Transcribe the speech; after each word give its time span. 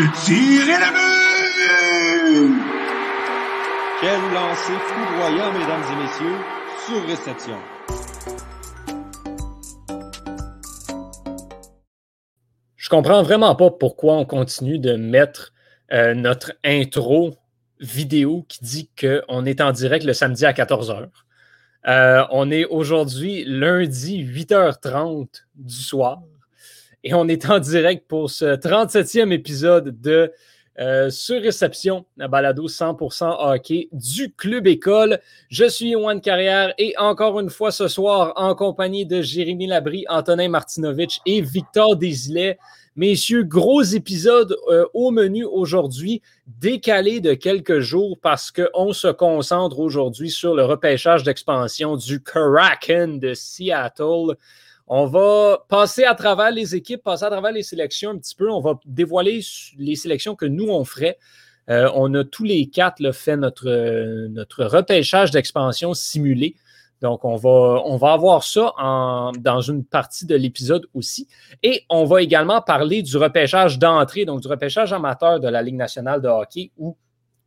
Le 0.00 0.06
tir 0.24 0.66
est 0.66 0.80
la! 0.80 0.90
Quel 4.00 4.20
lancer 4.32 4.78
foudroyant, 4.88 5.52
mesdames 5.52 5.82
et 5.92 5.96
messieurs, 6.02 6.38
sur 6.86 7.06
réception. 7.06 7.58
Je 12.76 12.88
comprends 12.88 13.22
vraiment 13.22 13.54
pas 13.54 13.70
pourquoi 13.70 14.14
on 14.14 14.24
continue 14.24 14.78
de 14.78 14.96
mettre 14.96 15.52
euh, 15.92 16.14
notre 16.14 16.54
intro 16.64 17.36
vidéo 17.78 18.46
qui 18.48 18.64
dit 18.64 18.90
qu'on 18.98 19.44
est 19.44 19.60
en 19.60 19.72
direct 19.72 20.06
le 20.06 20.14
samedi 20.14 20.46
à 20.46 20.54
14h. 20.54 21.10
Euh, 21.88 22.24
on 22.30 22.50
est 22.50 22.64
aujourd'hui 22.64 23.44
lundi 23.46 24.24
8h30 24.24 25.42
du 25.56 25.74
soir 25.74 26.22
et 27.04 27.14
on 27.14 27.28
est 27.28 27.48
en 27.48 27.58
direct 27.58 28.06
pour 28.08 28.30
ce 28.30 28.56
37e 28.56 29.32
épisode 29.32 30.00
de 30.00 30.32
euh, 30.78 31.10
Sur 31.10 31.42
Réception, 31.42 32.06
la 32.16 32.28
balado 32.28 32.68
100% 32.68 33.36
hockey 33.38 33.88
du 33.92 34.32
Club 34.32 34.66
École. 34.66 35.18
Je 35.50 35.68
suis 35.68 35.90
Yoann 35.90 36.20
Carrière 36.20 36.72
et 36.78 36.94
encore 36.96 37.38
une 37.40 37.50
fois 37.50 37.70
ce 37.70 37.88
soir 37.88 38.32
en 38.36 38.54
compagnie 38.54 39.04
de 39.04 39.20
Jérémy 39.20 39.66
Labry, 39.66 40.04
Antonin 40.08 40.48
Martinovitch 40.48 41.20
et 41.26 41.40
Victor 41.40 41.96
Desilets. 41.96 42.58
Messieurs, 42.96 43.44
gros 43.44 43.82
épisode 43.82 44.56
euh, 44.68 44.84
au 44.94 45.10
menu 45.10 45.44
aujourd'hui, 45.44 46.22
décalé 46.46 47.20
de 47.20 47.34
quelques 47.34 47.80
jours 47.80 48.18
parce 48.20 48.50
qu'on 48.50 48.92
se 48.92 49.08
concentre 49.08 49.78
aujourd'hui 49.78 50.30
sur 50.30 50.54
le 50.54 50.64
repêchage 50.64 51.22
d'expansion 51.22 51.96
du 51.96 52.22
Kraken 52.22 53.18
de 53.18 53.34
Seattle. 53.34 54.36
On 54.92 55.06
va 55.06 55.64
passer 55.68 56.02
à 56.02 56.16
travers 56.16 56.50
les 56.50 56.74
équipes, 56.74 57.04
passer 57.04 57.24
à 57.24 57.30
travers 57.30 57.52
les 57.52 57.62
sélections 57.62 58.10
un 58.10 58.18
petit 58.18 58.34
peu. 58.34 58.50
On 58.50 58.60
va 58.60 58.74
dévoiler 58.84 59.40
les 59.78 59.94
sélections 59.94 60.34
que 60.34 60.46
nous, 60.46 60.68
on 60.68 60.84
ferait. 60.84 61.16
Euh, 61.68 61.88
on 61.94 62.12
a 62.14 62.24
tous 62.24 62.42
les 62.42 62.68
quatre 62.68 63.12
fait 63.12 63.36
notre, 63.36 64.64
repêchage 64.64 65.30
d'expansion 65.30 65.94
simulé. 65.94 66.56
Donc, 67.02 67.24
on 67.24 67.36
va, 67.36 67.82
on 67.84 67.98
va 67.98 68.14
avoir 68.14 68.42
ça 68.42 68.74
dans 69.38 69.60
une 69.60 69.84
partie 69.84 70.26
de 70.26 70.34
l'épisode 70.34 70.88
aussi. 70.92 71.28
Et 71.62 71.84
on 71.88 72.04
va 72.04 72.20
également 72.20 72.60
parler 72.60 73.02
du 73.02 73.16
repêchage 73.16 73.78
d'entrée, 73.78 74.24
donc 74.24 74.40
du 74.40 74.48
repêchage 74.48 74.92
amateur 74.92 75.38
de 75.38 75.46
la 75.46 75.62
Ligue 75.62 75.76
nationale 75.76 76.20
de 76.20 76.26
hockey 76.26 76.72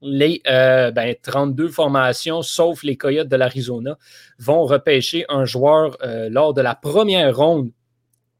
les 0.03 0.41
32 0.43 1.63
euh, 1.63 1.67
ben, 1.67 1.71
formations, 1.71 2.41
sauf 2.41 2.83
les 2.83 2.97
Coyotes 2.97 3.27
de 3.27 3.35
l'Arizona, 3.35 3.97
vont 4.37 4.65
repêcher 4.65 5.25
un 5.29 5.45
joueur 5.45 5.97
euh, 6.03 6.29
lors 6.29 6.53
de 6.53 6.61
la 6.61 6.75
première 6.75 7.35
ronde 7.35 7.71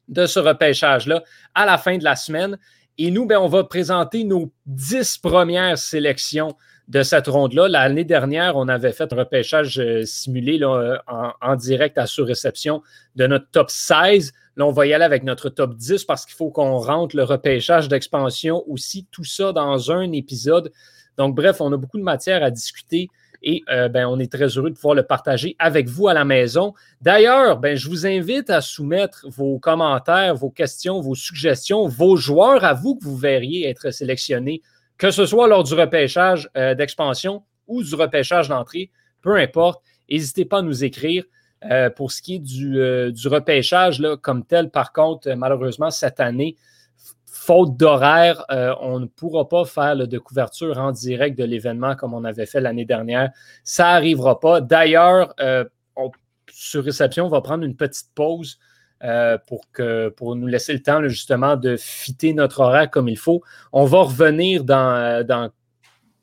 de 0.09 0.25
ce 0.25 0.39
repêchage-là 0.39 1.23
à 1.55 1.65
la 1.65 1.77
fin 1.77 1.97
de 1.97 2.03
la 2.03 2.15
semaine. 2.15 2.57
Et 2.97 3.09
nous, 3.09 3.25
ben, 3.25 3.37
on 3.37 3.47
va 3.47 3.63
présenter 3.63 4.23
nos 4.23 4.51
10 4.65 5.17
premières 5.19 5.77
sélections 5.77 6.55
de 6.89 7.01
cette 7.01 7.27
ronde-là. 7.27 7.69
L'année 7.69 8.03
dernière, 8.03 8.57
on 8.57 8.67
avait 8.67 8.91
fait 8.91 9.11
un 9.13 9.15
repêchage 9.15 9.79
euh, 9.79 10.03
simulé 10.03 10.57
là, 10.57 11.01
en, 11.41 11.55
direct 11.55 11.97
à 11.97 12.05
sur-réception 12.05 12.81
de 13.15 13.25
notre 13.25 13.49
top 13.51 13.71
16. 13.71 14.33
Là, 14.57 14.65
on 14.65 14.71
va 14.71 14.85
y 14.85 14.93
aller 14.93 15.05
avec 15.05 15.23
notre 15.23 15.49
top 15.49 15.75
10 15.75 16.03
parce 16.03 16.25
qu'il 16.25 16.35
faut 16.35 16.51
qu'on 16.51 16.77
rentre 16.77 17.15
le 17.15 17.23
repêchage 17.23 17.87
d'expansion 17.87 18.63
aussi, 18.67 19.07
tout 19.11 19.23
ça 19.23 19.53
dans 19.53 19.91
un 19.91 20.11
épisode. 20.11 20.71
Donc, 21.17 21.35
bref, 21.35 21.61
on 21.61 21.71
a 21.71 21.77
beaucoup 21.77 21.97
de 21.97 22.03
matière 22.03 22.43
à 22.43 22.51
discuter 22.51 23.09
et 23.41 23.61
euh, 23.69 23.89
ben, 23.89 24.07
on 24.07 24.19
est 24.19 24.31
très 24.31 24.47
heureux 24.47 24.69
de 24.69 24.75
pouvoir 24.75 24.95
le 24.95 25.03
partager 25.03 25.55
avec 25.59 25.89
vous 25.89 26.07
à 26.07 26.13
la 26.13 26.23
maison. 26.23 26.73
D'ailleurs, 27.01 27.57
ben, 27.57 27.75
je 27.75 27.89
vous 27.89 28.07
invite 28.07 28.49
à 28.49 28.61
soumettre 28.61 29.25
vos 29.29 29.59
commentaires, 29.59 30.35
vos 30.35 30.49
questions, 30.49 31.01
vos 31.01 31.15
suggestions, 31.15 31.87
vos 31.87 32.15
joueurs 32.15 32.63
à 32.63 32.73
vous 32.73 32.95
que 32.95 33.03
vous 33.03 33.17
verriez 33.17 33.67
être 33.67 33.91
sélectionnés 33.91 34.61
que 34.97 35.11
ce 35.11 35.25
soit 35.25 35.47
lors 35.47 35.63
du 35.63 35.73
repêchage 35.73 36.49
euh, 36.55 36.75
d'expansion 36.75 37.43
ou 37.67 37.83
du 37.83 37.95
repêchage 37.95 38.47
d'entrée, 38.47 38.89
peu 39.21 39.35
importe, 39.35 39.83
n'hésitez 40.09 40.45
pas 40.45 40.59
à 40.59 40.61
nous 40.61 40.83
écrire. 40.83 41.25
Euh, 41.71 41.89
pour 41.89 42.11
ce 42.11 42.21
qui 42.21 42.35
est 42.35 42.39
du, 42.39 42.77
repêchage 43.25 44.01
comme 44.21 44.45
tel, 44.45 44.69
par 44.69 44.91
contre, 44.91 45.33
malheureusement, 45.33 45.91
cette 45.91 46.19
année, 46.19 46.57
faute 47.45 47.77
d'horaire, 47.77 48.45
on 48.81 48.99
ne 48.99 49.05
pourra 49.05 49.49
pas 49.49 49.65
faire 49.65 49.95
de 49.95 50.17
couverture 50.17 50.77
en 50.77 50.91
direct 50.91 51.37
de 51.37 51.43
l'événement 51.43 51.95
comme 51.95 52.13
on 52.13 52.23
avait 52.23 52.45
fait 52.45 52.61
l'année 52.61 52.85
dernière. 52.85 53.31
Ça 53.63 53.83
n'arrivera 53.83 54.39
pas. 54.39 54.61
D'ailleurs, 54.61 55.33
sur 56.53 56.83
réception, 56.83 57.25
on 57.25 57.29
va 57.29 57.41
prendre 57.41 57.63
une 57.63 57.75
petite 57.75 58.09
pause 58.15 58.59
euh, 59.03 59.37
pour, 59.47 59.69
que, 59.71 60.09
pour 60.09 60.35
nous 60.35 60.47
laisser 60.47 60.71
le 60.71 60.81
temps 60.81 61.05
justement 61.07 61.57
de 61.57 61.75
fitter 61.77 62.33
notre 62.33 62.61
horaire 62.61 62.89
comme 62.89 63.09
il 63.09 63.17
faut. 63.17 63.41
On 63.73 63.85
va 63.85 64.03
revenir 64.03 64.63
dans, 64.63 65.25
dans 65.25 65.49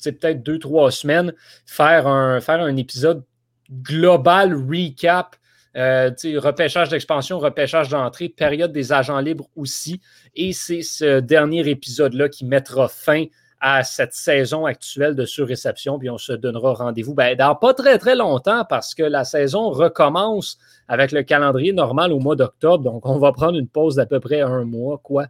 peut-être 0.03 0.43
deux, 0.43 0.59
trois 0.59 0.91
semaines, 0.91 1.35
faire 1.67 2.07
un, 2.07 2.41
faire 2.41 2.61
un 2.61 2.77
épisode 2.77 3.25
global 3.71 4.55
recap. 4.55 5.37
Euh, 5.77 6.11
repêchage 6.37 6.89
d'expansion, 6.89 7.39
repêchage 7.39 7.89
d'entrée, 7.89 8.29
période 8.29 8.73
des 8.73 8.93
agents 8.93 9.21
libres 9.21 9.49
aussi. 9.57 10.01
Et 10.35 10.53
c'est 10.53 10.83
ce 10.83 11.21
dernier 11.21 11.69
épisode-là 11.69 12.29
qui 12.29 12.45
mettra 12.45 12.89
fin 12.89 13.27
à 13.61 13.85
cette 13.85 14.15
saison 14.15 14.65
actuelle 14.65 15.15
de 15.15 15.25
surréception. 15.25 15.99
Puis 15.99 16.11
on 16.11 16.19
se 16.19 16.33
donnera 16.33 16.73
rendez-vous 16.73 17.15
ben, 17.15 17.37
dans 17.37 17.55
pas 17.55 17.75
très, 17.75 17.99
très 17.99 18.17
longtemps 18.17 18.65
parce 18.69 18.95
que 18.95 19.03
la 19.03 19.25
saison 19.25 19.71
recommence 19.71 20.59
avec 20.89 21.13
le 21.13 21.23
calendrier 21.23 21.73
normal 21.73 22.13
au 22.13 22.19
mois 22.19 22.37
d'octobre. 22.37 22.83
Donc, 22.83 23.07
on 23.07 23.19
va 23.19 23.33
prendre 23.33 23.59
une 23.59 23.69
pause 23.69 23.97
d'à 23.97 24.07
peu 24.07 24.19
près 24.19 24.41
un 24.41 24.65
mois, 24.65 24.99
quoi. 24.99 25.27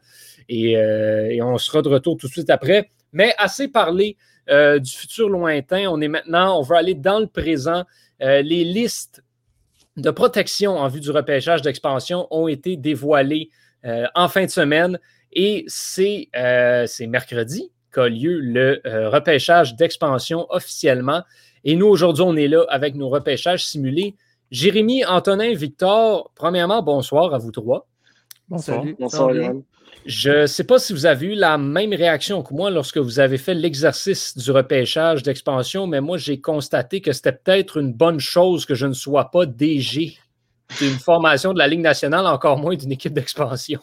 Et, 0.48 0.76
euh, 0.78 1.36
on 1.42 1.58
sera 1.58 1.82
de 1.82 1.88
retour 1.88 2.16
tout 2.16 2.28
de 2.28 2.32
suite 2.32 2.50
après. 2.50 2.88
Mais 3.12 3.34
assez 3.36 3.66
parlé 3.68 4.16
euh, 4.48 4.78
du 4.78 4.90
futur 4.90 5.28
lointain. 5.28 5.88
On 5.90 6.00
est 6.00 6.08
maintenant, 6.08 6.58
on 6.58 6.62
va 6.62 6.78
aller 6.78 6.94
dans 6.94 7.18
le 7.18 7.26
présent. 7.26 7.84
Les 8.20 8.64
listes 8.64 9.22
de 9.96 10.10
protection 10.10 10.78
en 10.78 10.88
vue 10.88 11.00
du 11.00 11.10
repêchage 11.10 11.62
d'expansion 11.62 12.26
ont 12.30 12.48
été 12.48 12.76
dévoilées 12.76 13.50
en 14.14 14.28
fin 14.28 14.44
de 14.44 14.50
semaine. 14.50 14.98
Et 15.32 15.64
c'est 15.68 16.28
mercredi, 17.06 17.70
qu'a 17.92 18.08
lieu 18.08 18.40
le 18.40 18.80
euh, 18.86 19.10
repêchage 19.10 19.76
d'expansion 19.76 20.46
officiellement. 20.50 21.22
Et 21.64 21.76
nous, 21.76 21.86
aujourd'hui, 21.86 22.24
on 22.26 22.36
est 22.36 22.48
là 22.48 22.64
avec 22.68 22.94
nos 22.94 23.08
repêchages 23.08 23.66
simulés. 23.66 24.16
Jérémy, 24.50 25.04
Antonin, 25.04 25.54
Victor, 25.54 26.30
premièrement, 26.34 26.82
bonsoir 26.82 27.34
à 27.34 27.38
vous 27.38 27.52
trois. 27.52 27.86
Bonsoir. 28.48 28.84
bonsoir, 28.98 29.32
Je 30.06 30.30
ne 30.30 30.46
sais 30.46 30.64
pas 30.64 30.78
si 30.78 30.92
vous 30.92 31.06
avez 31.06 31.26
eu 31.26 31.34
la 31.34 31.58
même 31.58 31.92
réaction 31.92 32.42
que 32.42 32.54
moi 32.54 32.70
lorsque 32.70 32.98
vous 32.98 33.20
avez 33.20 33.38
fait 33.38 33.54
l'exercice 33.54 34.36
du 34.36 34.50
repêchage 34.50 35.22
d'expansion, 35.22 35.86
mais 35.86 36.00
moi, 36.00 36.16
j'ai 36.16 36.40
constaté 36.40 37.00
que 37.00 37.12
c'était 37.12 37.32
peut-être 37.32 37.76
une 37.76 37.92
bonne 37.92 38.20
chose 38.20 38.64
que 38.64 38.74
je 38.74 38.86
ne 38.86 38.94
sois 38.94 39.30
pas 39.30 39.46
DG 39.46 40.16
d'une 40.78 40.98
formation 40.98 41.52
de 41.52 41.58
la 41.58 41.68
Ligue 41.68 41.80
nationale, 41.80 42.26
encore 42.26 42.58
moins 42.58 42.76
d'une 42.76 42.92
équipe 42.92 43.12
d'expansion. 43.12 43.80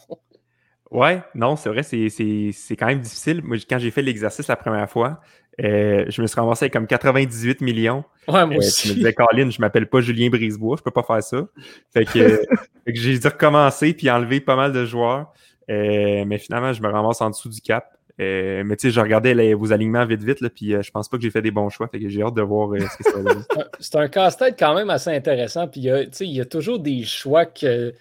Ouais, 0.89 1.22
non, 1.35 1.55
c'est 1.55 1.69
vrai, 1.69 1.83
c'est 1.83 2.75
quand 2.78 2.88
même 2.88 3.01
difficile. 3.01 3.41
Moi, 3.44 3.57
quand 3.69 3.78
j'ai 3.78 3.91
fait 3.91 4.01
l'exercice 4.01 4.47
la 4.47 4.55
première 4.55 4.89
fois, 4.89 5.19
euh, 5.63 6.05
je 6.07 6.22
me 6.22 6.28
suis 6.28 6.39
ramassé 6.39 6.66
avec 6.66 6.73
comme 6.73 6.88
98 6.88 7.61
millions. 7.61 8.03
Ouais, 8.28 8.45
moi 8.45 8.57
aussi. 8.57 8.88
Je 8.88 8.94
me 8.94 8.97
disais, 8.99 9.13
Caroline, 9.13 9.51
je 9.51 9.59
m'appelle 9.59 9.89
pas 9.89 10.01
Julien 10.01 10.29
Brisebois, 10.29 10.78
je 10.78 10.84
peux 10.84 10.91
pas 10.91 11.03
faire 11.03 11.23
ça. 11.23 11.47
Fait 11.94 12.05
que, 12.05 12.41
j'ai 12.88 13.17
dû 13.17 13.28
recommencer 13.28 13.94
puis 13.94 14.09
enlever 14.09 14.39
pas 14.39 14.55
mal 14.55 14.72
de 14.72 14.85
joueurs. 14.85 15.34
Euh, 15.69 16.23
mais 16.25 16.38
finalement, 16.38 16.73
je 16.73 16.81
me 16.81 16.88
ramasse 16.88 17.22
en 17.22 17.29
dessous 17.29 17.50
du 17.50 17.61
cap. 17.61 17.97
mais 18.17 18.75
tu 18.78 18.88
sais, 18.88 18.91
je 18.91 19.00
regardais 19.00 19.53
vos 19.53 19.72
alignements 19.72 20.05
vite 20.05 20.23
vite, 20.23 20.41
là, 20.41 20.50
puis 20.50 20.72
je 20.81 20.91
pense 20.91 21.09
pas 21.09 21.17
que 21.17 21.23
j'ai 21.23 21.29
fait 21.29 21.41
des 21.41 21.51
bons 21.51 21.69
choix. 21.69 21.88
Fait 21.88 22.00
que 22.00 22.09
j'ai 22.09 22.22
hâte 22.22 22.35
de 22.35 22.41
voir 22.41 22.69
ce 22.73 22.97
que 22.97 23.03
ça 23.03 23.22
va 23.22 23.66
C'est 23.79 23.95
un 23.95 24.07
casse-tête 24.07 24.55
quand 24.57 24.75
même 24.75 24.89
assez 24.89 25.09
intéressant. 25.09 25.67
Puis 25.67 25.81
il 25.81 26.31
y 26.31 26.41
a 26.41 26.45
toujours 26.45 26.79
des 26.79 27.03
choix 27.03 27.46
que 27.46 27.93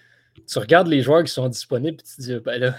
tu 0.47 0.59
regardes 0.59 0.89
les 0.89 1.03
joueurs 1.03 1.25
qui 1.25 1.33
sont 1.33 1.49
disponibles 1.49 1.99
et 2.01 2.05
tu 2.05 2.17
te 2.17 2.23
dis, 2.23 2.39
ben 2.45 2.61
là, 2.61 2.75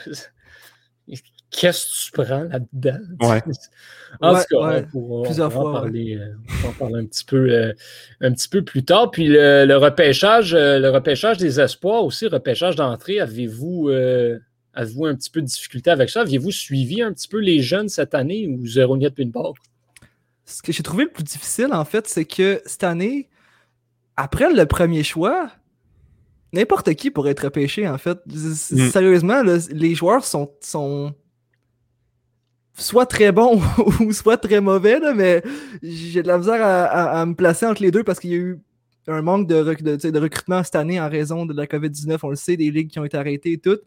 qu'est-ce 1.51 1.86
que 1.86 2.06
tu 2.06 2.12
prends 2.12 2.44
là-dedans? 2.44 3.00
Ouais. 3.22 3.42
en 4.22 4.36
tout 4.36 4.44
cas, 4.50 4.68
ouais, 4.68 4.86
on, 4.94 5.50
fois, 5.50 5.69
en 5.69 5.74
parler, 5.74 6.18
euh, 6.18 6.36
on 6.63 6.69
en 6.69 6.72
parler 6.74 7.00
un 7.00 7.06
petit, 7.06 7.25
peu, 7.25 7.50
euh, 7.50 7.74
un 8.22 8.31
petit 8.34 8.50
peu 8.50 8.63
plus 8.63 8.84
tard. 8.84 9.12
Puis 9.12 9.28
le, 9.28 9.75
repêchage, 9.75 10.54
euh, 10.54 10.80
le 10.80 10.89
repêchage 10.89 11.38
des 11.38 11.60
espoirs 11.60 12.04
aussi, 12.04 12.28
repêchage 12.28 12.75
d'entrée, 12.75 13.19
avez-vous 13.19 13.89
avez-vous 14.77 15.06
un 15.07 15.15
petit 15.15 15.31
peu 15.31 15.41
de 15.41 15.47
difficulté 15.47 15.89
avec 15.89 16.09
ça? 16.09 16.21
Aviez-vous 16.21 16.51
suivi 16.51 17.01
un 17.01 17.12
petit 17.12 17.27
peu 17.27 17.39
les 17.39 17.62
jeunes 17.62 17.89
cette 17.89 18.13
année 18.13 18.47
ou 18.47 18.65
zéro 18.68 18.95
net 18.95 19.13
une 19.18 19.31
barre? 19.31 19.53
Ce 20.45 20.62
que 20.62 20.71
j'ai 20.71 20.83
trouvé 20.83 21.06
le 21.06 21.09
plus 21.09 21.24
difficile, 21.24 21.74
en 21.74 21.83
fait, 21.83 22.07
c'est 22.07 22.25
que 22.25 22.62
cette 22.65 22.83
année, 22.83 23.27
après 24.15 24.53
le 24.53 24.65
premier 24.65 25.03
choix, 25.03 25.50
n'importe 26.53 26.94
qui 26.94 27.09
pourrait 27.09 27.31
être 27.31 27.45
repêché, 27.45 27.88
en 27.88 27.97
fait. 27.97 28.19
Mm. 28.27 28.89
Sérieusement, 28.89 29.41
les 29.71 29.95
joueurs 29.95 30.24
sont, 30.24 30.51
sont 30.62 31.13
soit 32.75 33.07
très 33.07 33.31
bons 33.31 33.59
ou 34.00 34.13
soit 34.13 34.38
très 34.38 34.62
mauvais, 34.62 35.00
mais 35.15 35.41
j'ai 35.81 36.21
de 36.21 36.27
la 36.27 36.38
misère 36.38 36.63
à, 36.63 37.25
me 37.25 37.33
placer 37.33 37.65
entre 37.65 37.81
les 37.81 37.89
deux 37.89 38.03
parce 38.03 38.19
qu'il 38.19 38.29
y 38.29 38.35
a 38.35 38.38
eu 38.38 38.59
un 39.07 39.24
manque 39.24 39.47
de, 39.47 39.63
de, 39.63 40.19
recrutement 40.19 40.63
cette 40.63 40.75
année 40.75 41.01
en 41.01 41.09
raison 41.09 41.45
de 41.47 41.53
la 41.53 41.65
COVID-19, 41.65 42.19
on 42.21 42.29
le 42.29 42.35
sait, 42.35 42.57
des 42.57 42.69
ligues 42.69 42.91
qui 42.91 43.00
ont 43.00 43.06
été 43.06 43.18
arrêtées 43.18 43.53
et 43.53 43.57
tout. 43.57 43.79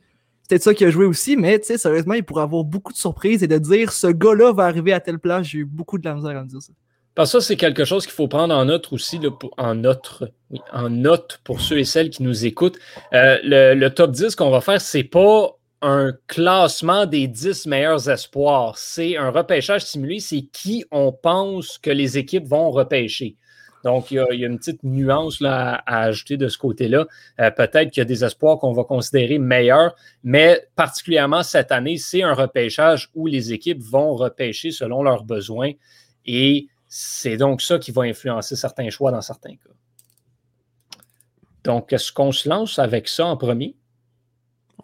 Peut-être 0.50 0.62
ça 0.62 0.75
qui 0.75 0.85
a 0.85 0.91
joué 0.91 1.06
aussi, 1.06 1.37
mais 1.37 1.61
tu 1.61 1.79
sérieusement, 1.79 2.14
il 2.14 2.25
pourrait 2.25 2.43
avoir 2.43 2.64
beaucoup 2.64 2.93
de 2.93 2.99
surprises 2.99 3.43
et 3.43 3.47
de 3.47 3.58
dire 3.58 3.93
ce 3.93 4.08
gars-là 4.08 4.52
va 4.52 4.64
arriver 4.64 4.93
à 4.93 4.99
telle 4.99 5.20
place. 5.20 5.47
J'ai 5.47 5.58
eu 5.58 5.64
beaucoup 5.64 5.97
de 5.97 6.05
la 6.05 6.14
misère 6.14 6.37
à 6.37 6.43
me 6.43 6.49
dire 6.49 6.61
ça. 6.61 6.73
Parce 7.14 7.32
que 7.32 7.41
ça, 7.41 7.47
c'est 7.47 7.56
quelque 7.56 7.85
chose 7.85 8.05
qu'il 8.05 8.14
faut 8.14 8.29
prendre 8.29 8.55
en 8.55 8.64
note 8.64 8.93
aussi, 8.93 9.20
en, 9.58 9.75
note, 9.75 10.25
en 10.73 10.91
note 10.91 11.41
pour 11.44 11.61
ceux 11.61 11.79
et 11.79 11.85
celles 11.85 12.11
qui 12.11 12.23
nous 12.23 12.47
écoutent. 12.47 12.79
Euh, 13.12 13.38
le, 13.43 13.88
top 13.88 14.11
10 14.11 14.35
qu'on 14.35 14.50
va 14.50 14.61
faire, 14.61 14.81
c'est 14.81 15.05
pas 15.05 15.56
un 15.82 16.12
classement 16.26 17.06
des 17.06 17.29
10 17.29 17.67
meilleurs 17.67 18.08
espoirs. 18.08 18.76
C'est 18.76 19.17
un 19.17 19.31
repêchage 19.31 19.85
simulé. 19.85 20.19
C'est 20.19 20.43
qui 20.43 20.85
on 20.91 21.12
pense 21.12 21.79
que 21.79 21.91
les 21.91 22.19
équipes 22.19 22.47
vont 22.47 22.70
repêcher. 22.70 23.37
Donc, 23.85 24.11
il 24.11 24.17
y 24.17 24.19
a, 24.19 24.47
une 24.47 24.59
petite 24.59 24.82
nuance 24.82 25.41
là, 25.41 25.82
à, 25.87 26.03
ajouter 26.03 26.37
de 26.37 26.49
ce 26.49 26.59
côté-là. 26.59 27.06
Euh, 27.41 27.50
peut-être 27.50 27.91
qu'il 27.91 28.00
y 28.00 28.03
a 28.03 28.06
des 28.06 28.25
espoirs 28.25 28.59
qu'on 28.59 28.73
va 28.73 28.85
considérer 28.85 29.38
meilleurs, 29.38 29.94
mais 30.23 30.69
particulièrement 30.77 31.43
cette 31.43 31.73
année, 31.73 31.97
c'est 31.97 32.23
un 32.23 32.35
repêchage 32.35 33.11
où 33.15 33.27
les 33.27 33.53
équipes 33.53 33.82
vont 33.82 34.15
repêcher 34.15 34.71
selon 34.71 35.03
leurs 35.03 35.25
besoins. 35.25 35.73
Et 36.27 36.69
c'est 36.88 37.37
donc 37.37 37.62
ça 37.62 37.79
qui 37.79 37.91
va 37.93 38.03
influencer 38.03 38.56
certains 38.56 38.91
choix 38.91 39.11
dans 39.11 39.23
certains 39.23 39.55
cas. 39.55 39.71
Donc, 41.65 41.93
est-ce 41.93 42.12
qu'on 42.12 42.33
se 42.33 42.49
lance 42.49 42.79
avec 42.79 43.09
ça 43.09 43.26
en 43.26 43.37
premier? 43.37 43.76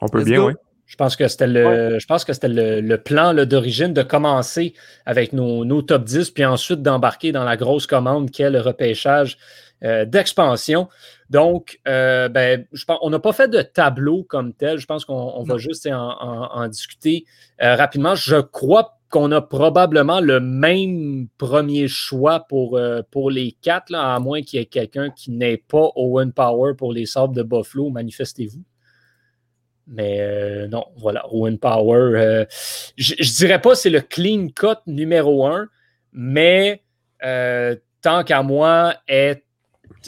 On 0.00 0.08
peut 0.08 0.24
bien, 0.24 0.44
oui. 0.44 0.52
Je 0.86 0.94
pense 0.94 1.16
que 1.16 1.26
c'était 1.26 1.48
le, 1.48 1.98
je 1.98 2.06
pense 2.06 2.24
que 2.24 2.32
c'était 2.32 2.48
le, 2.48 2.96
plan 2.96 3.34
d'origine 3.34 3.92
de 3.92 4.02
commencer 4.02 4.72
avec 5.04 5.32
nos, 5.32 5.82
top 5.82 6.04
10, 6.04 6.30
puis 6.30 6.44
ensuite 6.44 6.80
d'embarquer 6.80 7.32
dans 7.32 7.44
la 7.44 7.56
grosse 7.56 7.86
commande 7.86 8.30
qu'est 8.30 8.50
le 8.50 8.60
repêchage 8.60 9.36
euh, 9.82 10.04
d'expansion. 10.04 10.88
Donc, 11.28 11.80
euh, 11.88 12.28
ben, 12.28 12.64
je 12.72 12.84
pense, 12.84 12.98
on 13.02 13.10
n'a 13.10 13.18
pas 13.18 13.32
fait 13.32 13.48
de 13.48 13.62
tableau 13.62 14.22
comme 14.22 14.52
tel. 14.52 14.78
Je 14.78 14.86
pense 14.86 15.04
qu'on 15.04 15.42
va 15.42 15.58
juste 15.58 15.88
en, 15.90 16.68
discuter 16.68 17.24
euh, 17.60 17.74
rapidement. 17.74 18.14
Je 18.14 18.36
crois 18.36 18.96
qu'on 19.10 19.32
a 19.32 19.40
probablement 19.40 20.20
le 20.20 20.38
même 20.38 21.26
premier 21.36 21.88
choix 21.88 22.40
pour, 22.40 22.80
pour 23.10 23.30
les 23.30 23.56
quatre, 23.60 23.90
là, 23.90 24.14
à 24.14 24.20
moins 24.20 24.42
qu'il 24.42 24.60
y 24.60 24.62
ait 24.62 24.66
quelqu'un 24.66 25.10
qui 25.10 25.32
n'ait 25.32 25.56
pas 25.58 25.90
Owen 25.96 26.32
Power 26.32 26.74
pour 26.74 26.92
les 26.92 27.06
sables 27.06 27.34
de 27.34 27.42
Buffalo. 27.42 27.90
Manifestez-vous. 27.90 28.62
Mais 29.86 30.20
euh, 30.20 30.66
non, 30.68 30.86
voilà, 30.96 31.24
Owen 31.32 31.58
Power. 31.58 31.98
Euh, 31.98 32.44
je, 32.96 33.14
ne 33.14 33.36
dirais 33.36 33.60
pas 33.60 33.74
c'est 33.74 33.90
le 33.90 34.00
clean 34.00 34.48
cut 34.48 34.80
numéro 34.86 35.46
un, 35.46 35.68
mais 36.12 36.82
euh, 37.24 37.76
tant 38.02 38.24
qu'à 38.24 38.42
moi, 38.42 38.94
est 39.06 39.44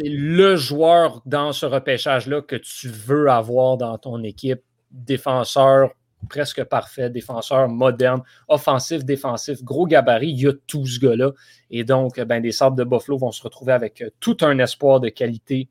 le 0.00 0.56
joueur 0.56 1.22
dans 1.26 1.52
ce 1.52 1.66
repêchage-là 1.66 2.42
que 2.42 2.56
tu 2.56 2.88
veux 2.88 3.30
avoir 3.30 3.76
dans 3.76 3.96
ton 3.98 4.22
équipe. 4.22 4.62
Défenseur 4.90 5.90
presque 6.28 6.64
parfait, 6.64 7.10
défenseur 7.10 7.69
moderne, 7.69 8.22
offensif, 8.48 9.04
défensif, 9.04 9.62
gros 9.62 9.86
gabarit, 9.86 10.31
il 10.31 10.40
y 10.40 10.48
a 10.48 10.52
tout 10.66 10.84
ce 10.84 10.98
gars-là. 10.98 11.31
Et 11.70 11.84
donc, 11.84 12.19
ben, 12.20 12.42
les 12.42 12.50
Sables 12.50 12.76
de 12.76 12.82
Buffalo 12.82 13.19
vont 13.19 13.31
se 13.31 13.42
retrouver 13.42 13.72
avec 13.72 14.02
tout 14.19 14.36
un 14.40 14.58
espoir 14.58 14.98
de 14.98 15.10
qualité 15.10 15.69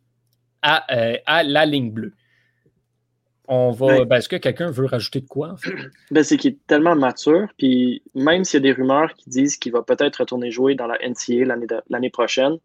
à, 0.62 0.86
à 1.26 1.44
la 1.44 1.66
ligne 1.66 1.92
bleue. 1.92 2.14
On 3.48 3.72
va. 3.72 4.06
Ben, 4.06 4.18
Est-ce 4.18 4.30
que 4.30 4.36
quelqu'un 4.36 4.72
veut 4.72 4.86
rajouter 4.86 5.22
de 5.22 5.28
quoi? 5.28 5.52
En 5.52 5.58
fait? 5.58 5.72
ben, 6.12 6.24
c'est 6.24 6.38
qu'il 6.38 6.54
est 6.54 6.68
tellement 6.68 6.96
mature, 6.96 7.48
puis 7.58 8.02
même 8.14 8.44
s'il 8.44 8.64
y 8.66 8.70
a 8.70 8.74
des 8.74 8.80
rumeurs 8.80 9.14
qui 9.14 9.30
disent 9.30 9.58
qu'il 9.58 9.72
va 9.72 9.82
peut-être 9.82 10.18
retourner 10.18 10.52
jouer 10.52 10.76
dans 10.76 10.88
la 10.88 10.98
NCA 10.98 11.46
l'année 11.90 12.10
prochaine 12.10 12.58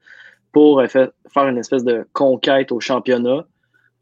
pour 0.52 0.80
euh, 0.80 0.86
faire 0.86 1.48
une 1.48 1.58
espèce 1.58 1.84
de 1.84 2.06
conquête 2.12 2.72
au 2.72 2.80
championnat 2.80 3.46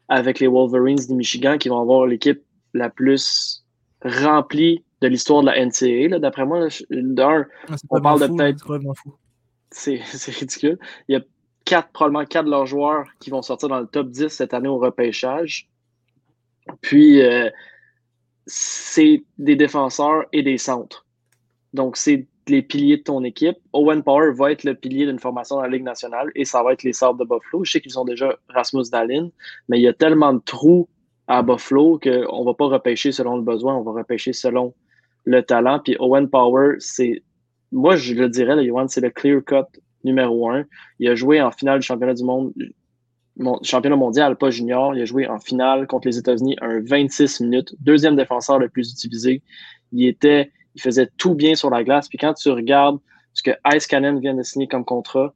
avec 0.09 0.39
les 0.39 0.47
Wolverines 0.47 0.99
du 1.07 1.13
Michigan 1.15 1.57
qui 1.57 1.69
vont 1.69 1.79
avoir 1.79 2.05
l'équipe 2.05 2.41
la 2.73 2.89
plus 2.89 3.63
remplie 4.03 4.83
de 5.01 5.07
l'histoire 5.07 5.41
de 5.41 5.47
la 5.47 5.65
NCA. 5.65 6.19
D'après 6.19 6.45
moi, 6.45 6.67
d'un, 6.89 7.45
ah, 7.69 7.75
on 7.89 8.01
parle 8.01 8.21
de 8.21 8.27
peut-être. 8.27 8.79
C'est 9.71 10.01
ridicule. 10.31 10.77
Il 11.07 11.13
y 11.13 11.15
a 11.15 11.21
quatre, 11.63 11.91
probablement 11.91 12.25
quatre 12.25 12.45
de 12.45 12.51
leurs 12.51 12.65
joueurs 12.65 13.05
qui 13.19 13.29
vont 13.29 13.41
sortir 13.41 13.69
dans 13.69 13.79
le 13.79 13.87
top 13.87 14.09
10 14.09 14.27
cette 14.27 14.53
année 14.53 14.67
au 14.67 14.77
repêchage. 14.77 15.69
Puis, 16.81 17.21
euh, 17.21 17.49
c'est 18.45 19.23
des 19.37 19.55
défenseurs 19.55 20.25
et 20.33 20.43
des 20.43 20.57
centres. 20.57 21.05
Donc, 21.73 21.97
c'est 21.97 22.27
les 22.47 22.61
piliers 22.61 22.97
de 22.97 23.03
ton 23.03 23.23
équipe. 23.23 23.57
Owen 23.73 24.03
Power 24.03 24.31
va 24.33 24.51
être 24.51 24.63
le 24.63 24.75
pilier 24.75 25.05
d'une 25.05 25.19
formation 25.19 25.55
dans 25.55 25.61
la 25.61 25.69
Ligue 25.69 25.83
nationale 25.83 26.31
et 26.35 26.45
ça 26.45 26.63
va 26.63 26.73
être 26.73 26.83
les 26.83 26.93
Sabres 26.93 27.19
de 27.19 27.25
Buffalo. 27.25 27.63
Je 27.63 27.71
sais 27.71 27.81
qu'ils 27.81 27.97
ont 27.99 28.05
déjà 28.05 28.35
Rasmus 28.49 28.85
Dallin, 28.91 29.29
mais 29.69 29.79
il 29.79 29.83
y 29.83 29.87
a 29.87 29.93
tellement 29.93 30.33
de 30.33 30.41
trous 30.43 30.87
à 31.27 31.43
Buffalo 31.43 31.99
qu'on 31.99 32.41
ne 32.41 32.45
va 32.45 32.53
pas 32.53 32.65
repêcher 32.65 33.11
selon 33.11 33.37
le 33.37 33.43
besoin, 33.43 33.75
on 33.75 33.83
va 33.83 33.91
repêcher 33.91 34.33
selon 34.33 34.73
le 35.23 35.41
talent. 35.43 35.79
Puis 35.79 35.95
Owen 35.99 36.29
Power, 36.29 36.75
c'est, 36.79 37.23
moi 37.71 37.95
je 37.95 38.13
le 38.15 38.27
dirais, 38.27 38.55
le 38.55 38.65
Johan, 38.65 38.87
c'est 38.87 39.01
le 39.01 39.11
clear 39.11 39.41
cut 39.45 39.79
numéro 40.03 40.49
un. 40.49 40.65
Il 40.99 41.07
a 41.09 41.15
joué 41.15 41.41
en 41.41 41.51
finale 41.51 41.79
du 41.79 41.85
championnat 41.85 42.15
du 42.15 42.23
monde 42.23 42.53
championnat 43.63 43.95
mondial, 43.95 44.35
pas 44.37 44.49
junior. 44.49 44.95
Il 44.95 45.01
a 45.01 45.05
joué 45.05 45.27
en 45.27 45.39
finale 45.39 45.87
contre 45.87 46.07
les 46.07 46.17
États-Unis 46.17 46.55
un 46.61 46.81
26 46.81 47.41
minutes, 47.41 47.75
deuxième 47.79 48.15
défenseur 48.15 48.59
le 48.59 48.69
plus 48.69 48.91
utilisé. 48.91 49.41
Il 49.91 50.05
était, 50.05 50.51
il 50.75 50.81
faisait 50.81 51.09
tout 51.17 51.35
bien 51.35 51.55
sur 51.55 51.69
la 51.69 51.83
glace. 51.83 52.07
Puis 52.07 52.17
quand 52.17 52.33
tu 52.33 52.49
regardes 52.49 52.99
ce 53.33 53.43
que 53.43 53.51
Ice 53.73 53.87
Cannon 53.87 54.19
vient 54.19 54.33
de 54.33 54.43
signer 54.43 54.67
comme 54.67 54.85
contrat, 54.85 55.33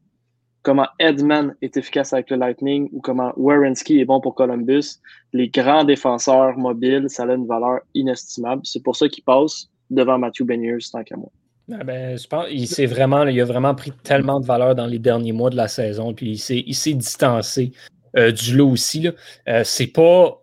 comment 0.61 0.87
Edman 0.99 1.55
est 1.61 1.77
efficace 1.77 2.11
avec 2.11 2.29
le 2.29 2.37
Lightning 2.37 2.89
ou 2.91 2.99
comment 2.99 3.31
Warrenski 3.37 3.99
est 3.99 4.05
bon 4.05 4.19
pour 4.19 4.35
Columbus, 4.35 4.99
les 5.31 5.47
grands 5.49 5.83
défenseurs 5.83 6.57
mobiles, 6.57 7.05
ça 7.07 7.23
a 7.23 7.33
une 7.33 7.45
valeur 7.45 7.81
inestimable. 7.93 8.61
C'est 8.65 8.83
pour 8.83 8.95
ça 8.95 9.07
qu'il 9.07 9.23
passe 9.23 9.69
devant 9.89 10.17
Matthew 10.17 10.43
Beniers 10.43 10.77
tant 10.91 11.03
qu'à 11.03 11.17
moi. 11.17 11.31
Ah 11.71 11.83
ben, 11.83 12.17
je 12.17 12.27
pense, 12.27 12.45
il, 12.51 12.87
vraiment, 12.87 13.25
il 13.25 13.41
a 13.41 13.45
vraiment 13.45 13.73
pris 13.73 13.91
tellement 13.91 14.39
de 14.39 14.45
valeur 14.45 14.75
dans 14.75 14.85
les 14.85 14.99
derniers 14.99 15.31
mois 15.31 15.49
de 15.49 15.55
la 15.55 15.67
saison, 15.67 16.13
puis 16.13 16.31
il 16.31 16.75
s'est 16.75 16.93
distancé 16.93 17.71
euh, 18.17 18.31
du 18.31 18.55
lot 18.55 18.69
aussi. 18.69 19.09
Euh, 19.47 19.63
c'est 19.63 19.87
pas 19.87 20.41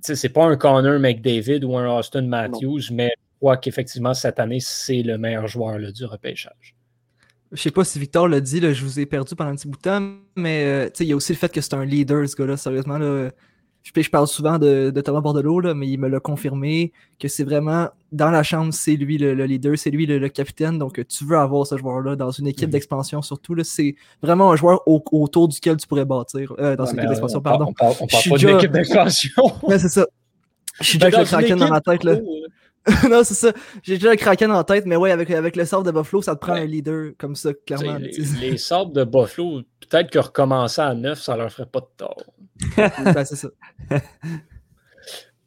c'est 0.00 0.28
pas 0.28 0.44
un 0.44 0.56
Connor 0.56 1.00
McDavid 1.00 1.64
ou 1.64 1.76
un 1.76 1.98
Austin 1.98 2.22
Matthews, 2.22 2.82
mais 2.92 3.10
je 3.16 3.36
crois 3.40 3.56
qu'effectivement, 3.56 4.14
cette 4.14 4.38
année, 4.38 4.60
c'est 4.60 5.02
le 5.02 5.18
meilleur 5.18 5.48
joueur 5.48 5.78
du 5.92 6.04
repêchage. 6.04 6.76
Je 7.50 7.62
sais 7.62 7.70
pas 7.70 7.82
si 7.82 7.98
Victor 7.98 8.28
l'a 8.28 8.40
dit, 8.40 8.60
je 8.60 8.84
vous 8.84 9.00
ai 9.00 9.06
perdu 9.06 9.34
pendant 9.34 9.50
un 9.50 9.56
petit 9.56 9.66
bout 9.66 9.78
de 9.78 9.82
temps, 9.82 10.12
mais 10.36 10.64
euh, 10.64 10.90
il 11.00 11.06
y 11.06 11.12
a 11.12 11.16
aussi 11.16 11.32
le 11.32 11.38
fait 11.38 11.50
que 11.50 11.60
c'est 11.60 11.74
un 11.74 11.84
leader, 11.84 12.28
ce 12.28 12.36
gars-là. 12.36 12.56
Sérieusement, 12.56 12.98
là, 12.98 13.30
je, 13.82 14.10
parle 14.10 14.26
souvent 14.26 14.58
de, 14.58 14.90
Thomas 15.04 15.20
Bordelot, 15.20 15.60
là, 15.60 15.74
mais 15.74 15.88
il 15.88 15.98
me 15.98 16.08
l'a 16.08 16.20
confirmé 16.20 16.92
que 17.18 17.28
c'est 17.28 17.44
vraiment 17.44 17.88
dans 18.12 18.30
la 18.30 18.42
chambre, 18.42 18.72
c'est 18.72 18.96
lui 18.96 19.18
le, 19.18 19.32
leader, 19.44 19.76
c'est 19.76 19.90
lui 19.90 20.06
le, 20.06 20.28
capitaine. 20.28 20.78
Donc, 20.78 21.00
tu 21.06 21.24
veux 21.24 21.36
avoir 21.36 21.66
ce 21.66 21.76
joueur-là 21.76 22.16
dans 22.16 22.30
une 22.30 22.46
équipe 22.46 22.70
d'expansion, 22.70 23.22
surtout. 23.22 23.56
C'est 23.64 23.96
vraiment 24.22 24.52
un 24.52 24.56
joueur 24.56 24.82
autour 24.86 25.48
duquel 25.48 25.76
tu 25.76 25.86
pourrais 25.86 26.04
bâtir. 26.04 26.54
Euh, 26.58 26.76
dans 26.76 26.86
une 26.86 26.98
équipe 26.98 27.08
d'expansion, 27.08 27.40
pardon. 27.40 27.66
On 27.68 27.72
parle, 27.72 27.94
parle 27.96 28.30
pas 28.30 28.36
d'une 28.36 28.56
équipe 28.56 28.72
d'expansion. 28.72 29.42
ouais, 29.62 29.78
c'est 29.78 29.88
ça. 29.88 30.06
Je 30.80 30.84
suis 30.84 30.98
déjà 30.98 31.18
avec 31.18 31.30
le 31.30 31.36
Kraken 31.36 31.58
dans 31.58 31.68
ma 31.68 31.80
tête. 31.80 32.04
Là. 32.04 32.16
non, 33.10 33.22
c'est 33.24 33.34
ça. 33.34 33.52
J'ai 33.82 33.94
déjà 33.94 34.10
le 34.10 34.16
Kraken 34.16 34.50
en 34.50 34.64
tête, 34.64 34.86
mais 34.86 34.96
ouais, 34.96 35.10
avec, 35.10 35.30
avec 35.30 35.56
le 35.56 35.64
sort 35.64 35.82
de 35.82 35.90
Buffalo, 35.90 36.22
ça 36.22 36.34
te 36.34 36.40
prend 36.40 36.54
un 36.54 36.64
leader 36.64 37.12
comme 37.18 37.34
ça, 37.34 37.50
clairement. 37.66 37.98
Les, 37.98 38.12
les 38.40 38.56
sorts 38.56 38.90
de 38.90 39.04
Buffalo, 39.04 39.62
peut-être 39.80 40.10
que 40.10 40.18
recommencer 40.18 40.80
à 40.80 40.94
neuf, 40.94 41.20
ça 41.20 41.36
leur 41.36 41.50
ferait 41.50 41.66
pas 41.66 41.80
de 41.80 41.88
tort. 41.96 42.22
ben, 42.76 43.24
c'est 43.24 43.36
ça. 43.36 43.48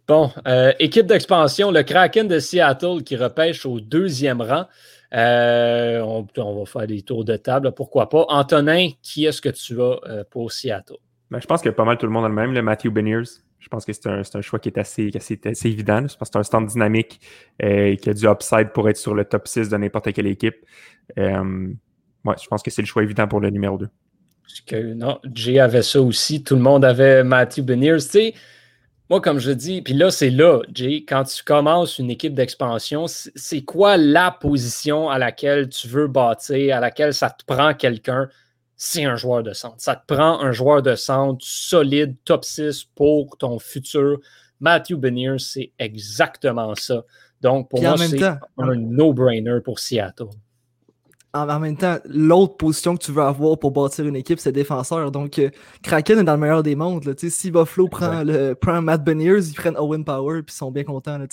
Bon, 0.08 0.30
euh, 0.46 0.74
équipe 0.80 1.06
d'expansion, 1.06 1.72
le 1.72 1.84
Kraken 1.84 2.28
de 2.28 2.40
Seattle 2.40 3.02
qui 3.06 3.16
repêche 3.16 3.66
au 3.66 3.80
deuxième 3.80 4.42
rang. 4.42 4.66
Euh, 5.14 6.02
on, 6.02 6.26
va 6.60 6.66
faire 6.66 6.88
des 6.88 7.02
tours 7.02 7.24
de 7.24 7.38
table, 7.38 7.72
pourquoi 7.74 8.10
pas. 8.10 8.26
Antonin, 8.28 8.90
qui 9.02 9.26
est-ce 9.26 9.42
que 9.42 9.48
tu 9.48 9.82
as 9.82 10.00
euh, 10.08 10.24
pour 10.30 10.52
Seattle? 10.52 10.98
Ben, 11.30 11.40
je 11.40 11.48
pense 11.48 11.62
que 11.62 11.70
pas 11.70 11.86
mal 11.86 11.98
tout 11.98 12.06
le 12.06 12.12
monde 12.12 12.26
a 12.26 12.28
le 12.28 12.34
même, 12.34 12.54
le 12.54 12.62
Matthew 12.62 12.90
Beniers. 12.90 13.24
Je 13.62 13.70
pense 13.70 13.86
que 13.86 13.94
c'est 13.94 14.08
un, 14.08 14.42
choix 14.42 14.60
qui 14.60 14.70
est 14.70 14.78
assez, 14.78 15.12
évident. 15.66 16.02
Je 16.02 16.18
pense 16.18 16.30
que 16.30 16.34
c'est 16.34 16.38
un 16.38 16.44
stand 16.44 16.66
dynamique 16.66 17.22
et 17.60 17.96
qui 17.96 18.10
a 18.10 18.14
du 18.14 18.28
upside 18.28 18.74
pour 18.74 18.90
être 18.90 18.98
sur 18.98 19.14
le 19.14 19.24
top 19.24 19.48
6 19.48 19.70
de 19.70 19.78
n'importe 19.78 20.12
quelle 20.12 20.28
équipe. 20.28 20.58
ouais, 21.16 22.36
je 22.42 22.48
pense 22.48 22.64
que 22.64 22.72
c'est 22.72 22.82
le 22.82 22.88
choix 22.88 23.04
évident 23.04 23.28
pour 23.28 23.40
le 23.40 23.52
numéro 23.52 23.78
2. 23.78 23.88
Que, 24.68 24.94
non, 24.94 25.20
Jay 25.34 25.60
avait 25.60 25.84
ça 25.84 26.02
aussi. 26.02 26.44
Tout 26.44 26.56
le 26.56 26.62
monde 26.62 26.84
avait 26.84 27.24
Matthew 27.24 27.62
Beniers. 27.62 27.98
Tu 27.98 28.02
sais, 28.02 28.34
moi, 29.12 29.22
comme 29.22 29.40
je 29.40 29.52
dis, 29.52 29.82
puis 29.82 29.94
là, 29.94 30.10
c'est 30.10 30.30
là, 30.30 30.62
Jay, 30.74 31.04
quand 31.08 31.26
tu 31.26 31.44
commences 31.44 32.00
une 32.00 32.10
équipe 32.10 32.34
d'expansion, 32.34 33.06
c'est 33.08 33.62
quoi 33.62 33.98
la 33.98 34.32
position 34.32 35.10
à 35.10 35.20
laquelle 35.20 35.70
tu 35.70 35.88
veux 35.88 36.08
bâtir, 36.08 36.78
à 36.78 36.80
laquelle 36.80 37.14
ça 37.14 37.30
te 37.30 37.44
prend 37.46 37.74
quelqu'un? 37.74 38.30
C'est 38.84 39.06
un 39.06 39.16
joueur 39.16 39.44
de 39.44 39.54
centre. 39.54 39.76
Ça 39.78 39.96
te 39.96 40.12
prend 40.12 40.42
un 40.42 40.52
joueur 40.54 40.82
de 40.82 40.96
centre 40.96 41.46
solide, 41.46 42.16
top 42.26 42.44
6 42.44 42.86
pour 42.96 43.38
ton 43.38 43.60
futur. 43.60 44.20
Matthew 44.60 44.96
Beniers, 44.96 45.38
c'est 45.38 45.72
exactement 45.78 46.74
ça. 46.74 47.04
Donc, 47.42 47.70
pour 47.70 47.80
moi, 47.80 47.96
c'est 48.00 48.24
un 48.24 48.76
no-brainer 48.76 49.60
pour 49.64 49.78
Seattle. 49.78 50.30
en, 51.32 51.60
même 51.60 51.78
temps, 51.78 52.00
l'autre 52.06 52.58
position 52.58 52.98
que 52.98 53.04
tu 53.04 53.12
veux 53.12 53.22
avoir 53.22 53.60
pour 53.60 53.70
bâtir 53.70 54.08
une 54.08 54.16
équipe, 54.16 54.40
c'est 54.40 54.52
défenseur. 54.52 55.12
Donc, 55.12 55.38
euh, 55.38 55.52
Kraken 55.84 56.18
est 56.18 56.24
dans 56.24 56.34
le 56.34 56.40
meilleur 56.40 56.64
des 56.64 56.76
mondes. 56.76 57.06
Là, 57.06 57.14
si 57.16 57.52
Buffalo 57.52 57.88
prend, 57.88 58.24
le, 58.24 58.56
prend 58.56 58.82
Matt 58.82 59.04
Beniers, 59.04 59.48
ils 59.48 59.54
prennent 59.54 59.78
Owen 59.78 60.04
Power 60.04 60.42
puis 60.42 60.56
ils 60.56 60.58
sont 60.58 60.72
bien 60.72 60.86
contents. 60.86 61.20
Là, 61.20 61.28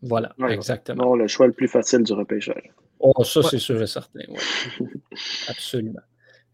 voilà, 0.00 0.34
exactement. 0.48 1.14
le 1.14 1.28
choix 1.28 1.48
le 1.48 1.52
plus 1.52 1.68
facile 1.68 2.02
du 2.02 2.14
repêchage. 2.14 2.72
Oh, 2.98 3.22
ça, 3.24 3.42
c'est 3.42 3.58
sûr 3.58 3.82
et 3.82 3.86
certain. 3.86 4.20
Absolument. 5.48 6.00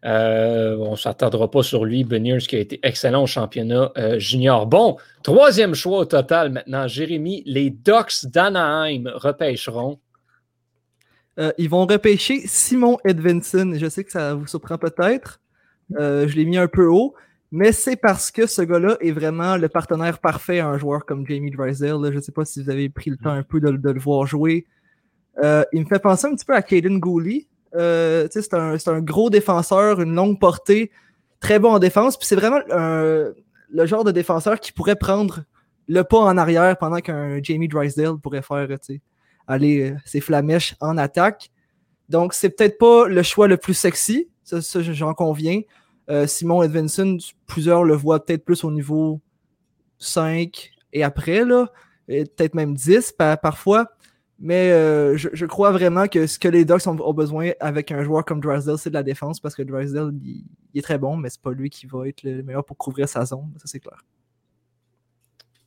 Euh, 0.04 0.76
on 0.80 0.92
ne 0.92 0.96
s'attardera 0.96 1.50
pas 1.50 1.62
sur 1.62 1.84
lui, 1.84 2.04
Beniers, 2.04 2.38
qui 2.38 2.56
a 2.56 2.58
été 2.58 2.78
excellent 2.82 3.22
au 3.22 3.26
championnat 3.26 3.90
euh, 3.96 4.18
junior. 4.18 4.66
Bon, 4.66 4.98
troisième 5.22 5.74
choix 5.74 6.00
au 6.00 6.04
total 6.04 6.50
maintenant. 6.50 6.86
Jérémy, 6.86 7.42
les 7.46 7.70
Ducks 7.70 8.26
d'Anaheim 8.26 9.10
repêcheront 9.14 9.98
euh, 11.40 11.50
ils 11.58 11.68
vont 11.68 11.84
repêcher 11.84 12.42
Simon 12.46 12.96
Edvinson. 13.04 13.72
Je 13.74 13.88
sais 13.88 14.04
que 14.04 14.12
ça 14.12 14.34
vous 14.34 14.46
surprend 14.46 14.78
peut-être. 14.78 15.40
Je 15.90 16.32
l'ai 16.32 16.44
mis 16.44 16.56
un 16.56 16.68
peu 16.68 16.86
haut, 16.86 17.16
mais 17.50 17.72
c'est 17.72 17.96
parce 17.96 18.30
que 18.30 18.46
ce 18.46 18.62
gars-là 18.62 18.96
est 19.00 19.10
vraiment 19.10 19.56
le 19.56 19.68
partenaire 19.68 20.20
parfait 20.20 20.60
à 20.60 20.68
un 20.68 20.78
joueur 20.78 21.04
comme 21.04 21.26
Jamie 21.26 21.50
Drysdale. 21.50 21.98
Je 22.04 22.16
ne 22.18 22.20
sais 22.20 22.30
pas 22.30 22.44
si 22.44 22.62
vous 22.62 22.70
avez 22.70 22.88
pris 22.88 23.10
le 23.10 23.16
temps 23.16 23.32
un 23.32 23.42
peu 23.42 23.58
de, 23.58 23.68
le 23.68 23.98
voir 23.98 24.28
jouer. 24.28 24.64
Il 25.42 25.80
me 25.80 25.86
fait 25.86 25.98
penser 25.98 26.28
un 26.28 26.36
petit 26.36 26.44
peu 26.44 26.54
à 26.54 26.62
Caden 26.62 27.00
Gooley. 27.00 27.48
C'est 27.74 28.54
un, 28.54 29.00
gros 29.00 29.30
défenseur, 29.30 30.00
une 30.00 30.14
longue 30.14 30.38
portée, 30.38 30.90
très 31.40 31.58
bon 31.58 31.72
en 31.72 31.78
défense. 31.78 32.16
Puis 32.16 32.26
c'est 32.26 32.36
vraiment 32.36 32.60
le 32.68 33.86
genre 33.86 34.04
de 34.04 34.12
défenseur 34.12 34.60
qui 34.60 34.72
pourrait 34.72 34.96
prendre 34.96 35.44
le 35.88 36.02
pas 36.02 36.18
en 36.18 36.36
arrière 36.38 36.76
pendant 36.78 36.98
qu'un 36.98 37.42
Jamie 37.42 37.68
Drysdale 37.68 38.18
pourrait 38.18 38.42
faire 38.42 38.68
aller 39.46 39.90
euh, 39.90 39.96
ses 40.04 40.20
flamèches 40.20 40.74
en 40.80 40.96
attaque. 40.96 41.50
Donc, 42.08 42.34
c'est 42.34 42.50
peut-être 42.50 42.78
pas 42.78 43.06
le 43.06 43.22
choix 43.22 43.48
le 43.48 43.56
plus 43.56 43.74
sexy, 43.74 44.28
ça, 44.42 44.60
j'en 44.82 45.14
conviens. 45.14 45.60
Euh, 46.10 46.26
Simon 46.26 46.62
Edvinson, 46.62 47.16
plusieurs 47.46 47.82
le 47.84 47.94
voient 47.94 48.24
peut-être 48.24 48.44
plus 48.44 48.62
au 48.64 48.70
niveau 48.70 49.20
5 49.98 50.70
et 50.92 51.02
après, 51.02 51.44
là, 51.44 51.70
peut-être 52.06 52.54
même 52.54 52.74
10 52.74 53.14
parfois. 53.42 53.88
Mais 54.40 54.72
euh, 54.72 55.16
je, 55.16 55.46
crois 55.46 55.70
vraiment 55.70 56.08
que 56.08 56.26
ce 56.26 56.38
que 56.38 56.48
les 56.48 56.64
Ducks 56.64 56.86
ont, 56.86 57.12
besoin 57.12 57.52
avec 57.60 57.92
un 57.92 58.02
joueur 58.02 58.24
comme 58.24 58.40
Drysdale, 58.40 58.78
c'est 58.78 58.90
de 58.90 58.94
la 58.94 59.04
défense 59.04 59.38
parce 59.38 59.54
que 59.54 59.62
Drysdale, 59.62 60.12
il, 60.22 60.44
est 60.74 60.82
très 60.82 60.98
bon, 60.98 61.16
mais 61.16 61.30
c'est 61.30 61.40
pas 61.40 61.52
lui 61.52 61.70
qui 61.70 61.86
va 61.86 62.08
être 62.08 62.22
le 62.24 62.42
meilleur 62.42 62.64
pour 62.64 62.76
couvrir 62.76 63.08
sa 63.08 63.24
zone. 63.24 63.52
Ça, 63.58 63.64
c'est 63.66 63.80
clair. 63.80 64.02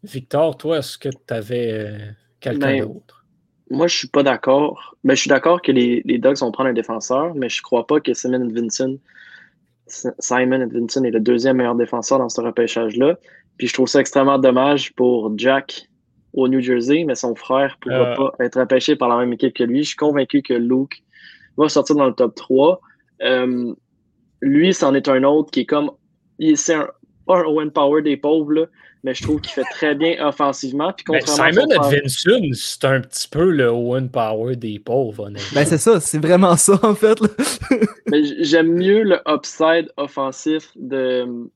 Victor, 0.04 0.58
toi, 0.58 0.80
est-ce 0.80 0.98
que 0.98 1.10
tu 1.10 1.34
avais 1.34 2.14
quelqu'un 2.40 2.80
ben, 2.80 2.86
d'autre? 2.86 3.26
moi, 3.70 3.88
je 3.88 3.98
suis 3.98 4.08
pas 4.08 4.24
d'accord. 4.24 4.96
Mais 5.04 5.10
ben, 5.10 5.16
je 5.16 5.22
suis 5.22 5.30
d'accord 5.30 5.62
que 5.62 5.72
les, 5.72 6.02
les 6.06 6.18
Dogs 6.18 6.38
vont 6.38 6.52
prendre 6.52 6.70
un 6.70 6.74
défenseur, 6.74 7.36
mais 7.36 7.50
je 7.50 7.62
crois 7.62 7.88
pas 7.88 8.00
que 8.00 8.14
Simon 8.14 8.48
Vincent, 8.50 8.96
Simon 9.88 10.68
Vincent 10.68 11.04
est 11.04 11.12
le 11.12 11.20
deuxième 11.20 11.58
meilleur 11.58 11.76
défenseur 11.76 12.20
dans 12.20 12.30
ce 12.30 12.42
repêchage-là. 12.42 13.18
Puis 13.58 13.68
je 13.68 13.74
trouve 13.74 13.88
ça 13.88 14.00
extrêmement 14.00 14.38
dommage 14.38 14.94
pour 14.94 15.32
Jack 15.38 15.90
au 16.38 16.48
New 16.48 16.62
Jersey, 16.62 17.04
mais 17.04 17.16
son 17.16 17.36
frère 17.36 17.78
ne 17.86 17.92
pourra 17.92 18.12
euh. 18.12 18.16
pas 18.16 18.46
être 18.46 18.60
repêché 18.60 18.96
par 18.96 19.10
la 19.10 19.18
même 19.18 19.34
équipe 19.34 19.56
que 19.56 19.64
lui. 19.64 19.84
Je 19.84 19.90
suis 19.90 19.98
convaincu 19.98 20.44
que 20.44 20.54
Luke 20.54 21.04
va 21.58 21.68
sortir 21.68 21.96
dans 21.96 22.06
le 22.06 22.14
top 22.14 22.36
3. 22.36 22.80
Euh, 23.24 23.74
lui, 24.42 24.72
c'en 24.74 24.94
est 24.94 25.10
un 25.10 25.24
autre 25.24 25.50
qui 25.50 25.62
est 25.62 25.66
comme. 25.66 25.92
C'est 26.56 26.76
un, 26.76 26.88
pas 27.26 27.40
un 27.40 27.44
Owen 27.46 27.72
Power 27.72 28.04
des 28.04 28.18
pauvres, 28.18 28.54
là, 28.54 28.66
mais 29.04 29.16
je 29.16 29.24
trouve 29.24 29.42
qu'il 29.42 29.52
fait 29.52 29.66
très 29.72 29.96
bien 29.96 30.24
offensivement. 30.24 30.94
Puis 30.94 31.06
ben, 31.10 31.22
Simon 31.26 31.68
Edvinson, 31.72 32.50
c'est 32.54 32.86
un 32.86 33.02
petit 33.02 33.28
peu 33.28 33.50
le 33.50 33.70
Owen 33.72 34.08
Power 34.08 34.56
des 34.56 34.78
pauvres, 34.78 35.32
Ben 35.56 35.66
c'est 35.66 35.80
ça, 35.80 36.00
c'est 36.00 36.20
vraiment 36.20 36.56
ça 36.56 36.80
en 36.84 36.94
fait. 36.94 37.18
J'aime 38.42 38.74
mieux 38.74 39.02
le 39.02 39.20
upside 39.28 39.92
offensif 39.98 40.70
de, 40.76 41.50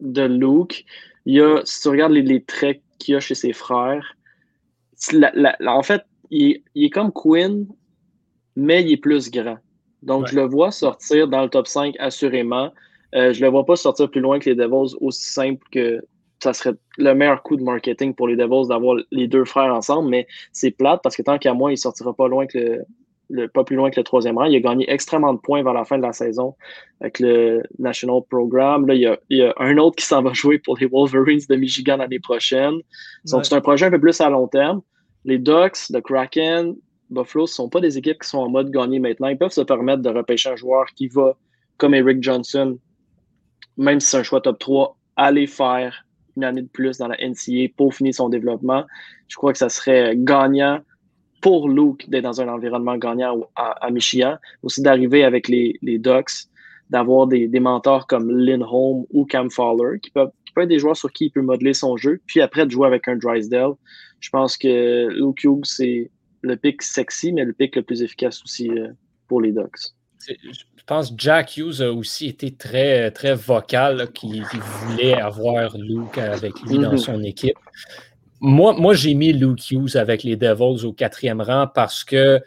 de 0.00 0.22
Luke. 0.22 0.84
Il 1.26 1.34
y 1.34 1.40
a, 1.40 1.60
si 1.64 1.82
tu 1.82 1.88
regardes 1.88 2.12
les, 2.12 2.42
traits 2.42 2.80
qu'il 2.98 3.14
y 3.14 3.16
a 3.16 3.20
chez 3.20 3.36
ses 3.36 3.52
frères, 3.52 4.15
en 5.66 5.82
fait, 5.82 6.02
il, 6.30 6.62
est 6.74 6.90
comme 6.90 7.12
Quinn, 7.12 7.66
mais 8.56 8.82
il 8.82 8.92
est 8.92 8.96
plus 8.96 9.30
grand. 9.30 9.58
Donc, 10.02 10.28
je 10.28 10.36
le 10.36 10.42
vois 10.42 10.70
sortir 10.70 11.28
dans 11.28 11.42
le 11.42 11.48
top 11.48 11.66
5 11.66 11.94
assurément. 11.98 12.72
Euh, 13.14 13.32
je 13.32 13.40
ne 13.40 13.46
le 13.46 13.50
vois 13.50 13.64
pas 13.64 13.76
sortir 13.76 14.10
plus 14.10 14.20
loin 14.20 14.38
que 14.38 14.50
les 14.50 14.56
Devils 14.56 14.94
aussi 15.00 15.30
simple 15.30 15.64
que 15.70 16.02
ça 16.42 16.52
serait 16.52 16.74
le 16.98 17.14
meilleur 17.14 17.42
coup 17.42 17.56
de 17.56 17.62
marketing 17.62 18.14
pour 18.14 18.28
les 18.28 18.36
Devils 18.36 18.68
d'avoir 18.68 18.96
les 19.10 19.26
deux 19.26 19.44
frères 19.44 19.74
ensemble, 19.74 20.08
mais 20.08 20.26
c'est 20.52 20.70
plate 20.70 21.00
parce 21.02 21.16
que 21.16 21.22
tant 21.22 21.38
qu'à 21.38 21.54
moi, 21.54 21.70
il 21.70 21.74
ne 21.74 21.78
sortira 21.78 22.14
pas 22.14 22.28
loin 22.28 22.46
que 22.46 22.58
le, 22.58 22.84
pas 23.52 23.64
plus 23.64 23.76
loin 23.76 23.90
que 23.90 23.98
le 23.98 24.04
troisième 24.04 24.38
rang. 24.38 24.44
Il 24.44 24.56
a 24.56 24.60
gagné 24.60 24.90
extrêmement 24.90 25.34
de 25.34 25.38
points 25.38 25.62
vers 25.62 25.72
la 25.72 25.84
fin 25.84 25.98
de 25.98 26.02
la 26.02 26.12
saison 26.12 26.54
avec 27.00 27.18
le 27.20 27.62
National 27.78 28.20
Program. 28.28 28.86
Là, 28.86 28.94
il 28.94 29.18
y 29.30 29.42
a, 29.42 29.54
un 29.58 29.76
autre 29.78 29.96
qui 29.96 30.06
s'en 30.06 30.22
va 30.22 30.32
jouer 30.32 30.58
pour 30.58 30.78
les 30.78 30.86
Wolverines 30.86 31.40
de 31.48 31.56
Michigan 31.56 31.96
l'année 31.96 32.20
prochaine. 32.20 32.74
Donc, 33.26 33.44
c'est 33.44 33.54
un 33.54 33.60
projet 33.60 33.86
un 33.86 33.90
peu 33.90 34.00
plus 34.00 34.20
à 34.20 34.30
long 34.30 34.48
terme. 34.48 34.80
Les 35.24 35.38
Ducks, 35.38 35.90
le 35.90 36.00
Kraken, 36.00 36.76
Buffalo, 37.10 37.44
ne 37.44 37.48
sont 37.48 37.68
pas 37.68 37.80
des 37.80 37.98
équipes 37.98 38.20
qui 38.22 38.28
sont 38.28 38.38
en 38.38 38.48
mode 38.48 38.70
gagner 38.70 39.00
maintenant. 39.00 39.28
Ils 39.28 39.38
peuvent 39.38 39.50
se 39.50 39.60
permettre 39.60 40.02
de 40.02 40.10
repêcher 40.10 40.50
un 40.50 40.56
joueur 40.56 40.86
qui 40.94 41.08
va, 41.08 41.36
comme 41.78 41.94
Eric 41.94 42.22
Johnson, 42.22 42.78
même 43.76 44.00
si 44.00 44.10
c'est 44.10 44.18
un 44.18 44.22
choix 44.22 44.40
top 44.40 44.58
3, 44.58 44.96
aller 45.16 45.46
faire 45.46 46.04
une 46.36 46.44
année 46.44 46.62
de 46.62 46.68
plus 46.68 46.98
dans 46.98 47.08
la 47.08 47.16
NCA 47.16 47.72
pour 47.76 47.94
finir 47.94 48.14
son 48.14 48.28
développement. 48.28 48.84
Je 49.28 49.36
crois 49.36 49.52
que 49.52 49.58
ça 49.58 49.68
serait 49.68 50.14
gagnant 50.16 50.80
pour 51.40 51.68
Luke 51.68 52.08
d'être 52.08 52.24
dans 52.24 52.40
un 52.40 52.48
environnement 52.48 52.96
gagnant 52.96 53.48
à, 53.54 53.90
Michigan, 53.90 54.36
aussi 54.62 54.82
d'arriver 54.82 55.24
avec 55.24 55.48
les, 55.48 55.78
les 55.82 55.98
Ducks, 55.98 56.48
d'avoir 56.90 57.26
des, 57.26 57.48
mentors 57.60 58.06
comme 58.06 58.30
Lynn 58.30 58.62
Holm 58.62 59.04
ou 59.12 59.24
Cam 59.24 59.50
Fowler, 59.50 60.00
qui 60.00 60.10
peuvent, 60.10 60.30
être 60.58 60.68
des 60.68 60.78
joueurs 60.78 60.96
sur 60.96 61.12
qui 61.12 61.26
il 61.26 61.30
peut 61.30 61.42
modeler 61.42 61.74
son 61.74 61.96
jeu, 61.98 62.20
puis 62.26 62.40
après 62.40 62.64
de 62.64 62.70
jouer 62.70 62.86
avec 62.86 63.08
un 63.08 63.16
Drysdale. 63.16 63.72
Je 64.20 64.30
pense 64.30 64.56
que 64.56 65.08
Luke 65.08 65.44
Hughes, 65.44 65.66
c'est 65.66 66.10
le 66.40 66.56
pick 66.56 66.80
sexy, 66.82 67.32
mais 67.32 67.44
le 67.44 67.52
pick 67.52 67.76
le 67.76 67.82
plus 67.82 68.02
efficace 68.02 68.42
aussi 68.42 68.70
euh, 68.70 68.88
pour 69.28 69.42
les 69.42 69.52
Ducks 69.52 69.92
je 70.86 70.94
pense 70.94 71.10
que 71.10 71.14
Jack 71.18 71.56
Hughes 71.56 71.80
a 71.80 71.92
aussi 71.92 72.28
été 72.28 72.52
très, 72.52 73.10
très 73.10 73.34
vocal, 73.34 74.10
qu'il 74.12 74.42
voulait 74.42 75.14
avoir 75.14 75.76
Luke 75.76 76.18
avec 76.18 76.60
lui 76.62 76.78
dans 76.78 76.92
mhm. 76.92 76.98
son 76.98 77.22
équipe. 77.22 77.58
Moi, 78.40 78.74
moi 78.74 78.94
j'ai 78.94 79.14
mis 79.14 79.32
Luke 79.32 79.70
Hughes 79.70 79.96
avec 79.96 80.22
les 80.22 80.36
Devils 80.36 80.84
au 80.84 80.92
quatrième 80.92 81.40
rang 81.40 81.66
parce 81.66 82.04
qu'il 82.04 82.42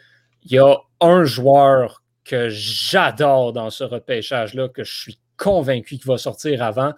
y 0.46 0.58
a 0.58 0.76
un 1.00 1.24
joueur 1.24 2.02
que 2.24 2.48
j'adore 2.48 3.52
dans 3.52 3.70
ce 3.70 3.84
repêchage-là, 3.84 4.68
que 4.68 4.84
je 4.84 5.00
suis 5.00 5.18
convaincu 5.36 5.96
qu'il 5.96 6.06
va 6.06 6.18
sortir 6.18 6.62
avant. 6.62 6.92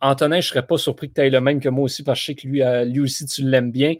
Antonin, 0.00 0.40
je 0.40 0.48
ne 0.48 0.50
serais 0.50 0.66
pas 0.66 0.78
surpris 0.78 1.08
que 1.08 1.14
tu 1.14 1.20
aies 1.22 1.30
le 1.30 1.40
même 1.40 1.60
que 1.60 1.68
moi 1.68 1.84
aussi, 1.84 2.02
parce 2.02 2.18
que 2.18 2.22
je 2.22 2.26
sais 2.26 2.34
que 2.34 2.46
lui, 2.46 2.62
euh, 2.62 2.84
lui 2.84 3.00
aussi, 3.00 3.26
tu 3.26 3.42
l'aimes 3.42 3.72
bien. 3.72 3.94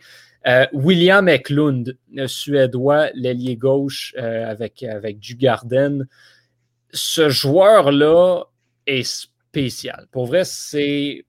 Euh, 0.47 0.67
William 0.73 1.29
Eklund, 1.29 1.97
le 2.13 2.27
Suédois, 2.27 3.11
l'ailier 3.15 3.57
gauche 3.57 4.15
euh, 4.17 4.49
avec, 4.51 4.83
avec 4.83 5.19
du 5.19 5.35
Garden 5.35 6.07
ce 6.93 7.29
joueur-là 7.29 8.45
est 8.87 9.03
spécial. 9.03 10.07
Pour 10.11 10.27
vrai, 10.27 10.45
c'est. 10.45 11.25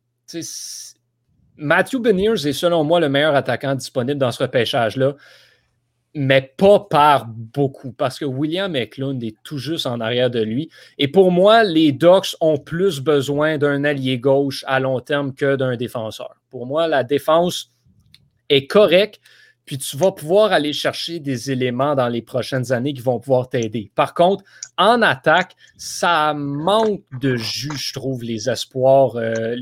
Matthew 1.61 1.99
Beniers 1.99 2.47
est 2.47 2.53
selon 2.53 2.83
moi 2.83 2.99
le 2.99 3.07
meilleur 3.07 3.35
attaquant 3.35 3.75
disponible 3.75 4.19
dans 4.19 4.31
ce 4.31 4.41
repêchage-là, 4.41 5.15
mais 6.15 6.53
pas 6.57 6.79
par 6.79 7.27
beaucoup, 7.27 7.93
parce 7.93 8.17
que 8.17 8.25
William 8.25 8.75
Eklund 8.75 9.23
est 9.23 9.35
tout 9.43 9.59
juste 9.59 9.85
en 9.85 10.01
arrière 10.01 10.31
de 10.31 10.41
lui. 10.41 10.69
Et 10.97 11.07
pour 11.07 11.31
moi, 11.31 11.63
les 11.63 11.91
Ducks 11.91 12.35
ont 12.41 12.57
plus 12.57 12.99
besoin 12.99 13.59
d'un 13.59 13.83
allié 13.83 14.17
gauche 14.17 14.65
à 14.67 14.79
long 14.79 14.99
terme 15.01 15.35
que 15.35 15.55
d'un 15.55 15.77
défenseur. 15.77 16.35
Pour 16.49 16.65
moi, 16.65 16.87
la 16.87 17.03
défense 17.03 17.69
est 18.49 18.65
correcte, 18.65 19.21
puis 19.65 19.77
tu 19.77 19.97
vas 19.97 20.11
pouvoir 20.11 20.51
aller 20.51 20.73
chercher 20.73 21.19
des 21.19 21.51
éléments 21.51 21.95
dans 21.95 22.07
les 22.07 22.21
prochaines 22.21 22.71
années 22.71 22.93
qui 22.93 23.01
vont 23.01 23.19
pouvoir 23.19 23.49
t'aider. 23.49 23.91
Par 23.95 24.13
contre, 24.13 24.43
en 24.77 25.01
attaque, 25.01 25.55
ça 25.77 26.33
manque 26.33 27.01
de 27.19 27.35
jus, 27.35 27.77
je 27.77 27.93
trouve, 27.93 28.23
les 28.23 28.49
espoirs, 28.49 29.15
euh, 29.15 29.55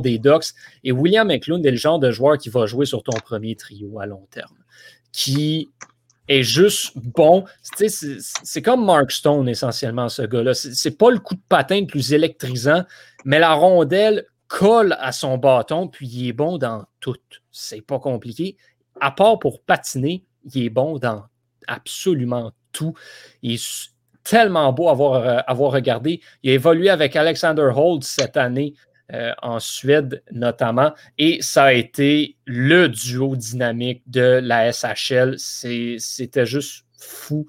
des 0.00 0.18
Ducks. 0.18 0.46
Et 0.84 0.92
William 0.92 1.28
McLeod 1.28 1.64
est 1.66 1.70
le 1.70 1.76
genre 1.76 1.98
de 1.98 2.10
joueur 2.10 2.38
qui 2.38 2.48
va 2.48 2.66
jouer 2.66 2.86
sur 2.86 3.02
ton 3.02 3.16
premier 3.18 3.54
trio 3.54 4.00
à 4.00 4.06
long 4.06 4.26
terme, 4.30 4.56
qui 5.12 5.70
est 6.28 6.42
juste 6.42 6.92
bon. 6.96 7.44
C'est 7.62 8.62
comme 8.62 8.84
Mark 8.84 9.10
Stone, 9.10 9.48
essentiellement, 9.48 10.08
ce 10.08 10.22
gars-là. 10.22 10.54
C'est 10.54 10.96
pas 10.96 11.10
le 11.10 11.18
coup 11.18 11.34
de 11.34 11.42
patin 11.48 11.80
le 11.80 11.86
plus 11.86 12.12
électrisant, 12.12 12.84
mais 13.24 13.38
la 13.38 13.52
rondelle 13.52 14.24
colle 14.48 14.96
à 15.00 15.12
son 15.12 15.38
bâton, 15.38 15.88
puis 15.88 16.06
il 16.06 16.28
est 16.28 16.32
bon 16.32 16.58
dans 16.58 16.84
tout. 17.00 17.16
C'est 17.50 17.80
pas 17.80 17.98
compliqué 17.98 18.56
à 19.00 19.10
part 19.10 19.38
pour 19.38 19.62
patiner, 19.62 20.24
il 20.52 20.64
est 20.64 20.70
bon 20.70 20.98
dans 20.98 21.24
absolument 21.68 22.52
tout. 22.72 22.94
Il 23.42 23.54
est 23.54 23.90
tellement 24.24 24.72
beau 24.72 24.88
à 24.88 24.92
avoir, 24.92 25.66
euh, 25.66 25.68
regardé. 25.68 26.20
Il 26.42 26.50
a 26.50 26.54
évolué 26.54 26.90
avec 26.90 27.16
Alexander 27.16 27.70
Holt 27.74 28.04
cette 28.04 28.36
année 28.36 28.74
euh, 29.12 29.32
en 29.42 29.58
Suède 29.58 30.22
notamment, 30.30 30.92
et 31.18 31.42
ça 31.42 31.64
a 31.64 31.72
été 31.72 32.36
le 32.46 32.88
duo 32.88 33.36
dynamique 33.36 34.02
de 34.06 34.40
la 34.42 34.72
SHL. 34.72 35.34
C'était 35.38 36.46
juste 36.46 36.86
fou. 36.98 37.46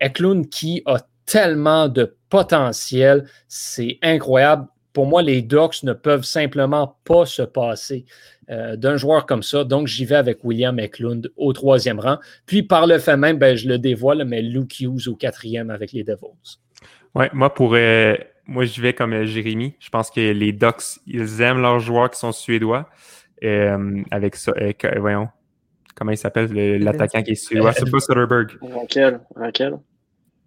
Eklund 0.00 0.48
qui 0.50 0.82
a 0.84 0.98
tellement 1.24 1.88
de 1.88 2.16
potentiel. 2.28 3.28
C'est 3.48 3.98
incroyable. 4.02 4.66
Pour 4.96 5.04
moi, 5.04 5.20
les 5.20 5.42
Ducks 5.42 5.82
ne 5.82 5.92
peuvent 5.92 6.24
simplement 6.24 6.96
pas 7.04 7.26
se 7.26 7.42
passer 7.42 8.06
euh, 8.48 8.76
d'un 8.76 8.96
joueur 8.96 9.26
comme 9.26 9.42
ça. 9.42 9.62
Donc, 9.62 9.88
j'y 9.88 10.06
vais 10.06 10.14
avec 10.14 10.42
William 10.42 10.80
Eklund 10.80 11.30
au 11.36 11.52
troisième 11.52 12.00
rang. 12.00 12.16
Puis, 12.46 12.62
par 12.62 12.86
le 12.86 12.98
fait 12.98 13.18
même, 13.18 13.36
ben, 13.36 13.58
je 13.58 13.68
le 13.68 13.78
dévoile, 13.78 14.24
mais 14.24 14.40
Luke 14.40 14.80
Hughes 14.80 15.06
au 15.08 15.14
quatrième 15.14 15.68
avec 15.68 15.92
les 15.92 16.02
Devils. 16.02 16.56
Ouais, 17.14 17.28
moi, 17.34 17.52
pour, 17.52 17.74
euh, 17.74 18.14
moi, 18.46 18.64
je 18.64 18.80
vais 18.80 18.94
comme 18.94 19.12
euh, 19.12 19.26
Jérémy. 19.26 19.74
Je 19.80 19.90
pense 19.90 20.10
que 20.10 20.32
les 20.32 20.52
Ducks, 20.52 20.98
ils 21.06 21.42
aiment 21.42 21.60
leurs 21.60 21.80
joueurs 21.80 22.10
qui 22.10 22.18
sont 22.18 22.32
suédois. 22.32 22.88
avec 23.42 24.34
ça, 24.34 24.54
voyons, 24.96 25.28
comment 25.94 26.12
il 26.12 26.16
s'appelle, 26.16 26.50
l'attaquant 26.82 27.22
qui 27.22 27.32
est 27.32 27.34
suédois? 27.34 27.74
C'est 27.74 27.90
pas 27.90 28.00
Soderberg. 28.00 28.52
Raquel. 28.62 29.20
Raquel. 29.34 29.74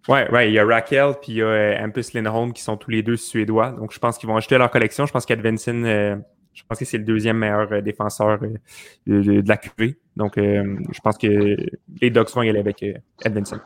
Ouais, 0.08 0.30
ouais, 0.30 0.50
il 0.50 0.54
y 0.54 0.58
a 0.58 0.64
Raquel 0.64 1.14
puis 1.20 1.32
il 1.32 1.36
y 1.36 1.42
a 1.42 1.82
Hampus 1.84 2.14
Lindholm 2.14 2.52
qui 2.52 2.62
sont 2.62 2.76
tous 2.76 2.90
les 2.90 3.02
deux 3.02 3.16
suédois. 3.16 3.70
Donc, 3.72 3.92
je 3.92 3.98
pense 3.98 4.18
qu'ils 4.18 4.28
vont 4.28 4.36
ajouter 4.36 4.56
leur 4.56 4.70
collection. 4.70 5.06
Je 5.06 5.12
pense 5.12 5.26
qu'Advenson, 5.26 5.82
euh, 5.84 6.16
je 6.54 6.62
pense 6.66 6.78
que 6.78 6.84
c'est 6.84 6.98
le 6.98 7.04
deuxième 7.04 7.36
meilleur 7.36 7.70
euh, 7.70 7.80
défenseur 7.80 8.38
euh, 8.42 8.56
de, 9.06 9.46
la 9.46 9.56
QV. 9.56 9.96
Donc, 10.16 10.34
je 10.36 11.00
pense 11.02 11.18
que 11.18 11.56
les 12.00 12.10
Ducks 12.10 12.30
vont 12.30 12.42
y 12.42 12.48
aller 12.48 12.60
avec 12.60 12.84
Edvinson. 13.24 13.60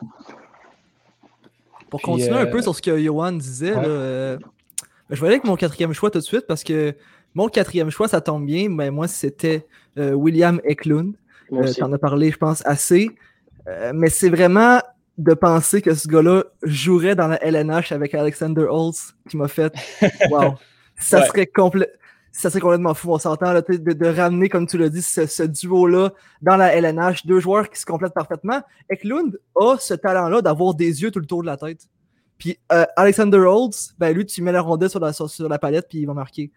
Pour 1.89 2.01
continuer 2.01 2.37
un 2.37 2.45
peu 2.47 2.61
sur 2.61 2.75
ce 2.75 2.81
que 2.81 3.01
Johan 3.01 3.33
disait, 3.33 3.73
ben, 3.73 4.39
je 5.09 5.21
vais 5.21 5.27
aller 5.27 5.35
avec 5.35 5.45
mon 5.45 5.55
quatrième 5.55 5.93
choix 5.93 6.09
tout 6.09 6.19
de 6.19 6.23
suite 6.23 6.47
parce 6.47 6.63
que 6.63 6.95
mon 7.33 7.47
quatrième 7.47 7.89
choix, 7.91 8.07
ça 8.07 8.21
tombe 8.21 8.45
bien, 8.45 8.69
mais 8.69 8.91
moi, 8.91 9.07
c'était 9.07 9.65
William 9.95 10.59
Eklund. 10.65 11.15
tu 11.49 11.83
en 11.83 11.93
as 11.93 11.97
parlé, 11.97 12.31
je 12.31 12.37
pense, 12.37 12.65
assez. 12.65 13.09
mais 13.93 14.09
c'est 14.09 14.29
vraiment 14.29 14.81
de 15.17 15.33
penser 15.33 15.81
que 15.81 15.93
ce 15.93 16.07
gars-là 16.07 16.43
jouerait 16.63 17.15
dans 17.15 17.27
la 17.27 17.41
LNH 17.43 17.91
avec 17.91 18.13
Alexander 18.13 18.65
Holtz 18.69 19.15
qui 19.29 19.37
m'a 19.37 19.47
fait 19.47 19.73
Wow! 20.29 20.55
Ça 20.97 21.25
serait 21.25 21.47
complet. 21.47 21.89
Ça 22.31 22.49
serait 22.49 22.59
complètement 22.59 22.93
fou, 22.93 23.11
on 23.11 23.17
s'entend, 23.17 23.53
de, 23.53 23.93
de, 23.93 24.05
ramener, 24.07 24.49
comme 24.49 24.67
tu 24.67 24.77
l'as 24.77 24.89
dit, 24.89 25.01
ce, 25.01 25.43
duo-là 25.43 26.11
dans 26.41 26.57
la 26.57 26.75
LNH, 26.75 27.25
deux 27.25 27.39
joueurs 27.39 27.69
qui 27.69 27.79
se 27.79 27.85
complètent 27.85 28.13
parfaitement. 28.13 28.61
Eklund 28.89 29.39
a 29.55 29.77
ce 29.79 29.93
talent-là 29.93 30.41
d'avoir 30.41 30.73
des 30.73 31.01
yeux 31.01 31.11
tout 31.11 31.19
le 31.19 31.25
tour 31.25 31.43
de 31.43 31.47
la 31.47 31.55
tête. 31.55 31.87
Puis 32.37 32.59
euh, 32.73 32.85
Alexander 32.97 33.37
Holtz, 33.37 33.95
ben 33.97 34.13
lui, 34.13 34.25
tu 34.25 34.41
mets 34.41 34.51
la 34.51 34.59
rondelle 34.59 34.89
sur 34.89 34.99
la, 34.99 35.13
sur, 35.13 35.47
la 35.47 35.59
palette, 35.59 35.87
puis 35.87 35.99
il 35.99 36.05
va 36.05 36.13
marquer. 36.13 36.51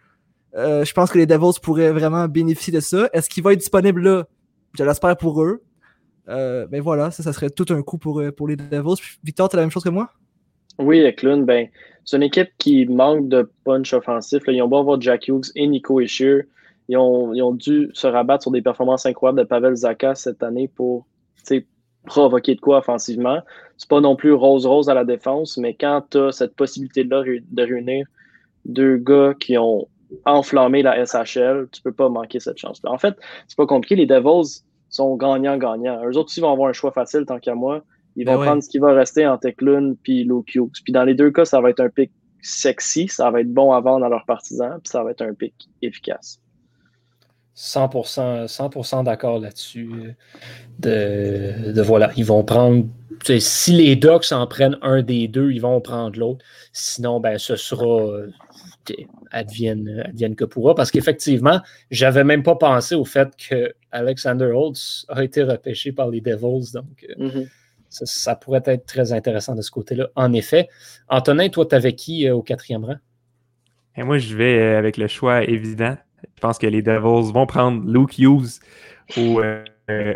Euh, 0.57 0.85
je 0.85 0.93
pense 0.93 1.13
que 1.13 1.19
les 1.19 1.27
Devils 1.27 1.61
pourraient 1.63 1.93
vraiment 1.93 2.27
bénéficier 2.27 2.73
de 2.73 2.81
ça. 2.81 3.09
Est-ce 3.13 3.29
qu'il 3.29 3.45
va 3.45 3.53
être 3.53 3.61
disponible 3.61 4.03
là? 4.03 4.25
Je 4.77 4.83
l'espère 4.83 5.17
pour 5.17 5.43
eux. 5.45 5.63
Euh, 6.29 6.67
ben 6.67 6.81
voilà, 6.81 7.11
ça, 7.11 7.23
ça 7.23 7.33
serait 7.33 7.51
tout 7.51 7.67
un 7.71 7.83
coup 7.83 7.99
pour, 7.99 8.21
euh, 8.21 8.31
les 8.47 8.57
Devils. 8.57 9.03
Victor, 9.25 9.49
tu 9.49 9.57
la 9.57 9.63
même 9.63 9.71
chose 9.71 9.85
que 9.85 9.89
moi? 9.89 10.11
Oui, 10.79 11.01
Eklund, 11.01 11.45
ben, 11.45 11.69
c'est 12.05 12.17
une 12.17 12.23
équipe 12.23 12.51
qui 12.59 12.87
manque 12.87 13.29
de 13.29 13.51
punch 13.65 13.93
offensif. 13.93 14.43
Ils 14.47 14.63
ont 14.63 14.69
beau 14.69 14.79
avoir 14.79 15.01
Jack 15.01 15.29
Hughes 15.29 15.51
et 15.57 15.67
Nico 15.67 16.01
Ishier. 16.01 16.43
Ils 16.89 16.97
ont, 16.97 17.53
dû 17.53 17.91
se 17.93 18.07
rabattre 18.07 18.43
sur 18.43 18.51
des 18.51 18.63
performances 18.63 19.05
incroyables 19.05 19.41
de 19.41 19.45
Pavel 19.45 19.75
Zaka 19.75 20.15
cette 20.15 20.43
année 20.43 20.69
pour 20.69 21.07
provoquer 22.07 22.55
de 22.55 22.61
quoi 22.61 22.79
offensivement. 22.79 23.41
C'est 23.77 23.89
pas 23.89 24.01
non 24.01 24.17
plus 24.17 24.33
rose-rose 24.33 24.89
à 24.89 24.95
la 24.95 25.05
défense, 25.05 25.59
mais 25.59 25.75
quand 25.75 26.03
tu 26.11 26.33
cette 26.33 26.55
possibilité-là 26.57 27.23
de 27.23 27.63
réunir 27.63 28.07
deux 28.65 28.97
gars 28.97 29.35
qui 29.39 29.59
ont 29.59 29.87
enflammé 30.25 30.83
la 30.83 31.05
SHL, 31.05 31.69
tu 31.71 31.83
peux 31.83 31.93
pas 31.93 32.09
manquer 32.09 32.41
cette 32.41 32.59
chance-là. 32.59 32.91
En 32.91 32.99
fait, 32.99 33.15
c'est 33.47 33.57
pas 33.57 33.67
compliqué. 33.67 33.97
Les 33.97 34.07
Devils, 34.07 34.63
sont 34.99 35.17
gagnants-gagnants. 35.17 36.05
Eux 36.05 36.17
autres 36.17 36.29
aussi 36.29 36.41
vont 36.41 36.53
avoir 36.53 36.69
un 36.69 36.73
choix 36.73 36.93
facile 36.93 37.25
tant 37.27 37.39
qu'à 37.39 37.55
moi. 37.55 37.83
Ils 38.17 38.27
vont 38.27 38.39
ben 38.39 38.45
prendre 38.45 38.63
ce 38.63 38.69
qui 38.69 38.79
va 38.79 38.93
rester 38.93 39.27
entre 39.27 39.47
Eklund 39.47 39.97
puis 40.03 40.25
Luke 40.25 40.59
Puis 40.85 40.93
dans 40.93 41.05
les 41.05 41.15
deux 41.15 41.31
cas, 41.31 41.45
ça 41.45 41.61
va 41.61 41.71
être 41.71 41.81
un 41.81 41.89
pic 41.89 42.11
sexy, 42.43 43.09
ça 43.09 43.31
va 43.31 43.41
être 43.41 43.53
bon 43.53 43.73
à 43.73 43.81
vendre 43.81 44.05
à 44.05 44.09
leurs 44.09 44.25
partisans, 44.25 44.79
puis 44.83 44.91
ça 44.91 45.03
va 45.03 45.13
être 45.13 45.23
un 45.23 45.35
pic 45.35 45.55
efficace. 45.83 46.41
100%, 47.59 48.47
100 48.47 49.03
d'accord 49.03 49.41
là-dessus. 49.41 50.15
De, 50.79 51.73
de, 51.73 51.83
voilà, 51.83 52.11
ils 52.17 52.25
vont 52.25 52.45
prendre. 52.45 52.87
Si 53.41 53.73
les 53.73 53.97
Ducks 53.97 54.31
en 54.31 54.47
prennent 54.47 54.79
un 54.81 55.03
des 55.03 55.27
deux, 55.27 55.51
ils 55.51 55.61
vont 55.61 55.81
prendre 55.81 56.17
l'autre. 56.17 56.45
Sinon, 56.73 57.19
ben, 57.19 57.37
ce 57.37 57.57
sera 57.57 58.13
advienne, 59.31 60.03
advienne 60.07 60.35
que 60.35 60.45
pourra. 60.45 60.75
Parce 60.75 60.91
qu'effectivement, 60.91 61.61
j'avais 61.91 62.25
même 62.25 62.43
pas 62.43 62.57
pensé 62.57 62.95
au 62.95 63.05
fait 63.05 63.31
que 63.37 63.75
Alexander 63.91 64.47
Holtz 64.47 65.07
a 65.09 65.25
été 65.25 65.43
repêché 65.43 65.93
par 65.93 66.11
les 66.11 66.21
Devils. 66.21 66.73
Donc, 66.73 67.07
euh, 67.09 67.29
mm-hmm. 67.29 67.49
ça, 67.89 68.37
pourrait 68.37 68.63
être 68.67 68.87
très 68.87 69.13
intéressant 69.13 69.55
de 69.55 69.63
ce 69.63 69.71
côté-là. 69.71 70.09
En 70.15 70.33
effet. 70.33 70.69
Antonin, 71.09 71.49
toi, 71.49 71.67
tu 71.67 71.75
avais 71.75 71.95
qui 71.95 72.29
euh, 72.29 72.35
au 72.35 72.43
quatrième 72.43 72.85
rang? 72.85 72.97
Et 73.97 74.03
moi, 74.03 74.19
je 74.19 74.37
vais 74.37 74.59
euh, 74.59 74.79
avec 74.79 74.97
le 74.97 75.09
choix 75.09 75.43
évident. 75.45 75.97
Je 76.23 76.41
pense 76.41 76.59
que 76.59 76.67
les 76.67 76.83
Devils 76.83 77.33
vont 77.33 77.47
prendre 77.47 77.85
Luke 77.87 78.19
Hughes 78.19 78.61
au, 79.17 79.41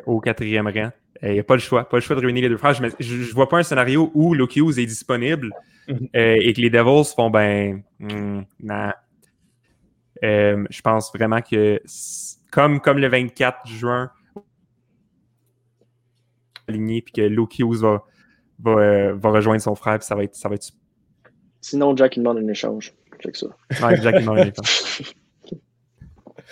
au 0.06 0.20
quatrième 0.20 0.66
rang. 0.66 0.90
Il 1.22 1.32
n'y 1.32 1.38
a 1.38 1.44
pas 1.44 1.54
le 1.54 1.60
choix. 1.60 1.88
Pas 1.88 1.98
le 1.98 2.00
choix 2.00 2.16
de 2.16 2.20
réunir 2.20 2.42
les 2.42 2.48
deux 2.48 2.56
frères. 2.56 2.74
Je 2.74 2.82
ne 3.16 3.32
vois 3.32 3.48
pas 3.48 3.58
un 3.58 3.62
scénario 3.62 4.10
où 4.14 4.34
Luke 4.34 4.56
Hughes 4.56 4.78
est 4.78 4.86
disponible 4.86 5.50
Mhm. 5.88 6.08
Euh, 6.14 6.36
et 6.40 6.52
que 6.52 6.60
les 6.60 6.70
Devils 6.70 7.12
font 7.14 7.30
ben, 7.30 7.82
hmm, 7.98 8.42
euh, 10.24 10.64
je 10.70 10.80
pense 10.80 11.12
vraiment 11.12 11.40
que 11.40 11.80
comme, 12.50 12.80
comme 12.80 12.98
le 12.98 13.08
24 13.08 13.66
juin, 13.66 14.10
aligné, 16.68 17.02
puis 17.02 17.12
que 17.12 17.22
Luke 17.22 17.58
Hughes 17.58 17.80
va, 17.80 18.04
va, 18.60 18.70
euh, 18.70 19.14
va, 19.14 19.30
rejoindre 19.30 19.60
son 19.60 19.74
frère, 19.74 19.98
puis 19.98 20.06
ça 20.06 20.14
va 20.14 20.22
être. 20.22 20.36
Ça 20.36 20.48
va 20.48 20.54
être... 20.54 20.70
Sinon, 21.60 21.96
Jack, 21.96 22.16
il 22.16 22.20
demande 22.20 22.38
un 22.38 22.48
échange. 22.48 22.92
Check 23.20 23.36
ça. 23.36 23.46
Ouais, 23.82 24.00
Jack, 24.00 24.16
il 24.18 24.20
demande 24.20 24.38
un 24.38 24.46
échange. 24.52 25.14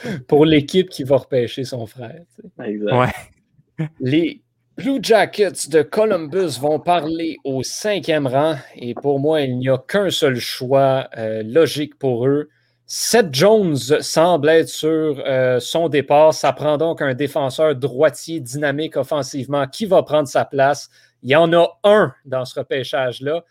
Pour 0.28 0.46
l'équipe 0.46 0.88
qui 0.88 1.04
va 1.04 1.16
repêcher 1.16 1.64
son 1.64 1.86
frère. 1.86 2.22
Exact. 2.64 2.96
Ouais. 2.96 3.86
Les, 4.00 4.42
Blue 4.80 4.98
Jackets 5.02 5.68
de 5.68 5.82
Columbus 5.82 6.58
vont 6.58 6.78
parler 6.78 7.36
au 7.44 7.62
cinquième 7.62 8.26
rang 8.26 8.56
et 8.76 8.94
pour 8.94 9.20
moi, 9.20 9.42
il 9.42 9.58
n'y 9.58 9.68
a 9.68 9.76
qu'un 9.76 10.08
seul 10.08 10.36
choix 10.36 11.06
euh, 11.18 11.42
logique 11.42 11.98
pour 11.98 12.26
eux. 12.26 12.48
Seth 12.86 13.34
Jones 13.34 13.76
semble 13.76 14.48
être 14.48 14.70
sur 14.70 15.22
euh, 15.26 15.60
son 15.60 15.90
départ. 15.90 16.32
Ça 16.32 16.54
prend 16.54 16.78
donc 16.78 17.02
un 17.02 17.12
défenseur 17.12 17.76
droitier 17.76 18.40
dynamique 18.40 18.96
offensivement 18.96 19.66
qui 19.66 19.84
va 19.84 20.02
prendre 20.02 20.28
sa 20.28 20.46
place. 20.46 20.88
Il 21.22 21.28
y 21.28 21.36
en 21.36 21.52
a 21.52 21.78
un 21.84 22.14
dans 22.24 22.46
ce 22.46 22.58
repêchage-là. 22.58 23.44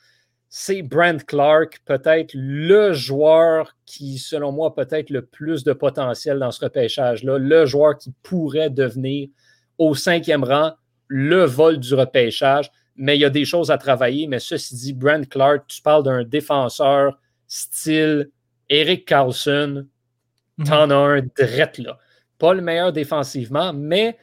C'est 0.52 0.82
Brent 0.82 1.24
Clark, 1.28 1.80
peut-être 1.86 2.32
le 2.34 2.92
joueur 2.92 3.76
qui, 3.86 4.18
selon 4.18 4.52
moi, 4.52 4.74
peut-être 4.74 5.12
le 5.12 5.24
plus 5.24 5.64
de 5.64 5.74
potentiel 5.74 6.40
dans 6.40 6.52
ce 6.52 6.66
repêchage-là. 6.66 7.38
Le 7.38 7.68
joueur 7.68 7.98
qui 7.98 8.12
pourrait 8.24 8.72
devenir 8.72 9.30
au 9.78 9.94
cinquième 9.94 10.44
rang 10.44 10.74
le 11.08 11.44
vol 11.44 11.78
du 11.78 11.94
repêchage, 11.94 12.72
mais 12.96 13.16
il 13.16 13.22
y 13.22 13.26
a 13.26 13.30
des 13.30 13.46
choses 13.46 13.70
à 13.70 13.78
travailler. 13.78 14.26
Mais 14.26 14.40
ceci 14.40 14.76
dit, 14.76 14.94
Brent 14.94 15.30
Clark, 15.30 15.66
tu 15.68 15.84
parles 15.84 16.04
d'un 16.04 16.24
défenseur 16.24 17.20
style 17.48 18.32
Eric 18.70 19.06
Carlson, 19.06 19.86
mhm. 20.58 20.66
t'en 20.66 20.90
as 20.90 20.96
un 20.96 21.22
drette 21.22 21.78
là. 21.78 22.00
Pas 22.40 22.54
le 22.56 22.62
meilleur 22.62 22.92
défensivement, 22.92 23.72
mais 23.74 24.18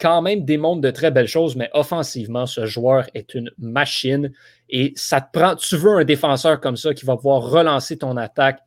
quand 0.00 0.22
même 0.22 0.44
démontre 0.44 0.80
de 0.80 0.90
très 0.90 1.10
belles 1.10 1.28
choses, 1.28 1.56
mais 1.56 1.70
offensivement, 1.72 2.46
ce 2.46 2.66
joueur 2.66 3.06
est 3.14 3.34
une 3.34 3.50
machine 3.58 4.32
et 4.68 4.92
ça 4.96 5.20
te 5.20 5.36
prend. 5.36 5.56
Tu 5.56 5.76
veux 5.76 5.98
un 5.98 6.04
défenseur 6.04 6.60
comme 6.60 6.76
ça 6.76 6.94
qui 6.94 7.04
va 7.04 7.16
pouvoir 7.16 7.42
relancer 7.42 7.98
ton 7.98 8.16
attaque, 8.16 8.60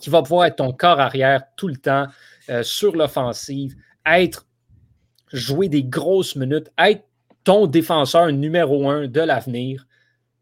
qui 0.00 0.10
va 0.10 0.22
pouvoir 0.22 0.46
être 0.46 0.56
ton 0.56 0.72
corps 0.72 1.00
arrière 1.00 1.42
tout 1.56 1.68
le 1.68 1.76
temps 1.76 2.06
euh, 2.48 2.62
sur 2.62 2.94
l'offensive, 2.94 3.74
être 4.06 4.46
jouer 5.32 5.68
des 5.68 5.82
grosses 5.82 6.36
minutes, 6.36 6.70
être 6.78 7.04
ton 7.44 7.66
défenseur 7.66 8.30
numéro 8.30 8.88
un 8.88 9.08
de 9.08 9.20
l'avenir. 9.20 9.86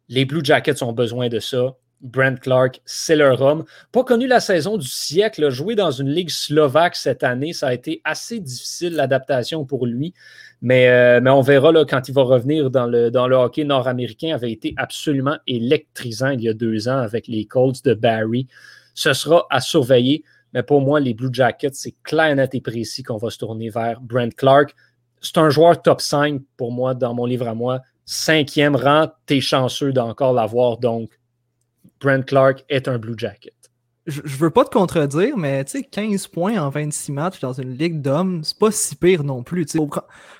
Les 0.09 0.25
Blue 0.25 0.45
Jackets 0.45 0.83
ont 0.83 0.93
besoin 0.93 1.29
de 1.29 1.39
ça. 1.39 1.77
Brent 2.01 2.41
Clark, 2.41 2.81
c'est 2.85 3.17
leur 3.17 3.41
homme. 3.43 3.65
Pas 3.93 4.05
connu 4.05 4.27
la 4.27 4.41
saison 4.41 4.77
du 4.77 4.87
siècle, 4.87 5.51
jouer 5.51 5.75
dans 5.75 5.91
une 5.91 6.09
ligue 6.09 6.31
slovaque 6.31 6.97
cette 6.97 7.23
année, 7.23 7.53
ça 7.53 7.69
a 7.69 7.75
été 7.75 8.01
assez 8.05 8.41
difficile 8.41 8.95
l'adaptation 8.95 9.65
pour 9.65 9.87
lui. 9.87 10.15
Mais, 10.63 10.89
euh, 10.89 11.21
on 11.33 11.41
verra 11.41 11.73
là, 11.73 11.85
quand 11.85 12.09
il 12.09 12.15
va 12.15 12.23
revenir 12.23 12.71
dans 12.71 12.87
le, 12.87 13.11
dans 13.11 13.27
le 13.27 13.37
hockey 13.37 13.65
nord-américain, 13.65 14.35
avait 14.35 14.53
été 14.53 14.75
absolument 14.77 15.37
électrisant 15.47 16.31
il 16.31 16.43
y 16.43 16.49
a 16.49 16.55
deux 16.55 16.89
ans 16.89 16.99
avec 16.99 17.29
les 17.29 17.47
Colts 17.47 17.85
de 17.85 17.95
Barry. 17.95 18.47
Ce 18.95 19.13
sera 19.13 19.47
à 19.51 19.61
surveiller. 19.61 20.25
Mais 20.53 20.63
pour 20.63 20.81
moi, 20.81 21.01
les 21.01 21.15
Blue 21.15 21.31
Jackets, 21.33 21.75
c'est 21.75 21.95
clair, 22.03 22.35
net 22.35 22.55
et 22.55 22.61
précis 22.61 23.03
qu'on 23.03 23.19
va 23.19 23.31
se 23.31 23.39
tourner 23.39 23.71
vers 23.71 24.01
Brent 24.01 24.35
Clark. 24.37 24.75
C'est 25.21 25.39
un 25.39 25.51
joueur 25.51 25.81
top 25.81 26.01
5 26.01 26.41
pour 26.57 26.73
moi 26.73 26.95
dans 26.95 27.15
mon 27.15 27.27
livre 27.27 27.47
à 27.47 27.55
moi. 27.55 27.81
Cinquième 28.05 28.75
rang, 28.75 29.09
t'es 29.27 29.41
chanceux 29.41 29.93
d'encore 29.93 30.33
l'avoir. 30.33 30.79
Donc, 30.79 31.11
Brent 32.01 32.25
Clark 32.27 32.65
est 32.69 32.89
un 32.89 32.99
Blue 32.99 33.15
Jacket. 33.17 33.55
je, 34.07 34.21
je 34.25 34.37
veux 34.39 34.51
pas 34.51 34.65
te 34.65 34.71
contredire, 34.71 35.37
mais 35.37 35.65
tu 35.65 35.73
sais, 35.79 35.83
15 35.85 36.27
points 36.29 36.59
en 36.59 36.71
26 36.71 37.13
matchs 37.13 37.41
dans 37.41 37.53
une 37.53 37.77
ligue 37.77 38.01
d'hommes, 38.01 38.43
c'est 38.43 38.59
pas 38.59 38.71
si 38.71 38.97
pire 38.97 39.23
non 39.23 39.43
plus. 39.43 39.63
Il 39.75 39.79
faut, 39.79 39.91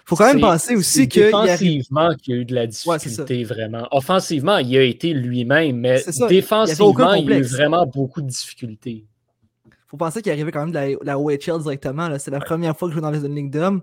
faut, 0.07 0.17
quand 0.17 0.27
même 0.33 0.41
penser 0.41 0.75
aussi 0.77 1.09
que. 1.09 1.29
il 1.29 1.35
arrive- 1.35 1.59
Défensivement, 1.79 2.15
qu'il 2.17 2.35
y 2.35 2.39
a 2.39 2.41
eu 2.41 2.45
de 2.45 2.55
la 2.55 2.63
Ouais, 2.63 2.67
difficulté, 2.99 3.45
vraiment. 3.45 3.87
Offensivement, 3.93 4.57
il 4.59 4.77
a 4.77 4.83
été 4.83 5.13
lui-même, 5.13 5.77
mais 5.77 5.99
ça, 5.99 6.27
défensivement, 6.27 7.15
il 7.15 7.29
y 7.29 7.33
a 7.33 7.39
eu 7.39 7.43
vraiment 7.43 7.87
beaucoup 7.87 8.23
de 8.23 8.29
difficultés. 8.29 9.07
faut 9.87 9.97
penser 9.97 10.23
qu'il 10.23 10.33
arrivait 10.33 10.53
quand 10.53 10.61
même 10.67 10.71
de 10.71 10.75
la, 11.05 11.15
la 11.15 11.19
OHL 11.19 11.61
directement. 11.63 12.09
là. 12.09 12.19
C'est 12.19 12.31
la 12.31 12.41
première 12.41 12.77
fois 12.77 12.89
que 12.89 12.95
je 12.95 13.01
joue 13.01 13.03
dans 13.03 13.13
une 13.13 13.35
ligue 13.35 13.51
d'hommes. 13.51 13.83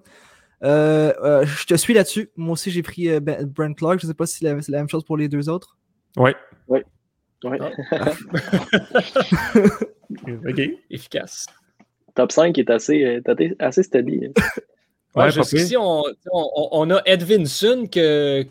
Euh, 0.64 1.14
euh, 1.24 1.46
je 1.46 1.66
te 1.68 1.76
suis 1.76 1.94
là-dessus. 1.94 2.32
Moi 2.36 2.54
aussi, 2.54 2.72
j'ai 2.72 2.82
pris 2.82 3.10
euh, 3.10 3.20
Ben- 3.20 3.46
Brent 3.46 3.76
Clark. 3.76 4.00
Je 4.02 4.08
sais 4.08 4.14
pas 4.16 4.26
si 4.26 4.40
c'est 4.40 4.46
la, 4.54 4.60
c'est 4.62 4.72
la 4.72 4.80
même 4.80 4.90
chose 4.90 5.04
pour 5.04 5.16
les 5.18 5.30
deux 5.30 5.50
autres. 5.50 5.78
Ouais. 6.18 6.36
Ouais. 7.44 7.60
OK. 10.48 10.62
Efficace. 10.90 11.46
Top 12.16 12.32
5 12.32 12.58
est 12.58 12.70
assez, 12.70 13.04
euh, 13.06 13.22
assez, 13.60 13.84
steady. 13.84 14.26
hein. 14.26 14.32
Ouais, 15.16 15.26
Ouais, 15.26 15.32
jusqu'ici, 15.32 15.76
on, 15.78 16.04
on, 16.32 16.70
on 16.72 16.90
a 16.92 17.02
Edvinson 17.06 17.88
que, 17.92 18.46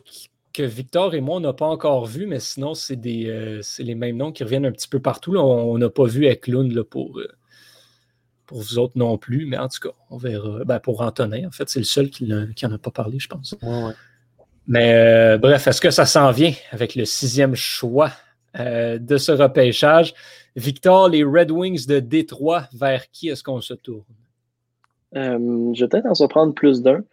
que 0.52 0.62
Victor 0.62 1.14
et 1.14 1.20
moi, 1.20 1.36
on 1.36 1.40
n'a 1.40 1.52
pas 1.52 1.66
encore 1.66 2.06
vu, 2.06 2.26
mais 2.26 2.40
sinon, 2.40 2.74
c'est 2.74 2.96
des 2.96 3.26
euh, 3.28 3.60
c'est 3.62 3.82
les 3.84 3.94
mêmes 3.94 4.16
noms 4.16 4.32
qui 4.32 4.42
reviennent 4.44 4.66
un 4.66 4.72
petit 4.72 4.88
peu 4.88 5.00
partout. 5.00 5.32
là. 5.32 5.40
On 5.42 5.78
n'a 5.78 5.90
pas 5.90 6.06
vu 6.06 6.26
Eklund 6.26 6.72
là, 6.72 6.82
pour, 6.84 7.18
euh, 7.18 7.28
pour 8.46 8.58
vous 8.58 8.78
autres 8.78 8.96
non 8.98 9.16
plus, 9.18 9.46
mais 9.46 9.58
en 9.58 9.68
tout 9.68 9.80
cas, 9.88 9.94
on 10.10 10.16
verra. 10.16 10.64
Ben, 10.64 10.80
pour 10.80 11.00
Antonin, 11.02 11.46
en 11.46 11.50
fait, 11.52 11.68
c'est 11.68 11.80
le 11.80 11.84
seul 11.84 12.10
qui 12.10 12.24
n'en 12.26 12.72
a 12.72 12.78
pas 12.78 12.90
parlé, 12.90 13.18
je 13.18 13.28
pense. 13.28 13.54
Ouais, 13.62 13.84
ouais. 13.84 13.92
Mais 14.68 14.94
euh, 14.94 15.38
bref, 15.38 15.68
est-ce 15.68 15.80
que 15.80 15.90
ça 15.90 16.06
s'en 16.06 16.30
vient 16.32 16.52
avec 16.72 16.96
le 16.96 17.04
sixième 17.04 17.54
choix? 17.54 18.10
Euh, 18.58 18.98
de 18.98 19.16
ce 19.16 19.32
repêchage? 19.32 20.14
Victor, 20.56 21.08
les 21.08 21.24
Red 21.24 21.50
Wings 21.50 21.86
de 21.86 22.00
Détroit, 22.00 22.68
vers 22.72 23.10
qui 23.10 23.28
est-ce 23.28 23.42
qu'on 23.42 23.60
se 23.60 23.74
tourne? 23.74 24.04
Euh, 25.14 25.72
je 25.74 25.84
vais 25.84 25.88
peut-être 25.88 26.06
en 26.06 26.14
surprendre 26.14 26.54
plus 26.54 26.82
d'un. 26.82 27.04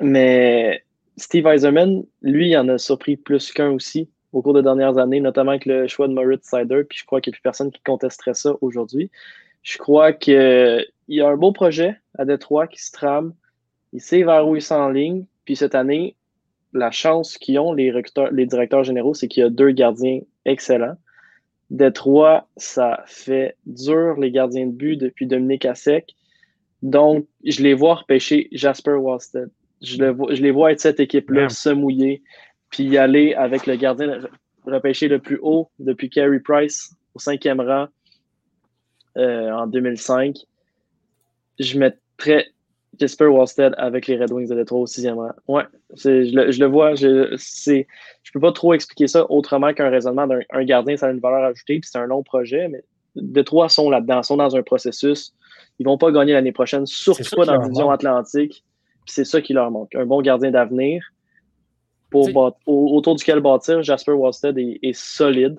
Mais 0.00 0.84
Steve 1.16 1.46
Eiserman, 1.46 2.04
lui, 2.22 2.56
en 2.56 2.68
a 2.68 2.78
surpris 2.78 3.16
plus 3.16 3.52
qu'un 3.52 3.70
aussi 3.70 4.08
au 4.32 4.42
cours 4.42 4.54
des 4.54 4.62
dernières 4.62 4.98
années, 4.98 5.20
notamment 5.20 5.50
avec 5.50 5.66
le 5.66 5.86
choix 5.86 6.08
de 6.08 6.14
Moritz 6.14 6.48
Sider. 6.48 6.82
Puis 6.88 6.98
je 6.98 7.04
crois 7.04 7.20
qu'il 7.20 7.30
n'y 7.30 7.34
a 7.34 7.36
plus 7.36 7.42
personne 7.42 7.70
qui 7.70 7.82
contesterait 7.82 8.34
ça 8.34 8.54
aujourd'hui. 8.60 9.10
Je 9.62 9.78
crois 9.78 10.12
qu'il 10.12 10.86
y 11.08 11.20
a 11.20 11.28
un 11.28 11.36
beau 11.36 11.52
projet 11.52 12.00
à 12.18 12.24
Détroit 12.24 12.66
qui 12.66 12.82
se 12.82 12.90
trame. 12.90 13.34
Il 13.92 14.00
sait 14.00 14.22
vers 14.22 14.48
où 14.48 14.56
il 14.56 14.62
s'enligne. 14.62 15.26
Puis 15.44 15.56
cette 15.56 15.74
année, 15.74 16.16
la 16.72 16.90
chance 16.90 17.38
qu'ils 17.38 17.58
ont, 17.58 17.72
les, 17.72 17.90
recruteurs- 17.90 18.30
les 18.32 18.46
directeurs 18.46 18.84
généraux, 18.84 19.14
c'est 19.14 19.28
qu'il 19.28 19.42
y 19.42 19.46
a 19.46 19.50
deux 19.50 19.70
gardiens 19.70 20.20
excellents. 20.44 20.96
Détroit, 21.70 22.48
ça 22.56 23.02
fait 23.06 23.56
dur 23.66 24.16
les 24.18 24.30
gardiens 24.30 24.66
de 24.66 24.72
but 24.72 24.96
depuis 24.96 25.26
Dominique 25.26 25.64
Assec. 25.64 26.14
Donc, 26.82 27.26
je 27.44 27.62
les 27.62 27.74
vois 27.74 27.94
repêcher 27.96 28.48
Jasper 28.52 28.92
Wallstead. 28.92 29.50
Je, 29.80 29.98
le 29.98 30.10
vois- 30.10 30.34
je 30.34 30.42
les 30.42 30.50
vois 30.50 30.72
être 30.72 30.80
cette 30.80 31.00
équipe-là, 31.00 31.48
se 31.48 31.70
mouiller, 31.70 32.22
puis 32.70 32.84
y 32.84 32.98
aller 32.98 33.34
avec 33.34 33.66
le 33.66 33.76
gardien 33.76 34.20
repêché 34.64 35.08
le 35.08 35.18
plus 35.18 35.38
haut 35.42 35.70
depuis 35.78 36.08
Carey 36.08 36.40
Price 36.40 36.94
au 37.14 37.18
cinquième 37.18 37.60
rang 37.60 37.86
euh, 39.16 39.50
en 39.50 39.66
2005. 39.66 40.36
Je 41.58 41.78
mettrais 41.78 42.46
Jasper 42.98 43.26
Wallstead 43.26 43.74
avec 43.78 44.06
les 44.06 44.16
Red 44.18 44.32
Wings 44.32 44.48
de 44.48 44.54
Détroit 44.54 44.80
au 44.80 44.86
sixième 44.86 45.18
rang. 45.18 45.30
Ouais, 45.48 45.64
je 45.96 46.34
le, 46.34 46.50
je 46.52 46.60
le 46.60 46.66
vois. 46.66 46.94
Je, 46.94 47.34
je 47.36 48.32
peux 48.32 48.40
pas 48.40 48.52
trop 48.52 48.74
expliquer 48.74 49.06
ça 49.06 49.30
autrement 49.30 49.72
qu'un 49.72 49.88
raisonnement 49.88 50.26
d'un 50.26 50.40
un 50.50 50.64
gardien, 50.64 50.96
ça 50.96 51.06
a 51.06 51.10
une 51.10 51.20
valeur 51.20 51.44
ajoutée, 51.44 51.80
puis 51.80 51.88
c'est 51.90 51.98
un 51.98 52.06
long 52.06 52.22
projet, 52.22 52.68
mais 52.68 52.84
Détroit 53.16 53.68
sont 53.68 53.88
là-dedans, 53.90 54.22
sont 54.22 54.36
dans 54.36 54.54
un 54.56 54.62
processus. 54.62 55.34
Ils 55.78 55.86
vont 55.86 55.98
pas 55.98 56.10
gagner 56.12 56.32
l'année 56.34 56.52
prochaine, 56.52 56.86
surtout 56.86 57.22
pas 57.36 57.44
dans 57.46 57.52
la 57.52 57.58
division 57.64 57.86
atlantique. 57.94 58.64
Puis 59.04 59.14
c'est 59.14 59.24
ça 59.24 59.40
qui 59.40 59.52
leur 59.52 59.70
manque. 59.70 59.94
Un 59.94 60.06
bon 60.06 60.20
gardien 60.22 60.50
d'avenir 60.50 61.02
pour 62.10 62.26
au- 62.66 62.94
autour 62.96 63.14
duquel 63.16 63.40
bâtir. 63.40 63.82
Jasper 63.82 64.12
Wallstead 64.12 64.56
est, 64.58 64.78
est 64.82 64.92
solide. 64.96 65.58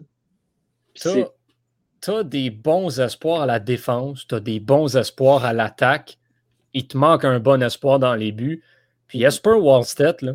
Tu 2.01 2.11
as 2.11 2.23
des 2.23 2.49
bons 2.51 2.99
espoirs 2.99 3.41
à 3.41 3.45
la 3.45 3.59
défense, 3.59 4.27
tu 4.27 4.35
as 4.35 4.39
des 4.39 4.59
bons 4.59 4.95
espoirs 4.97 5.45
à 5.45 5.53
l'attaque. 5.53 6.17
Il 6.73 6.87
te 6.87 6.97
manque 6.97 7.25
un 7.25 7.39
bon 7.39 7.61
espoir 7.61 7.99
dans 7.99 8.15
les 8.15 8.31
buts. 8.31 8.63
Puis 9.07 9.19
Jesper 9.19 9.51
Wallstedt, 9.51 10.25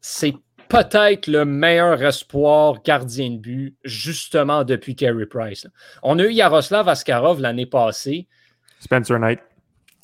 c'est 0.00 0.34
peut-être 0.68 1.26
le 1.26 1.44
meilleur 1.44 2.02
espoir 2.02 2.82
gardien 2.82 3.30
de 3.30 3.38
but, 3.38 3.76
justement 3.84 4.64
depuis 4.64 4.94
Carey 4.94 5.26
Price. 5.26 5.64
là. 5.64 5.70
On 6.02 6.18
a 6.18 6.24
eu 6.24 6.32
Yaroslav 6.32 6.88
Askarov 6.88 7.40
l'année 7.40 7.66
passée. 7.66 8.28
Spencer 8.78 9.18
Knight. 9.18 9.40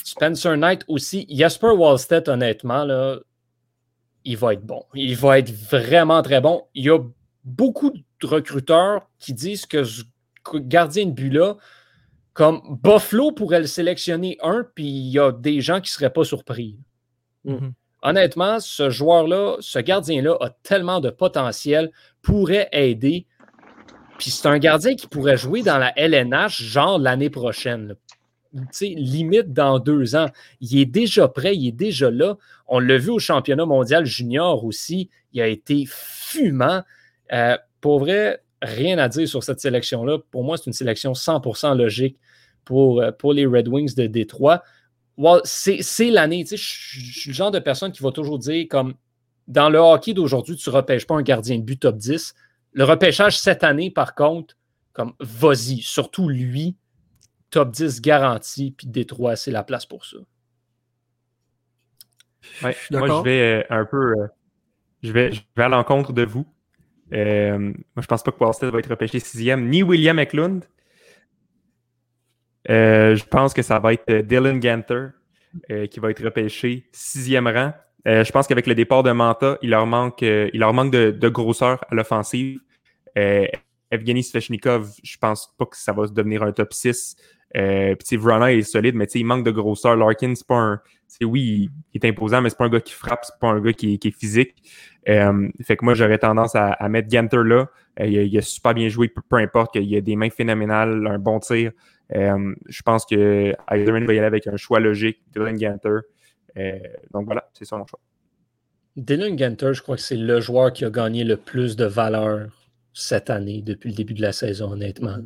Spencer 0.04 0.56
Knight 0.56 0.84
aussi. 0.88 1.26
Jesper 1.30 1.68
Wallstedt, 1.68 2.28
honnêtement, 2.28 2.84
là, 2.84 3.18
il 4.24 4.36
va 4.36 4.52
être 4.52 4.64
bon. 4.64 4.84
Il 4.94 5.16
va 5.16 5.38
être 5.38 5.50
vraiment 5.50 6.20
très 6.20 6.40
bon. 6.40 6.64
Il 6.74 6.84
y 6.84 6.90
a 6.90 6.98
beaucoup 7.44 7.90
de 7.92 8.26
recruteurs 8.26 9.08
qui 9.18 9.32
disent 9.32 9.66
que 9.66 9.84
ce 9.84 10.02
gardien 10.54 11.06
de 11.06 11.12
but-là, 11.12 11.56
comme 12.36 12.60
Buffalo 12.82 13.32
pourrait 13.32 13.60
le 13.60 13.66
sélectionner 13.66 14.36
un, 14.42 14.66
puis 14.74 14.84
il 14.84 15.08
y 15.08 15.18
a 15.18 15.32
des 15.32 15.62
gens 15.62 15.76
qui 15.80 15.88
ne 15.88 15.94
seraient 15.94 16.12
pas 16.12 16.22
surpris. 16.22 16.76
Mhm. 17.44 17.72
Honnêtement, 18.02 18.60
ce 18.60 18.90
joueur-là, 18.90 19.56
ce 19.60 19.78
gardien-là 19.78 20.36
a 20.40 20.50
tellement 20.62 21.00
de 21.00 21.08
potentiel, 21.08 21.90
pourrait 22.20 22.68
aider. 22.72 23.26
Puis 24.18 24.30
c'est 24.30 24.46
un 24.48 24.58
gardien 24.58 24.96
qui 24.96 25.06
pourrait 25.06 25.38
jouer 25.38 25.62
dans 25.62 25.78
la 25.78 25.98
LNH, 25.98 26.60
genre 26.62 26.98
l'année 26.98 27.30
prochaine. 27.30 27.88
là. 27.88 27.94
Tu 28.54 28.66
sais, 28.70 28.88
limite 28.88 29.54
dans 29.54 29.78
deux 29.78 30.14
ans. 30.14 30.28
Il 30.60 30.78
est 30.78 30.84
déjà 30.86 31.28
prêt, 31.28 31.56
il 31.56 31.68
est 31.68 31.72
déjà 31.72 32.10
là. 32.10 32.36
On 32.68 32.80
l'a 32.80 32.98
vu 32.98 33.10
au 33.10 33.18
championnat 33.18 33.64
mondial 33.64 34.04
junior 34.04 34.62
aussi. 34.62 35.08
Il 35.32 35.40
a 35.40 35.46
été 35.46 35.84
fumant. 35.88 36.82
Euh, 37.32 37.56
pour 37.80 37.98
vrai, 37.98 38.42
rien 38.60 38.98
à 38.98 39.08
dire 39.08 39.26
sur 39.26 39.42
cette 39.42 39.60
sélection-là. 39.60 40.18
Pour 40.30 40.44
moi, 40.44 40.58
c'est 40.58 40.66
une 40.66 40.74
sélection 40.74 41.14
100% 41.14 41.74
logique 41.74 42.18
pour, 42.66 43.00
euh, 43.00 43.10
pour 43.12 43.32
les 43.32 43.46
Red 43.46 43.68
Wings 43.68 43.94
de 43.94 44.06
Détroit. 44.06 44.62
C'est 45.44 45.80
c'est 45.80 46.10
l'année. 46.10 46.44
Tu 46.44 46.50
sais, 46.50 46.56
Je 46.58 47.18
suis 47.20 47.30
le 47.30 47.34
genre 47.34 47.50
de 47.50 47.58
personne 47.58 47.90
qui 47.90 48.02
va 48.02 48.10
toujours 48.12 48.38
dire 48.38 48.66
comme 48.68 48.92
dans 49.48 49.70
le 49.70 49.78
hockey 49.78 50.12
d'aujourd'hui, 50.12 50.56
tu 50.56 50.68
ne 50.68 50.74
repêches 50.74 51.06
pas 51.06 51.14
un 51.14 51.22
gardien 51.22 51.56
de 51.56 51.62
but 51.62 51.80
top 51.80 51.96
10. 51.96 52.34
Le 52.72 52.84
repêchage 52.84 53.38
cette 53.38 53.64
année, 53.64 53.90
par 53.90 54.14
contre, 54.14 54.56
comme 54.92 55.14
vas-y, 55.20 55.80
surtout 55.80 56.28
lui, 56.28 56.76
top 57.50 57.70
10 57.70 58.02
garanti, 58.02 58.72
puis 58.76 58.86
Détroit, 58.88 59.36
c'est 59.36 59.50
la 59.52 59.62
place 59.62 59.86
pour 59.86 60.04
ça. 60.04 60.18
Ouais, 62.62 62.76
moi, 62.90 63.08
je 63.08 63.22
vais 63.24 63.40
euh, 63.40 63.62
un 63.70 63.84
peu. 63.84 64.12
euh, 64.18 64.26
je, 65.02 65.12
vais, 65.12 65.32
je 65.32 65.42
vais 65.56 65.62
à 65.64 65.68
l'encontre 65.68 66.12
de 66.12 66.24
vous. 66.24 66.46
Euh, 67.12 67.58
moi, 67.58 67.74
je 68.02 68.06
pense 68.06 68.22
pas 68.22 68.32
que 68.32 68.38
Wallstead 68.42 68.70
va 68.70 68.78
être 68.78 68.90
repêché 68.90 69.20
sixième, 69.20 69.68
ni 69.68 69.82
William 69.82 70.18
Eklund. 70.18 70.64
Euh, 72.68 73.14
je 73.14 73.24
pense 73.24 73.54
que 73.54 73.62
ça 73.62 73.78
va 73.78 73.92
être 73.92 74.08
euh, 74.10 74.22
Dylan 74.22 74.58
Ganter 74.58 75.08
euh, 75.70 75.86
qui 75.86 76.00
va 76.00 76.10
être 76.10 76.22
repêché 76.24 76.88
sixième 76.92 77.46
rang. 77.46 77.72
Je 78.04 78.30
pense 78.30 78.46
qu'avec 78.46 78.68
le 78.68 78.76
départ 78.76 79.02
de 79.02 79.10
Manta, 79.10 79.58
il 79.62 79.70
leur 79.70 79.84
manque, 79.84 80.22
il 80.22 80.60
leur 80.60 80.72
manque 80.72 80.92
de, 80.92 81.28
grosseur 81.28 81.84
à 81.90 81.94
l'offensive. 81.96 82.60
Evgeny 83.16 84.22
Svechnikov, 84.22 84.92
je 85.02 85.18
pense 85.18 85.52
pas 85.58 85.66
que 85.66 85.76
ça 85.76 85.92
va 85.92 86.06
devenir 86.06 86.44
un 86.44 86.52
top 86.52 86.72
6. 86.72 87.16
Euh, 87.56 87.96
Vrana 88.12 88.52
est 88.52 88.62
solide, 88.62 88.94
mais 88.94 89.06
il 89.06 89.24
manque 89.24 89.44
de 89.44 89.50
grosseur. 89.50 89.96
Larkin, 89.96 90.36
c'est 90.36 90.46
pas 90.46 90.54
un. 90.54 90.80
oui, 91.22 91.40
il, 91.42 91.70
il 91.94 92.04
est 92.04 92.08
imposant, 92.08 92.40
mais 92.42 92.50
c'est 92.50 92.58
pas 92.58 92.66
un 92.66 92.68
gars 92.68 92.80
qui 92.80 92.92
frappe, 92.92 93.24
c'est 93.24 93.38
pas 93.40 93.48
un 93.48 93.60
gars 93.60 93.72
qui, 93.72 93.94
est- 93.94 94.10
physique. 94.10 94.54
Fait 95.04 95.76
que 95.76 95.84
moi, 95.84 95.94
j'aurais 95.94 96.18
tendance 96.18 96.54
à, 96.54 96.88
mettre 96.88 97.08
Ganter 97.08 97.42
là. 97.44 97.66
Il, 97.98 98.18
a, 98.18 98.22
il 98.22 98.42
super 98.42 98.72
bien 98.74 98.88
joué, 98.88 99.08
peu, 99.08 99.22
peu 99.28 99.36
importe, 99.36 99.72
qu'il 99.72 99.96
a 99.96 100.00
des 100.00 100.14
mains 100.14 100.30
phénoménales, 100.30 101.06
un 101.06 101.18
bon 101.18 101.40
tir. 101.40 101.72
Euh, 102.14 102.54
je 102.68 102.82
pense 102.82 103.04
que 103.04 103.52
Eiserman 103.70 104.06
va 104.06 104.14
y 104.14 104.18
aller 104.18 104.26
avec 104.26 104.46
un 104.46 104.56
choix 104.56 104.78
logique, 104.80 105.18
Dylan 105.32 105.56
Ganter. 105.56 105.98
Euh, 106.56 106.78
donc 107.12 107.26
voilà, 107.26 107.48
c'est 107.52 107.64
ça 107.64 107.76
mon 107.76 107.86
choix. 107.86 107.98
Dylan 108.96 109.36
Genter, 109.36 109.74
je 109.74 109.82
crois 109.82 109.96
que 109.96 110.02
c'est 110.02 110.16
le 110.16 110.40
joueur 110.40 110.72
qui 110.72 110.84
a 110.84 110.90
gagné 110.90 111.24
le 111.24 111.36
plus 111.36 111.76
de 111.76 111.84
valeur 111.84 112.48
cette 112.94 113.28
année 113.28 113.60
depuis 113.60 113.90
le 113.90 113.96
début 113.96 114.14
de 114.14 114.22
la 114.22 114.32
saison, 114.32 114.72
honnêtement. 114.72 115.16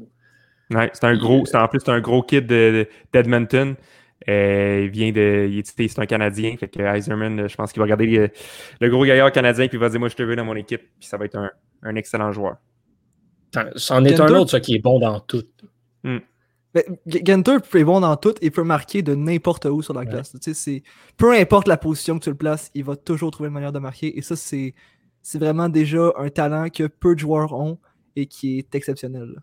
Ouais, 0.70 0.90
c'est 0.92 1.04
un 1.04 1.16
gros, 1.16 1.44
c'est 1.46 1.56
en 1.56 1.68
plus 1.68 1.80
c'est 1.84 1.90
un 1.90 2.00
gros 2.00 2.22
kid 2.22 2.46
de- 2.46 2.88
d'Edmonton. 3.12 3.76
Euh, 4.28 4.82
il 4.84 4.90
vient 4.90 5.12
de, 5.12 5.48
il 5.50 5.58
est, 5.58 5.88
c'est 5.88 5.98
un 5.98 6.06
Canadien, 6.06 6.56
fait 6.58 6.68
que 6.68 6.80
Eiserman, 6.82 7.48
je 7.48 7.54
pense 7.56 7.72
qu'il 7.72 7.80
va 7.80 7.84
regarder 7.84 8.06
le, 8.06 8.28
le 8.80 8.90
gros 8.90 9.04
gaillard 9.04 9.32
canadien 9.32 9.66
puis 9.68 9.78
il 9.78 9.80
va 9.80 9.88
dire 9.88 9.98
moi 9.98 10.08
je 10.10 10.16
te 10.16 10.22
veux 10.22 10.36
dans 10.36 10.44
mon 10.44 10.56
équipe 10.56 10.82
puis 10.98 11.08
ça 11.08 11.16
va 11.16 11.24
être 11.24 11.36
un, 11.36 11.50
un 11.82 11.94
excellent 11.96 12.30
joueur. 12.30 12.56
C'en 13.76 14.04
est 14.04 14.20
un 14.20 14.28
autre, 14.34 14.50
ça, 14.50 14.60
qui 14.60 14.74
est 14.74 14.78
bon 14.78 14.98
dans 15.00 15.18
tout. 15.20 15.42
Ben, 16.74 16.82
G- 17.06 17.22
Genter 17.24 17.56
est 17.74 17.84
bon 17.84 18.00
dans 18.00 18.16
tout 18.16 18.34
et 18.40 18.50
peut 18.50 18.62
marquer 18.62 19.02
de 19.02 19.14
n'importe 19.14 19.64
où 19.64 19.82
sur 19.82 19.92
la 19.94 20.00
Ouais. 20.00 20.06
glace. 20.06 20.32
Tu 20.32 20.38
sais, 20.40 20.54
c'est- 20.54 20.82
peu 21.16 21.32
importe 21.32 21.66
la 21.68 21.76
position 21.76 22.18
que 22.18 22.24
tu 22.24 22.30
le 22.30 22.36
places, 22.36 22.70
il 22.74 22.84
va 22.84 22.94
toujours 22.96 23.30
trouver 23.32 23.48
une 23.48 23.54
manière 23.54 23.72
de 23.72 23.78
marquer. 23.80 24.16
Et 24.18 24.22
ça, 24.22 24.36
c'est 24.36 24.74
c'est 25.22 25.38
vraiment 25.38 25.68
déjà 25.68 26.12
un 26.16 26.30
talent 26.30 26.68
que 26.70 26.86
peu 26.86 27.14
de 27.14 27.20
joueurs 27.20 27.52
ont. 27.52 27.78
et 28.16 28.26
qui 28.26 28.58
est 28.58 28.74
exceptionnel. 28.74 29.36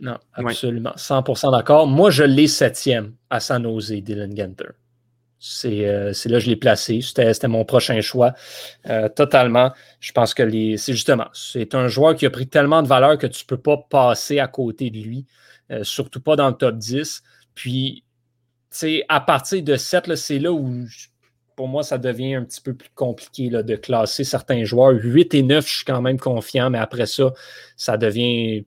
non, 0.00 0.18
absolument. 0.34 0.92
100% 0.96 1.52
d'accord. 1.52 1.86
Moi, 1.86 2.10
je 2.10 2.24
l'ai 2.24 2.48
septième 2.48 3.14
à 3.30 3.38
San 3.38 3.62
Jose, 3.62 3.92
Dylan 3.92 4.36
Genter. 4.36 4.64
Euh, 5.66 6.12
c'est 6.12 6.28
là 6.28 6.38
que 6.38 6.44
je 6.44 6.50
l'ai 6.50 6.56
placé. 6.56 7.00
C'était 7.00 7.46
mon 7.48 7.64
prochain 7.64 8.00
choix. 8.00 8.32
Euh, 8.88 9.08
totalement. 9.08 9.70
Je 10.00 10.10
pense 10.12 10.34
que 10.34 10.42
c'est 10.76 10.92
justement, 10.92 11.26
c'est 11.32 11.76
un 11.76 11.86
joueur 11.86 12.16
qui 12.16 12.26
a 12.26 12.30
pris 12.30 12.48
tellement 12.48 12.82
de 12.82 12.88
valeur 12.88 13.18
que 13.18 13.28
tu 13.28 13.44
ne 13.44 13.46
peux 13.46 13.56
pas 13.62 13.76
passer 13.88 14.40
à 14.40 14.48
côté 14.48 14.90
de 14.90 14.98
lui, 14.98 15.24
euh, 15.70 15.84
surtout 15.84 16.20
pas 16.20 16.36
dans 16.36 16.48
le 16.48 16.54
top 16.54 16.76
10. 16.76 17.22
Puis, 17.54 18.04
à 19.08 19.20
partir 19.20 19.62
de 19.62 19.76
7, 19.76 20.14
c'est 20.14 20.38
là 20.38 20.52
où, 20.52 20.86
pour 21.56 21.68
moi, 21.68 21.82
ça 21.82 21.98
devient 21.98 22.34
un 22.34 22.44
petit 22.44 22.60
peu 22.60 22.74
plus 22.74 22.90
compliqué 22.94 23.50
là, 23.50 23.62
de 23.62 23.76
classer 23.76 24.24
certains 24.24 24.64
joueurs. 24.64 24.92
8 24.92 25.34
et 25.34 25.42
9, 25.42 25.66
je 25.66 25.76
suis 25.76 25.84
quand 25.84 26.00
même 26.00 26.18
confiant, 26.18 26.70
mais 26.70 26.78
après 26.78 27.06
ça, 27.06 27.32
ça 27.76 27.96
devient 27.96 28.64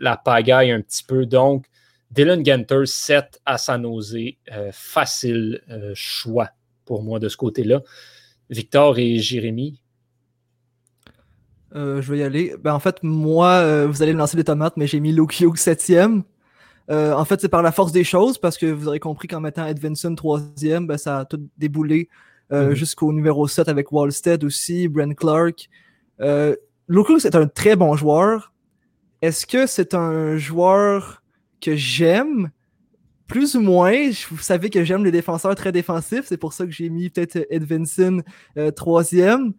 la 0.00 0.16
pagaille 0.16 0.70
un 0.70 0.80
petit 0.80 1.04
peu. 1.04 1.26
Donc, 1.26 1.66
Dylan 2.10 2.44
Genter, 2.44 2.86
7 2.86 3.40
à 3.44 3.58
San 3.58 3.82
Jose. 3.82 4.16
Euh, 4.52 4.70
facile 4.72 5.60
euh, 5.70 5.92
choix 5.94 6.50
pour 6.84 7.02
moi 7.02 7.18
de 7.18 7.28
ce 7.28 7.36
côté-là. 7.36 7.82
Victor 8.48 8.98
et 8.98 9.18
Jérémy? 9.18 9.80
Je 11.74 12.00
vais 12.10 12.18
y 12.18 12.22
aller. 12.22 12.54
Ben, 12.58 12.72
en 12.72 12.80
fait, 12.80 13.02
moi, 13.02 13.84
vous 13.84 14.02
allez 14.02 14.14
me 14.14 14.18
lancer 14.18 14.38
les 14.38 14.44
tomates, 14.44 14.78
mais 14.78 14.86
j'ai 14.86 15.00
mis 15.00 15.12
Lokio 15.12 15.52
7e. 16.88 17.12
en 17.14 17.24
fait, 17.24 17.40
c'est 17.40 17.48
par 17.48 17.62
la 17.62 17.72
force 17.72 17.92
des 17.92 18.04
choses, 18.04 18.38
parce 18.38 18.58
que 18.58 18.66
vous 18.66 18.88
aurez 18.88 19.00
compris 19.00 19.28
qu'en 19.28 19.40
mettant 19.40 19.66
Edvinson 19.66 20.14
3e, 20.14 20.86
ben, 20.86 20.98
ça 20.98 21.18
a 21.18 21.24
tout 21.24 21.40
déboulé 21.56 22.08
mm-hmm. 22.50 22.74
jusqu'au 22.74 23.12
numéro 23.12 23.46
7 23.46 23.68
avec 23.68 23.92
Wallstead 23.92 24.44
aussi, 24.44 24.88
Brent 24.88 25.14
Clark. 25.14 25.68
Lokio, 26.88 27.18
c'est 27.18 27.34
un 27.34 27.46
très 27.46 27.76
bon 27.76 27.94
joueur. 27.96 28.52
Est-ce 29.20 29.46
que 29.46 29.66
c'est 29.66 29.94
un 29.94 30.36
joueur 30.38 31.22
que 31.60 31.76
j'aime, 31.76 32.50
plus 33.26 33.56
ou 33.56 33.60
moins. 33.60 34.10
Vous 34.30 34.38
savez 34.38 34.70
que 34.70 34.84
j'aime 34.84 35.04
les 35.04 35.10
défenseurs 35.10 35.54
très 35.54 35.72
défensifs. 35.72 36.24
C'est 36.26 36.36
pour 36.36 36.52
ça 36.52 36.64
que 36.64 36.72
j'ai 36.72 36.88
mis 36.88 37.10
peut-être 37.10 37.46
Edvinson 37.50 38.22
euh, 38.56 38.70
troisième. 38.70 39.52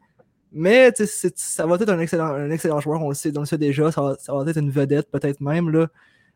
Mais 0.52 0.92
ça 1.36 1.68
va 1.68 1.76
être 1.76 1.90
un 1.90 2.00
excellent, 2.00 2.34
un 2.34 2.50
excellent 2.50 2.80
joueur, 2.80 3.04
on 3.04 3.10
le 3.10 3.16
sait, 3.16 3.32
on 3.38 3.42
le 3.42 3.46
sait 3.46 3.60
déjà. 3.60 3.92
Ça 3.92 4.02
va, 4.02 4.44
être 4.48 4.58
une 4.58 4.72
vedette, 4.72 5.12
peut-être 5.12 5.42
même. 5.42 5.70
Là. 5.70 5.88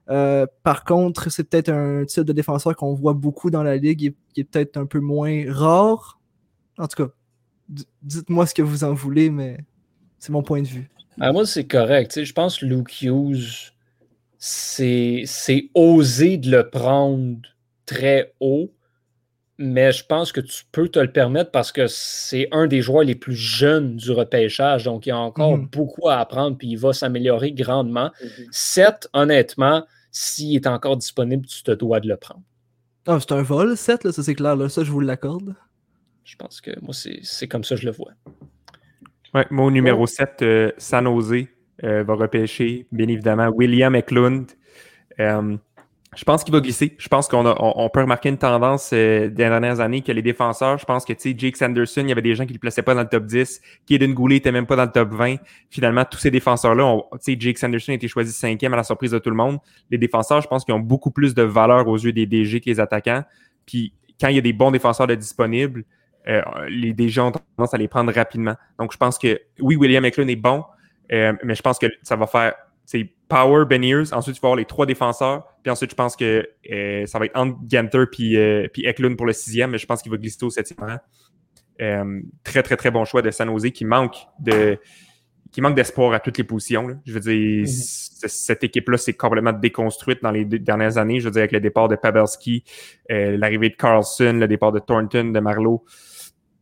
Euh, 0.10 0.46
par 0.64 0.84
contre, 0.84 1.32
c'est 1.32 1.46
peut-être 1.46 1.70
un 1.70 2.06
type 2.06 2.24
de 2.24 2.34
défenseur 2.34 2.76
qu'on 2.76 2.94
voit 2.94 3.14
beaucoup 3.14 3.50
dans 3.50 3.64
la 3.64 3.78
ligue 3.78 4.14
qui 4.34 4.42
est, 4.42 4.44
peut-être 4.44 4.78
un 4.78 4.86
peu 4.86 5.00
moins 5.00 5.46
rare. 5.48 6.20
En 6.78 6.88
tout 6.88 7.06
cas, 7.06 7.12
dites-moi 8.02 8.46
ce 8.46 8.54
que 8.54 8.62
vous 8.62 8.84
en 8.84 8.94
voulez, 8.94 9.30
mais 9.30 9.58
c'est 10.20 10.32
mon 10.32 10.44
point 10.44 10.62
de 10.62 10.68
vue. 10.68 10.90
Ah, 11.20 11.32
moi, 11.32 11.46
c'est 11.46 11.66
correct. 11.66 12.24
je 12.24 12.34
pense 12.34 12.58
que 12.58 12.66
Luke 12.66 13.02
Hughes 13.02 13.74
c'est 14.46 15.70
oser 15.74 16.38
de 16.38 16.52
le 16.52 16.70
prendre 16.70 17.38
très 17.86 18.34
haut, 18.42 18.74
mais 19.58 19.92
je 19.92 20.06
pense 20.06 20.32
que 20.32 20.42
tu 20.42 20.64
peux 20.72 20.90
te 20.90 21.00
le 21.00 21.12
permettre 21.12 21.52
parce 21.52 21.72
que 21.72 21.88
c'est 21.88 22.48
un 22.52 22.68
des 22.68 22.82
joueurs 22.82 23.04
les 23.04 23.16
plus 23.16 23.36
jeunes 23.36 23.96
du 23.96 24.12
repêchage, 24.12 24.86
donc 24.86 25.06
il 25.06 25.10
y 25.10 25.12
a 25.12 25.18
encore 25.18 25.58
mhm. 25.58 25.68
beaucoup 25.68 26.10
à 26.10 26.18
apprendre, 26.18 26.58
puis 26.58 26.70
il 26.70 26.78
va 26.78 26.94
s'améliorer 26.94 27.52
grandement. 27.52 28.12
7, 28.52 28.86
mhm. 29.14 29.22
honnêtement, 29.22 29.86
s'il 30.12 30.56
est 30.56 30.68
encore 30.68 30.98
disponible, 30.98 31.46
tu 31.46 31.64
te 31.64 31.72
dois 31.72 32.00
de 32.00 32.08
le 32.08 32.18
prendre. 32.18 32.42
Ah, 33.06 33.18
c'est 33.20 33.34
un 33.34 33.44
vol, 33.44 33.78
7, 33.78 34.12
ça 34.12 34.24
c'est 34.24 34.36
clair, 34.36 34.56
là, 34.56 34.70
ça 34.70 34.84
je 34.84 34.92
vous 34.92 35.00
l'accorde. 35.00 35.56
Je 36.24 36.36
pense 36.36 36.62
que 36.62 36.72
moi, 36.82 36.94
c'est 36.94 37.48
comme 37.48 37.64
ça 37.64 37.76
que 37.76 37.82
je 37.82 37.86
le 37.86 37.92
vois. 37.92 38.14
Ouais, 39.34 39.46
mon 39.50 39.70
numéro 39.72 40.08
7, 40.08 40.42
euh, 40.42 40.72
San 40.78 41.06
Jose. 41.06 41.48
Euh, 41.84 42.04
va 42.04 42.14
repêcher, 42.14 42.88
bien 42.92 43.08
évidemment, 43.08 43.48
William 43.48 43.96
Eklund. 43.96 44.52
Euh, 45.20 45.58
je 46.16 46.24
pense 46.24 46.44
qu'il 46.44 46.54
va 46.54 46.60
glisser. 46.60 46.96
Je 46.98 47.08
pense 47.08 47.28
qu'on 47.28 47.46
on, 47.46 47.90
peut 47.90 48.02
remarquer 48.02 48.30
une 48.30 48.38
tendance 48.38 48.92
euh, 48.94 49.28
des 49.28 49.30
dernières 49.30 49.80
années 49.80 50.02
que 50.02 50.12
les 50.12 50.22
défenseurs, 50.22 50.78
je 50.78 50.86
pense 50.86 51.06
que, 51.06 51.14
Jake 51.14 51.58
Sanderson, 51.58 52.02
il 52.02 52.10
y 52.10 52.12
avait 52.12 52.22
des 52.22 52.36
gens 52.36 52.44
qui 52.46 52.52
ne 52.52 52.58
le 52.58 52.60
plaçaient 52.60 52.82
pas 52.82 52.94
dans 52.94 53.02
le 53.02 53.08
top 53.08 53.26
10. 53.26 53.62
Kaden 53.88 54.14
Goulet 54.14 54.36
n'était 54.36 54.52
même 54.52 54.66
pas 54.66 54.76
dans 54.76 54.86
le 54.86 54.92
top 54.92 55.14
20. 55.14 55.36
Finalement, 55.70 56.06
tous 56.06 56.20
ces 56.20 56.32
défenseurs-là, 56.32 57.00
Jake 57.26 57.58
Sanderson 57.58 57.92
a 57.92 57.96
été 57.96 58.08
choisi 58.08 58.32
cinquième 58.32 58.74
à 58.74 58.78
la 58.78 58.84
surprise 58.84 59.12
de 59.12 59.20
tout 59.20 59.30
le 59.30 59.36
monde. 59.36 59.60
Les 59.90 59.98
défenseurs, 59.98 60.42
je 60.42 60.48
pense 60.48 60.66
qu'ils 60.66 60.74
ont 60.74 60.80
beaucoup 60.80 61.12
plus 61.12 61.34
de 61.34 61.44
valeur 61.44 61.88
aux 61.88 61.98
yeux 61.98 62.14
des 62.14 62.26
DG 62.26 62.60
que 62.60 62.70
les 62.70 62.80
attaquants. 62.80 63.24
Puis, 63.66 63.94
quand 64.20 64.28
il 64.28 64.36
y 64.36 64.40
a 64.40 64.42
des 64.42 64.54
bons 64.54 64.72
défenseurs 64.72 65.08
de 65.08 65.16
disponibles, 65.16 65.84
les 66.70 66.94
DG 66.94 67.20
ont 67.20 67.32
tendance 67.32 67.74
à 67.74 67.78
les 67.78 67.88
prendre 67.88 68.14
rapidement. 68.14 68.56
Donc, 68.80 68.94
je 68.94 68.98
pense 68.98 69.18
que, 69.18 69.42
oui, 69.60 69.76
William 69.76 70.06
Eklund 70.06 70.30
est 70.30 70.36
bon, 70.36 70.64
euh, 71.12 71.34
mais 71.44 71.56
je 71.56 71.62
pense 71.62 71.80
que 71.80 71.88
ça 72.02 72.16
va 72.16 72.28
faire 72.28 72.54
Power, 73.28 73.66
Beniers. 73.66 74.14
Ensuite, 74.14 74.36
tu 74.36 74.42
vas 74.42 74.50
avoir 74.50 74.58
les 74.58 74.66
trois 74.66 74.86
défenseurs. 74.86 75.53
Puis 75.64 75.72
ensuite, 75.72 75.92
je 75.92 75.96
pense 75.96 76.16
que 76.16 76.48
euh, 76.72 77.06
ça 77.06 77.20
va 77.20 77.26
être 77.26 77.38
entre 77.38 77.58
Ganter 77.64 78.06
puis, 78.12 78.38
euh, 78.38 78.68
puis 78.72 78.86
Eklund 78.86 79.18
pour 79.18 79.26
le 79.26 79.34
sixième. 79.34 79.72
Mais 79.72 79.78
je 79.78 79.86
pense 79.86 80.02
qu'il 80.02 80.12
va 80.12 80.18
glisser 80.18 80.44
au 80.44 80.50
septième 80.50 80.80
rang. 80.80 80.98
très, 82.44 82.64
très, 82.64 82.78
très 82.78 82.92
bon 82.92 83.06
choix 83.06 83.22
de 83.22 83.32
San 83.32 83.50
Jose 83.50 83.72
qui 83.72 83.86
manque 83.86 84.16
de 84.40 84.78
qui 85.52 85.62
manque 85.62 85.76
d'espoir 85.76 86.14
à 86.14 86.20
toutes 86.20 86.40
les 86.40 86.44
positions. 86.44 87.00
Je 87.06 87.14
veux 87.14 87.20
dire, 87.20 87.64
mm-hmm. 87.66 88.28
cette 88.28 88.64
équipe-là 88.64 88.98
s'est 88.98 89.14
complètement 89.14 89.54
déconstruite 89.54 90.24
dans 90.24 90.32
les 90.32 90.46
dernières 90.46 90.98
années. 90.98 91.20
Je 91.20 91.26
veux 91.26 91.32
dire, 91.32 91.42
avec 91.42 91.52
le 91.52 91.60
départ 91.60 91.88
de 91.88 91.96
Pavelski, 91.96 92.64
l'arrivée 93.08 93.70
de 93.70 93.76
Carlson, 93.76 94.34
le 94.34 94.48
départ 94.48 94.72
de 94.72 94.80
Thornton, 94.80 95.26
de 95.26 95.40
Marlowe. 95.40 95.84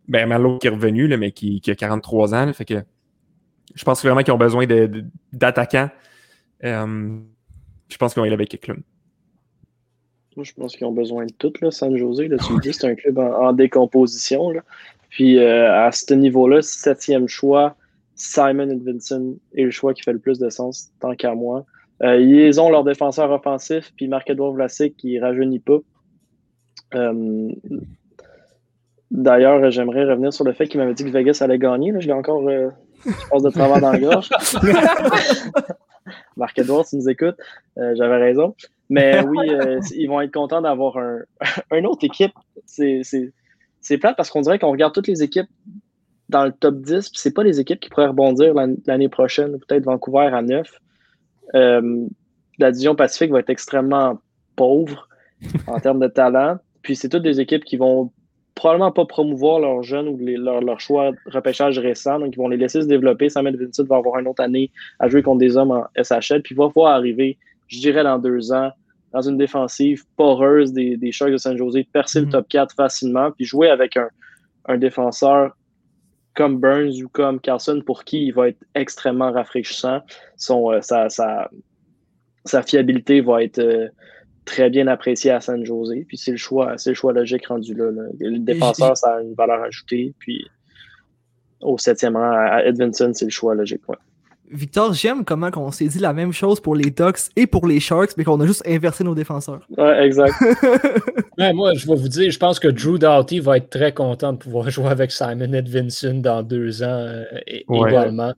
Ben, 0.09 0.27
Marlowe 0.27 0.57
qui 0.59 0.67
est 0.67 0.71
revenu, 0.71 1.07
là, 1.07 1.15
mais 1.15 1.31
qui, 1.31 1.61
qui 1.61 1.71
a 1.71 1.75
43 1.75 2.35
ans. 2.35 2.51
fait 2.51 2.65
que 2.65 2.83
je 3.75 3.83
pense 3.83 4.03
vraiment 4.03 4.23
qu'ils 4.23 4.33
ont 4.33 4.37
besoin 4.37 4.65
d'attaquants. 5.31 5.89
Euh, 6.63 7.19
je 7.89 7.97
pense 7.97 8.13
qu'ils 8.13 8.21
vont 8.21 8.25
y 8.25 8.27
aller 8.27 8.35
avec 8.35 8.53
Eklund. 8.53 8.83
Moi, 10.35 10.45
je 10.45 10.53
pense 10.53 10.75
qu'ils 10.75 10.87
ont 10.87 10.91
besoin 10.91 11.25
de 11.25 11.33
tout, 11.37 11.53
là, 11.61 11.71
San 11.71 11.95
Jose. 11.97 12.21
Là, 12.21 12.37
tu 12.37 12.53
me 12.53 12.61
dis 12.61 12.73
c'est 12.73 12.87
un 12.87 12.95
club 12.95 13.19
en, 13.19 13.51
décomposition. 13.53 14.51
Puis 15.09 15.37
euh, 15.37 15.73
à 15.73 15.91
ce 15.91 16.13
niveau-là, 16.13 16.61
septième 16.61 17.27
choix, 17.27 17.75
Simon 18.15 18.69
Edvinson 18.69 19.35
est 19.55 19.63
le 19.63 19.71
choix 19.71 19.93
qui 19.93 20.03
fait 20.03 20.13
le 20.13 20.19
plus 20.19 20.39
de 20.39 20.49
sens, 20.49 20.91
tant 20.99 21.15
qu'à 21.15 21.35
moi. 21.35 21.65
Euh, 22.03 22.19
ils 22.19 22.59
ont 22.61 22.69
leur 22.69 22.83
défenseur 22.83 23.29
offensif, 23.31 23.91
puis 23.95 24.07
Marc-Edouard 24.07 24.53
Vlasic 24.53 24.95
qui 24.97 25.19
rajeunit 25.19 25.59
pas. 25.59 25.79
D'ailleurs, 29.11 29.69
j'aimerais 29.71 30.05
revenir 30.05 30.31
sur 30.31 30.45
le 30.45 30.53
fait 30.53 30.67
qu'il 30.67 30.79
m'avait 30.79 30.93
dit 30.93 31.03
que 31.03 31.09
Vegas 31.09 31.39
allait 31.41 31.59
gagner. 31.59 31.93
Je 31.99 32.07
l'ai 32.07 32.13
encore 32.13 32.41
je 33.05 33.29
passe 33.29 33.43
de 33.43 33.49
travers 33.49 33.81
dans 33.81 33.91
le 33.91 33.99
gorge. 33.99 34.29
Marc-Edouard, 36.37 36.85
si 36.85 36.91
tu 36.91 37.03
nous 37.03 37.09
écoutes, 37.09 37.35
euh, 37.77 37.93
j'avais 37.95 38.17
raison. 38.17 38.55
Mais 38.91 39.23
oui, 39.25 39.49
euh, 39.49 39.80
ils 39.95 40.08
vont 40.08 40.19
être 40.19 40.34
contents 40.34 40.62
d'avoir 40.62 40.97
un, 40.97 41.19
une 41.71 41.88
autre 41.88 42.04
équipe. 42.04 42.34
C'est 42.65 43.97
plate 43.97 44.17
parce 44.17 44.30
qu'on 44.30 44.41
dirait 44.41 44.60
qu'on 44.60 44.69
regarde 44.69 44.93
toutes 44.93 45.08
les 45.08 45.23
équipes 45.23 45.49
dans 46.27 46.43
le 46.45 46.51
top 46.51 46.82
10, 46.82 47.10
puis 47.10 47.19
c'est 47.19 47.34
pas 47.34 47.43
les 47.43 47.60
équipes 47.60 47.80
qui 47.80 47.89
pourraient 47.89 48.08
rebondir 48.08 48.54
l'année 48.86 49.10
prochaine, 49.10 49.58
peut-être 49.60 49.86
Vancouver 49.86 50.30
à 50.34 50.41
9. 50.41 50.67
Euh, 51.56 52.06
la 52.60 52.71
division 52.71 52.93
Pacifique 52.93 53.32
va 53.32 53.39
être 53.39 53.49
extrêmement 53.49 54.19
pauvre 54.58 55.08
en 55.67 55.80
termes 55.80 55.99
de 55.99 56.08
talent. 56.08 56.58
Puis 56.82 56.97
c'est 56.97 57.08
toutes 57.08 57.23
des 57.23 57.39
équipes 57.39 57.63
qui 57.63 57.77
vont 57.77 58.12
probablement 58.56 58.91
pas 58.91 59.06
promouvoir 59.06 59.60
leurs 59.60 59.84
jeunes 59.84 60.10
ou 60.10 60.17
leur, 60.17 60.80
choix 60.82 61.12
de 61.12 61.17
repêchage 61.27 61.80
récent. 61.80 62.19
Donc, 62.19 62.34
ils 62.34 62.38
vont 62.38 62.49
les 62.49 62.58
laisser 62.58 62.82
se 62.82 62.88
développer. 62.88 63.30
Samuel 63.30 63.56
Vincent 63.56 63.86
va 63.86 63.95
avoir 63.95 64.19
une 64.19 64.27
autre 64.27 64.43
année 64.43 64.69
à 64.99 65.08
jouer 65.08 65.23
contre 65.23 65.39
des 65.39 65.56
hommes 65.56 65.71
en 65.71 65.86
SHL. 65.95 66.41
Puis, 66.41 66.56
il 66.56 66.58
va 66.58 66.67
pouvoir 66.67 66.93
arriver, 66.93 67.38
je 67.67 67.80
dirais, 67.80 68.04
dans 68.04 68.19
deux 68.19 68.51
ans, 68.51 68.71
dans 69.13 69.21
une 69.21 69.38
défensive 69.38 70.04
poreuse 70.15 70.71
des, 70.74 70.97
des 70.97 71.12
Sharks 71.12 71.32
de 71.32 71.38
San 71.38 71.58
Jose, 71.58 71.78
percer 71.91 72.21
le 72.21 72.28
mm-hmm. 72.28 72.32
top 72.32 72.47
4 72.50 72.76
facilement, 72.76 73.32
puis 73.32 73.45
jouer 73.45 73.69
avec 73.69 73.97
un, 73.97 74.10
un, 74.65 74.78
défenseur 74.78 75.56
comme 76.36 76.60
Burns 76.60 77.02
ou 77.04 77.10
comme 77.10 77.39
Carlson, 77.39 77.82
pour 77.86 78.04
qui 78.04 78.28
il 78.28 78.34
va 78.34 78.50
être 78.50 78.63
extrêmement 78.74 79.32
rafraîchissant. 79.32 80.00
Son, 80.38 80.71
euh, 80.71 80.82
sa, 80.82 81.10
sa, 81.10 81.50
sa, 82.45 82.62
fiabilité 82.63 83.21
va 83.21 83.43
être. 83.43 83.60
Euh, 83.60 83.88
très 84.45 84.69
bien 84.69 84.88
apprécié 84.88 85.32
à 85.32 85.39
San 85.39 85.63
Jose. 85.63 85.93
Puis 86.08 86.17
c'est 86.17 86.32
le 86.32 86.38
choix, 86.38 86.78
c'est 86.78 86.91
le 86.91 86.95
choix 86.95 87.13
logique 87.13 87.47
rendu 87.47 87.74
là. 87.74 87.91
Le 88.19 88.39
défenseur, 88.39 88.97
ça 88.97 89.15
a 89.15 89.21
une 89.21 89.34
valeur 89.34 89.62
ajoutée. 89.63 90.13
Puis 90.19 90.45
au 91.62 91.78
septième 91.78 92.15
rang, 92.15 92.32
à 92.32 92.63
Edvinson, 92.63 93.12
c'est 93.13 93.26
le 93.26 93.32
choix 93.32 93.56
logique. 93.56 93.88
Ouais. 93.88 93.97
Victor, 94.51 94.93
j'aime 94.93 95.23
comment 95.23 95.49
on 95.55 95.71
s'est 95.71 95.87
dit 95.87 95.99
la 95.99 96.13
même 96.13 96.33
chose 96.33 96.59
pour 96.59 96.75
les 96.75 96.91
Ducks 96.91 97.29
et 97.35 97.47
pour 97.47 97.67
les 97.67 97.79
Sharks, 97.79 98.11
mais 98.17 98.23
qu'on 98.23 98.39
a 98.41 98.45
juste 98.45 98.63
inversé 98.67 99.03
nos 99.03 99.15
défenseurs. 99.15 99.61
Ouais, 99.77 100.05
exact. 100.05 100.33
moi, 101.53 101.73
je 101.73 101.87
vais 101.87 101.95
vous 101.95 102.07
dire, 102.07 102.29
je 102.29 102.37
pense 102.37 102.59
que 102.59 102.67
Drew 102.67 102.97
Doughty 102.97 103.39
va 103.39 103.57
être 103.57 103.69
très 103.69 103.93
content 103.93 104.33
de 104.33 104.37
pouvoir 104.37 104.69
jouer 104.69 104.87
avec 104.87 105.11
Simon 105.11 105.53
Edvinson 105.53 106.15
dans 106.15 106.43
deux 106.43 106.83
ans 106.83 107.05
euh, 107.07 107.23
également. 107.47 108.33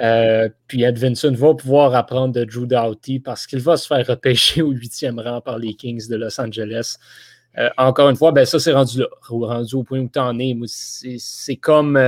Euh, 0.00 0.48
puis 0.68 0.84
Edvinson 0.84 1.32
va 1.32 1.54
pouvoir 1.54 1.94
apprendre 1.94 2.32
de 2.32 2.44
Drew 2.44 2.66
Doughty 2.66 3.18
parce 3.18 3.46
qu'il 3.46 3.60
va 3.60 3.76
se 3.76 3.86
faire 3.86 4.06
repêcher 4.06 4.62
au 4.62 4.70
huitième 4.70 5.18
rang 5.18 5.40
par 5.40 5.58
les 5.58 5.74
Kings 5.74 6.08
de 6.08 6.16
Los 6.16 6.40
Angeles. 6.40 6.96
Euh, 7.58 7.70
encore 7.78 8.10
une 8.10 8.16
fois, 8.16 8.32
ben 8.32 8.44
ça, 8.44 8.60
c'est 8.60 8.72
rendu 8.72 9.00
là, 9.00 9.06
rendu 9.28 9.74
au 9.74 9.82
point 9.82 9.98
où 9.98 10.10
tu 10.12 10.18
en 10.18 10.38
es. 10.38 10.54
C'est 11.18 11.56
comme 11.56 11.98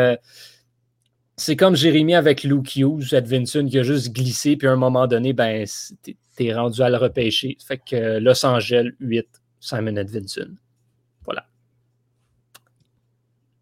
c'est 1.39 1.57
comme 1.57 1.77
Jérémy 1.77 2.15
avec 2.15 2.43
Luke 2.43 2.75
Hughes, 2.77 3.15
Edvinson, 3.15 3.67
qui 3.67 3.79
a 3.79 3.83
juste 3.85 4.13
glissé, 4.13 4.57
puis 4.57 4.67
à 4.67 4.73
un 4.73 4.77
moment 4.77 5.07
donné, 5.07 5.33
ben, 5.33 5.65
t'es 6.03 6.17
es 6.45 6.55
rendu 6.55 6.83
à 6.83 6.91
le 6.91 6.97
repêcher. 6.97 7.57
Fait 7.65 7.79
que 7.79 7.97
euh, 7.97 8.21
Los 8.21 8.45
Angeles 8.45 8.91
8, 9.01 9.27
Simon 9.61 9.97
Edvinson. 9.97 10.51
Voilà. 11.25 11.47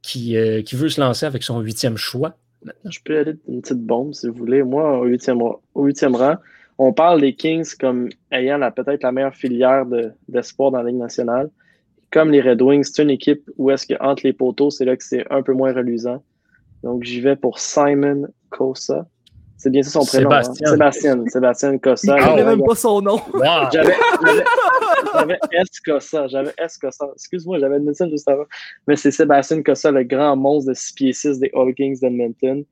Qui, 0.02 0.36
euh, 0.36 0.62
qui 0.62 0.74
veut 0.74 0.88
se 0.88 1.00
lancer 1.00 1.26
avec 1.26 1.42
son 1.42 1.60
huitième 1.60 1.96
choix. 1.98 2.36
Je 2.84 2.98
peux 3.04 3.18
aller 3.18 3.36
une 3.46 3.60
petite 3.60 3.84
bombe 3.84 4.14
si 4.14 4.26
vous 4.26 4.34
voulez. 4.34 4.62
Moi, 4.62 4.98
au 4.98 5.04
huitième, 5.04 5.42
au 5.42 5.84
huitième 5.84 6.16
rang, 6.16 6.36
on 6.78 6.92
parle 6.92 7.20
des 7.20 7.34
Kings 7.34 7.74
comme 7.78 8.08
ayant 8.30 8.58
peut-être 8.72 9.02
la 9.02 9.12
meilleure 9.12 9.34
filière 9.34 9.84
d'espoir 10.28 10.70
dans 10.70 10.82
la 10.82 10.90
Ligue 10.90 11.00
nationale. 11.00 11.50
Comme 12.10 12.30
les 12.30 12.40
Red 12.40 12.62
Wings, 12.62 12.84
c'est 12.84 13.02
une 13.02 13.10
équipe 13.10 13.50
où 13.58 13.70
est-ce 13.70 13.86
que 13.86 13.94
entre 14.00 14.22
les 14.24 14.32
poteaux, 14.32 14.70
c'est 14.70 14.84
là 14.86 14.96
que 14.96 15.04
c'est 15.04 15.30
un 15.30 15.42
peu 15.42 15.52
moins 15.52 15.72
reluisant. 15.72 16.22
Donc, 16.86 17.02
j'y 17.02 17.20
vais 17.20 17.34
pour 17.34 17.58
Simon 17.58 18.28
Kosa. 18.50 19.06
C'est 19.56 19.70
bien 19.70 19.82
ça 19.82 19.90
son 19.90 20.04
prénom. 20.04 20.30
hein? 20.30 20.42
Sébastien. 20.42 20.70
Sébastien. 20.70 21.24
Sébastien 21.26 21.78
Kosa. 21.78 22.16
Il 22.16 22.22
connaît 22.22 22.36
J'avais- 22.38 22.56
même 22.56 22.64
pas 22.64 22.74
son 22.76 23.00
nom. 23.02 23.16
Wow! 23.34 23.42
J'avais 23.72 23.94
j'avais- 24.24 24.44
j'avais 25.14 25.38
S. 25.52 25.80
Kosa. 25.84 26.28
J'avais 26.28 26.52
S. 26.58 26.78
Kosa. 26.78 27.06
Excuse-moi, 27.14 27.58
j'avais 27.58 27.78
le 27.80 27.92
ça 27.92 28.08
juste 28.08 28.28
avant. 28.28 28.44
Mais 28.86 28.94
c'est 28.96 29.10
Sébastien 29.10 29.62
Kosa, 29.62 29.90
le 29.90 30.04
grand 30.04 30.36
monstre 30.36 30.68
de 30.70 30.74
6 30.74 30.92
pieds 30.92 31.12
6 31.12 31.40
des 31.40 31.50
All 31.54 31.74
Kings 31.74 31.98
d'Edmonton. 32.00 32.64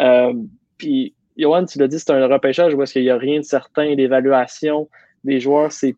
Euh, 0.00 0.32
Puis, 0.76 1.14
Johan, 1.38 1.64
tu 1.64 1.78
l'as 1.78 1.88
dit, 1.88 1.98
c'est 1.98 2.10
un 2.10 2.26
repêchage 2.26 2.74
où 2.74 2.82
est-ce 2.82 2.92
qu'il 2.92 3.02
n'y 3.04 3.10
a 3.10 3.16
rien 3.16 3.38
de 3.38 3.44
certain. 3.44 3.94
L'évaluation 3.94 4.88
des 5.24 5.40
joueurs, 5.40 5.72
c'est 5.72 5.96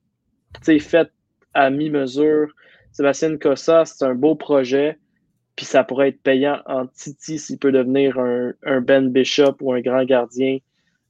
fait 0.79 1.09
à 1.55 1.71
mi-mesure. 1.71 2.49
Sébastien 2.93 3.37
Kosa, 3.39 3.85
c'est 3.87 4.05
un 4.05 4.15
beau 4.15 4.37
projet. 4.37 4.99
Puis 5.57 5.67
ça 5.67 5.85
pourrait 5.85 6.09
être 6.09 6.21
payant 6.23 6.61
en 6.67 6.87
Titi 6.87 7.39
s'il 7.39 7.59
peut 7.59 7.73
devenir 7.73 8.19
un, 8.19 8.53
un 8.65 8.81
Ben 8.81 9.09
Bishop 9.11 9.57
ou 9.61 9.73
un 9.73 9.81
grand 9.81 10.05
gardien 10.05 10.59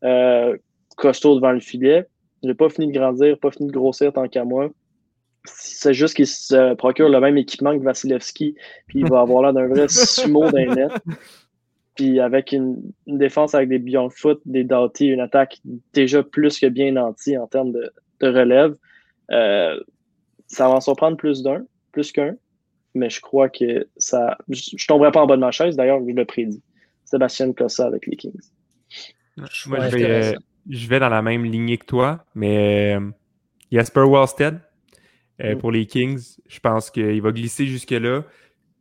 euh, 0.05 0.57
costaud 0.97 1.37
devant 1.37 1.53
le 1.53 1.61
filet. 1.61 2.07
Il 2.43 2.49
n'a 2.49 2.55
pas 2.55 2.69
fini 2.69 2.89
de 2.89 2.99
grandir, 2.99 3.39
pas 3.39 3.51
fini 3.51 3.69
de 3.69 3.73
grossir 3.73 4.13
tant 4.13 4.29
qu'à 4.29 4.45
moi. 4.45 4.71
C'est 5.47 5.95
juste 5.95 6.15
qu'il 6.15 6.27
se 6.27 6.75
procure 6.75 7.09
le 7.09 7.21
même 7.21 7.37
équipement 7.37 7.79
que 7.79 7.83
Vasilevski, 7.83 8.55
puis 8.87 9.01
il 9.01 9.09
va 9.09 9.21
avoir 9.21 9.43
l'air 9.43 9.53
d'un 9.53 9.69
vrai 9.69 9.89
sumo 9.89 10.51
d'un 10.51 10.75
net. 10.75 10.93
Puis 11.95 12.21
avec 12.21 12.53
une, 12.53 12.83
une 13.07 13.19
défense 13.19 13.55
avec 13.55 13.69
des 13.69 13.79
Beyond 13.79 14.11
Foot, 14.11 14.41
des 14.47 14.65
Doughty, 14.65 15.07
une 15.07 15.21
attaque 15.21 15.61
déjà 15.93 16.23
plus 16.23 16.59
que 16.59 16.67
bien 16.67 16.93
nantie 16.93 17.39
en 17.39 17.47
termes 17.47 17.73
de, 17.73 17.91
de 18.21 18.27
relève, 18.27 18.75
euh, 19.31 19.79
ça 20.47 20.69
va 20.69 20.75
en 20.75 20.81
surprendre 20.81 21.17
plus 21.17 21.43
d'un, 21.43 21.65
plus 21.93 22.13
qu'un. 22.13 22.37
Mais 22.95 23.11
je 23.11 23.21
crois 23.21 23.49
que 23.49 23.89
ça. 23.97 24.37
Je, 24.49 24.77
je 24.77 24.87
tomberai 24.87 25.11
pas 25.11 25.23
en 25.23 25.27
bas 25.27 25.37
de 25.37 25.41
ma 25.41 25.51
chaise, 25.51 25.77
d'ailleurs, 25.77 26.01
je 26.07 26.13
le 26.13 26.25
prédis. 26.25 26.63
Sébastien 27.05 27.53
Cossa 27.53 27.87
avec 27.87 28.07
les 28.07 28.17
Kings. 28.17 28.33
Moi, 29.37 29.49
Ouais, 29.69 29.91
je, 29.91 29.97
vais, 29.97 30.05
euh, 30.05 30.39
je 30.69 30.89
vais 30.89 31.01
dans 31.01 31.09
la 31.09 31.23
même 31.23 31.45
lignée 31.45 31.77
que 31.77 31.87
toi, 31.87 32.25
mais 32.35 32.95
euh, 32.97 33.01
Jasper 33.73 34.03
Wallstead 34.03 34.61
euh, 35.43 35.55
Mm. 35.55 35.59
pour 35.59 35.73
les 35.73 35.87
Kings, 35.87 36.37
je 36.47 36.61
pense 36.61 36.91
qu'il 36.91 37.21
va 37.21 37.33
glisser 37.33 37.67
jusque-là. 37.67 38.25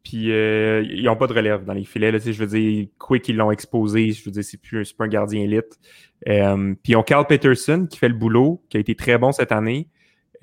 Puis 0.04 0.32
euh, 0.32 0.84
ils 0.84 1.06
n'ont 1.06 1.16
pas 1.16 1.28
de 1.28 1.34
relève 1.34 1.64
dans 1.64 1.74
les 1.74 1.86
filets. 1.86 2.12
Là, 2.12 2.20
je 2.20 2.32
veux 2.32 2.46
dire, 2.46 2.88
Quick, 3.00 3.28
ils 3.30 3.38
l'ont 3.38 3.52
exposé. 3.52 4.12
Je 4.12 4.24
veux 4.24 4.32
dire, 4.32 4.44
c'est 4.44 4.62
plus, 4.62 4.92
pas 4.94 5.06
un 5.06 5.08
gardien 5.08 5.42
élite. 5.42 5.80
Euh, 6.28 6.76
puis 6.84 6.94
ils 6.94 6.96
ont 6.98 7.04
Carl 7.04 7.26
Peterson 7.26 7.88
qui 7.90 7.98
fait 7.98 8.10
le 8.10 8.14
boulot, 8.14 8.62
qui 8.70 8.78
a 8.78 8.80
été 8.82 8.96
très 8.96 9.18
bon 9.18 9.32
cette 9.32 9.52
année. 9.52 9.88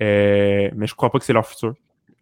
Euh, 0.01 0.69
mais 0.75 0.87
je 0.87 0.95
crois 0.95 1.11
pas 1.11 1.19
que 1.19 1.25
c'est 1.25 1.33
leur 1.33 1.47
futur. 1.47 1.75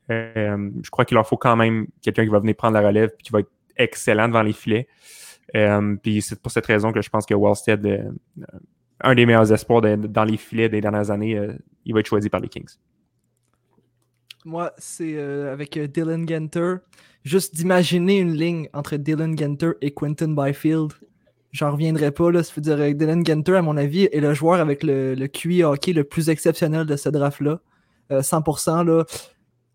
Euh, 0.10 0.72
je 0.84 0.90
crois 0.90 1.06
qu'il 1.06 1.16
leur 1.16 1.28
faut 1.28 1.38
quand 1.38 1.56
même 1.56 1.88
quelqu'un 2.02 2.24
qui 2.24 2.32
va 2.32 2.40
venir 2.40 2.56
prendre 2.56 2.74
la 2.80 2.86
relève 2.86 3.10
puis 3.10 3.24
qui 3.24 3.32
va 3.32 3.40
être 3.42 3.52
excellent 3.78 4.28
devant 4.28 4.42
les 4.42 4.54
filets. 4.54 4.88
Euh, 5.56 5.96
puis 6.02 6.22
c'est 6.22 6.40
pour 6.42 6.52
cette 6.52 6.66
raison 6.66 6.92
que 6.92 7.02
je 7.02 7.10
pense 7.10 7.26
que 7.26 7.34
Wallstead, 7.34 7.86
euh, 7.86 8.12
un 9.02 9.16
des 9.16 9.26
meilleurs 9.26 9.52
espoirs 9.52 9.82
dans 9.82 10.24
les 10.24 10.38
filets 10.38 10.70
des 10.70 10.82
dernières 10.82 11.10
années, 11.12 11.40
il 11.86 11.94
va 11.94 12.02
être 12.02 12.08
choisi 12.08 12.30
par 12.30 12.40
les 12.40 12.50
Kings. 12.50 12.78
Moi, 14.46 14.74
c'est 14.78 15.18
avec 15.18 15.80
Dylan 15.80 16.28
Genter. 16.28 16.76
Juste 17.24 17.56
d'imaginer 17.56 18.20
une 18.20 18.34
ligne 18.34 18.70
entre 18.74 18.98
Dylan 18.98 19.38
Genter 19.38 19.72
et 19.82 19.92
Quentin 19.92 20.30
Byfield. 20.30 20.94
J'en 21.52 21.72
reviendrai 21.72 22.12
pas. 22.12 22.32
Là. 22.32 22.42
Dire 22.58 22.96
Dylan 22.96 23.26
Genter, 23.26 23.56
à 23.56 23.62
mon 23.62 23.78
avis, 23.78 24.08
est 24.12 24.20
le 24.20 24.34
joueur 24.34 24.60
avec 24.60 24.84
le, 24.84 25.16
QI 25.28 25.64
hockey 25.64 25.94
le 25.94 26.04
plus 26.04 26.30
exceptionnel 26.30 26.86
de 26.86 26.96
ce 26.96 27.10
draft-là. 27.10 27.60
Euh, 28.12 28.22
100%. 28.22 28.86
Là. 28.86 29.06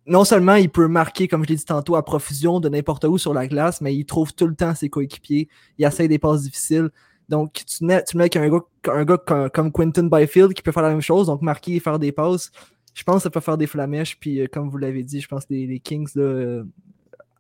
Non 0.07 0.25
seulement 0.25 0.55
il 0.57 0.69
peut 0.69 0.87
marquer, 0.87 1.29
comme 1.29 1.45
je 1.45 1.49
l'ai 1.49 1.57
dit 1.57 1.65
tantôt, 1.65 1.97
à 1.97 2.05
profusion 2.05 2.61
de 2.61 2.69
n'importe 2.69 3.05
où 3.05 3.17
sur 3.17 3.33
la 3.33 3.47
glace, 3.47 3.81
mais 3.81 3.95
il 3.97 4.05
trouve 4.05 4.35
tout 4.35 4.47
le 4.47 4.55
temps 4.55 4.75
ses 4.75 4.91
coéquipiers. 4.91 5.49
Il 5.79 5.87
essaye 5.87 6.09
des 6.09 6.19
passes 6.19 6.43
difficiles. 6.43 6.91
Donc, 7.31 7.65
tu 7.67 7.85
mets, 7.87 8.05
tu 8.05 8.19
mets 8.19 8.25
avec 8.25 8.37
un 8.37 8.49
gars, 8.51 8.61
un 8.89 9.05
gars 9.05 9.17
comme, 9.17 9.73
Quentin 9.73 10.05
Byfield 10.09 10.53
qui 10.53 10.61
peut 10.61 10.73
faire 10.73 10.83
la 10.83 10.91
même 10.91 11.01
chose, 11.01 11.27
donc 11.29 11.41
marquer 11.41 11.77
et 11.77 11.81
faire 11.81 11.99
des 11.99 12.13
passes. 12.13 12.51
Je 12.93 13.03
pense 13.03 13.17
que 13.17 13.23
ça 13.23 13.31
peut 13.31 13.41
faire 13.41 13.57
des 13.57 13.67
flamèches. 13.67 14.19
Puis, 14.21 14.41
euh, 14.41 14.47
comme 14.53 14.69
vous 14.69 14.77
l'avez 14.77 15.03
dit, 15.03 15.21
je 15.23 15.27
pense 15.29 15.47
que 15.47 15.55
les, 15.55 15.81
Kings, 15.81 16.09
là, 16.17 16.23
euh, 16.23 16.65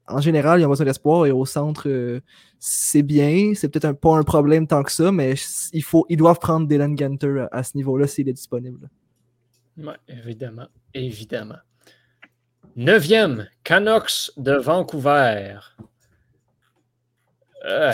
en 0.09 0.21
général, 0.23 0.61
ils 0.61 0.65
ont 0.65 0.71
besoin 0.71 0.87
d'espoir. 0.87 1.27
Et 1.27 1.33
au 1.33 1.45
centre, 1.45 1.87
euh, 1.89 2.21
c'est 2.59 3.03
bien. 3.03 3.53
C'est 3.55 3.69
peut-être 3.69 3.85
un- 3.85 3.95
pas 3.95 4.17
un 4.17 4.23
problème 4.23 4.67
tant 4.67 4.83
que 4.83 4.91
ça, 4.91 5.13
mais 5.13 5.35
il 5.75 5.83
faut, 5.83 6.07
ils 6.09 6.17
doivent 6.17 6.39
prendre 6.39 6.67
Dylan 6.67 6.95
Gunter 6.95 7.47
à, 7.53 7.59
à 7.59 7.63
ce 7.63 7.77
niveau-là 7.77 8.07
s'il 8.07 8.27
est 8.29 8.33
disponible. 8.33 8.89
Ouais, 9.77 9.93
évidemment. 10.09 10.67
Évidemment. 10.95 11.57
Neuvième, 12.77 13.47
Canucks 13.63 14.31
de 14.37 14.53
Vancouver. 14.53 15.57
Euh, 17.67 17.93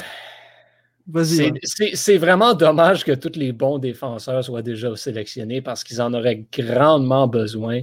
Vas-y. 1.07 1.27
c'est- 1.27 1.47
Ivan. 1.47 1.57
c'est 1.63 1.91
c'est 1.97 2.17
vraiment 2.19 2.55
dommage 2.55 3.05
que 3.05 3.13
tous 3.13 3.37
les 3.39 3.53
bons 3.53 3.79
défenseurs 3.79 4.45
soient 4.45 4.63
déjà 4.63 4.95
sélectionnés 4.97 5.61
parce 5.61 5.85
qu'ils 5.85 6.01
en 6.01 6.13
auraient 6.15 6.45
grandement 6.53 7.27
besoin. 7.29 7.83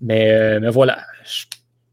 Mais, 0.00 0.30
euh, 0.32 0.60
mais 0.60 0.70
voilà, 0.70 1.02
je 1.24 1.44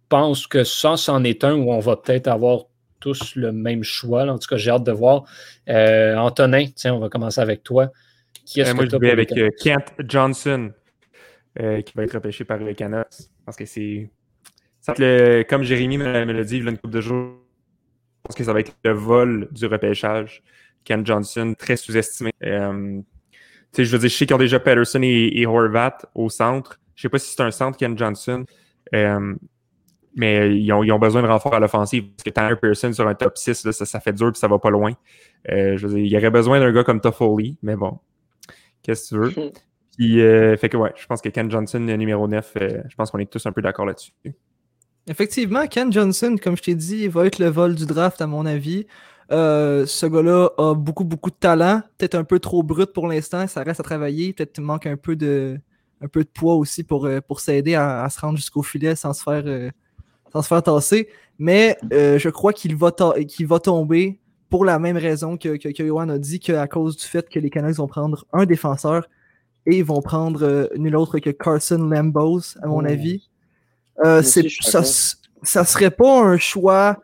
pense 0.09 0.47
que 0.47 0.63
ça, 0.63 0.95
c'en 0.97 1.23
est 1.23 1.43
un 1.43 1.55
où 1.55 1.71
on 1.71 1.79
va 1.79 1.97
peut-être 1.97 2.27
avoir 2.27 2.65
tous 2.99 3.35
le 3.35 3.51
même 3.51 3.83
choix. 3.83 4.25
là. 4.25 4.33
En 4.33 4.37
tout 4.39 4.47
cas, 4.47 4.57
j'ai 4.57 4.71
hâte 4.71 4.83
de 4.83 4.91
voir. 4.91 5.25
Euh, 5.69 6.15
Antonin, 6.15 6.65
tiens, 6.75 6.93
on 6.95 6.99
va 6.99 7.09
commencer 7.09 7.41
avec 7.41 7.63
toi. 7.63 7.91
Qui 8.45 8.61
est-ce 8.61 8.71
Euh, 8.71 8.73
moi, 8.73 8.85
que 8.85 8.91
je 8.91 8.97
vais 8.97 9.11
avec 9.11 9.33
Kent 9.61 9.91
Johnson, 9.99 10.71
euh, 11.59 11.81
qui 11.81 11.93
va 11.95 12.03
être 12.03 12.13
repêché 12.13 12.43
par 12.45 12.57
les 12.59 12.75
Canucks. 12.75 13.29
Parce 13.45 13.57
que 13.57 13.65
c'est. 13.65 14.09
le- 14.97 15.43
Comme 15.43 15.63
Jérémy 15.63 15.97
me, 15.97 16.05
l'a 16.05 16.43
dit 16.43 16.57
il 16.57 16.63
y 16.63 16.67
a 16.67 16.71
une 16.71 16.77
couple 16.77 16.93
de 16.93 17.01
jours, 17.01 17.33
je 17.33 18.21
pense 18.23 18.35
que 18.35 18.43
ça 18.43 18.53
va 18.53 18.59
être 18.59 18.75
le 18.83 18.91
vol 18.91 19.47
du 19.51 19.65
repêchage. 19.65 20.43
Kent 20.83 21.05
Johnson, 21.05 21.53
très 21.57 21.75
sous-estimé. 21.75 22.31
Euh, 22.43 23.01
je 23.77 23.83
veux 23.83 23.99
dire, 23.99 24.09
je 24.09 24.15
sais 24.15 24.25
qu'ils 24.25 24.35
ont 24.35 24.39
déjà 24.39 24.59
Patterson 24.59 25.01
et, 25.03 25.31
et 25.35 25.45
Horvat 25.45 25.97
au 26.15 26.29
centre. 26.29 26.79
Je 26.95 27.03
sais 27.03 27.09
pas 27.09 27.19
si 27.19 27.33
c'est 27.33 27.43
un 27.43 27.51
centre, 27.51 27.77
Kent 27.77 27.97
Johnson. 27.97 28.45
Euh, 28.95 29.35
mais 30.15 30.57
ils 30.57 30.71
ont, 30.71 30.97
besoin 30.97 31.21
de 31.21 31.27
renfort 31.27 31.53
à 31.53 31.59
l'offensive. 31.59 32.09
Parce 32.09 32.23
que 32.23 32.29
Tanner 32.31 32.55
Pearson 32.55 32.91
sur 32.91 33.07
un 33.07 33.13
top 33.13 33.37
6, 33.37 33.65
là, 33.65 33.71
ça, 33.71 33.99
fait 33.99 34.13
dur 34.13 34.29
et 34.29 34.37
ça 34.37 34.47
va 34.47 34.57
pas 34.57 34.71
loin. 34.71 34.93
Je 35.47 35.77
veux 35.85 35.89
dire, 35.89 36.05
il 36.05 36.11
y 36.11 36.17
aurait 36.17 36.31
besoin 36.31 36.59
d'un 36.59 36.71
gars 36.71 36.83
comme 36.83 37.01
Toffoli, 37.01 37.57
mais 37.61 37.75
bon. 37.75 37.99
Qu'est-ce 38.81 39.15
que 39.15 39.29
tu 39.29 39.35
veux? 39.41 39.51
Puis, 39.97 40.21
euh, 40.21 40.55
fait 40.57 40.69
que 40.69 40.77
ouais, 40.77 40.93
je 40.95 41.07
pense 41.07 41.21
que 41.21 41.29
Ken 41.29 41.49
Johnson, 41.49 41.79
numéro 41.79 42.27
9, 42.27 42.53
euh, 42.61 42.83
je 42.87 42.95
pense 42.95 43.09
qu'on 43.09 43.17
est 43.17 43.29
tous 43.29 43.45
un 43.47 43.51
peu 43.51 43.63
d'accord 43.63 43.85
là-dessus. 43.85 44.11
Effectivement, 45.07 45.65
Ken 45.65 45.91
Johnson, 45.91 46.35
comme 46.41 46.55
je 46.55 46.61
t'ai 46.61 46.75
dit, 46.75 47.07
va 47.07 47.25
être 47.25 47.39
le 47.39 47.47
vol 47.47 47.73
du 47.73 47.87
draft, 47.87 48.21
à 48.21 48.27
mon 48.27 48.45
avis. 48.45 48.85
Euh, 49.31 49.87
ce 49.87 50.05
gars-là 50.05 50.51
a 50.59 50.75
beaucoup, 50.75 51.03
beaucoup 51.03 51.31
de 51.31 51.35
talent. 51.35 51.81
Peut-être 51.97 52.13
un 52.13 52.23
peu 52.23 52.39
trop 52.39 52.61
brut 52.61 52.93
pour 52.93 53.07
l'instant. 53.07 53.47
Ça 53.47 53.63
reste 53.63 53.79
à 53.79 53.83
travailler. 53.83 54.33
Peut-être 54.33 54.59
manque 54.59 54.85
un 54.85 54.97
peu 54.97 55.15
de, 55.15 55.59
un 56.01 56.07
peu 56.07 56.23
de 56.23 56.29
poids 56.29 56.55
aussi 56.55 56.83
pour, 56.83 57.09
pour 57.27 57.39
s'aider 57.39 57.73
à, 57.73 58.03
à 58.03 58.09
se 58.09 58.19
rendre 58.19 58.37
jusqu'au 58.37 58.61
filet 58.61 58.95
sans 58.95 59.13
se 59.13 59.23
faire, 59.23 59.71
sans 60.31 60.43
se 60.43 60.47
faire 60.47 60.61
tasser. 60.61 61.09
Mais 61.39 61.75
je 61.91 62.29
crois 62.29 62.53
qu'il 62.53 62.75
va, 62.75 62.91
tomber 62.91 64.19
pour 64.49 64.63
la 64.63 64.77
même 64.77 64.97
raison 64.97 65.37
que, 65.37 65.57
que, 65.57 65.83
Johan 65.83 66.09
a 66.09 66.19
dit, 66.19 66.39
qu'à 66.39 66.67
cause 66.67 66.97
du 66.97 67.05
fait 67.05 67.27
que 67.27 67.39
les 67.39 67.49
Canucks 67.49 67.77
vont 67.77 67.87
prendre 67.87 68.27
un 68.31 68.45
défenseur 68.45 69.07
et 69.67 69.77
ils 69.79 69.83
vont 69.85 70.01
prendre 70.01 70.43
euh, 70.43 70.67
nul 70.77 70.95
autre 70.95 71.19
que 71.19 71.29
Carson 71.29 71.77
Lambos, 71.77 72.57
à 72.63 72.67
mon 72.67 72.83
Oh. 72.83 72.87
avis. 72.87 73.29
Euh, 74.05 74.21
c'est, 74.23 74.47
ça, 74.61 74.81
ça 75.43 75.65
serait 75.65 75.91
pas 75.91 76.21
un 76.23 76.37
choix 76.37 76.97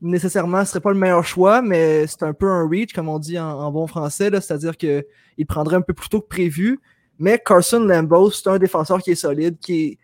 nécessairement, 0.00 0.64
ce 0.64 0.72
serait 0.72 0.80
pas 0.80 0.92
le 0.92 0.98
meilleur 0.98 1.24
choix, 1.24 1.62
mais 1.62 2.06
c'est 2.06 2.22
un 2.22 2.32
peu 2.32 2.48
un 2.48 2.68
reach, 2.68 2.92
comme 2.92 3.08
on 3.08 3.18
dit 3.18 3.38
en, 3.38 3.48
en 3.48 3.70
bon 3.72 3.86
français, 3.86 4.30
là, 4.30 4.40
c'est-à-dire 4.40 4.76
qu'il 4.76 5.04
prendrait 5.48 5.76
un 5.76 5.80
peu 5.80 5.92
plus 5.92 6.08
tôt 6.08 6.20
que 6.20 6.28
prévu. 6.28 6.80
Mais 7.18 7.40
Carson 7.44 7.80
Lambos, 7.80 8.30
c'est 8.30 8.48
un 8.48 8.58
défenseur 8.58 8.98
qui 9.00 9.10
est 9.12 9.16
solide, 9.16 9.58
qui 9.58 9.80
est, 9.80 9.98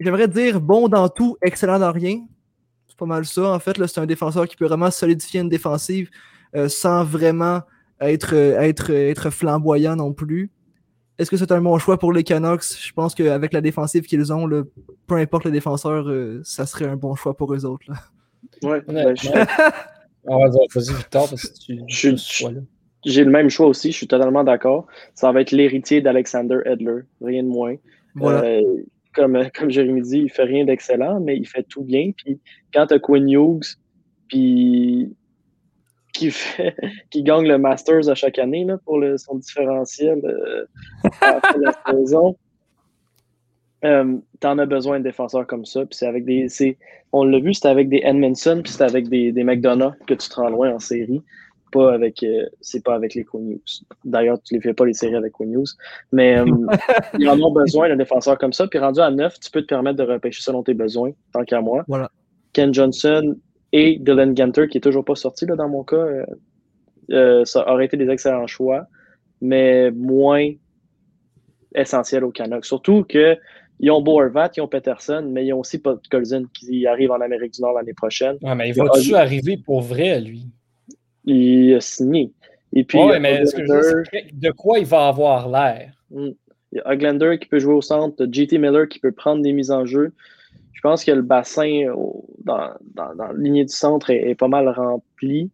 j'aimerais 0.00 0.28
dire, 0.28 0.60
bon 0.60 0.88
dans 0.88 1.08
tout, 1.08 1.36
excellent 1.42 1.78
dans 1.78 1.92
rien. 1.92 2.20
C'est 2.86 2.98
pas 2.98 3.06
mal 3.06 3.24
ça, 3.24 3.50
en 3.50 3.58
fait. 3.58 3.78
Là, 3.78 3.88
c'est 3.88 4.00
un 4.00 4.06
défenseur 4.06 4.46
qui 4.46 4.56
peut 4.56 4.66
vraiment 4.66 4.90
solidifier 4.90 5.40
une 5.40 5.48
défensive 5.48 6.10
euh, 6.54 6.68
sans 6.68 7.02
vraiment 7.02 7.62
être, 8.00 8.34
être, 8.34 8.90
être 8.90 9.30
flamboyant 9.30 9.96
non 9.96 10.12
plus. 10.12 10.50
Est-ce 11.18 11.30
que 11.30 11.36
c'est 11.36 11.52
un 11.52 11.60
bon 11.60 11.78
choix 11.78 11.98
pour 11.98 12.12
les 12.12 12.24
Canucks? 12.24 12.64
Je 12.80 12.92
pense 12.92 13.14
qu'avec 13.14 13.52
la 13.52 13.60
défensive 13.60 14.04
qu'ils 14.04 14.32
ont, 14.32 14.46
là, 14.46 14.62
peu 15.06 15.14
importe 15.16 15.44
le 15.44 15.50
défenseur, 15.52 16.08
euh, 16.08 16.40
ça 16.44 16.66
serait 16.66 16.86
un 16.86 16.96
bon 16.96 17.14
choix 17.14 17.36
pour 17.36 17.54
eux 17.54 17.64
autres. 17.64 17.84
là. 17.88 17.96
Ouais, 18.62 18.80
ben, 18.86 19.14
je, 19.16 19.28
vas-y, 20.24 20.66
vas-y, 20.74 20.94
Victor, 20.96 21.28
parce 21.28 21.46
que 21.48 21.58
tu, 21.58 21.80
Je- 21.88 22.10
tu 22.10 22.18
sois 22.18 22.52
là. 22.52 22.60
J'ai 23.06 23.22
le 23.22 23.30
même 23.30 23.50
choix 23.50 23.66
aussi, 23.66 23.92
je 23.92 23.96
suis 23.98 24.06
totalement 24.08 24.44
d'accord. 24.44 24.86
Ça 25.14 25.30
va 25.30 25.42
être 25.42 25.50
l'héritier 25.50 26.00
d'Alexander 26.00 26.60
Edler, 26.64 27.02
rien 27.20 27.42
de 27.42 27.48
moins. 27.48 27.74
Voilà. 28.14 28.42
Euh, 28.44 28.62
comme, 29.14 29.38
comme 29.54 29.70
Jérémy 29.70 30.00
dit, 30.00 30.18
il 30.20 30.30
fait 30.30 30.44
rien 30.44 30.64
d'excellent, 30.64 31.20
mais 31.20 31.36
il 31.36 31.46
fait 31.46 31.64
tout 31.64 31.82
bien. 31.82 32.12
Puis 32.16 32.40
quand 32.72 32.86
tu 32.86 32.94
as 32.94 32.98
Quinn 32.98 33.28
Hughes, 33.30 33.76
puis 34.28 35.14
qui, 36.14 36.30
fait, 36.30 36.74
qui 37.10 37.22
gagne 37.22 37.46
le 37.46 37.58
Masters 37.58 38.08
à 38.08 38.14
chaque 38.14 38.38
année 38.38 38.64
là, 38.64 38.78
pour 38.84 38.98
le, 38.98 39.18
son 39.18 39.34
différentiel 39.36 40.20
euh, 40.24 40.64
à 41.20 41.40
la 41.58 41.72
de 41.92 41.98
saison, 41.98 42.36
euh, 43.84 44.16
t'en 44.40 44.58
as 44.58 44.66
besoin 44.66 44.98
de 44.98 45.04
défenseurs 45.04 45.46
comme 45.46 45.66
ça. 45.66 45.80
Puis 45.80 45.98
c'est 45.98 46.06
avec 46.06 46.24
des. 46.24 46.48
On 47.12 47.24
l'a 47.24 47.38
vu, 47.38 47.52
c'était 47.52 47.68
avec 47.68 47.88
des 47.88 48.00
Edmondson, 48.02 48.60
puis 48.62 48.72
c'était 48.72 48.84
avec 48.84 49.08
des, 49.08 49.30
des 49.30 49.44
McDonough 49.44 49.94
que 50.06 50.14
tu 50.14 50.28
te 50.28 50.34
rends 50.34 50.48
loin 50.48 50.74
en 50.74 50.78
série. 50.78 51.20
Pas 51.70 51.92
avec, 51.92 52.22
euh, 52.22 52.46
c'est 52.60 52.82
pas 52.82 52.94
avec 52.94 53.14
les 53.14 53.24
Quinn 53.24 53.50
Hughes. 53.50 53.84
D'ailleurs, 54.04 54.40
tu 54.42 54.54
les 54.54 54.60
fais 54.60 54.72
pas 54.72 54.86
les 54.86 54.94
séries 54.94 55.16
avec 55.16 55.32
Quinn 55.32 55.52
Hughes. 55.52 55.76
Mais 56.12 56.38
euh, 56.38 56.46
ils 57.18 57.28
en 57.28 57.38
ont 57.40 57.52
besoin 57.52 57.88
d'un 57.88 57.96
défenseur 57.96 58.38
comme 58.38 58.52
ça. 58.52 58.66
Puis 58.66 58.78
rendu 58.78 59.00
à 59.00 59.10
9, 59.10 59.38
tu 59.38 59.50
peux 59.50 59.60
te 59.60 59.66
permettre 59.66 59.98
de 59.98 60.04
repêcher 60.04 60.40
selon 60.40 60.62
tes 60.62 60.74
besoins, 60.74 61.10
tant 61.32 61.44
qu'à 61.44 61.60
moi. 61.60 61.84
Voilà. 61.88 62.10
Ken 62.52 62.72
Johnson 62.72 63.36
et 63.76 63.98
Dylan 63.98 64.36
Genter, 64.36 64.68
qui 64.68 64.78
est 64.78 64.80
toujours 64.80 65.04
pas 65.04 65.16
sorti 65.16 65.46
là, 65.46 65.56
dans 65.56 65.68
mon 65.68 65.82
cas, 65.82 65.96
euh, 65.96 66.24
euh, 67.10 67.44
ça 67.44 67.68
aurait 67.68 67.86
été 67.86 67.96
des 67.96 68.08
excellents 68.08 68.46
choix, 68.46 68.86
mais 69.40 69.90
moins 69.90 70.48
essentiels 71.74 72.22
au 72.22 72.30
Canucks. 72.30 72.66
Surtout 72.66 73.02
que 73.02 73.36
ils 73.80 73.90
ont 73.90 74.00
Bo 74.00 74.22
Horvat, 74.22 74.52
ils 74.56 74.60
ont 74.60 74.68
Peterson, 74.68 75.28
mais 75.28 75.44
ils 75.44 75.52
ont 75.52 75.58
aussi 75.58 75.82
Colson 76.08 76.46
qui 76.54 76.86
arrive 76.86 77.10
en 77.10 77.20
Amérique 77.20 77.54
du 77.54 77.62
Nord 77.62 77.74
l'année 77.74 77.94
prochaine. 77.94 78.36
Ouais, 78.42 78.54
mais 78.54 78.68
il 78.68 78.76
va-tu 78.76 79.16
arriver 79.16 79.56
pour 79.56 79.80
vrai, 79.80 80.20
lui? 80.20 80.46
Il 81.24 81.74
a 81.74 81.80
signé. 81.80 82.30
Et 82.72 82.84
puis, 82.84 82.98
Ouais, 82.98 83.18
mais 83.18 83.42
que 83.42 83.66
je 83.66 84.30
de 84.32 84.50
quoi 84.52 84.78
il 84.78 84.86
va 84.86 85.08
avoir 85.08 85.48
l'air? 85.48 85.92
il 86.12 86.36
y 86.70 86.78
a 86.78 86.92
Oglander 86.92 87.38
qui 87.40 87.48
peut 87.48 87.58
jouer 87.58 87.74
au 87.74 87.82
centre, 87.82 88.24
JT 88.30 88.58
Miller 88.58 88.88
qui 88.88 89.00
peut 89.00 89.10
prendre 89.10 89.42
des 89.42 89.52
mises 89.52 89.72
en 89.72 89.84
jeu. 89.84 90.12
Je 90.74 90.80
pense 90.82 91.04
que 91.04 91.10
le 91.12 91.22
bassin 91.22 91.88
au- 91.96 92.26
dans, 92.44 92.70
dans, 92.94 93.14
dans 93.14 93.28
la 93.28 93.32
lignée 93.32 93.64
du 93.64 93.72
centre 93.72 94.10
est, 94.10 94.34
pas 94.34 94.48
mal 94.48 94.68
rempli. 94.68 95.50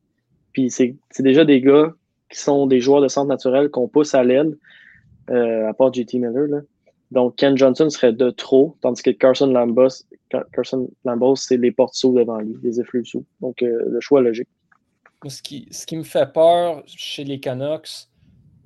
Puis 0.52 0.70
c'est 0.70 0.96
déjà 1.20 1.44
des 1.44 1.60
gars 1.60 1.92
qui 2.28 2.38
sont 2.40 2.66
des 2.66 2.80
joueurs 2.80 3.00
de 3.00 3.08
centre 3.08 3.28
naturel 3.28 3.68
qu'on 3.70 3.86
pousse 3.88 4.14
à 4.14 4.24
l'aile, 4.24 4.56
euh, 5.30 5.68
à 5.68 5.74
part 5.74 5.92
JT 5.92 6.18
Miller. 6.18 6.48
Là. 6.48 6.60
Donc 7.12 7.36
Ken 7.36 7.56
Johnson 7.56 7.88
serait 7.90 8.12
de 8.12 8.30
trop, 8.30 8.76
tandis 8.80 9.02
que 9.02 9.10
Carson 9.10 9.46
Lambos, 9.46 10.04
Car- 10.28 10.44
Carson 10.52 10.88
Lambos, 11.04 11.36
c'est 11.36 11.56
les 11.56 11.70
portes 11.72 11.94
sous 11.94 12.12
devant 12.12 12.38
lui, 12.38 12.56
les 12.62 12.80
effluves 12.80 13.04
sous. 13.04 13.24
Donc 13.40 13.62
euh, 13.62 13.84
le 13.88 14.00
choix 14.00 14.20
logique. 14.20 14.48
Ce 15.28 15.42
qui, 15.42 15.68
ce 15.70 15.86
qui 15.86 15.96
me 15.96 16.02
fait 16.02 16.32
peur 16.32 16.82
chez 16.86 17.24
les 17.24 17.40
Canucks, 17.40 18.08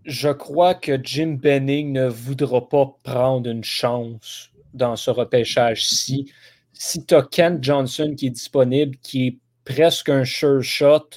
je 0.05 0.29
crois 0.29 0.75
que 0.75 0.99
Jim 1.03 1.37
Benning 1.43 1.93
ne 1.93 2.07
voudra 2.07 2.69
pas 2.69 2.95
prendre 3.03 3.49
une 3.51 3.65
chance 3.65 4.51
dans 4.75 4.97
ce 4.97 5.11
repêchage-ci. 5.11 6.31
Si 6.73 7.05
tu 7.07 7.15
as 7.15 7.23
Ken 7.23 7.59
Johnson 7.63 8.15
qui 8.17 8.27
est 8.27 8.31
disponible, 8.31 8.97
qui 9.03 9.27
est 9.29 9.39
presque 9.65 10.09
un 10.09 10.25
sure 10.25 10.63
shot 10.63 11.09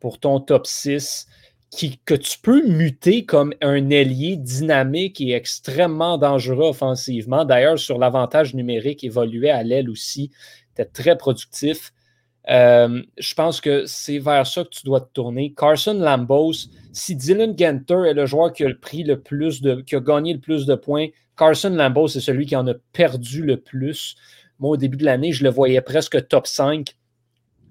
pour 0.00 0.20
ton 0.20 0.40
top 0.40 0.66
6, 0.66 1.26
qui, 1.70 1.98
que 2.04 2.14
tu 2.14 2.38
peux 2.38 2.66
muter 2.66 3.24
comme 3.24 3.52
un 3.60 3.90
ailier 3.90 4.36
dynamique 4.36 5.20
et 5.20 5.32
extrêmement 5.32 6.16
dangereux 6.16 6.68
offensivement. 6.68 7.44
D'ailleurs, 7.44 7.78
sur 7.78 7.98
l'avantage 7.98 8.54
numérique, 8.54 9.04
évoluait 9.04 9.50
à 9.50 9.62
l'aile 9.62 9.90
aussi, 9.90 10.30
était 10.72 10.84
très 10.84 11.16
productif. 11.16 11.92
Euh, 12.48 13.02
je 13.18 13.34
pense 13.34 13.60
que 13.60 13.86
c'est 13.86 14.18
vers 14.18 14.46
ça 14.46 14.62
que 14.64 14.68
tu 14.68 14.84
dois 14.84 15.00
te 15.00 15.12
tourner. 15.12 15.52
Carson 15.56 15.94
Lambos, 15.94 16.68
si 16.92 17.16
Dylan 17.16 17.56
Genter 17.58 18.08
est 18.08 18.14
le 18.14 18.26
joueur 18.26 18.52
qui 18.52 18.64
a 18.64 18.68
le 18.68 18.78
pris 18.78 19.02
le 19.02 19.20
plus 19.20 19.60
de, 19.62 19.80
qui 19.80 19.96
a 19.96 20.00
gagné 20.00 20.32
le 20.32 20.40
plus 20.40 20.66
de 20.66 20.74
points, 20.74 21.08
Carson 21.36 21.70
Lambos 21.70 22.08
c'est 22.08 22.20
celui 22.20 22.46
qui 22.46 22.56
en 22.56 22.66
a 22.68 22.74
perdu 22.92 23.42
le 23.42 23.56
plus. 23.56 24.16
Moi, 24.58 24.70
au 24.70 24.76
début 24.76 24.96
de 24.96 25.04
l'année, 25.04 25.32
je 25.32 25.44
le 25.44 25.50
voyais 25.50 25.80
presque 25.80 26.28
top 26.28 26.46
5. 26.46 26.94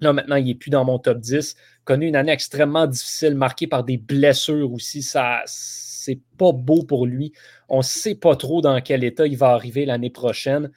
Là, 0.00 0.12
maintenant, 0.12 0.36
il 0.36 0.44
n'est 0.44 0.54
plus 0.54 0.70
dans 0.70 0.84
mon 0.84 0.98
top 0.98 1.18
10. 1.18 1.56
Connu 1.84 2.06
une 2.06 2.16
année 2.16 2.32
extrêmement 2.32 2.86
difficile, 2.86 3.34
marquée 3.34 3.66
par 3.66 3.82
des 3.82 3.96
blessures 3.96 4.72
aussi. 4.72 5.02
Ça, 5.02 5.42
c'est 5.46 6.20
pas 6.36 6.52
beau 6.52 6.84
pour 6.84 7.06
lui. 7.06 7.32
On 7.68 7.78
ne 7.78 7.82
sait 7.82 8.14
pas 8.14 8.36
trop 8.36 8.60
dans 8.60 8.80
quel 8.80 9.02
état 9.02 9.26
il 9.26 9.36
va 9.36 9.48
arriver 9.48 9.86
l'année 9.86 10.10
prochaine 10.10 10.70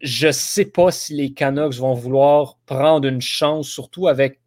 je 0.00 0.28
ne 0.28 0.32
sais 0.32 0.64
pas 0.64 0.90
si 0.90 1.14
les 1.14 1.32
Canucks 1.32 1.74
vont 1.74 1.94
vouloir 1.94 2.56
prendre 2.66 3.06
une 3.06 3.20
chance, 3.20 3.68
surtout 3.68 4.08
avec 4.08 4.40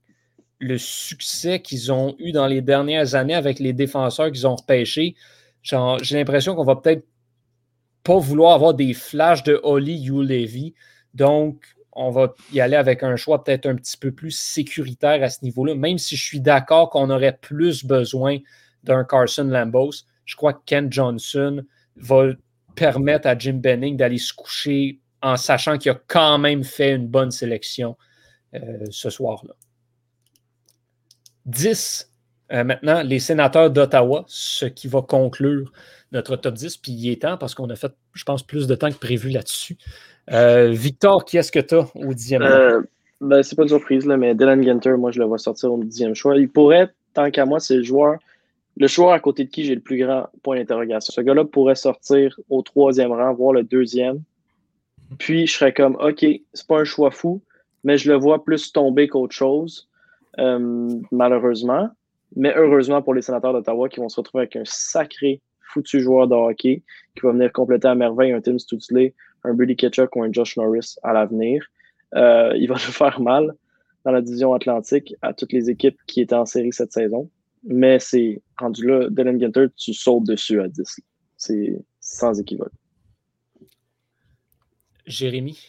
le 0.59 0.77
succès 0.77 1.61
qu'ils 1.61 1.91
ont 1.91 2.15
eu 2.19 2.31
dans 2.31 2.47
les 2.47 2.61
dernières 2.61 3.15
années 3.15 3.35
avec 3.35 3.59
les 3.59 3.73
défenseurs 3.73 4.31
qu'ils 4.31 4.47
ont 4.47 4.55
repêchés. 4.55 5.15
J'ai 5.61 5.77
l'impression 6.17 6.55
qu'on 6.55 6.63
va 6.63 6.75
peut-être 6.77 7.05
pas 8.03 8.17
vouloir 8.17 8.53
avoir 8.53 8.73
des 8.73 8.93
flashs 8.93 9.43
de 9.43 9.59
Holly 9.63 10.07
Ulevi. 10.07 10.73
Donc, 11.13 11.63
on 11.91 12.09
va 12.09 12.33
y 12.51 12.59
aller 12.59 12.75
avec 12.75 13.03
un 13.03 13.15
choix 13.15 13.43
peut-être 13.43 13.67
un 13.67 13.75
petit 13.75 13.97
peu 13.97 14.11
plus 14.11 14.31
sécuritaire 14.31 15.21
à 15.21 15.29
ce 15.29 15.43
niveau-là, 15.43 15.75
même 15.75 15.97
si 15.99 16.15
je 16.15 16.23
suis 16.23 16.39
d'accord 16.39 16.89
qu'on 16.89 17.09
aurait 17.09 17.37
plus 17.39 17.85
besoin 17.85 18.39
d'un 18.83 19.03
Carson 19.03 19.43
Lambos. 19.43 20.05
Je 20.25 20.35
crois 20.35 20.53
que 20.53 20.61
Ken 20.65 20.91
Johnson 20.91 21.63
va 21.95 22.29
permettre 22.75 23.27
à 23.27 23.37
Jim 23.37 23.59
Benning 23.61 23.95
d'aller 23.97 24.17
se 24.17 24.33
coucher 24.33 24.99
en 25.23 25.37
sachant 25.37 25.77
qu'il 25.77 25.91
a 25.91 25.99
quand 26.07 26.37
même 26.37 26.63
fait 26.63 26.93
une 26.93 27.07
bonne 27.07 27.31
sélection 27.31 27.97
euh, 28.53 28.85
ce 28.91 29.09
soir-là. 29.09 29.53
10. 31.45 32.11
Euh, 32.51 32.63
maintenant, 32.63 33.01
les 33.01 33.19
sénateurs 33.19 33.71
d'Ottawa, 33.71 34.25
ce 34.27 34.65
qui 34.65 34.87
va 34.87 35.01
conclure 35.01 35.71
notre 36.11 36.35
top 36.35 36.53
10. 36.53 36.77
Puis 36.77 36.91
il 36.91 37.09
est 37.09 37.21
temps 37.21 37.37
parce 37.37 37.55
qu'on 37.55 37.69
a 37.69 37.75
fait, 37.75 37.93
je 38.13 38.23
pense, 38.25 38.43
plus 38.43 38.67
de 38.67 38.75
temps 38.75 38.91
que 38.91 38.97
prévu 38.97 39.29
là-dessus. 39.29 39.77
Euh, 40.31 40.69
Victor, 40.71 41.25
qui 41.25 41.37
est-ce 41.37 41.51
que 41.51 41.59
tu 41.59 41.75
as 41.75 41.87
au 41.95 42.13
dixième 42.13 42.41
euh, 42.43 42.81
ben, 43.21 43.41
C'est 43.43 43.55
pas 43.55 43.63
une 43.63 43.69
surprise, 43.69 44.05
là, 44.05 44.17
mais 44.17 44.35
Dylan 44.35 44.61
Genter, 44.61 44.91
moi, 44.91 45.11
je 45.11 45.19
le 45.19 45.25
vois 45.25 45.37
sortir 45.37 45.71
au 45.71 45.81
dixième 45.83 46.15
choix. 46.15 46.37
Il 46.37 46.49
pourrait, 46.49 46.89
tant 47.13 47.31
qu'à 47.31 47.45
moi, 47.45 47.59
c'est 47.59 47.77
le 47.77 47.83
joueur, 47.83 48.19
le 48.77 48.87
joueur 48.87 49.11
à 49.11 49.19
côté 49.19 49.45
de 49.45 49.49
qui 49.49 49.63
j'ai 49.63 49.75
le 49.75 49.81
plus 49.81 49.97
grand 49.97 50.27
point 50.43 50.57
d'interrogation. 50.57 51.13
Ce 51.13 51.21
gars-là 51.21 51.45
pourrait 51.45 51.75
sortir 51.75 52.37
au 52.49 52.61
troisième 52.61 53.11
rang, 53.11 53.33
voire 53.33 53.53
le 53.53 53.63
deuxième. 53.63 54.21
Puis 55.19 55.47
je 55.47 55.53
serais 55.53 55.73
comme, 55.73 55.95
OK, 55.95 56.25
c'est 56.53 56.67
pas 56.67 56.79
un 56.79 56.83
choix 56.83 57.11
fou, 57.11 57.41
mais 57.83 57.97
je 57.97 58.11
le 58.11 58.17
vois 58.17 58.43
plus 58.43 58.71
tomber 58.71 59.07
qu'autre 59.07 59.35
chose, 59.35 59.89
euh, 60.39 60.89
malheureusement. 61.11 61.89
Mais 62.35 62.53
heureusement 62.55 63.01
pour 63.01 63.13
les 63.13 63.21
sénateurs 63.21 63.53
d'Ottawa 63.53 63.89
qui 63.89 63.99
vont 63.99 64.09
se 64.09 64.19
retrouver 64.19 64.43
avec 64.43 64.55
un 64.55 64.65
sacré 64.65 65.41
foutu 65.61 65.99
joueur 65.99 66.27
de 66.27 66.35
hockey 66.35 66.83
qui 67.15 67.21
va 67.21 67.31
venir 67.31 67.51
compléter 67.51 67.87
à 67.87 67.95
merveille 67.95 68.31
un 68.31 68.41
Tim 68.41 68.57
Stutzley, 68.57 69.13
un 69.43 69.53
Billy 69.53 69.75
Ketchuk 69.75 70.15
ou 70.15 70.23
un 70.23 70.31
Josh 70.31 70.57
Norris 70.57 70.95
à 71.03 71.13
l'avenir. 71.13 71.65
Euh, 72.15 72.53
il 72.55 72.67
va 72.67 72.75
nous 72.75 72.79
faire 72.79 73.19
mal 73.19 73.53
dans 74.05 74.11
la 74.11 74.21
division 74.21 74.53
atlantique 74.53 75.15
à 75.21 75.33
toutes 75.33 75.53
les 75.53 75.69
équipes 75.69 75.97
qui 76.07 76.21
étaient 76.21 76.35
en 76.35 76.45
série 76.45 76.73
cette 76.73 76.91
saison. 76.91 77.29
Mais 77.63 77.99
c'est 77.99 78.41
rendu 78.57 78.85
là, 78.85 79.07
Dylan 79.09 79.39
Ginter, 79.39 79.67
tu 79.77 79.93
sautes 79.93 80.25
dessus 80.25 80.59
à 80.59 80.67
10. 80.67 80.99
C'est 81.37 81.79
sans 81.99 82.39
équivoque. 82.39 82.71
Jérémy? 85.05 85.59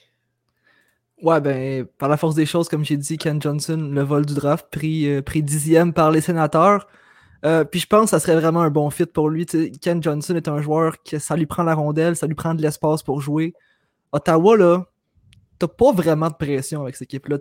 Ouais, 1.22 1.40
ben, 1.40 1.86
par 1.98 2.08
la 2.08 2.16
force 2.16 2.34
des 2.34 2.46
choses, 2.46 2.68
comme 2.68 2.84
j'ai 2.84 2.96
dit, 2.96 3.16
Ken 3.18 3.40
Johnson, 3.40 3.90
le 3.92 4.02
vol 4.02 4.26
du 4.26 4.34
draft, 4.34 4.66
pris, 4.70 5.08
euh, 5.08 5.22
pris 5.22 5.42
dixième 5.42 5.92
par 5.92 6.10
les 6.10 6.20
sénateurs. 6.20 6.86
Euh, 7.44 7.64
puis 7.64 7.80
je 7.80 7.86
pense 7.86 8.04
que 8.04 8.10
ça 8.10 8.20
serait 8.20 8.36
vraiment 8.36 8.62
un 8.62 8.70
bon 8.70 8.90
fit 8.90 9.06
pour 9.06 9.28
lui. 9.28 9.46
Ken 9.80 10.02
Johnson 10.02 10.34
est 10.34 10.48
un 10.48 10.60
joueur 10.60 11.02
qui 11.02 11.20
ça 11.20 11.36
lui 11.36 11.46
prend 11.46 11.62
la 11.62 11.74
rondelle, 11.74 12.16
ça 12.16 12.26
lui 12.26 12.34
prend 12.34 12.54
de 12.54 12.62
l'espace 12.62 13.02
pour 13.02 13.20
jouer. 13.20 13.54
Ottawa, 14.12 14.56
là, 14.56 14.86
t'as 15.58 15.68
pas 15.68 15.92
vraiment 15.92 16.28
de 16.28 16.34
pression 16.34 16.82
avec 16.82 16.96
cette 16.96 17.08
équipe-là. 17.08 17.38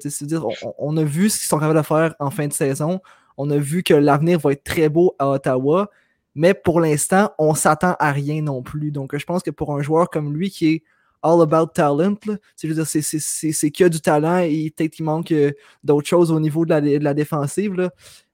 On, 0.63 0.73
on, 0.77 0.97
a 0.97 1.03
vu 1.03 1.29
ce 1.29 1.37
qu'ils 1.37 1.47
sont 1.47 1.57
capables 1.57 1.79
de 1.79 1.85
faire 1.85 2.15
en 2.19 2.31
fin 2.31 2.47
de 2.47 2.53
saison. 2.53 3.01
On 3.37 3.49
a 3.49 3.57
vu 3.57 3.81
que 3.81 3.93
l'avenir 3.93 4.39
va 4.39 4.51
être 4.51 4.63
très 4.63 4.89
beau 4.89 5.15
à 5.19 5.29
Ottawa. 5.29 5.89
Mais 6.35 6.53
pour 6.53 6.79
l'instant, 6.79 7.31
on 7.37 7.53
s'attend 7.53 7.95
à 7.99 8.11
rien 8.11 8.41
non 8.41 8.61
plus. 8.61 8.91
Donc, 8.91 9.15
je 9.15 9.25
pense 9.25 9.43
que 9.43 9.51
pour 9.51 9.73
un 9.75 9.81
joueur 9.81 10.09
comme 10.09 10.33
lui 10.33 10.49
qui 10.49 10.67
est 10.67 10.83
all 11.23 11.41
about 11.41 11.67
talent. 11.73 12.19
C'est 12.55 13.71
qu'il 13.71 13.83
y 13.83 13.85
a 13.85 13.89
du 13.89 14.01
talent 14.01 14.39
et 14.39 14.71
peut-être 14.75 14.91
qu'il 14.91 15.05
manque 15.05 15.31
euh, 15.31 15.51
d'autres 15.83 16.07
choses 16.07 16.31
au 16.31 16.39
niveau 16.39 16.65
de 16.65 16.99
la, 16.99 17.13
défensive. 17.13 17.89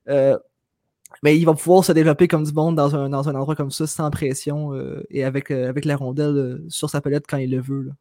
Euh, 0.10 0.38
mais 1.24 1.38
il 1.38 1.46
va 1.46 1.54
pouvoir 1.54 1.84
se 1.86 1.92
développer 1.92 2.28
comme 2.28 2.44
du 2.44 2.54
monde 2.54 2.76
dans 2.76 2.96
un, 2.96 3.14
endroit 3.14 3.56
comme 3.56 3.72
ça, 3.72 3.88
sans 3.88 4.10
pression 4.10 4.74
euh, 4.74 5.04
et 5.10 5.24
avec, 5.24 5.50
la 5.50 5.96
rondelle 5.96 6.62
sur 6.70 6.90
sa 6.90 7.02
palette 7.02 7.26
quand 7.28 7.38
il 7.38 7.52
le 7.52 7.62
veut. 7.62 7.92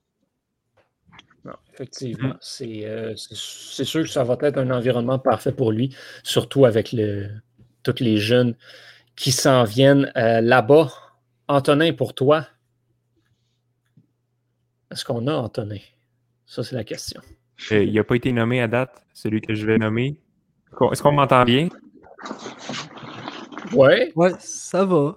Effectivement, 1.72 2.34
c'est 2.40 3.14
sûr 3.14 4.02
que 4.02 4.08
ça 4.08 4.24
va 4.24 4.36
être 4.42 4.58
un 4.58 4.70
environnement 4.70 5.18
parfait 5.18 5.52
pour 5.52 5.72
lui, 5.72 5.94
surtout 6.22 6.64
avec 6.64 6.94
tous 7.82 8.00
les 8.00 8.16
jeunes 8.18 8.54
qui 9.16 9.32
s'en 9.32 9.64
viennent 9.64 10.10
là-bas. 10.14 10.92
Antonin, 11.46 11.94
pour 11.94 12.14
toi, 12.14 12.46
est-ce 14.90 15.04
qu'on 15.04 15.26
a 15.26 15.34
Antonin? 15.34 15.78
Ça, 16.46 16.62
c'est 16.62 16.76
la 16.76 16.84
question. 16.84 17.20
Euh, 17.72 17.84
il 17.84 17.94
n'a 17.94 18.04
pas 18.04 18.16
été 18.16 18.32
nommé 18.32 18.60
à 18.60 18.68
date, 18.68 19.04
celui 19.12 19.40
que 19.40 19.54
je 19.54 19.66
vais 19.66 19.78
nommer. 19.78 20.18
Est-ce 20.92 21.02
qu'on 21.02 21.12
m'entend 21.12 21.44
bien? 21.44 21.68
Ouais. 23.72 24.12
Ouais, 24.14 24.32
ça 24.38 24.84
va. 24.84 25.16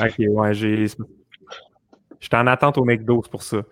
Ok, 0.00 0.14
ouais, 0.18 0.54
j'ai. 0.54 0.86
J'étais 2.20 2.36
en 2.36 2.46
attente 2.46 2.78
au 2.78 2.84
McDo, 2.84 3.20
c'est 3.24 3.30
pour 3.30 3.42
ça. 3.42 3.62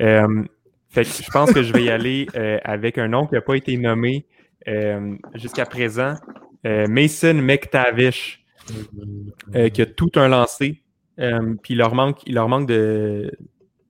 Euh, 0.00 0.44
fait 0.88 1.04
que 1.04 1.10
je 1.10 1.30
pense 1.30 1.52
que 1.52 1.62
je 1.62 1.72
vais 1.72 1.84
y 1.84 1.90
aller 1.90 2.26
euh, 2.34 2.58
avec 2.64 2.98
un 2.98 3.08
nom 3.08 3.26
qui 3.26 3.34
n'a 3.34 3.40
pas 3.40 3.54
été 3.54 3.76
nommé 3.76 4.26
euh, 4.68 5.16
jusqu'à 5.34 5.66
présent. 5.66 6.14
Euh, 6.66 6.86
Mason 6.88 7.34
McTavish, 7.34 8.44
euh, 9.54 9.68
qui 9.68 9.82
a 9.82 9.86
tout 9.86 10.10
un 10.16 10.28
lancé. 10.28 10.82
Euh, 11.18 11.54
puis 11.62 11.74
il 11.74 11.78
leur 11.78 11.94
manque, 11.94 12.20
il 12.26 12.34
leur 12.34 12.48
manque 12.48 12.68
de, 12.68 13.30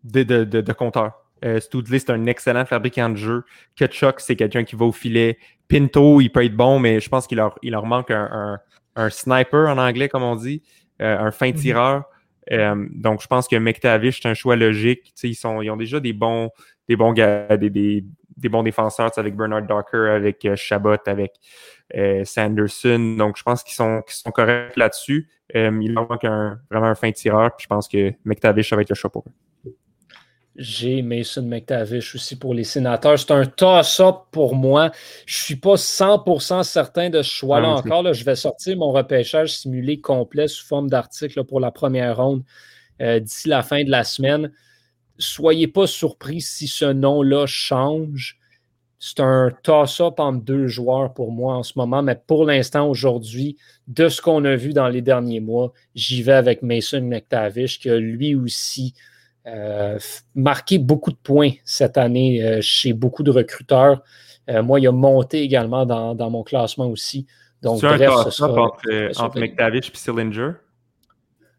de, 0.05 0.23
de, 0.23 0.45
de, 0.45 0.61
de 0.61 0.73
compteurs. 0.73 1.23
Euh, 1.45 1.59
c'est 1.61 2.11
un 2.11 2.27
excellent 2.27 2.65
fabricant 2.65 3.09
de 3.11 3.17
jeux. 3.17 3.45
Kutchuk, 3.77 4.21
c'est 4.21 4.37
quelqu'un 4.37 4.65
qui 4.65 4.77
va 4.77 4.87
au 4.87 4.93
filet. 4.93 5.39
Pinto, 5.69 6.21
il 6.21 6.31
peut 6.31 6.45
être 6.45 6.57
bon, 6.57 6.79
mais 6.79 7.01
je 7.01 7.09
pense 7.09 7.27
qu'il 7.27 7.39
leur, 7.39 7.59
il 7.63 7.73
leur 7.73 7.87
manque 7.87 8.11
un, 8.11 8.29
un, 8.33 8.59
un 8.97 9.11
sniper 9.11 9.69
en 9.69 9.79
anglais, 9.79 10.09
comme 10.09 10.23
on 10.23 10.37
dit, 10.37 10.63
euh, 11.01 11.19
un 11.19 11.31
fin 11.31 11.53
tireur. 11.53 12.05
Euh, 12.51 12.87
donc, 12.91 13.23
je 13.23 13.27
pense 13.27 13.49
que 13.49 13.57
McTavish, 13.57 14.21
c'est 14.23 14.29
un 14.29 14.35
choix 14.35 14.57
logique. 14.57 15.13
Ils, 15.23 15.35
sont, 15.35 15.63
ils 15.63 15.71
ont 15.71 15.77
déjà 15.77 16.01
des 16.01 16.13
bons, 16.13 16.51
des 16.89 16.97
bons 16.97 17.13
gars, 17.13 17.57
des, 17.57 17.71
des, 17.71 18.05
des 18.37 18.49
bons 18.49 18.63
défenseurs 18.63 19.11
avec 19.17 19.37
Bernard 19.37 19.63
Docker, 19.63 20.15
avec 20.15 20.45
euh, 20.45 20.57
Chabot, 20.57 20.97
avec 21.07 21.33
Sanderson. 22.25 23.17
Donc, 23.19 23.37
je 23.37 23.43
pense 23.43 23.63
qu'ils 23.63 23.75
sont, 23.75 24.03
corrects 24.33 24.77
là-dessus. 24.77 25.29
Il 25.55 25.93
leur 25.93 26.09
manque 26.09 26.25
un, 26.25 26.59
vraiment 26.71 26.87
un 26.87 26.95
fin 26.95 27.13
tireur. 27.13 27.55
Puis 27.57 27.65
je 27.65 27.69
pense 27.69 27.87
que 27.87 28.13
McTavish, 28.25 28.71
ça 28.71 28.77
va 28.77 28.83
être 28.83 28.89
le 28.89 28.95
choix 28.95 29.11
pour 29.13 29.25
eux. 29.27 29.52
J'ai 30.57 31.01
Mason 31.01 31.43
McTavish 31.43 32.15
aussi 32.15 32.37
pour 32.37 32.53
les 32.53 32.65
sénateurs. 32.65 33.19
C'est 33.19 33.31
un 33.31 33.47
toss-up 33.47 34.17
pour 34.31 34.55
moi. 34.55 34.91
Je 35.25 35.39
ne 35.39 35.45
suis 35.45 35.57
pas 35.57 35.77
100% 35.77 36.63
certain 36.63 37.09
de 37.09 37.23
ce 37.23 37.31
choix-là 37.31 37.69
Ah, 37.77 37.79
encore. 37.79 38.03
Là. 38.03 38.13
Je 38.13 38.23
vais 38.25 38.37
sortir 38.37 38.77
mon 38.77 38.93
repêchage 38.93 39.57
simulé 39.57 40.01
complet 40.01 40.49
sous 40.49 40.67
forme 40.67 40.91
d'article 40.91 41.45
pour 41.45 41.59
la 41.59 41.71
première 41.71 42.19
ronde 42.19 42.43
euh, 43.01 43.19
d'ici 43.19 43.49
la 43.49 43.63
fin 43.63 43.83
de 43.83 43.91
la 43.91 44.05
semaine. 44.05 44.53
Soyez 45.17 45.69
pas 45.69 45.87
surpris 45.87 46.43
si 46.43 46.67
ce 46.67 46.85
nom-là 46.85 47.47
change. 47.47 48.39
C'est 48.99 49.21
un 49.21 49.51
toss-up 49.63 50.21
entre 50.21 50.45
deux 50.45 50.69
joueurs 50.69 51.15
pour 51.15 51.33
moi 51.33 51.57
en 51.57 51.63
ce 51.63 51.73
moment, 51.77 52.03
mais 52.03 52.15
pour 52.15 52.45
l'instant, 52.45 52.89
aujourd'hui, 52.89 53.57
de 53.89 54.09
ce 54.09 54.21
qu'on 54.21 54.45
a 54.45 54.55
vu 54.55 54.73
dans 54.75 54.89
les 54.89 55.03
derniers 55.03 55.41
mois, 55.41 55.73
j'y 55.95 56.23
vais 56.23 56.33
avec 56.33 56.63
Mason 56.63 57.01
McTavish, 57.01 57.81
qui 57.81 57.91
a 57.91 57.97
lui 57.99 58.35
aussi 58.35 58.95
euh, 59.47 59.99
marqué 60.35 60.79
beaucoup 60.79 61.11
de 61.11 61.17
points 61.17 61.53
cette 61.65 61.99
année 61.99 62.43
euh, 62.45 62.61
chez 62.61 62.93
beaucoup 62.93 63.23
de 63.23 63.31
recruteurs. 63.31 64.03
Euh, 64.49 64.63
moi, 64.63 64.81
il 64.81 64.87
a 64.87 64.93
monté 64.93 65.41
également 65.43 65.87
dans, 65.87 66.15
dans 66.15 66.31
mon 66.31 66.43
classement 66.43 66.89
aussi. 66.89 67.27
Donc, 67.63 67.81
Tu 67.81 67.87
as 67.87 67.93
un 67.93 67.97
bref, 67.97 68.11
ce 68.25 68.31
sera- 68.31 68.63
entre, 68.63 68.83
ce 68.85 69.21
entre. 69.21 69.39
McTavish 69.39 69.89
et 69.91 69.97
Sillinger? 69.97 70.53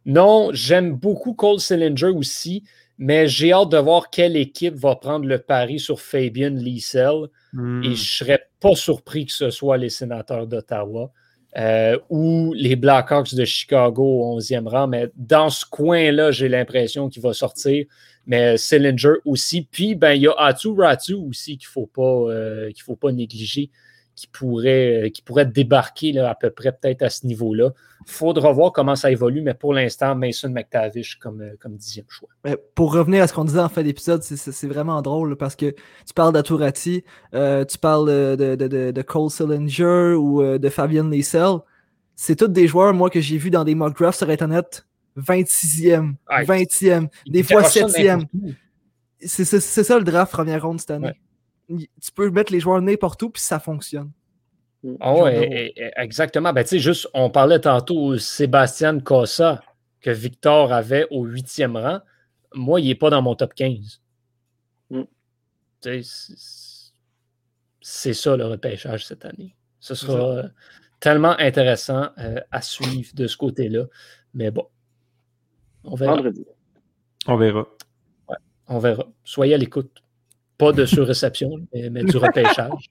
Non, 0.06 0.50
j'aime 0.52 0.94
beaucoup 0.94 1.34
Cole 1.34 1.60
Sillinger 1.60 2.08
aussi, 2.10 2.64
mais 2.98 3.28
j'ai 3.28 3.54
hâte 3.54 3.70
de 3.70 3.78
voir 3.78 4.10
quelle 4.10 4.36
équipe 4.36 4.76
va 4.76 4.96
prendre 4.96 5.26
le 5.26 5.40
pari 5.40 5.80
sur 5.80 6.02
Fabian 6.02 6.50
Liesel. 6.52 7.28
Hmm. 7.54 7.82
Et 7.84 7.86
je 7.86 7.90
ne 7.92 7.96
serais 7.96 8.48
pas 8.60 8.76
surpris 8.76 9.26
que 9.26 9.32
ce 9.32 9.50
soit 9.50 9.78
les 9.78 9.90
sénateurs 9.90 10.48
d'Ottawa 10.48 11.12
euh, 11.58 11.98
ou 12.10 12.54
les 12.56 12.76
Blackhawks 12.76 13.36
de 13.36 13.46
Chicago 13.46 14.04
au 14.04 14.40
11e 14.40 14.68
rang. 14.68 14.88
Mais 14.88 15.10
dans 15.16 15.50
ce 15.50 15.66
coin-là, 15.66 16.32
j'ai 16.32 16.50
l'impression 16.50 17.10
qu'il 17.10 17.22
va 17.22 17.34
sortir. 17.34 17.86
Mais 18.26 18.58
Sillinger 18.58 19.16
aussi. 19.26 19.68
Puis, 19.70 19.96
ben, 19.96 20.14
il 20.14 20.24
y 20.24 20.28
a 20.28 20.34
Atu 20.38 20.70
Ratu 20.70 21.14
aussi 21.14 21.58
qu'il 21.58 21.68
ne 21.76 22.32
euh, 22.32 22.72
faut 22.84 22.96
pas 22.96 23.12
négliger, 23.12 23.70
qui 24.16 24.28
pourrait, 24.28 25.06
euh, 25.06 25.10
qui 25.10 25.22
pourrait 25.22 25.46
débarquer 25.46 26.12
là, 26.12 26.30
à 26.30 26.36
peu 26.36 26.50
près 26.52 26.72
peut-être 26.72 27.02
à 27.02 27.10
ce 27.10 27.26
niveau-là. 27.26 27.72
Il 28.06 28.12
faudra 28.12 28.52
voir 28.52 28.72
comment 28.72 28.96
ça 28.96 29.10
évolue, 29.12 29.42
mais 29.42 29.54
pour 29.54 29.74
l'instant, 29.74 30.14
Mason 30.16 30.50
McTavish 30.50 31.16
comme, 31.20 31.42
euh, 31.42 31.56
comme 31.60 31.76
dixième 31.78 32.06
choix. 32.10 32.30
Mais 32.44 32.58
pour 32.76 32.94
revenir 32.94 33.24
à 33.24 33.28
ce 33.28 33.34
qu'on 33.34 33.46
disait 33.46 33.60
en 33.60 33.70
fin 33.70 33.82
d'épisode, 33.82 34.22
c'est- 34.24 34.68
vraiment 34.68 35.02
drôle 35.02 35.36
parce 35.38 35.56
que 35.56 35.72
tu 35.72 36.14
parles 36.16 36.34
d'Aturati, 36.34 37.04
euh, 37.34 37.64
tu 37.66 37.78
parles 37.78 38.36
de, 38.38 38.56
de, 38.56 38.92
de- 38.92 39.02
Cole 39.02 39.30
Sillinger 39.30 40.14
ou 40.18 40.44
de 40.58 40.70
Fabian 40.70 41.08
Leisel. 41.08 41.58
C'est 42.16 42.36
tous 42.36 42.48
des 42.50 42.68
joueurs, 42.68 42.94
moi, 42.94 43.10
que 43.10 43.20
j'ai 43.22 43.38
vus 43.38 43.50
dans 43.50 43.64
des 43.64 43.74
mock 43.74 43.98
drafts 43.98 44.20
sur 44.20 44.30
Internet. 44.30 44.86
26e, 45.16 46.16
Ouais. 46.30 46.44
20e, 46.46 47.08
des 47.28 47.44
fois 47.44 47.62
garoche 47.62 47.74
ça 47.74 47.88
7e. 47.88 48.08
n'importe 48.20 48.30
où. 48.34 48.50
C'est 49.26 49.84
ça 49.84 49.98
le 49.98 50.04
draft 50.04 50.32
première 50.32 50.64
ronde 50.64 50.80
cette 50.80 50.92
année. 50.92 51.08
Ouais. 51.08 51.16
Tu 51.68 52.12
peux 52.14 52.30
mettre 52.30 52.52
les 52.52 52.60
joueurs 52.60 52.82
n'importe 52.82 53.22
où, 53.24 53.30
puis 53.30 53.42
ça 53.42 53.60
fonctionne. 53.60 54.12
Et- 55.44 55.74
et- 55.78 55.92
exactement. 55.96 56.52
Ben, 56.54 56.64
tu 56.64 56.72
sais, 56.72 56.80
juste, 56.80 57.08
on 57.14 57.30
parlait 57.30 57.60
tantôt 57.60 58.18
Sébastien 58.18 59.00
Cossa 59.00 59.62
que 60.02 60.10
Victor 60.12 60.74
avait 60.74 61.08
au 61.10 61.24
huitième 61.24 61.78
rang. 61.78 62.00
Moi, 62.54 62.82
il 62.82 62.88
n'est 62.90 62.96
pas 62.96 63.10
dans 63.10 63.22
mon 63.22 63.36
top 63.36 63.54
15. 63.54 64.02
Mm. 64.90 65.04
C'est- 65.82 66.02
C'est 67.86 68.14
ça 68.14 68.38
le 68.38 68.46
repêchage 68.46 69.06
cette 69.06 69.26
année. 69.26 69.56
Ce 69.80 69.94
sera 69.96 70.30
euh, 70.38 70.48
tellement 71.02 71.38
intéressant 71.40 72.10
euh, 72.18 72.40
à 72.52 72.62
suivre 72.62 73.12
de 73.14 73.28
ce 73.28 73.36
côté-là. 73.36 73.86
Mais 74.34 74.52
bon, 74.52 74.68
on 75.84 75.96
verra. 75.96 76.16
Vendredi. 76.16 76.46
On 77.28 77.36
verra. 77.36 77.68
On 78.68 78.80
verra. 78.80 79.06
Soyez 79.26 79.54
à 79.54 79.58
l'écoute. 79.58 80.02
Pas 80.58 80.72
de 80.72 80.86
surréception, 80.86 81.58
mais, 81.74 81.90
mais 81.90 82.04
du 82.04 82.18
repêchage. 82.18 82.90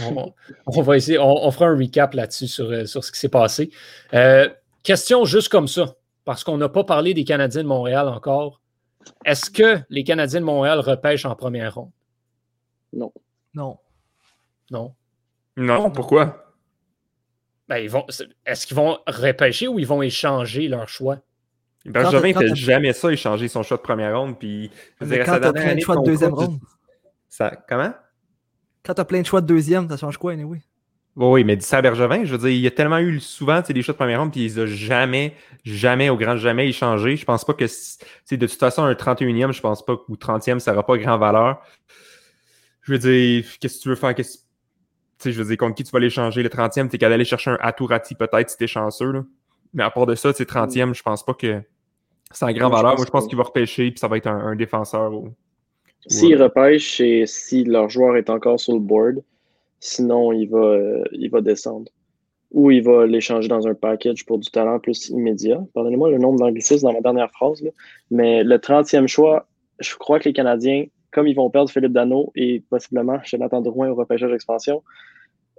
On, 0.00 0.32
on 0.66 0.82
va 0.82 0.96
essayer, 0.96 1.18
on, 1.18 1.44
on 1.44 1.50
fera 1.50 1.66
un 1.66 1.76
recap 1.76 2.14
là-dessus 2.14 2.48
sur, 2.48 2.70
euh, 2.70 2.86
sur 2.86 3.04
ce 3.04 3.12
qui 3.12 3.18
s'est 3.18 3.28
passé. 3.28 3.70
Euh, 4.14 4.48
question 4.82 5.24
juste 5.24 5.50
comme 5.50 5.68
ça, 5.68 5.96
parce 6.24 6.44
qu'on 6.44 6.56
n'a 6.56 6.68
pas 6.68 6.84
parlé 6.84 7.12
des 7.12 7.24
Canadiens 7.24 7.62
de 7.62 7.68
Montréal 7.68 8.08
encore. 8.08 8.60
Est-ce 9.24 9.50
que 9.50 9.80
les 9.90 10.04
Canadiens 10.04 10.40
de 10.40 10.46
Montréal 10.46 10.80
repêchent 10.80 11.26
en 11.26 11.34
première 11.34 11.74
ronde? 11.74 11.90
Non. 13.54 13.78
Non. 14.70 14.94
Non, 15.56 15.90
pourquoi? 15.90 16.54
Ben, 17.68 17.78
ils 17.78 17.90
vont, 17.90 18.06
est-ce 18.46 18.66
qu'ils 18.66 18.76
vont 18.76 18.98
repêcher 19.06 19.68
ou 19.68 19.78
ils 19.78 19.86
vont 19.86 20.02
échanger 20.02 20.68
leur 20.68 20.88
choix? 20.88 21.18
Bergevin 21.84 22.32
Quand- 22.32 22.40
fait 22.40 22.54
jamais 22.54 22.92
ça, 22.92 23.10
échanger 23.12 23.48
son 23.48 23.62
choix 23.62 23.76
de 23.76 23.82
première 23.82 24.16
ronde. 24.18 24.38
Puis, 24.38 24.70
je 25.00 25.06
dirais, 25.06 25.24
quand 25.24 25.38
t'as 25.40 25.52
plein 25.52 25.74
de 25.74 25.80
choix 25.80 25.96
de 25.96 26.04
deuxième 26.04 26.34
ronde. 26.34 26.58
Ça, 27.28 27.50
comment? 27.68 27.92
Quand 28.84 28.94
t'as 28.94 29.04
plein 29.04 29.20
de 29.20 29.26
choix 29.26 29.40
de 29.40 29.46
deuxième, 29.46 29.88
ça 29.88 29.96
change 29.96 30.16
quoi, 30.16 30.32
anyway? 30.32 30.60
Oui, 31.14 31.26
oui, 31.28 31.44
mais 31.44 31.56
dis 31.56 31.64
ça 31.66 31.78
à 31.78 31.82
Bergevin, 31.82 32.24
je 32.24 32.32
veux 32.32 32.38
dire, 32.38 32.48
il 32.48 32.60
y 32.60 32.66
a 32.66 32.70
tellement 32.70 32.98
eu 32.98 33.20
souvent 33.20 33.60
des 33.60 33.82
choix 33.82 33.92
de 33.92 33.98
première 33.98 34.20
ronde, 34.20 34.32
puis 34.32 34.40
il 34.40 34.44
les 34.44 34.58
a 34.60 34.66
jamais, 34.66 35.34
jamais, 35.64 36.08
au 36.08 36.16
grand 36.16 36.36
jamais 36.36 36.68
échangé. 36.68 37.16
Je 37.16 37.24
pense 37.26 37.44
pas 37.44 37.52
que, 37.52 37.66
c- 37.66 37.98
tu 38.00 38.06
sais, 38.24 38.36
de 38.38 38.46
toute 38.46 38.58
façon, 38.58 38.82
un 38.84 38.94
31e, 38.94 39.52
je 39.52 39.60
pense 39.60 39.84
pas, 39.84 39.96
ou 40.08 40.16
30e, 40.16 40.58
ça 40.58 40.70
n'aura 40.72 40.86
pas 40.86 40.96
grand 40.96 41.18
valeur. 41.18 41.62
Je 42.82 42.92
veux 42.92 42.98
dire, 42.98 43.44
qu'est-ce 43.60 43.76
que 43.78 43.82
tu 43.82 43.88
veux 43.90 43.94
faire? 43.94 44.14
Qu'est-ce- 44.14 44.38
je 45.24 45.30
veux 45.30 45.44
dire, 45.44 45.56
contre 45.58 45.74
qui 45.74 45.84
tu 45.84 45.90
vas 45.92 46.00
l'échanger? 46.00 46.42
Le 46.42 46.48
30e, 46.48 46.88
t'es 46.88 46.96
qu'à 46.98 47.06
aller 47.08 47.24
chercher 47.24 47.50
un 47.50 47.58
Aturati 47.60 48.14
peut-être 48.14 48.48
si 48.50 48.56
t'es 48.56 48.66
chanceux, 48.66 49.12
là. 49.12 49.22
Mais 49.74 49.82
à 49.84 49.90
part 49.90 50.06
de 50.06 50.14
ça, 50.14 50.32
sais, 50.32 50.44
30e, 50.44 50.94
je 50.94 51.02
pense 51.02 51.24
pas 51.24 51.34
que 51.34 51.62
c'est 52.32 52.44
en 52.44 52.52
grand 52.52 52.68
Moi, 52.68 52.78
je 52.78 52.82
valeur. 52.82 52.96
Moi, 52.96 53.06
je 53.06 53.10
pense 53.10 53.26
qu'il 53.26 53.36
va 53.38 53.44
repêcher, 53.44 53.90
puis 53.90 53.98
ça 53.98 54.08
va 54.08 54.16
être 54.16 54.26
un, 54.26 54.38
un 54.38 54.56
défenseur. 54.56 55.12
ou- 55.12 55.28
S'il 56.06 56.36
Ouais. 56.36 56.42
repêche 56.42 57.00
et 57.00 57.26
si 57.26 57.64
leur 57.64 57.88
joueur 57.88 58.16
est 58.16 58.28
encore 58.30 58.58
sur 58.58 58.74
le 58.74 58.80
board, 58.80 59.22
sinon 59.80 60.32
il 60.32 60.46
va, 60.48 60.58
euh, 60.58 61.04
il 61.12 61.30
va 61.30 61.40
descendre. 61.40 61.90
Ou 62.50 62.70
il 62.70 62.82
va 62.82 63.06
l'échanger 63.06 63.48
dans 63.48 63.66
un 63.66 63.74
package 63.74 64.26
pour 64.26 64.38
du 64.38 64.50
talent 64.50 64.78
plus 64.78 65.08
immédiat. 65.08 65.64
Pardonnez-moi 65.74 66.10
le 66.10 66.18
nombre 66.18 66.38
d'anglicismes 66.40 66.86
dans 66.86 66.92
ma 66.92 67.00
dernière 67.00 67.30
phrase. 67.30 67.62
là. 67.62 67.70
Mais 68.10 68.44
le 68.44 68.58
30e 68.58 69.06
choix, 69.06 69.46
je 69.78 69.94
crois 69.96 70.18
que 70.18 70.28
les 70.28 70.34
Canadiens, 70.34 70.84
comme 71.12 71.26
ils 71.28 71.34
vont 71.36 71.48
perdre 71.50 71.70
Philippe 71.70 71.92
Dano 71.92 72.30
et 72.34 72.62
possiblement 72.68 73.18
Jonathan 73.24 73.60
Drouin 73.62 73.88
au 73.90 73.94
repêchage 73.94 74.30
d'expansion, 74.30 74.82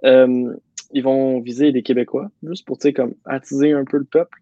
euh, 0.04 0.54
ils 0.92 1.02
vont 1.02 1.40
viser 1.40 1.72
des 1.72 1.82
Québécois, 1.82 2.30
juste 2.44 2.64
pour 2.66 2.78
tu 2.78 2.82
sais, 2.88 2.92
comme 2.92 3.14
attiser 3.24 3.72
un 3.72 3.84
peu 3.84 3.96
le 3.96 4.04
peuple. 4.04 4.38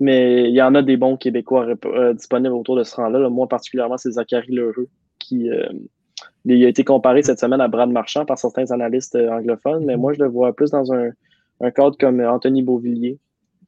Mais 0.00 0.44
il 0.48 0.54
y 0.54 0.62
en 0.62 0.74
a 0.74 0.82
des 0.82 0.96
bons 0.96 1.16
Québécois 1.16 1.66
euh, 1.84 2.14
disponibles 2.14 2.54
autour 2.54 2.76
de 2.76 2.82
ce 2.84 2.96
rang-là. 2.96 3.18
là. 3.18 3.28
Moi, 3.28 3.46
particulièrement, 3.48 3.98
c'est 3.98 4.12
Zachary 4.12 4.52
Lheureux 4.52 4.88
qui 5.18 5.50
euh, 5.50 5.68
il 6.46 6.64
a 6.64 6.68
été 6.68 6.84
comparé 6.84 7.22
cette 7.22 7.38
semaine 7.38 7.60
à 7.60 7.68
Brad 7.68 7.90
Marchand 7.90 8.24
par 8.24 8.38
certains 8.38 8.70
analystes 8.72 9.14
euh, 9.14 9.30
anglophones, 9.30 9.84
mais 9.84 9.96
moi, 9.96 10.12
je 10.14 10.22
le 10.22 10.28
vois 10.28 10.54
plus 10.54 10.70
dans 10.70 10.92
un, 10.92 11.10
un 11.60 11.70
cadre 11.70 11.96
comme 11.98 12.20
Anthony 12.20 12.62
Beauvillier, 12.62 13.18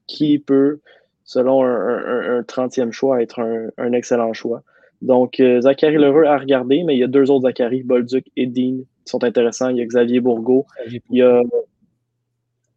qui 0.07 0.39
peut, 0.39 0.81
selon 1.25 1.63
un, 1.65 1.69
un- 1.69 2.39
un 2.39 2.43
30e 2.43 2.91
choix, 2.93 3.23
être 3.23 3.41
un, 3.41 3.69
un 3.79 3.93
excellent 3.93 4.33
choix. 4.33 4.63
Donc, 5.03 5.39
euh, 5.41 5.61
Zachary 5.61 5.97
Lheureux 5.97 6.25
à 6.25 6.39
regarder, 6.39 6.83
mais 6.85 6.95
il 6.95 6.99
y 7.01 7.05
a 7.05 7.09
deux 7.09 7.31
autres 7.31 7.43
Zachary, 7.47 7.83
Bolduc 7.83 8.25
et 8.37 8.47
Dean, 8.47 8.79
qui 9.05 9.11
sont 9.11 9.23
intéressants. 9.25 9.69
Il 9.69 9.77
y 9.77 9.83
a 9.83 9.85
Xavier 9.87 10.21
Bourgault. 10.21 10.67
Il 11.11 11.19
y 11.19 11.23
a 11.23 11.43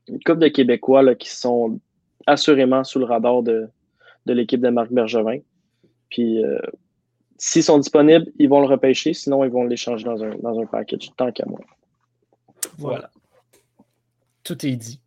une 0.07 0.19
couple 0.23 0.39
de 0.39 0.47
Québécois 0.49 1.03
là, 1.03 1.15
qui 1.15 1.29
sont 1.29 1.79
assurément 2.25 2.83
sous 2.83 2.99
le 2.99 3.05
radar 3.05 3.43
de, 3.43 3.67
de 4.25 4.33
l'équipe 4.33 4.61
de 4.61 4.69
Marc 4.69 4.91
Bergevin. 4.91 5.39
Puis, 6.09 6.43
euh, 6.43 6.59
s'ils 7.37 7.63
sont 7.63 7.77
disponibles, 7.77 8.31
ils 8.37 8.49
vont 8.49 8.61
le 8.61 8.67
repêcher. 8.67 9.13
Sinon, 9.13 9.43
ils 9.43 9.51
vont 9.51 9.63
l'échanger 9.63 10.05
dans 10.05 10.23
un, 10.23 10.35
dans 10.35 10.59
un 10.59 10.65
package, 10.65 11.11
tant 11.17 11.31
qu'à 11.31 11.45
moi. 11.45 11.59
Voilà. 12.77 13.09
tout 14.43 14.65
est 14.65 14.75
dit. 14.75 14.99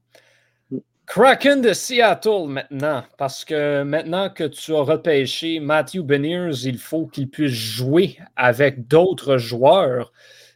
Kraken 1.07 1.63
de 1.63 1.73
Seattle 1.73 2.49
maintenant, 2.49 3.03
parce 3.17 3.43
que 3.45 3.83
maintenant 3.83 4.29
que 4.29 4.45
tu 4.45 4.75
as 4.75 4.83
repêché 4.83 5.59
Matthew 5.59 6.03
Beniers, 6.03 6.65
il 6.65 6.77
faut 6.77 7.07
qu'il 7.07 7.31
puisse 7.31 7.53
jouer 7.53 8.19
avec 8.37 8.87
d'autres 8.87 9.39
joueurs. 9.39 10.13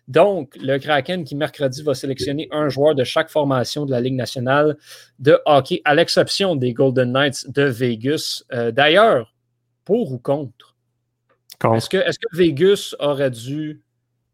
Donc, 0.08 0.56
le 0.60 0.78
Kraken 0.78 1.24
qui 1.24 1.36
mercredi 1.36 1.82
va 1.82 1.94
sélectionner 1.94 2.48
un 2.50 2.68
joueur 2.68 2.94
de 2.94 3.04
chaque 3.04 3.30
formation 3.30 3.86
de 3.86 3.92
la 3.92 4.00
Ligue 4.00 4.14
nationale 4.14 4.76
de 5.18 5.38
hockey, 5.46 5.80
à 5.84 5.94
l'exception 5.94 6.56
des 6.56 6.72
Golden 6.72 7.12
Knights 7.12 7.50
de 7.50 7.62
Vegas. 7.62 8.42
Euh, 8.52 8.72
d'ailleurs, 8.72 9.32
pour 9.84 10.12
ou 10.12 10.18
contre? 10.18 10.76
Est-ce 11.74 11.88
que, 11.88 11.96
est 11.96 12.18
que, 12.18 12.36
Vegas 12.36 12.94
aurait 12.98 13.30
dû 13.30 13.82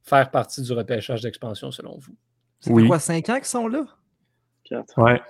faire 0.02 0.30
partie 0.30 0.62
du 0.62 0.72
repêchage 0.72 1.20
d'expansion 1.20 1.70
selon 1.70 1.98
vous? 1.98 2.16
C'est 2.60 2.72
oui. 2.72 2.86
quoi, 2.86 2.98
cinq 2.98 3.28
ans 3.28 3.36
qu'ils 3.36 3.44
sont 3.44 3.68
là? 3.68 3.84
Quatre. 4.64 4.98
Ouais. 4.98 5.20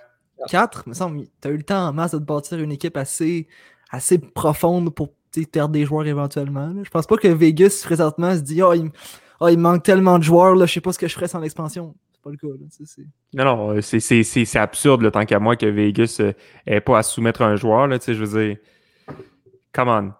4, 0.47 0.89
me 0.89 0.95
semble, 0.95 1.25
tu 1.43 1.49
as 1.49 1.51
eu 1.51 1.57
le 1.57 1.65
temps 1.65 1.89
en 1.89 1.93
masse 1.93 2.13
de 2.13 2.19
te 2.19 2.23
bâtir 2.23 2.61
une 2.61 2.71
équipe 2.71 2.97
assez, 2.97 3.49
assez 3.91 4.19
profonde 4.19 4.95
pour 4.95 5.11
perdre 5.53 5.73
des 5.73 5.85
joueurs 5.85 6.07
éventuellement. 6.07 6.73
Je 6.83 6.91
pense 6.91 7.07
pas 7.07 7.17
que 7.17 7.29
Vegas, 7.29 7.83
présentement, 7.85 8.35
se 8.35 8.41
dit 8.41 8.63
oh, 8.63 8.73
il, 8.73 8.91
oh, 9.41 9.49
il 9.49 9.59
manque 9.59 9.83
tellement 9.83 10.19
de 10.19 10.25
joueurs, 10.25 10.55
là, 10.55 10.67
je 10.67 10.75
sais 10.75 10.81
pas 10.81 10.93
ce 10.93 10.99
que 10.99 11.09
je 11.09 11.15
ferais 11.15 11.29
sans 11.29 11.41
l'expansion. 11.41 11.95
C'est 12.13 12.23
pas 12.23 12.31
le 12.31 12.37
cas. 12.37 12.47
Là, 13.35 13.45
non, 13.45 13.57
non, 13.57 13.77
euh, 13.77 13.81
c'est 13.81 14.57
absurde, 14.57 15.03
le 15.03 15.11
tant 15.11 15.25
qu'à 15.25 15.39
moi, 15.39 15.57
que 15.57 15.67
Vegas 15.67 16.21
n'ait 16.67 16.81
pas 16.81 16.99
à 16.99 17.03
soumettre 17.03 17.43
un 17.43 17.57
joueur. 17.57 17.87
Là, 17.87 17.99
je 18.05 18.13
veux 18.13 18.47
dire, 18.47 18.57
come 19.73 19.89
on. 19.89 20.13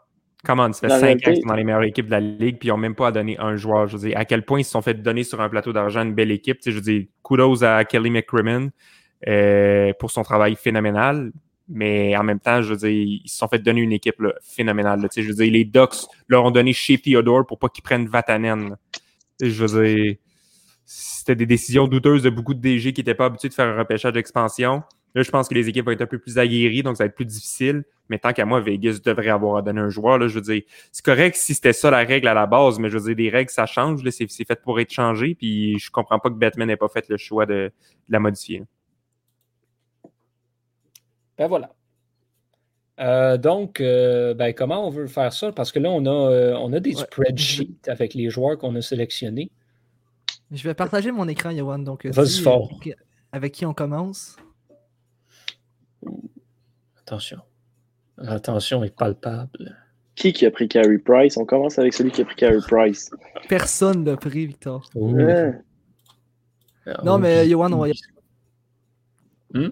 Come 0.45 0.61
on, 0.61 0.73
ça 0.73 0.89
fait 0.89 1.01
5 1.01 1.11
ans 1.11 1.33
qu'ils 1.33 1.43
sont 1.43 1.49
dans 1.49 1.55
les 1.55 1.65
meilleures 1.65 1.83
équipes 1.83 2.07
de 2.07 2.13
la 2.13 2.21
ligue, 2.21 2.59
puis 2.59 2.69
ils 2.69 2.71
n'ont 2.71 2.77
même 2.77 2.95
pas 2.95 3.09
à 3.09 3.13
donner 3.13 3.37
un 3.41 3.57
joueur. 3.57 3.89
Je 3.89 3.97
veux 3.97 4.09
dire, 4.09 4.17
à 4.17 4.25
quel 4.25 4.45
point 4.45 4.61
ils 4.61 4.65
se 4.65 4.71
sont 4.71 4.83
fait 4.83 4.95
donner 4.95 5.25
sur 5.25 5.41
un 5.41 5.49
plateau 5.49 5.73
d'argent 5.73 6.03
une 6.03 6.15
belle 6.15 6.31
équipe. 6.31 6.61
Je 6.65 6.71
veux 6.71 6.81
dire, 6.81 7.07
kudos 7.25 7.65
à 7.65 7.85
Kelly 7.85 8.11
McCrimmon. 8.11 8.71
Euh, 9.27 9.93
pour 9.99 10.13
son 10.13 10.23
travail 10.23 10.55
phénoménal. 10.55 11.33
Mais 11.69 12.17
en 12.17 12.23
même 12.23 12.39
temps, 12.39 12.63
je 12.63 12.71
veux 12.71 12.77
dire, 12.77 12.91
ils 12.91 13.29
se 13.29 13.37
sont 13.37 13.49
fait 13.49 13.59
donner 13.59 13.81
une 13.81 13.93
équipe 13.93 14.23
phénoménale. 14.43 15.07
je 15.15 15.23
veux 15.23 15.35
dire, 15.35 15.53
les 15.53 15.65
Ducks 15.65 16.07
leur 16.29 16.45
ont 16.45 16.51
donné 16.53 16.73
chez 16.73 16.99
Theodore 16.99 17.45
pour 17.45 17.59
pas 17.59 17.69
qu'ils 17.69 17.83
prennent 17.83 18.07
Vatanen. 18.07 18.77
Je 19.41 19.65
veux 19.65 19.85
dire, 19.85 20.17
c'était 20.85 21.37
des 21.37 21.47
décisions 21.47 21.87
douteuses 21.87 22.23
de 22.23 22.31
beaucoup 22.31 22.55
de 22.55 22.61
DG 22.61 22.93
qui 22.93 23.01
n'étaient 23.01 23.15
pas 23.15 23.27
habitués 23.27 23.49
de 23.49 23.55
faire 23.55 23.69
un 23.69 23.79
repêchage 23.79 24.13
d'expansion. 24.13 24.83
Là, 25.15 25.23
je 25.23 25.31
pense 25.31 25.49
que 25.49 25.55
les 25.55 25.69
équipes 25.69 25.87
vont 25.87 25.93
être 25.93 26.03
un 26.03 26.07
peu 26.07 26.19
plus 26.19 26.39
aguerries, 26.39 26.83
donc 26.83 26.97
ça 26.97 27.05
va 27.05 27.09
être 27.09 27.15
plus 27.15 27.25
difficile. 27.25 27.85
Mais 28.09 28.19
tant 28.19 28.33
qu'à 28.33 28.45
moi, 28.45 28.61
Vegas 28.61 28.99
devrait 29.05 29.29
avoir 29.29 29.57
à 29.57 29.63
donner 29.63 29.81
un 29.81 29.89
joueur. 29.89 30.19
Là, 30.19 30.29
je 30.29 30.35
veux 30.35 30.41
dire, 30.41 30.63
c'est 30.93 31.05
correct 31.05 31.37
si 31.37 31.55
c'était 31.55 31.73
ça 31.73 31.91
la 31.91 31.99
règle 31.99 32.29
à 32.29 32.35
la 32.35 32.47
base, 32.47 32.79
mais 32.79 32.89
je 32.89 32.99
veux 32.99 33.05
dire, 33.05 33.17
des 33.17 33.31
règles, 33.31 33.51
ça 33.51 33.67
change. 33.67 34.03
C'est 34.11 34.29
fait 34.29 34.63
pour 34.63 34.81
être 34.81 34.93
changé. 34.93 35.35
Puis 35.35 35.79
je 35.79 35.91
comprends 35.91 36.19
pas 36.19 36.31
que 36.31 36.35
Batman 36.35 36.69
n'ait 36.69 36.77
pas 36.77 36.89
fait 36.89 37.09
le 37.09 37.17
choix 37.17 37.47
de, 37.47 37.55
de 37.55 37.73
la 38.09 38.21
modifier. 38.21 38.65
Ben 41.37 41.47
voilà. 41.47 41.71
Euh, 43.01 43.37
donc, 43.37 43.81
euh, 43.81 44.35
ben, 44.35 44.53
comment 44.53 44.87
on 44.87 44.91
veut 44.91 45.07
faire 45.07 45.33
ça? 45.33 45.53
Parce 45.53 45.71
que 45.71 45.79
là, 45.79 45.91
on 45.91 46.05
a, 46.07 46.11
euh, 46.11 46.55
on 46.57 46.73
a 46.73 46.81
des 46.81 46.95
spreadsheets 46.95 47.89
avec 47.89 48.15
les 48.15 48.29
joueurs 48.29 48.59
qu'on 48.59 48.75
a 48.75 48.83
sélectionnés. 48.83 49.51
Je 50.51 50.63
vais 50.65 50.75
partager 50.75 51.13
mon 51.13 51.29
écran, 51.29 51.51
Yohan. 51.51 51.79
Donc, 51.79 52.07
Vas-y 52.07 52.41
fort. 52.41 52.81
Avec 53.33 53.53
qui 53.53 53.67
on 53.67 53.75
commence? 53.75 54.37
Attention. 57.01 57.39
L'attention 58.17 58.83
est 58.83 58.95
palpable. 58.95 59.77
Qui 60.17 60.33
qui 60.33 60.47
a 60.47 60.51
pris 60.51 60.67
Carey 60.67 60.99
Price? 60.99 61.37
On 61.37 61.45
commence 61.45 61.79
avec 61.79 61.95
celui 61.95 62.11
qui 62.11 62.23
a 62.23 62.25
pris 62.25 62.35
Carey 62.35 62.59
Price. 62.67 63.11
Personne 63.49 64.05
l'a 64.05 64.17
pris, 64.17 64.47
Victor. 64.47 64.91
Non, 67.05 67.19
mais 67.19 67.47
Yohan, 67.49 67.73
on 67.73 67.79
va 67.79 67.89
y 67.91 67.93
hmm? 69.55 69.69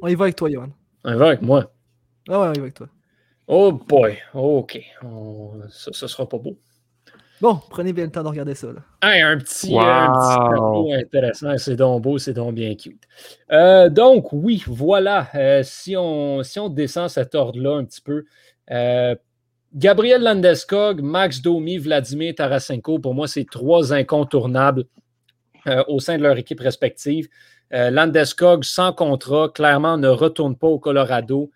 On 0.00 0.08
y 0.08 0.14
va 0.14 0.24
avec 0.24 0.36
toi, 0.36 0.50
Johan. 0.50 0.70
On 1.04 1.12
y 1.12 1.16
va 1.16 1.28
avec 1.28 1.42
moi. 1.42 1.70
Ah 2.28 2.40
ouais, 2.40 2.46
on 2.48 2.60
avec 2.60 2.74
toi. 2.74 2.88
Oh 3.46 3.72
boy, 3.72 4.18
OK. 4.34 4.80
Ça, 5.70 5.92
ça 5.92 6.08
sera 6.08 6.28
pas 6.28 6.38
beau. 6.38 6.58
Bon, 7.40 7.60
prenez 7.70 7.92
bien 7.92 8.04
le 8.04 8.10
temps 8.10 8.22
de 8.24 8.28
regarder 8.28 8.54
ça. 8.54 8.66
Là. 8.68 8.80
un 9.00 9.38
petit, 9.38 9.72
wow. 9.72 10.92
intéressant. 10.92 11.56
C'est 11.56 11.76
donc 11.76 12.02
beau, 12.02 12.18
c'est 12.18 12.32
donc 12.32 12.54
bien 12.54 12.74
cute. 12.74 13.02
Euh, 13.52 13.88
donc, 13.88 14.32
oui, 14.32 14.62
voilà. 14.66 15.28
Euh, 15.34 15.62
si, 15.62 15.96
on, 15.96 16.42
si 16.42 16.58
on 16.58 16.68
descend 16.68 17.08
cet 17.08 17.34
ordre-là 17.34 17.76
un 17.76 17.84
petit 17.84 18.00
peu, 18.00 18.24
euh, 18.72 19.14
Gabriel 19.72 20.22
Landeskog, 20.22 21.00
Max 21.00 21.40
Domi, 21.40 21.78
Vladimir 21.78 22.34
Tarasenko, 22.34 22.98
pour 22.98 23.14
moi, 23.14 23.28
c'est 23.28 23.46
trois 23.48 23.92
incontournables 23.92 24.84
au 25.86 26.00
sein 26.00 26.16
de 26.16 26.22
leur 26.22 26.38
équipe 26.38 26.60
respective. 26.60 27.28
Euh, 27.74 27.90
Landeskog, 27.90 28.64
sans 28.64 28.92
contrat, 28.92 29.50
clairement 29.54 29.98
ne 29.98 30.08
retourne 30.08 30.56
pas 30.56 30.68
au 30.68 30.78
Colorado. 30.78 31.50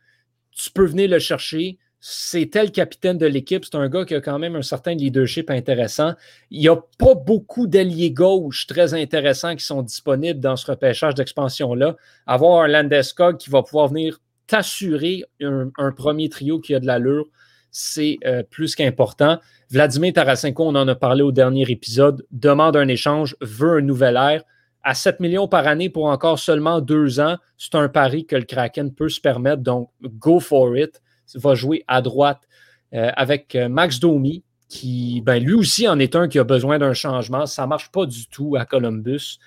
Tu 0.53 0.71
peux 0.71 0.87
venir 0.87 1.09
le 1.09 1.19
chercher. 1.19 1.79
C'était 2.05 2.65
le 2.65 2.71
capitaine 2.71 3.17
de 3.17 3.27
l'équipe. 3.27 3.65
C'est 3.65 3.77
un 3.77 3.89
gars 3.89 4.05
qui 4.05 4.15
a 4.15 4.21
quand 4.21 4.39
même 4.39 4.57
un 4.57 4.63
certain 4.63 4.95
leadership 4.95 5.51
intéressant. 5.51 6.15
Il 6.51 6.61
n'y 6.61 6.69
a 6.69 6.77
pas 6.77 7.15
beaucoup 7.15 7.69
d'alliés 7.69 8.11
gauche 8.11 8.67
très 8.67 8.93
intéressants 8.93 9.55
qui 9.55 9.65
sont 9.65 9.83
disponibles 9.83 10.41
dans 10.41 10.57
ce 10.57 10.69
repêchage 10.69 11.15
d'expansion-là. 11.15 11.97
Avoir 12.27 12.65
un 12.65 12.67
Landeskog 12.67 13.39
qui 13.39 13.51
va 13.51 13.63
pouvoir 13.63 13.87
venir 13.89 14.21
t'assurer 14.49 15.25
un, 15.41 15.93
premier 15.97 16.29
trio 16.29 16.59
qui 16.59 16.75
a 16.75 16.81
de 16.81 16.87
l'allure, 16.87 17.27
c'est 17.71 18.19
euh, 18.27 18.43
plus 18.43 18.75
qu'important. 18.75 19.39
Vladimir 19.71 20.13
Tarasenko, 20.13 20.65
on 20.65 20.75
en 20.75 20.89
a 20.89 20.95
parlé 20.95 21.23
au 21.23 21.33
dernier 21.33 21.71
épisode, 21.71 22.27
demande 22.33 22.77
un 22.77 22.89
échange, 22.89 23.37
veut 23.41 23.79
un 23.79 23.81
nouvel 23.81 24.17
air 24.17 24.43
à 24.83 24.95
7 24.95 25.21
millions 25.21 25.49
par 25.49 25.67
année 25.67 25.89
pour 25.89 26.07
encore 26.07 26.39
seulement 26.39 26.81
deux 26.81 27.21
ans, 27.21 27.37
c'est 27.57 27.75
un 27.75 27.89
pari 27.89 28.27
que 28.27 28.37
le 28.37 28.45
Kraken 28.45 28.93
peut 28.93 29.09
se 29.09 29.21
permettre. 29.21 29.63
Donc, 29.63 29.91
go 30.03 30.41
for 30.41 30.77
it. 30.77 31.01
Va 31.35 31.55
jouer 31.55 31.85
à 31.87 32.03
droite 32.03 32.43
euh, 32.93 33.11
avec 33.17 33.55
euh, 33.55 33.69
Max 33.69 34.01
Domi, 34.01 34.43
qui, 34.69 35.23
ben, 35.23 35.43
lui 35.43 35.55
aussi 35.55 35.89
en 35.89 35.99
est 35.99 36.15
un 36.17 36.29
qui 36.29 36.39
a 36.39 36.45
besoin 36.45 36.79
d'un 36.79 36.93
changement. 36.93 37.47
Ça 37.47 37.63
ne 37.63 37.69
marche 37.69 37.91
pas 37.91 38.07
du 38.07 38.27
tout 38.27 38.57
à 38.57 38.67
Columbus. 38.67 39.39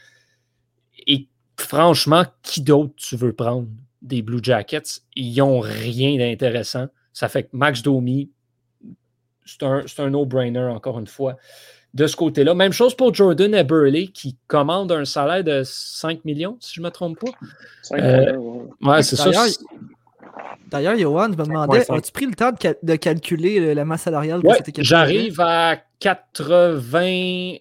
Et 1.06 1.28
franchement, 1.58 2.26
qui 2.42 2.62
d'autre 2.62 2.94
tu 2.96 3.16
veux 3.18 3.34
prendre 3.34 3.68
des 4.02 4.22
Blue 4.22 4.40
Jackets? 4.42 5.02
Ils 5.16 5.38
n'ont 5.38 5.60
rien 5.60 6.18
d'intéressant. 6.18 6.88
Ça 7.14 7.28
fait 7.28 7.44
que 7.44 7.50
Max 7.52 7.82
Domi, 7.82 8.32
c'est 9.46 9.64
un, 9.64 9.84
un 10.00 10.10
no-brainer, 10.10 10.72
encore 10.72 10.98
une 10.98 11.08
fois 11.08 11.38
de 11.96 12.08
ce 12.08 12.16
côté-là. 12.16 12.54
Même 12.54 12.74
chose 12.74 12.96
pour 12.96 13.14
Jordan 13.14 13.56
Eberle 13.56 14.12
qui 14.12 14.36
commande 14.48 14.92
un 14.92 15.06
salaire 15.06 15.44
de 15.44 15.64
5 15.64 16.26
millions, 16.26 16.58
si 16.60 16.76
je 16.76 16.82
ne 16.82 16.86
me 16.86 16.92
trompe 16.92 17.20
pas. 17.20 17.32
5 17.84 18.00
euh, 18.00 18.38
ouais, 18.82 19.02
c'est 19.02 19.16
ça. 19.16 19.32
D'ailleurs, 20.70 20.98
Johan, 20.98 21.32
je 21.32 21.38
me 21.38 21.46
demandais, 21.46 21.90
as-tu 21.90 22.12
pris 22.12 22.26
le 22.26 22.34
temps 22.34 22.52
de, 22.84 22.96
calculer 22.98 23.74
la 23.74 23.86
masse 23.86 24.04
salariale 24.04 24.42
de 24.42 24.50
cette 24.50 24.70
équipe? 24.70 24.84
J'arrive 24.84 25.40
à 25.40 25.78
80, 26.00 27.56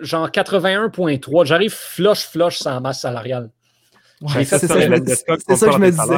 genre 0.00 0.28
81,3. 0.28 1.46
J'arrive 1.46 1.72
flush, 1.72 2.26
flush 2.26 2.58
sans 2.58 2.80
masse 2.80 3.00
salariale. 3.00 3.50
c'est 4.26 4.44
ça, 4.44 4.58
que 4.58 4.82
je 4.82 4.88
me 4.88 5.90
disais. 5.90 6.16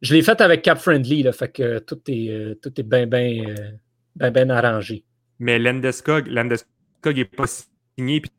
Je 0.00 0.14
l'ai 0.14 0.22
fait 0.22 0.40
avec 0.40 0.62
Cap 0.62 0.78
Friendly, 0.78 1.22
là, 1.22 1.32
fait 1.32 1.48
que 1.48 1.78
tout 1.78 2.00
est, 2.08 2.28
euh, 2.28 2.58
tout 2.60 2.72
est 2.80 2.82
bien, 2.82 3.06
bien, 3.06 3.44
euh, 3.46 3.70
bien, 4.16 4.30
bien 4.32 4.50
arrangé. 4.50 5.04
Mais 5.38 5.58
Landeskog, 5.58 6.26
Landeskog 6.28 7.16
n'est 7.16 7.24
pas 7.24 7.46
signé, 7.46 8.20
puis 8.20 8.30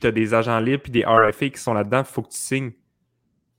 tu 0.00 0.06
as 0.06 0.12
des 0.12 0.34
agents 0.34 0.60
libres 0.60 0.82
puis 0.82 0.92
des 0.92 1.04
RFA 1.04 1.48
qui 1.48 1.60
sont 1.60 1.74
là-dedans, 1.74 2.00
il 2.00 2.04
faut 2.04 2.22
que 2.22 2.30
tu 2.30 2.38
signes. 2.38 2.72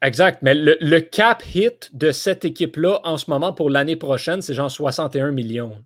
Exact. 0.02 0.42
Mais 0.44 0.54
le, 0.54 1.00
cap 1.00 1.44
hit 1.56 1.90
de 1.94 2.12
cette 2.12 2.46
équipe-là 2.46 3.00
en 3.04 3.18
ce 3.18 3.30
moment 3.30 3.54
pour 3.54 3.70
l'année 3.70 3.96
prochaine, 3.96 4.42
c'est 4.42 4.54
genre 4.54 4.70
61 4.70 5.32
millions. 5.32 5.84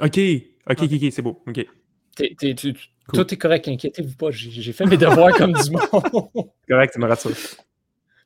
OK. 0.00 0.18
OK, 0.70 0.82
OK, 0.82 0.92
OK, 0.92 1.12
c'est 1.12 1.22
beau. 1.22 1.42
OK. 1.46 1.66
Tout 3.12 3.34
est 3.34 3.36
correct, 3.36 3.68
inquiétez-vous 3.68 4.14
pas. 4.16 4.30
J'ai 4.30 4.72
fait 4.72 4.84
mes 4.84 4.96
devoirs 4.96 5.32
comme 5.36 5.52
du 5.52 5.70
monde. 5.70 5.82
correct, 6.68 6.92
tu 6.92 7.00
me 7.00 7.06
rassures. 7.06 7.32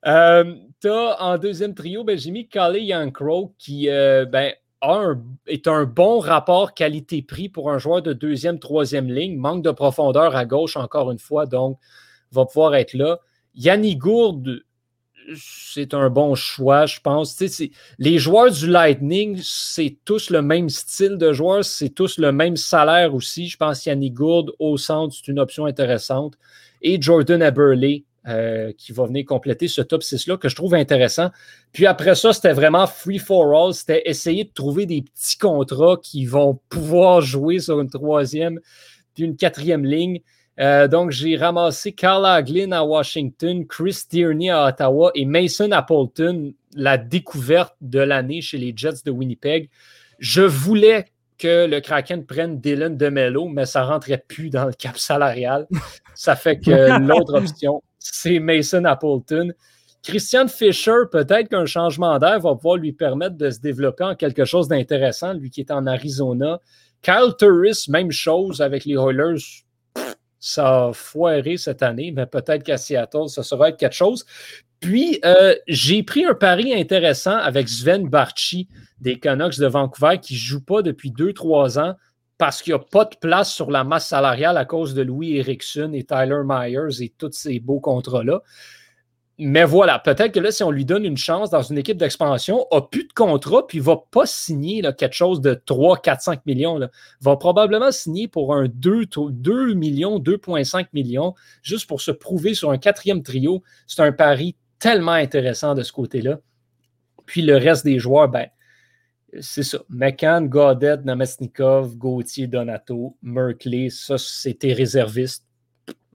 Euh, 0.07 0.57
tu 0.81 0.89
as 0.89 1.23
en 1.23 1.39
deuxième 1.39 1.75
trio, 1.75 2.03
ben, 2.03 2.19
j'ai 2.19 2.33
mis 2.33 2.49
Kali 2.49 2.87
Young-Crow 2.87 3.55
qui, 3.59 3.89
euh, 3.89 4.25
ben, 4.25 4.53
est 5.47 5.69
un 5.69 5.85
bon 5.85 6.19
rapport 6.19 6.75
qualité-prix 6.75 7.49
pour 7.49 7.71
un 7.71 7.79
joueur 7.79 8.03
de 8.03 8.13
deuxième, 8.13 8.59
troisième 8.59 9.11
ligne. 9.11 9.37
Manque 9.37 9.63
de 9.63 9.71
profondeur 9.71 10.35
à 10.37 10.45
gauche, 10.45 10.77
encore 10.77 11.11
une 11.11 11.19
fois, 11.19 11.47
donc 11.47 11.79
va 12.33 12.45
pouvoir 12.47 12.75
être 12.75 12.95
là. 12.95 13.19
Yannick 13.55 13.99
Gourde, 13.99 14.63
c'est 15.37 15.95
un 15.95 16.11
bon 16.11 16.35
choix, 16.35 16.87
je 16.87 17.01
pense. 17.01 17.43
les 17.99 18.19
joueurs 18.19 18.51
du 18.51 18.67
Lightning, 18.67 19.41
c'est 19.43 19.99
tous 20.05 20.31
le 20.31 20.43
même 20.43 20.69
style 20.69 21.17
de 21.17 21.33
joueurs, 21.33 21.65
c'est 21.65 21.91
tous 21.91 22.19
le 22.19 22.33
même 22.33 22.57
salaire 22.57 23.15
aussi. 23.15 23.49
Je 23.49 23.57
pense 23.57 23.87
Yannick 23.87 24.15
Gourde 24.15 24.53
au 24.59 24.77
centre, 24.77 25.15
c'est 25.15 25.31
une 25.31 25.39
option 25.39 25.67
intéressante. 25.67 26.35
Et 26.81 27.01
Jordan 27.01 27.43
Eberle, 27.43 28.03
euh, 28.29 28.73
qui 28.79 28.93
va 28.93 29.07
venir 29.07 29.25
compléter 29.27 29.67
ce 29.69 29.83
top 29.83 30.03
6-là 30.03 30.37
que 30.37 30.49
je 30.49 30.55
trouve 30.55 30.75
intéressant. 30.75 31.31
Puis 31.73 31.87
après 31.87 32.15
ça, 32.15 32.33
c'était 32.33 32.53
vraiment 32.53 32.87
free 32.87 33.19
for 33.19 33.53
all. 33.53 33.75
C'était 33.75 34.03
essayer 34.05 34.45
de 34.45 34.53
trouver 34.53 34.87
des 34.87 35.03
petits 35.03 35.37
contrats 35.37 35.97
qui 36.03 36.25
vont 36.25 36.61
pouvoir 36.69 37.21
jouer 37.21 37.59
sur 37.59 37.81
une 37.81 37.91
troisième 37.91 38.61
puis 39.15 39.25
une 39.25 39.37
quatrième 39.37 39.85
ligne. 39.85 40.21
Euh, 40.61 40.87
donc, 40.87 41.11
j'ai 41.11 41.37
ramassé 41.37 41.93
Carl 41.93 42.25
Aglin 42.27 42.73
à 42.73 42.83
Washington, 42.83 43.67
Chris 43.67 44.03
Tierney 44.09 44.51
à 44.51 44.67
Ottawa 44.67 45.11
et 45.15 45.25
Mason 45.25 45.73
Appleton, 45.73 46.53
la 46.75 46.99
découverte 46.99 47.75
de 47.81 48.01
l'année 48.01 48.41
chez 48.43 48.59
les 48.59 48.73
Jets 48.77 49.03
de 49.05 49.11
Winnipeg. 49.11 49.71
Je 50.19 50.43
voulais 50.43 51.07
que 51.39 51.67
le 51.67 51.81
Kraken 51.81 52.25
prenne 52.25 52.61
Dylan 52.61 52.97
DeMello, 52.97 53.49
mais 53.49 53.67
ça 53.67 53.81
ne 53.81 53.87
rentrait 53.87 54.23
plus 54.29 54.51
dans 54.51 54.67
le 54.67 54.73
cap 54.73 54.97
salarial. 54.99 55.67
Ça 56.15 56.37
fait 56.37 56.59
que 56.61 56.71
l'autre 57.01 57.35
option, 57.35 57.83
c'est 58.13 58.39
Mason 58.39 58.85
Appleton. 58.85 59.53
Christian 60.03 60.49
Fisher, 60.49 61.05
peut-être 61.11 61.49
qu'un 61.49 61.67
changement 61.67 62.19
d'air 62.19 62.41
va 62.41 62.55
pouvoir 62.55 62.77
lui 62.77 62.93
permettre 62.93 63.37
de 63.37 63.51
se 63.51 63.61
développer 63.61 64.05
en 64.05 64.17
quelque 64.17 64.45
chose 64.45 64.67
d'intéressant, 64.67 65.33
lui 65.33 65.51
qui 65.51 65.61
est 65.61 65.71
en 65.71 65.87
Arizona. 65.87 66.59
Kyle 67.03 67.35
Turris, 67.39 67.87
même 67.89 68.11
chose 68.11 68.61
avec 68.61 68.85
les 68.85 68.95
Oilers. 68.95 69.65
Ça 70.41 70.87
a 70.87 70.93
foiré 70.93 71.57
cette 71.57 71.83
année, 71.83 72.11
mais 72.11 72.27
peut-être 72.27 72.65
qu'à 72.65 72.77
Seattle, 72.77 73.29
ça 73.29 73.45
sera 73.45 73.69
être 73.69 73.77
quelque 73.77 73.95
chose. 73.95 74.25
Puis, 74.81 75.21
euh, 75.25 75.55
j'ai 75.69 76.03
pris 76.03 76.25
un 76.25 76.35
pari 76.35 76.75
intéressant 76.75 77.37
avec 77.37 77.69
Sven 77.69 78.09
Barchi 78.09 78.67
des 79.01 79.21
Canucks 79.21 79.59
de 79.59 79.67
Vancouver 79.67 80.19
qui 80.21 80.35
ne 80.35 80.39
joue 80.39 80.65
pas 80.65 80.83
depuis 80.83 81.13
2-3 81.13 81.79
ans 81.79 81.95
parce 82.43 82.61
qu'il 82.61 82.73
n'y 82.73 82.81
a 82.81 82.83
pas 82.83 83.05
de 83.05 83.15
place 83.15 83.53
sur 83.53 83.71
la 83.71 83.85
masse 83.85 84.09
salariale 84.09 84.57
à 84.57 84.65
cause 84.65 84.95
de 84.95 85.03
Louis 85.03 85.37
Erickson 85.37 85.93
et 85.95 86.03
Tyler 86.03 86.41
Myers 86.45 87.01
et 87.01 87.15
tous 87.17 87.31
ces 87.31 87.61
beaux 87.61 87.79
contrats-là 87.79 88.43
mais 89.39 89.65
voilà, 89.65 90.01
peut-être 90.01 90.33
que 90.33 90.41
là, 90.41 90.51
si 90.51 90.63
on 90.63 90.73
lui 90.73 90.85
donne 90.85 91.05
une 91.05 91.17
chance 91.17 91.51
dans 91.51 91.63
une 91.63 91.79
équipe 91.79 91.97
d'expansion, 91.97 92.67
a 92.71 92.83
plus 92.83 93.05
de 93.05 93.13
contrat, 93.13 93.67
puis 93.67 93.79
ne 93.79 93.83
va 93.85 93.97
pas 94.11 94.27
signer 94.27 94.83
quelque 94.99 95.15
chose 95.15 95.41
de 95.41 95.55
3, 95.55 95.99
4, 95.99 96.21
5 96.21 96.47
millions. 96.47 96.81
Va 97.21 97.37
probablement 97.37 97.91
signer 97.91 98.29
pour 98.29 98.55
un 98.55 98.67
2, 98.69 99.07
2 99.31 99.75
millions, 99.75 100.19
2,5 100.19 100.87
millions, 100.93 101.35
juste 101.63 101.89
pour 101.89 102.01
se 102.01 102.11
prouver 102.11 102.55
sur 102.55 102.71
un 102.71 102.79
quatrième 102.79 103.23
trio. 103.23 103.63
C'est 103.87 104.03
un 104.03 104.13
pari 104.13 104.55
tellement 104.79 105.13
intéressant 105.13 105.75
de 105.75 105.83
ce 105.83 105.93
côté-là. 105.93 106.39
Puis 107.25 107.43
le 107.43 107.57
reste 107.57 107.85
des 107.85 107.99
joueurs, 107.99 108.29
ben, 108.29 108.49
c'est 109.41 109.63
ça. 109.63 109.79
McCann, 109.89 110.49
Godet, 110.49 110.99
Namestnikov, 111.05 111.97
Gauthier, 111.97 112.47
Donato, 112.47 113.17
Merkley, 113.23 113.89
ça, 113.91 114.19
c'était 114.19 114.73
réserviste 114.73 115.47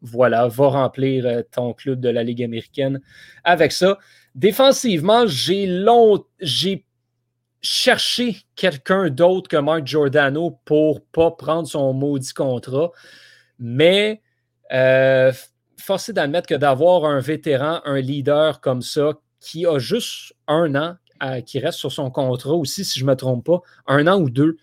voilà, 0.01 0.47
va 0.47 0.67
remplir 0.67 1.25
euh, 1.25 1.41
ton 1.51 1.73
club 1.73 1.99
de 1.99 2.09
la 2.09 2.23
Ligue 2.23 2.43
américaine 2.43 3.01
avec 3.43 3.71
ça. 3.71 3.97
Défensivement, 4.35 5.25
j'ai 5.25 5.65
long, 5.65 6.23
cherché 7.61 8.37
quelqu'un 8.55 9.09
d'autre 9.09 9.49
que 9.49 9.57
Mark 9.57 9.85
Giordano 9.85 10.59
pour 10.65 11.03
pas 11.05 11.31
prendre 11.31 11.67
son 11.67 11.93
maudit 11.93 12.33
contrat, 12.33 12.91
mais 13.59 14.21
euh, 14.71 15.31
forcé 15.79 16.13
d'admettre 16.13 16.47
que 16.47 16.55
d'avoir 16.55 17.05
un 17.05 17.19
vétéran, 17.19 17.81
un 17.85 17.99
leader 17.99 18.61
comme 18.61 18.81
ça, 18.81 19.13
qui 19.39 19.65
a 19.65 19.79
juste 19.79 20.33
un 20.47 20.75
an, 20.75 20.95
euh, 21.23 21.41
qui 21.41 21.59
reste 21.59 21.79
sur 21.79 21.91
son 21.91 22.09
contrat 22.11 22.53
aussi, 22.53 22.85
si 22.85 22.99
je 22.99 23.05
ne 23.05 23.11
me 23.11 23.15
trompe 23.15 23.45
pas, 23.45 23.61
un 23.87 24.07
an 24.07 24.19
ou 24.19 24.29
deux, 24.29 24.57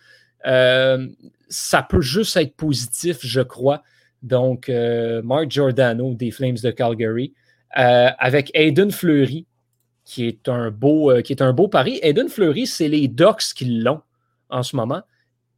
ça 1.49 1.83
peut 1.83 2.01
juste 2.01 2.37
être 2.37 2.55
positif, 2.57 3.19
je 3.23 3.41
crois. 3.41 3.83
Donc, 4.25 4.71
euh, 4.71 5.21
Mark 5.23 5.51
Giordano 5.51 6.15
des 6.15 6.31
Flames 6.31 6.57
de 6.63 6.71
Calgary, 6.71 7.35
euh, 7.79 8.09
avec 8.19 8.51
Aiden 8.55 8.91
Fleury, 8.91 9.47
qui 10.05 10.27
est 10.27 10.49
un 10.49 10.71
beau, 10.71 11.11
euh, 11.11 11.21
qui 11.21 11.33
est 11.35 11.43
un 11.43 11.53
beau 11.53 11.69
pari. 11.69 12.01
Aiden 12.03 12.31
Fleury, 12.31 12.67
c'est 12.67 12.89
les 12.89 13.07
Ducks 13.07 13.53
qui 13.55 13.67
l'ont 13.67 14.01
en 14.49 14.63
ce 14.63 14.77
moment. 14.77 15.03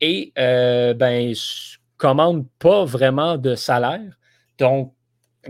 Et 0.01 0.33
ben, 0.37 1.33
commande 1.97 2.45
pas 2.59 2.85
vraiment 2.85 3.39
de 3.39 3.55
salaire. 3.55 4.19
Donc, 4.59 4.93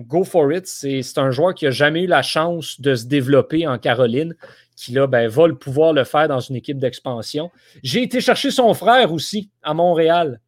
go 0.00 0.24
for 0.24 0.52
it. 0.52 0.66
C'est 0.66 1.18
un 1.18 1.30
joueur 1.30 1.54
qui 1.54 1.64
n'a 1.64 1.70
jamais 1.70 2.04
eu 2.04 2.06
la 2.06 2.22
chance 2.22 2.80
de 2.80 2.94
se 2.94 3.06
développer 3.06 3.66
en 3.66 3.78
Caroline, 3.78 4.34
qui 4.76 4.92
là, 4.92 5.06
ben, 5.06 5.28
va 5.28 5.46
le 5.46 5.56
pouvoir 5.56 5.92
le 5.92 6.04
faire 6.04 6.28
dans 6.28 6.40
une 6.40 6.56
équipe 6.56 6.78
d'expansion. 6.78 7.50
J'ai 7.82 8.02
été 8.02 8.20
chercher 8.20 8.50
son 8.50 8.74
frère 8.74 9.12
aussi 9.12 9.50
à 9.62 9.74
Montréal. 9.74 10.40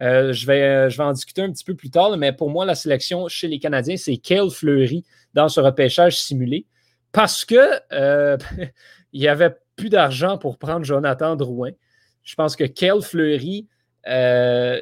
Euh, 0.00 0.32
je, 0.32 0.46
vais, 0.46 0.88
je 0.90 0.96
vais 0.96 1.04
en 1.04 1.12
discuter 1.12 1.42
un 1.42 1.50
petit 1.50 1.64
peu 1.64 1.74
plus 1.74 1.90
tard, 1.90 2.16
mais 2.16 2.32
pour 2.32 2.50
moi, 2.50 2.64
la 2.64 2.74
sélection 2.74 3.28
chez 3.28 3.48
les 3.48 3.58
Canadiens, 3.58 3.96
c'est 3.96 4.16
Kale 4.16 4.50
Fleury 4.50 5.04
dans 5.34 5.48
ce 5.48 5.60
repêchage 5.60 6.18
simulé 6.18 6.66
parce 7.12 7.44
que 7.44 7.80
euh, 7.92 8.36
il 9.12 9.20
n'y 9.20 9.28
avait 9.28 9.54
plus 9.76 9.88
d'argent 9.88 10.38
pour 10.38 10.58
prendre 10.58 10.84
Jonathan 10.84 11.36
Drouin. 11.36 11.70
Je 12.22 12.34
pense 12.34 12.56
que 12.56 12.64
Kale 12.64 13.02
Fleury, 13.02 13.66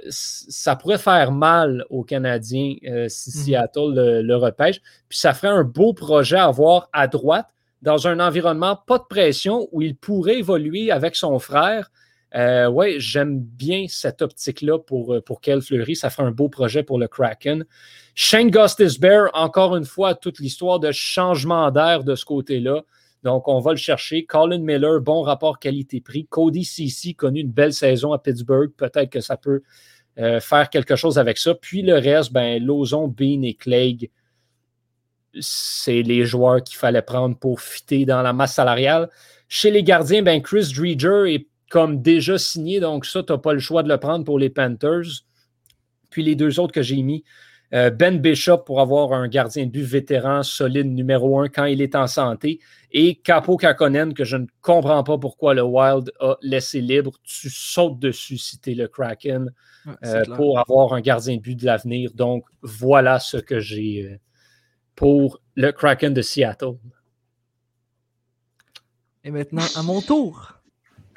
ça 0.08 0.76
pourrait 0.76 0.98
faire 0.98 1.32
mal 1.32 1.84
aux 1.90 2.04
Canadiens 2.04 2.74
si 3.08 3.30
mhm. 3.30 3.44
Seattle 3.44 3.94
le, 3.94 4.22
le, 4.22 4.36
repêche. 4.36 4.80
Puis 5.08 5.18
ça 5.18 5.34
ferait 5.34 5.52
un 5.52 5.64
beau 5.64 5.92
projet 5.94 6.36
à 6.36 6.50
voir 6.50 6.88
à 6.92 7.08
droite 7.08 7.48
dans 7.82 8.06
un 8.06 8.20
environnement 8.20 8.78
pas 8.86 8.98
de 8.98 9.04
pression 9.08 9.68
où 9.72 9.82
il 9.82 9.96
pourrait 9.96 10.38
évoluer 10.38 10.90
avec 10.90 11.16
son 11.16 11.38
frère 11.38 11.90
euh, 12.34 12.66
oui, 12.66 12.96
j'aime 12.98 13.38
bien 13.38 13.86
cette 13.88 14.20
optique-là 14.20 14.78
pour, 14.78 15.14
euh, 15.14 15.20
pour 15.22 15.40
Kel 15.40 15.62
Fleury. 15.62 15.96
Ça 15.96 16.10
fera 16.10 16.24
un 16.24 16.32
beau 16.32 16.48
projet 16.48 16.82
pour 16.82 16.98
le 16.98 17.08
Kraken. 17.08 17.64
Shane 18.14 18.50
Gustis 18.50 18.98
Bear, 18.98 19.30
encore 19.32 19.76
une 19.76 19.84
fois, 19.84 20.14
toute 20.14 20.38
l'histoire 20.38 20.78
de 20.80 20.92
changement 20.92 21.70
d'air 21.70 22.04
de 22.04 22.14
ce 22.14 22.24
côté-là. 22.24 22.82
Donc, 23.26 23.48
on 23.48 23.58
va 23.58 23.72
le 23.72 23.76
chercher. 23.76 24.24
Colin 24.24 24.60
Miller, 24.60 25.00
bon 25.00 25.22
rapport 25.22 25.58
qualité-prix. 25.58 26.28
Cody 26.30 26.64
Cici, 26.64 27.16
connu 27.16 27.40
une 27.40 27.50
belle 27.50 27.72
saison 27.72 28.12
à 28.12 28.20
Pittsburgh. 28.20 28.70
Peut-être 28.76 29.10
que 29.10 29.20
ça 29.20 29.36
peut 29.36 29.62
euh, 30.18 30.38
faire 30.38 30.70
quelque 30.70 30.94
chose 30.94 31.18
avec 31.18 31.36
ça. 31.36 31.52
Puis 31.56 31.82
le 31.82 31.94
reste, 31.94 32.32
ben, 32.32 32.64
Lozon, 32.64 33.08
Bean 33.08 33.42
et 33.42 33.54
Clegg, 33.54 34.12
c'est 35.40 36.02
les 36.02 36.24
joueurs 36.24 36.62
qu'il 36.62 36.76
fallait 36.76 37.02
prendre 37.02 37.36
pour 37.36 37.60
fitter 37.60 38.04
dans 38.04 38.22
la 38.22 38.32
masse 38.32 38.54
salariale. 38.54 39.10
Chez 39.48 39.72
les 39.72 39.82
gardiens, 39.82 40.22
ben, 40.22 40.40
Chris 40.40 40.70
Dreger 40.72 41.34
est 41.34 41.48
comme 41.68 42.00
déjà 42.02 42.38
signé, 42.38 42.78
donc 42.78 43.06
ça, 43.06 43.24
tu 43.24 43.32
n'as 43.32 43.38
pas 43.38 43.54
le 43.54 43.58
choix 43.58 43.82
de 43.82 43.88
le 43.88 43.98
prendre 43.98 44.24
pour 44.24 44.38
les 44.38 44.50
Panthers. 44.50 45.24
Puis 46.10 46.22
les 46.22 46.36
deux 46.36 46.60
autres 46.60 46.72
que 46.72 46.82
j'ai 46.82 47.02
mis, 47.02 47.24
Ben 47.72 48.18
Bishop 48.18 48.58
pour 48.58 48.80
avoir 48.80 49.12
un 49.12 49.28
gardien 49.28 49.66
de 49.66 49.70
but 49.70 49.82
vétéran 49.82 50.42
solide 50.42 50.86
numéro 50.86 51.40
un 51.40 51.48
quand 51.48 51.64
il 51.64 51.82
est 51.82 51.94
en 51.94 52.06
santé. 52.06 52.60
Et 52.92 53.16
Capo 53.16 53.56
Kakonen, 53.56 54.14
que 54.14 54.24
je 54.24 54.36
ne 54.36 54.46
comprends 54.60 55.02
pas 55.02 55.18
pourquoi 55.18 55.54
le 55.54 55.62
Wild 55.62 56.12
a 56.20 56.36
laissé 56.42 56.80
libre. 56.80 57.12
Tu 57.24 57.50
sautes 57.50 57.98
dessus 57.98 58.38
si 58.38 58.60
tu 58.60 58.74
le 58.74 58.88
Kraken 58.88 59.52
euh, 60.04 60.24
pour 60.36 60.58
avoir 60.58 60.92
un 60.94 61.00
gardien 61.00 61.36
de 61.36 61.40
but 61.40 61.56
de 61.56 61.66
l'avenir. 61.66 62.10
Donc 62.14 62.44
voilà 62.62 63.18
ce 63.18 63.36
que 63.36 63.60
j'ai 63.60 64.04
euh, 64.04 64.16
pour 64.94 65.40
le 65.56 65.72
Kraken 65.72 66.14
de 66.14 66.22
Seattle. 66.22 66.76
Et 69.24 69.30
maintenant, 69.30 69.66
à 69.74 69.82
mon 69.82 70.00
tour 70.00 70.56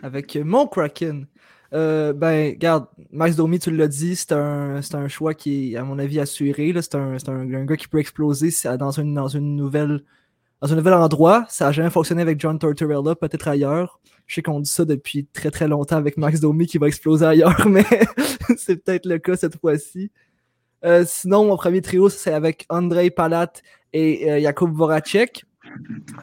avec 0.02 0.36
mon 0.36 0.68
Kraken. 0.68 1.28
Euh, 1.74 2.14
ben, 2.14 2.52
regarde, 2.52 2.88
Max 3.12 3.36
Domi, 3.36 3.60
tu 3.60 3.72
l'as 3.72 3.88
dit, 3.88 4.16
c'est 4.16 4.32
un, 4.32 4.82
un, 4.94 5.08
choix 5.08 5.34
qui 5.34 5.74
est, 5.74 5.78
à 5.78 5.84
mon 5.84 6.00
avis, 6.00 6.20
assuré. 6.20 6.74
C'est 6.82 6.96
un, 6.96 7.18
un, 7.28 7.54
un, 7.54 7.66
gars 7.66 7.78
qui 7.78 7.88
peut 7.88 8.00
exploser 8.00 8.50
dans 8.78 8.92
une, 8.92 9.14
dans 9.14 9.28
une 9.28 9.56
nouvelle 9.56 10.04
dans 10.62 10.74
un 10.74 10.76
nouvel 10.76 10.94
endroit. 10.94 11.46
Ça 11.50 11.66
n'a 11.66 11.72
jamais 11.72 11.90
fonctionné 11.90 12.22
avec 12.22 12.40
John 12.40 12.60
Tortorella, 12.60 13.16
peut-être 13.16 13.48
ailleurs. 13.48 14.00
Je 14.26 14.36
sais 14.36 14.42
qu'on 14.42 14.60
dit 14.60 14.70
ça 14.70 14.86
depuis 14.86 15.26
très 15.26 15.52
très 15.52 15.68
longtemps 15.68 15.96
avec 15.96 16.18
Max 16.18 16.40
Domi 16.40 16.68
qui 16.68 16.78
va 16.78 16.88
exploser 16.88 17.26
ailleurs, 17.26 17.66
mais 17.68 17.86
c'est 18.58 18.84
peut-être 18.84 19.06
le 19.06 19.20
cas 19.20 19.36
cette 19.36 19.60
fois-ci. 19.60 20.12
Euh, 20.84 21.04
sinon, 21.08 21.46
mon 21.46 21.58
premier 21.58 21.82
trio, 21.82 22.10
c'est 22.10 22.34
avec 22.34 22.66
Andrei 22.70 23.10
Palat 23.10 23.52
et 23.94 24.30
euh, 24.30 24.42
Jakub 24.42 24.74
Voracek. 24.74 25.46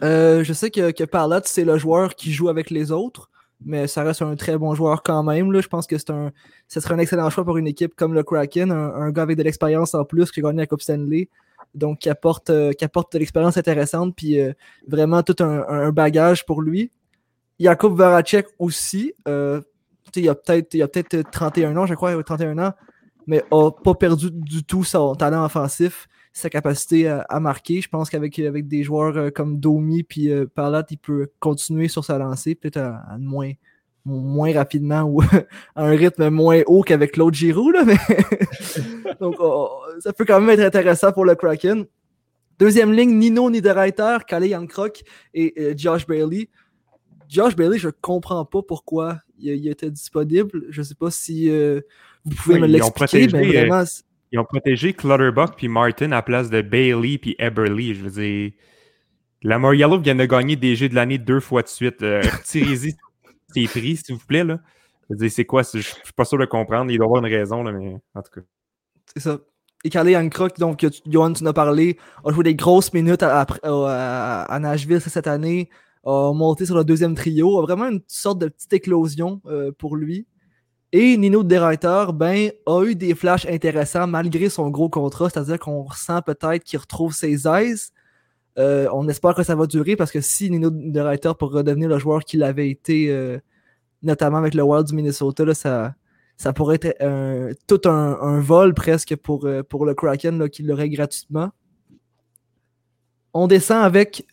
Je 0.03 0.53
sais 0.53 0.71
que, 0.71 0.91
que 0.93 1.05
Palat, 1.05 1.43
c'est 1.45 1.65
le 1.65 1.79
joueur 1.79 2.15
qui 2.15 2.33
joue 2.33 2.49
avec 2.49 2.71
les 2.71 2.93
autres 2.93 3.31
mais 3.67 3.89
ça 3.89 4.05
reste 4.05 4.23
un 4.23 4.37
très 4.37 4.57
bon 4.57 4.75
joueur 4.75 5.03
quand 5.03 5.23
même. 5.25 5.53
Là. 5.53 5.61
Je 5.61 5.67
pense 5.67 5.87
que 5.87 5.99
c'est 5.99 6.11
un, 6.11 6.31
ce 6.69 6.81
serait 6.81 6.95
un 6.95 6.99
excellent 6.99 7.29
choix 7.31 7.45
pour 7.45 7.59
une 7.59 7.67
équipe 7.67 7.97
comme 7.97 8.15
le 8.15 8.23
Kraken, 8.23 8.71
un, 8.71 9.11
gars 9.11 9.23
avec 9.23 9.37
de 9.37 9.43
l'expérience 9.43 9.93
en 9.95 10.05
plus 10.05 10.31
qui 10.31 10.41
a 10.41 10.45
gagné 10.45 10.59
la 10.59 10.67
Coupe 10.67 10.83
Stanley, 10.83 11.29
donc 11.75 11.99
qui 11.99 12.09
apporte, 12.09 12.49
euh, 12.51 12.73
qui 12.73 12.85
apporte 12.85 13.13
de 13.13 13.19
l'expérience 13.19 13.57
intéressante, 13.57 14.15
puis 14.17 14.41
euh, 14.41 14.53
vraiment 14.87 15.23
tout 15.25 15.37
un, 15.43 15.91
bagage 15.91 16.47
pour 16.47 16.63
lui. 16.63 16.93
Jakub 17.59 17.95
Varacek 17.97 18.47
aussi, 18.61 19.13
euh, 19.27 19.61
il 20.15 20.29
a 20.29 20.37
peut-être 20.37 21.09
peut 21.09 21.25
31 21.25 21.77
ans, 21.77 21.87
je 21.87 21.95
crois, 21.95 22.13
il 22.13 22.19
a 22.19 22.23
31 22.23 22.59
ans, 22.59 22.73
mais 23.27 23.43
n'a 23.51 23.71
pas 23.71 23.95
perdu 23.95 24.31
du 24.31 24.63
tout 24.63 24.85
son 24.85 25.17
talent 25.17 25.45
offensif 25.45 26.07
sa 26.37 26.51
capacité 26.51 27.09
à, 27.09 27.41
marquer. 27.41 27.81
Je 27.81 27.89
pense 27.89 28.11
qu'avec 28.11 28.39
avec 28.39 28.69
des 28.69 28.83
joueurs 28.83 29.17
euh, 29.17 29.31
comme 29.31 29.59
Domi 29.59 30.03
puis 30.03 30.31
euh, 30.31 30.45
Parlat, 30.47 30.85
il 30.91 30.99
peut 30.99 31.31
continuer 31.41 31.89
sur 31.89 32.05
sa 32.05 32.19
lancée, 32.19 32.55
peut-être 32.55 32.77
à, 32.77 33.17
moins, 33.19 33.53
moins 34.05 34.53
rapidement 34.53 35.05
ou 35.05 35.23
à 35.75 35.87
un 35.87 35.97
rythme 35.97 36.29
moins 36.29 36.61
haut 36.67 36.83
qu'avec 36.83 37.17
l'autre 37.17 37.37
Giroud. 37.37 37.75
mais 37.87 37.97
Donc, 39.21 39.37
oh, 39.39 39.81
ça 40.01 40.13
peut 40.13 40.27
quand 40.27 40.39
même 40.41 40.51
être 40.51 40.67
intéressant 40.67 41.11
pour 41.11 41.25
le 41.25 41.35
Kraken. 41.35 41.87
Deuxième 42.59 42.93
ligne, 42.93 43.17
Nino 43.17 43.51
Niederreiter, 43.51 44.19
Kalle 44.27 44.47
Yankrock 44.47 45.05
et 45.33 45.55
euh, 45.59 45.75
Josh 45.75 46.07
Bailey. 46.07 46.51
Josh 47.31 47.57
Bailey, 47.57 47.79
je 47.79 47.89
comprends 47.89 48.45
pas 48.45 48.61
pourquoi 48.61 49.21
il, 49.39 49.55
il 49.55 49.69
était 49.69 49.91
disponible. 49.91 50.67
Je 50.69 50.83
sais 50.83 50.95
pas 50.95 51.11
si 51.11 51.49
euh, 51.49 51.81
vous 52.27 52.35
pouvez 52.35 52.57
Oui, 52.57 52.61
me 52.61 52.67
l'expliquer, 52.67 53.27
mais 53.33 53.47
vraiment. 53.47 53.85
Ils 54.33 54.39
ont 54.39 54.45
protégé 54.45 54.93
Clutterbuck 54.93 55.57
puis 55.57 55.69
Martin 55.69 56.07
à 56.13 56.17
la 56.17 56.23
place 56.23 56.51
de 56.51 56.61
Bailey 56.63 57.19
puis 57.19 57.37
Eberly. 57.39 57.95
Je 57.95 58.03
veux 58.03 58.11
dire, 58.23 58.51
la 59.43 59.59
Moriello 59.59 59.99
vient 60.01 60.15
de 60.15 60.25
gagner 60.25 60.57
des 60.57 60.75
jeux 60.77 60.89
de 60.89 60.95
l'année 60.95 61.19
deux 61.19 61.41
fois 61.41 61.63
de 61.63 61.69
suite. 61.69 62.03
Euh, 62.03 62.21
Retirez-y 62.33 62.97
prix, 63.67 63.97
s'il 63.97 64.15
vous 64.17 64.27
plaît. 64.27 64.45
Là. 64.45 64.59
Je 65.09 65.15
veux 65.15 65.19
dire, 65.21 65.31
c'est 65.31 65.45
quoi? 65.45 65.63
Je 65.63 65.79
suis 65.81 66.13
pas 66.17 66.25
sûr 66.25 66.39
de 66.39 66.45
comprendre. 66.45 66.91
Il 66.91 66.99
doit 66.99 67.05
y 67.05 67.09
avoir 67.09 67.25
une 67.25 67.33
raison, 67.33 67.63
là, 67.63 67.73
mais 67.73 67.97
en 68.15 68.23
tout 68.23 68.33
cas. 68.41 68.47
C'est 69.15 69.21
ça. 69.23 69.39
Et 69.85 69.91
Carly 69.91 70.17
Hancock, 70.17 70.59
donc, 70.59 70.79
tu- 70.79 70.89
Johan, 71.07 71.33
tu 71.33 71.45
en 71.45 71.47
as 71.47 71.53
parlé, 71.53 71.97
a 72.25 72.33
joué 72.33 72.43
des 72.45 72.55
grosses 72.57 72.93
minutes 72.93 73.23
à, 73.23 73.43
à- 73.43 73.47
à- 73.63 74.43
à 74.53 74.59
Nashville 74.59 75.01
cette 75.01 75.27
année, 75.29 75.71
a 76.05 76.33
monté 76.33 76.67
sur 76.67 76.77
le 76.77 76.85
deuxième 76.85 77.15
trio, 77.15 77.59
a 77.59 77.63
vraiment 77.63 77.87
une 77.89 78.01
sorte 78.09 78.39
de 78.41 78.49
petite 78.49 78.73
éclosion 78.73 79.41
euh, 79.47 79.71
pour 79.79 79.97
lui. 79.97 80.27
Et 80.99 81.19
Nino 81.19 81.43
de 81.43 81.49
Derriter, 81.49 82.07
ben, 82.15 82.51
a 82.65 82.83
eu 82.85 82.95
des 82.95 83.15
flashs 83.15 83.45
intéressants 83.45 84.07
malgré 84.07 84.49
son 84.49 84.71
gros 84.71 84.89
contrat, 84.89 85.29
c'est-à-dire 85.29 85.59
qu'on 85.59 85.83
ressent 85.83 86.23
peut-être 86.23 86.65
qu'il 86.65 86.79
retrouve 86.79 87.13
ses 87.13 87.47
aises. 87.47 87.93
Euh, 88.59 88.89
on 88.95 89.07
espère 89.07 89.35
que 89.35 89.43
ça 89.43 89.55
va 89.55 89.67
durer 89.67 89.95
parce 89.95 90.11
que 90.11 90.23
si 90.23 90.51
Nino 90.51 90.71
de 90.71 90.99
Reiter 90.99 91.33
pour 91.39 91.53
redevenir 91.53 91.91
le 91.91 91.99
joueur 91.99 92.25
qu'il 92.25 92.43
avait 92.43 92.71
été, 92.71 93.11
euh, 93.11 93.39
notamment 94.03 94.39
avec 94.39 94.55
le 94.55 94.63
Wild 94.63 94.87
du 94.87 94.95
Minnesota, 94.95 95.53
ça, 95.53 95.95
ça 96.39 96.55
pourrait 96.55 96.79
être 96.83 97.55
tout 97.67 97.83
un, 97.85 98.19
un 98.19 98.41
vol 98.41 98.73
presque 98.73 99.17
pour, 99.17 99.45
euh, 99.45 99.63
pour 99.63 99.85
le 99.85 99.93
Kraken 99.93 100.49
qui 100.49 100.63
l'aurait 100.63 100.89
gratuitement. 100.89 101.51
On 103.35 103.49
descend 103.49 103.85
avec 103.85 104.27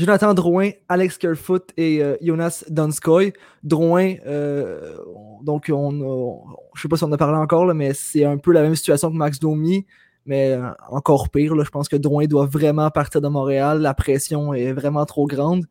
Jonathan 0.00 0.32
Drouin, 0.34 0.70
Alex 0.88 1.18
Kerfoot 1.18 1.70
et 1.76 2.02
euh, 2.02 2.16
Jonas 2.22 2.64
Donskoy. 2.70 3.32
Drouin, 3.62 4.14
euh, 4.26 4.96
on- 5.14 5.42
donc 5.42 5.70
on, 5.72 6.40
je 6.74 6.80
sais 6.82 6.88
pas 6.88 6.96
si 6.96 7.04
on 7.04 7.08
en 7.08 7.12
a 7.12 7.16
parlé 7.18 7.36
encore, 7.36 7.72
mais 7.74 7.92
c'est 7.94 8.24
un 8.24 8.38
peu 8.38 8.52
la 8.52 8.62
même 8.62 8.74
situation 8.74 9.10
que 9.10 9.16
Max 9.16 9.38
Domi, 9.38 9.86
mais 10.24 10.52
euh, 10.52 10.68
encore 10.90 11.28
pire. 11.28 11.54
je 11.62 11.70
pense 11.70 11.88
que 11.88 11.96
Drouin 11.96 12.24
doit 12.26 12.46
vraiment 12.46 12.90
partir 12.90 13.20
de 13.20 13.28
Montréal. 13.28 13.80
La 13.80 13.92
pression 13.94 14.54
est 14.54 14.72
vraiment 14.72 15.04
trop 15.04 15.26
grande. 15.26 15.66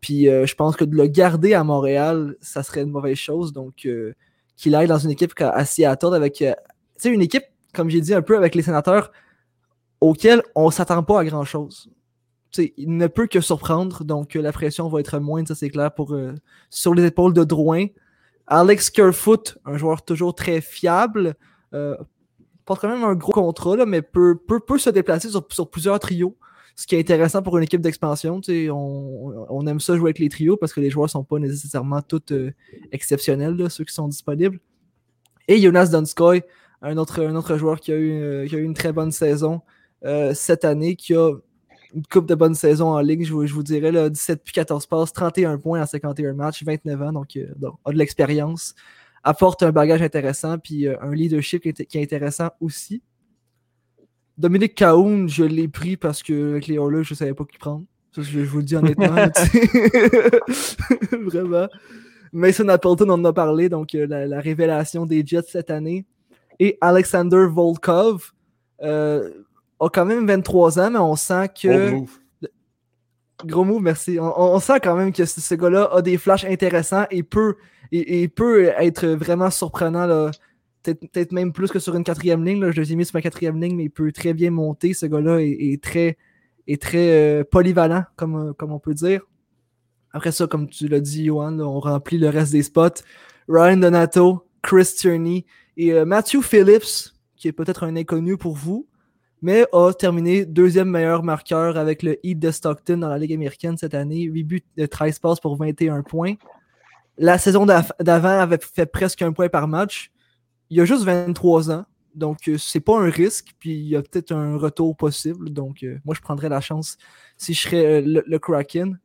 Puis 0.00 0.24
je 0.26 0.54
pense 0.54 0.76
que 0.76 0.84
de 0.84 0.94
le 0.96 1.06
garder 1.08 1.54
à 1.54 1.64
Montréal, 1.64 2.36
ça 2.40 2.62
serait 2.62 2.82
une 2.82 2.90
mauvaise 2.90 3.16
chose. 3.16 3.52
Donc 3.52 3.86
qu'il 4.56 4.74
aille 4.74 4.86
dans 4.86 4.98
une 4.98 5.10
équipe 5.10 5.32
à 5.40 5.64
Seattle 5.64 6.14
avec 6.14 6.42
une 7.04 7.20
équipe, 7.20 7.44
comme 7.74 7.90
j'ai 7.90 8.00
dit 8.00 8.14
un 8.14 8.22
peu 8.22 8.36
avec 8.36 8.54
les 8.54 8.62
sénateurs, 8.62 9.10
auquel 10.00 10.42
on 10.54 10.70
s'attend 10.70 11.02
pas 11.02 11.20
à 11.20 11.24
grand 11.24 11.44
chose. 11.44 11.90
Il 12.56 12.96
ne 12.96 13.06
peut 13.06 13.26
que 13.26 13.40
surprendre, 13.40 14.04
donc 14.04 14.34
euh, 14.34 14.40
la 14.40 14.52
pression 14.52 14.88
va 14.88 15.00
être 15.00 15.18
moindre, 15.18 15.48
ça 15.48 15.54
c'est 15.54 15.70
clair, 15.70 15.92
pour, 15.92 16.14
euh, 16.14 16.34
sur 16.70 16.94
les 16.94 17.04
épaules 17.04 17.34
de 17.34 17.44
Drouin. 17.44 17.86
Alex 18.46 18.90
Kerfoot, 18.90 19.58
un 19.66 19.76
joueur 19.76 20.02
toujours 20.02 20.34
très 20.34 20.60
fiable, 20.60 21.34
euh, 21.74 21.96
porte 22.64 22.80
quand 22.80 22.88
même 22.88 23.04
un 23.04 23.14
gros 23.14 23.32
contrat, 23.32 23.76
là, 23.76 23.86
mais 23.86 24.02
peut, 24.02 24.36
peut, 24.36 24.60
peut 24.60 24.78
se 24.78 24.90
déplacer 24.90 25.28
sur, 25.28 25.46
sur 25.50 25.68
plusieurs 25.68 25.98
trios, 25.98 26.36
ce 26.74 26.86
qui 26.86 26.94
est 26.94 27.00
intéressant 27.00 27.42
pour 27.42 27.58
une 27.58 27.64
équipe 27.64 27.80
d'expansion. 27.80 28.40
On, 28.48 29.46
on 29.50 29.66
aime 29.66 29.80
ça 29.80 29.96
jouer 29.96 30.08
avec 30.08 30.18
les 30.18 30.28
trios 30.28 30.56
parce 30.56 30.72
que 30.72 30.80
les 30.80 30.90
joueurs 30.90 31.06
ne 31.06 31.10
sont 31.10 31.24
pas 31.24 31.38
nécessairement 31.38 32.00
tous 32.02 32.32
exceptionnels, 32.92 33.68
ceux 33.68 33.84
qui 33.84 33.92
sont 33.92 34.08
disponibles. 34.08 34.60
Et 35.48 35.60
Jonas 35.60 35.88
Donskoy, 35.88 36.42
un 36.80 36.96
autre, 36.96 37.22
un 37.22 37.34
autre 37.34 37.56
joueur 37.56 37.80
qui 37.80 37.90
a 37.90 37.96
eu, 37.96 38.46
qui 38.48 38.54
a 38.54 38.58
eu 38.58 38.62
une 38.62 38.74
très 38.74 38.92
bonne 38.92 39.10
saison 39.10 39.60
cette 40.34 40.64
année, 40.64 40.94
qui 40.94 41.14
a 41.14 41.32
une 41.94 42.02
coupe 42.06 42.26
de 42.26 42.34
bonnes 42.34 42.54
saisons 42.54 42.88
en 42.88 43.00
ligue, 43.00 43.24
je, 43.24 43.32
vous- 43.32 43.46
je 43.46 43.54
vous 43.54 43.62
dirais, 43.62 43.92
là, 43.92 44.08
17 44.10 44.42
puis 44.44 44.52
14 44.52 44.86
passes, 44.86 45.12
31 45.12 45.58
points 45.58 45.82
en 45.82 45.86
51 45.86 46.34
matchs, 46.34 46.62
29 46.64 47.02
ans, 47.02 47.12
donc, 47.12 47.36
euh, 47.36 47.46
donc, 47.56 47.74
a 47.84 47.92
de 47.92 47.98
l'expérience, 47.98 48.74
apporte 49.24 49.62
un 49.62 49.72
bagage 49.72 50.02
intéressant, 50.02 50.58
puis 50.58 50.86
euh, 50.86 50.96
un 51.00 51.14
leadership 51.14 51.62
qui 51.62 51.68
est, 51.98 52.02
intéressant 52.02 52.50
aussi. 52.60 53.02
Dominique 54.36 54.74
Cahoun, 54.74 55.28
je 55.28 55.44
l'ai 55.44 55.68
pris 55.68 55.96
parce 55.96 56.22
que 56.22 56.50
avec 56.52 56.66
les 56.66 56.76
Oilers, 56.76 57.02
je 57.02 57.14
ne 57.14 57.16
savais 57.16 57.34
pas 57.34 57.44
qui 57.44 57.58
prendre. 57.58 57.84
Ça, 58.14 58.22
je, 58.22 58.40
vous 58.40 58.58
le 58.58 58.64
dis 58.64 58.76
honnêtement. 58.76 59.08
Vraiment. 61.12 61.68
Mason 62.32 62.68
Appleton, 62.68 63.06
on 63.08 63.14
en 63.14 63.24
a 63.24 63.32
parlé, 63.32 63.68
donc 63.68 63.94
euh, 63.94 64.06
la, 64.06 64.26
la 64.26 64.40
révélation 64.40 65.06
des 65.06 65.24
Jets 65.26 65.42
cette 65.48 65.70
année. 65.70 66.06
Et 66.60 66.76
Alexander 66.80 67.46
Volkov 67.50 68.32
euh, 68.82 69.30
a 69.80 69.88
quand 69.90 70.04
même 70.04 70.26
23 70.26 70.78
ans, 70.80 70.90
mais 70.90 70.98
on 70.98 71.16
sent 71.16 71.48
que. 71.60 71.90
Gros 71.90 71.96
move. 72.00 72.18
Gros 73.44 73.80
merci. 73.80 74.18
On, 74.18 74.54
on 74.54 74.58
sent 74.58 74.80
quand 74.82 74.96
même 74.96 75.12
que 75.12 75.24
ce, 75.24 75.40
ce 75.40 75.54
gars-là 75.54 75.88
a 75.92 76.02
des 76.02 76.18
flashs 76.18 76.44
intéressants 76.44 77.04
et 77.10 77.22
peut, 77.22 77.56
et, 77.92 78.22
et 78.22 78.28
peut 78.28 78.72
être 78.78 79.06
vraiment 79.06 79.50
surprenant. 79.50 80.06
là. 80.06 80.30
Peut-être 80.82 81.00
peut-être 81.00 81.32
même 81.32 81.52
plus 81.52 81.70
que 81.70 81.78
sur 81.78 81.94
une 81.94 82.04
quatrième 82.04 82.44
ligne. 82.44 82.60
là. 82.60 82.70
Je 82.72 82.80
l'ai 82.80 82.96
mis 82.96 83.04
sur 83.04 83.14
ma 83.16 83.22
quatrième 83.22 83.60
ligne, 83.60 83.76
mais 83.76 83.84
il 83.84 83.90
peut 83.90 84.10
très 84.12 84.34
bien 84.34 84.50
monter. 84.50 84.94
Ce 84.94 85.06
gars-là 85.06 85.40
est, 85.40 85.50
est 85.50 85.82
très, 85.82 86.16
est 86.66 86.80
très 86.80 87.10
euh, 87.10 87.44
polyvalent, 87.44 88.04
comme, 88.16 88.48
euh, 88.50 88.52
comme 88.52 88.72
on 88.72 88.78
peut 88.78 88.94
dire. 88.94 89.22
Après 90.12 90.32
ça, 90.32 90.46
comme 90.46 90.68
tu 90.68 90.88
l'as 90.88 91.00
dit, 91.00 91.26
Johan, 91.26 91.50
là, 91.52 91.64
on 91.64 91.80
remplit 91.80 92.18
le 92.18 92.28
reste 92.28 92.52
des 92.52 92.62
spots. 92.62 93.02
Ryan 93.48 93.76
Donato, 93.76 94.46
Chris 94.62 94.94
Tierney 94.96 95.44
et 95.76 95.92
euh, 95.92 96.04
Matthew 96.04 96.42
Phillips, 96.42 97.12
qui 97.36 97.48
est 97.48 97.52
peut-être 97.52 97.84
un 97.84 97.94
inconnu 97.96 98.36
pour 98.36 98.56
vous, 98.56 98.86
mais 99.42 99.66
a 99.72 99.92
terminé 99.92 100.44
deuxième 100.44 100.88
meilleur 100.90 101.22
marqueur 101.22 101.76
avec 101.76 102.02
le 102.02 102.18
Heat 102.26 102.38
de 102.38 102.50
Stockton 102.50 102.98
dans 102.98 103.08
la 103.08 103.18
Ligue 103.18 103.32
américaine 103.32 103.76
cette 103.76 103.94
année. 103.94 104.22
8 104.22 104.44
buts 104.44 104.64
de 104.76 104.86
13 104.86 105.18
passes 105.18 105.40
pour 105.40 105.56
21 105.56 106.02
points. 106.02 106.34
La 107.16 107.38
saison 107.38 107.66
d'av- 107.66 107.92
d'avant 108.00 108.38
avait 108.40 108.58
fait 108.60 108.86
presque 108.86 109.22
un 109.22 109.32
point 109.32 109.48
par 109.48 109.68
match. 109.68 110.10
Il 110.70 110.80
a 110.80 110.84
juste 110.84 111.04
23 111.04 111.70
ans, 111.70 111.84
donc 112.14 112.48
euh, 112.48 112.58
c'est 112.58 112.80
pas 112.80 112.98
un 112.98 113.10
risque, 113.10 113.54
puis 113.58 113.74
il 113.74 113.88
y 113.88 113.96
a 113.96 114.02
peut-être 114.02 114.32
un 114.32 114.56
retour 114.56 114.96
possible. 114.96 115.50
Donc 115.50 115.82
euh, 115.82 115.98
moi, 116.04 116.14
je 116.14 116.20
prendrais 116.20 116.48
la 116.48 116.60
chance 116.60 116.96
si 117.36 117.54
je 117.54 117.60
serais 117.60 117.86
euh, 117.86 118.00
le, 118.04 118.24
le 118.26 118.38
Kraken. 118.38 118.98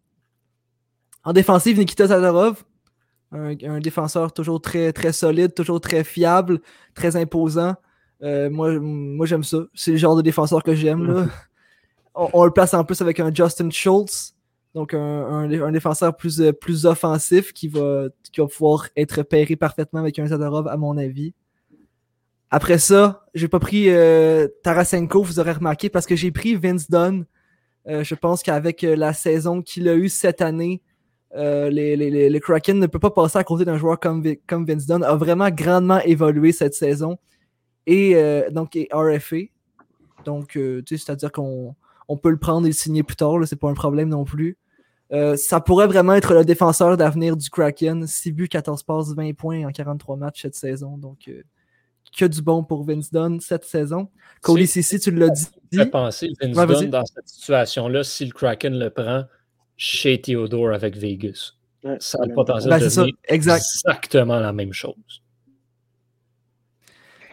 En 1.23 1.31
défensive, 1.33 1.77
Nikita 1.79 2.07
Zadorov, 2.07 2.63
un, 3.31 3.55
un 3.63 3.79
défenseur 3.79 4.33
toujours 4.33 4.61
très, 4.61 4.91
très 4.93 5.13
solide, 5.13 5.53
toujours 5.53 5.79
très 5.81 6.03
fiable, 6.03 6.59
très 6.95 7.15
imposant. 7.15 7.75
Euh, 8.23 8.49
moi, 8.49 8.71
moi 8.79 9.25
j'aime 9.25 9.43
ça. 9.43 9.59
C'est 9.73 9.91
le 9.91 9.97
genre 9.97 10.15
de 10.15 10.21
défenseur 10.21 10.63
que 10.63 10.73
j'aime. 10.73 11.05
là. 11.11 11.27
On, 12.15 12.29
on 12.33 12.45
le 12.45 12.51
place 12.51 12.75
en 12.75 12.83
plus 12.83 13.01
avec 13.01 13.19
un 13.19 13.33
Justin 13.33 13.71
Schultz, 13.71 14.35
donc 14.75 14.93
un, 14.93 14.99
un- 14.99 15.61
un 15.63 15.71
défenseur 15.71 16.15
plus, 16.15 16.39
euh, 16.41 16.51
plus 16.53 16.85
offensif 16.85 17.51
qui 17.53 17.67
va, 17.67 18.05
qui 18.31 18.39
va 18.39 18.45
pouvoir 18.45 18.87
être 18.95 19.23
pairé 19.23 19.55
parfaitement 19.55 19.99
avec 19.99 20.19
un 20.19 20.27
Zadorov, 20.27 20.67
à 20.67 20.77
mon 20.77 20.95
avis. 20.99 21.33
Après 22.51 22.77
ça, 22.77 23.25
j'ai 23.33 23.47
pas 23.47 23.59
pris 23.59 23.85
euh, 23.89 24.47
Tarasenko, 24.63 25.23
vous 25.23 25.39
aurez 25.39 25.53
remarqué, 25.53 25.89
parce 25.89 26.05
que 26.05 26.15
j'ai 26.15 26.29
pris 26.31 26.53
Vince 26.55 26.87
Dunn. 26.89 27.25
Euh, 27.87 28.03
je 28.03 28.13
pense 28.13 28.43
qu'avec 28.43 28.83
la 28.83 29.13
saison 29.13 29.63
qu'il 29.63 29.89
a 29.89 29.95
eue 29.95 30.07
cette 30.07 30.41
année, 30.41 30.81
euh, 31.35 31.71
les, 31.71 31.95
les, 31.95 32.11
les- 32.11 32.29
le 32.29 32.39
Kraken 32.39 32.77
ne 32.79 32.85
peut 32.85 32.99
pas 32.99 33.09
passer 33.09 33.39
à 33.39 33.43
côté 33.43 33.65
d'un 33.65 33.77
joueur 33.79 33.99
comme, 33.99 34.23
comme 34.47 34.65
Vince 34.67 34.85
Dunn. 34.85 35.03
A 35.03 35.15
vraiment 35.15 35.49
grandement 35.49 35.99
évolué 36.01 36.51
cette 36.51 36.75
saison. 36.75 37.17
Et 37.87 38.15
euh, 38.15 38.49
donc, 38.49 38.75
et 38.75 38.87
RFA. 38.91 39.37
Donc, 40.25 40.55
euh, 40.57 40.81
tu 40.85 40.97
sais, 40.97 41.05
c'est-à-dire 41.05 41.31
qu'on 41.31 41.75
on 42.07 42.17
peut 42.17 42.29
le 42.29 42.37
prendre 42.37 42.65
et 42.65 42.69
le 42.69 42.75
signer 42.75 43.03
plus 43.03 43.15
tard. 43.15 43.37
là, 43.39 43.45
C'est 43.45 43.55
pas 43.59 43.69
un 43.69 43.73
problème 43.73 44.09
non 44.09 44.23
plus. 44.23 44.57
Euh, 45.11 45.35
ça 45.35 45.59
pourrait 45.59 45.87
vraiment 45.87 46.13
être 46.15 46.33
le 46.33 46.43
défenseur 46.45 46.97
d'avenir 46.97 47.37
du 47.37 47.49
Kraken. 47.49 48.07
6 48.07 48.31
buts, 48.31 48.47
14 48.49 48.83
passes, 48.83 49.13
20 49.13 49.33
points 49.35 49.65
en 49.65 49.71
43 49.71 50.15
matchs 50.17 50.41
cette 50.41 50.55
saison. 50.55 50.97
Donc, 50.97 51.27
euh, 51.27 51.43
que 52.17 52.25
du 52.25 52.41
bon 52.41 52.63
pour 52.63 52.83
Vince 52.83 53.11
Dunn 53.11 53.39
cette 53.39 53.65
saison. 53.65 54.09
Cody 54.41 54.67
Sissi, 54.67 54.99
tu 54.99 55.11
l'as 55.11 55.29
dit. 55.29 55.45
fait 55.73 55.85
penser 55.87 56.29
Vince 56.41 56.55
Ouais. 56.55 56.65
Dunn 56.67 56.89
dans 56.89 57.05
cette 57.05 57.27
situation-là 57.27 58.03
si 58.03 58.25
le 58.25 58.31
Kraken 58.31 58.77
le 58.77 58.89
prend 58.89 59.23
chez 59.77 60.19
Theodore 60.21 60.73
avec 60.73 60.95
Vegas. 60.95 61.53
Ouais, 61.83 61.97
Ça 61.99 62.19
a 62.21 62.25
le 62.25 62.33
potentiel 62.33 62.69
Ben, 62.69 62.79
de 62.79 62.85
devenir 62.85 63.13
exact. 63.25 63.57
exactement 63.61 64.39
la 64.39 64.53
même 64.53 64.73
chose. 64.73 65.22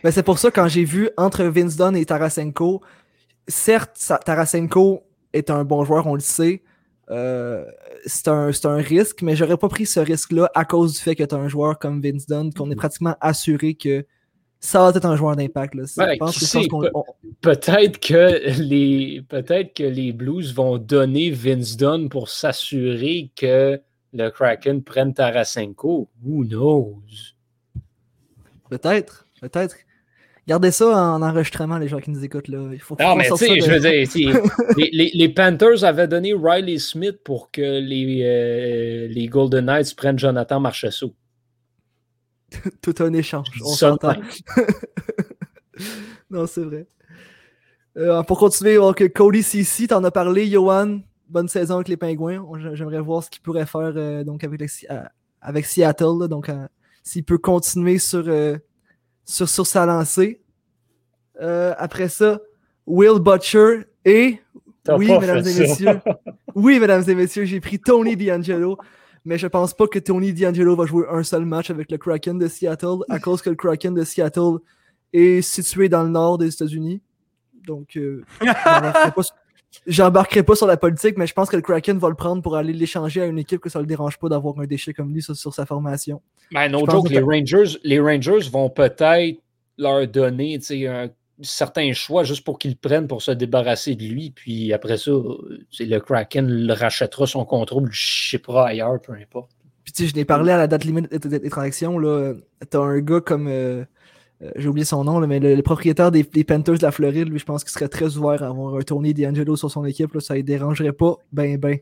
Ben, 0.02 0.10
c'est 0.10 0.22
pour 0.22 0.38
ça, 0.38 0.50
quand 0.50 0.68
j'ai 0.68 0.84
vu 0.84 1.10
entre 1.16 1.44
Vince 1.44 1.76
Dunn 1.76 1.96
et 1.96 2.04
Tarasenko, 2.06 2.80
certes, 3.48 3.92
ça- 3.94 4.18
Tarasenko 4.18 5.02
est 5.32 5.50
un 5.50 5.64
bon 5.64 5.84
joueur, 5.84 6.06
on 6.06 6.14
le 6.14 6.20
sait. 6.20 6.62
Euh, 7.10 7.64
c'est 8.06 8.28
un, 8.28 8.50
un 8.64 8.76
risque, 8.76 9.22
mais 9.22 9.34
j'aurais 9.36 9.56
pas 9.56 9.68
pris 9.68 9.84
ce 9.86 9.98
risque-là 10.00 10.50
à 10.54 10.64
cause 10.64 10.92
du 10.94 10.98
fait 11.00 11.16
que 11.16 11.24
tu 11.24 11.34
as 11.34 11.38
un 11.38 11.48
joueur 11.48 11.78
comme 11.78 12.00
Vince 12.00 12.26
Dunn, 12.26 12.52
qu'on 12.54 12.70
est 12.70 12.76
pratiquement 12.76 13.16
assuré 13.20 13.74
que 13.74 14.06
ça 14.60 14.80
va 14.82 14.90
être 14.96 15.04
un 15.06 15.16
joueur 15.16 15.34
d'impact. 15.36 15.74
Ouais, 15.74 16.16
peut- 16.80 16.92
Peut-être 17.40 17.98
que 17.98 18.60
les 18.62 19.22
peut-être 19.28 19.74
que 19.74 19.82
les 19.82 20.12
Blues 20.12 20.54
vont 20.54 20.78
donner 20.78 21.30
Vince 21.30 21.76
Dunn 21.76 22.08
pour 22.08 22.28
s'assurer 22.28 23.30
que 23.34 23.80
le 24.12 24.28
Kraken 24.30 24.82
prenne 24.82 25.12
Tarasenko. 25.14 26.08
Who 26.24 26.44
knows? 26.44 26.94
Peut-être, 28.68 29.26
peut-être. 29.40 29.76
Gardez 30.50 30.72
ça 30.72 30.86
en 31.14 31.22
enregistrement, 31.22 31.78
les 31.78 31.86
gens 31.86 32.00
qui 32.00 32.10
nous 32.10 32.24
écoutent. 32.24 32.48
Là. 32.48 32.70
Il 32.72 32.80
faut 32.80 32.96
Non, 32.98 33.14
mais 33.14 33.28
tu 33.28 33.36
sais, 33.36 33.60
je 33.60 33.70
veux 33.70 33.78
dire, 33.78 34.42
les, 34.76 34.90
les- 34.92 35.12
les 35.14 35.28
Panthers 35.28 35.84
avaient 35.84 36.08
donné 36.08 36.34
Riley 36.34 36.78
Smith 36.80 37.20
pour 37.22 37.52
que 37.52 37.60
les, 37.62 38.22
euh, 38.24 39.06
les 39.08 39.28
Golden 39.28 39.66
Knights 39.66 39.94
prennent 39.94 40.18
Jonathan 40.18 40.58
Marchessault. 40.58 41.14
tout 42.82 42.96
un 42.98 43.12
échange. 43.12 43.46
On 43.64 43.68
s'entend. 43.68 44.14
non, 46.30 46.46
c'est 46.48 46.62
vrai. 46.64 46.88
Euh, 47.96 48.20
pour 48.24 48.40
continuer, 48.40 48.74
donc, 48.74 49.06
Cody 49.14 49.44
CC, 49.44 49.86
t'en 49.86 50.02
as 50.02 50.10
parlé, 50.10 50.48
Johan. 50.50 50.98
Bonne 51.28 51.46
saison 51.46 51.76
avec 51.76 51.86
les 51.86 51.96
Pingouins. 51.96 52.44
J'aimerais 52.74 52.98
voir 53.00 53.22
ce 53.22 53.30
qu'il 53.30 53.42
pourrait 53.42 53.66
faire 53.66 53.92
euh, 53.94 54.24
donc 54.24 54.42
avec, 54.42 54.60
le- 54.60 54.96
avec 55.40 55.64
Seattle. 55.64 56.18
là. 56.22 56.26
donc, 56.26 56.50
s'il 57.04 57.22
peut 57.22 57.38
continuer 57.38 57.98
sur, 57.98 58.24
sur, 59.30 59.48
sur 59.48 59.66
sa 59.66 59.86
lancée. 59.86 60.40
Euh, 61.40 61.72
après 61.78 62.08
ça, 62.08 62.40
Will 62.86 63.20
Butcher 63.20 63.86
et. 64.04 64.40
Oui, 64.88 65.06
mesdames 65.18 65.46
et 65.46 65.58
messieurs. 65.60 66.00
Oui, 66.56 66.80
mesdames 66.80 67.04
et 67.06 67.14
messieurs, 67.14 67.44
j'ai 67.44 67.60
pris 67.60 67.78
Tony 67.78 68.16
D'Angelo. 68.16 68.76
Mais 69.24 69.38
je 69.38 69.46
pense 69.46 69.74
pas 69.74 69.86
que 69.86 69.98
Tony 69.98 70.32
D'Angelo 70.32 70.74
va 70.74 70.86
jouer 70.86 71.04
un 71.10 71.22
seul 71.22 71.44
match 71.44 71.70
avec 71.70 71.90
le 71.92 71.98
Kraken 71.98 72.38
de 72.38 72.48
Seattle 72.48 73.04
à 73.08 73.20
cause 73.20 73.40
que 73.42 73.50
le 73.50 73.56
Kraken 73.56 73.94
de 73.94 74.02
Seattle 74.02 74.58
est 75.12 75.42
situé 75.42 75.88
dans 75.88 76.02
le 76.02 76.08
nord 76.08 76.38
des 76.38 76.52
États-Unis. 76.52 77.00
Donc, 77.66 77.96
euh, 77.96 78.24
j'embarquerai 79.86 80.42
pas 80.42 80.54
sur 80.54 80.66
la 80.66 80.76
politique, 80.76 81.16
mais 81.16 81.26
je 81.26 81.32
pense 81.34 81.48
que 81.48 81.56
le 81.56 81.62
Kraken 81.62 81.98
va 81.98 82.08
le 82.08 82.14
prendre 82.14 82.42
pour 82.42 82.56
aller 82.56 82.72
l'échanger 82.72 83.22
à 83.22 83.26
une 83.26 83.38
équipe 83.38 83.60
que 83.60 83.68
ça 83.68 83.80
le 83.80 83.86
dérange 83.86 84.18
pas 84.18 84.28
d'avoir 84.28 84.58
un 84.60 84.66
déchet 84.66 84.92
comme 84.92 85.12
lui 85.12 85.22
sur, 85.22 85.36
sur 85.36 85.54
sa 85.54 85.66
formation. 85.66 86.20
Ben, 86.52 86.68
no 86.70 86.80
joke, 86.88 87.08
que- 87.08 87.12
les 87.12 87.20
Rangers, 87.20 87.78
les 87.84 88.00
Rangers 88.00 88.48
vont 88.50 88.68
peut-être 88.70 89.38
leur 89.78 90.06
donner 90.06 90.58
tu 90.58 90.86
un 90.86 91.08
certain 91.42 91.92
choix 91.94 92.22
juste 92.24 92.44
pour 92.44 92.58
qu'ils 92.58 92.72
le 92.72 92.76
prennent 92.76 93.08
pour 93.08 93.22
se 93.22 93.30
débarrasser 93.30 93.94
de 93.94 94.04
lui. 94.04 94.30
Puis 94.30 94.72
après 94.74 94.98
ça, 94.98 95.10
euh, 95.10 95.64
tu 95.70 95.86
le 95.86 95.98
Kraken 96.00 96.46
le 96.46 96.72
rachètera 96.74 97.26
son 97.26 97.44
contrôle, 97.46 97.84
le 97.86 97.90
shippera 97.92 98.68
ailleurs, 98.68 99.00
peu 99.00 99.12
importe. 99.14 99.50
Puis 99.84 99.92
tu 99.94 100.02
sais, 100.02 100.10
je 100.10 100.14
n'ai 100.16 100.26
parlé 100.26 100.52
à 100.52 100.58
la 100.58 100.66
date 100.66 100.84
limite 100.84 101.10
des- 101.26 101.48
transactions. 101.48 101.98
là. 101.98 102.34
T'as 102.68 102.78
un 102.80 102.98
gars 103.00 103.20
comme. 103.22 103.46
euh, 103.48 103.84
euh, 104.42 104.50
J'ai 104.56 104.68
oublié 104.68 104.84
son 104.84 105.04
nom, 105.04 105.26
mais 105.26 105.40
le, 105.40 105.62
propriétaire 105.62 106.10
des, 106.10 106.24
Panthers 106.24 106.78
de 106.78 106.82
la 106.82 106.90
Floride, 106.90 107.28
lui, 107.28 107.38
je 107.38 107.44
pense 107.44 107.64
qu'il 107.64 107.72
serait 107.72 107.88
très 107.88 108.16
ouvert 108.16 108.42
à 108.42 108.46
avoir 108.46 108.76
un 108.76 108.82
Tony 108.82 109.14
D'Angelo 109.14 109.56
sur 109.56 109.70
son 109.70 109.84
équipe. 109.84 110.18
Ça 110.20 110.34
ne 110.34 110.42
dérangerait 110.42 110.92
pas. 110.92 111.16
Ben, 111.32 111.58
ben. 111.58 111.78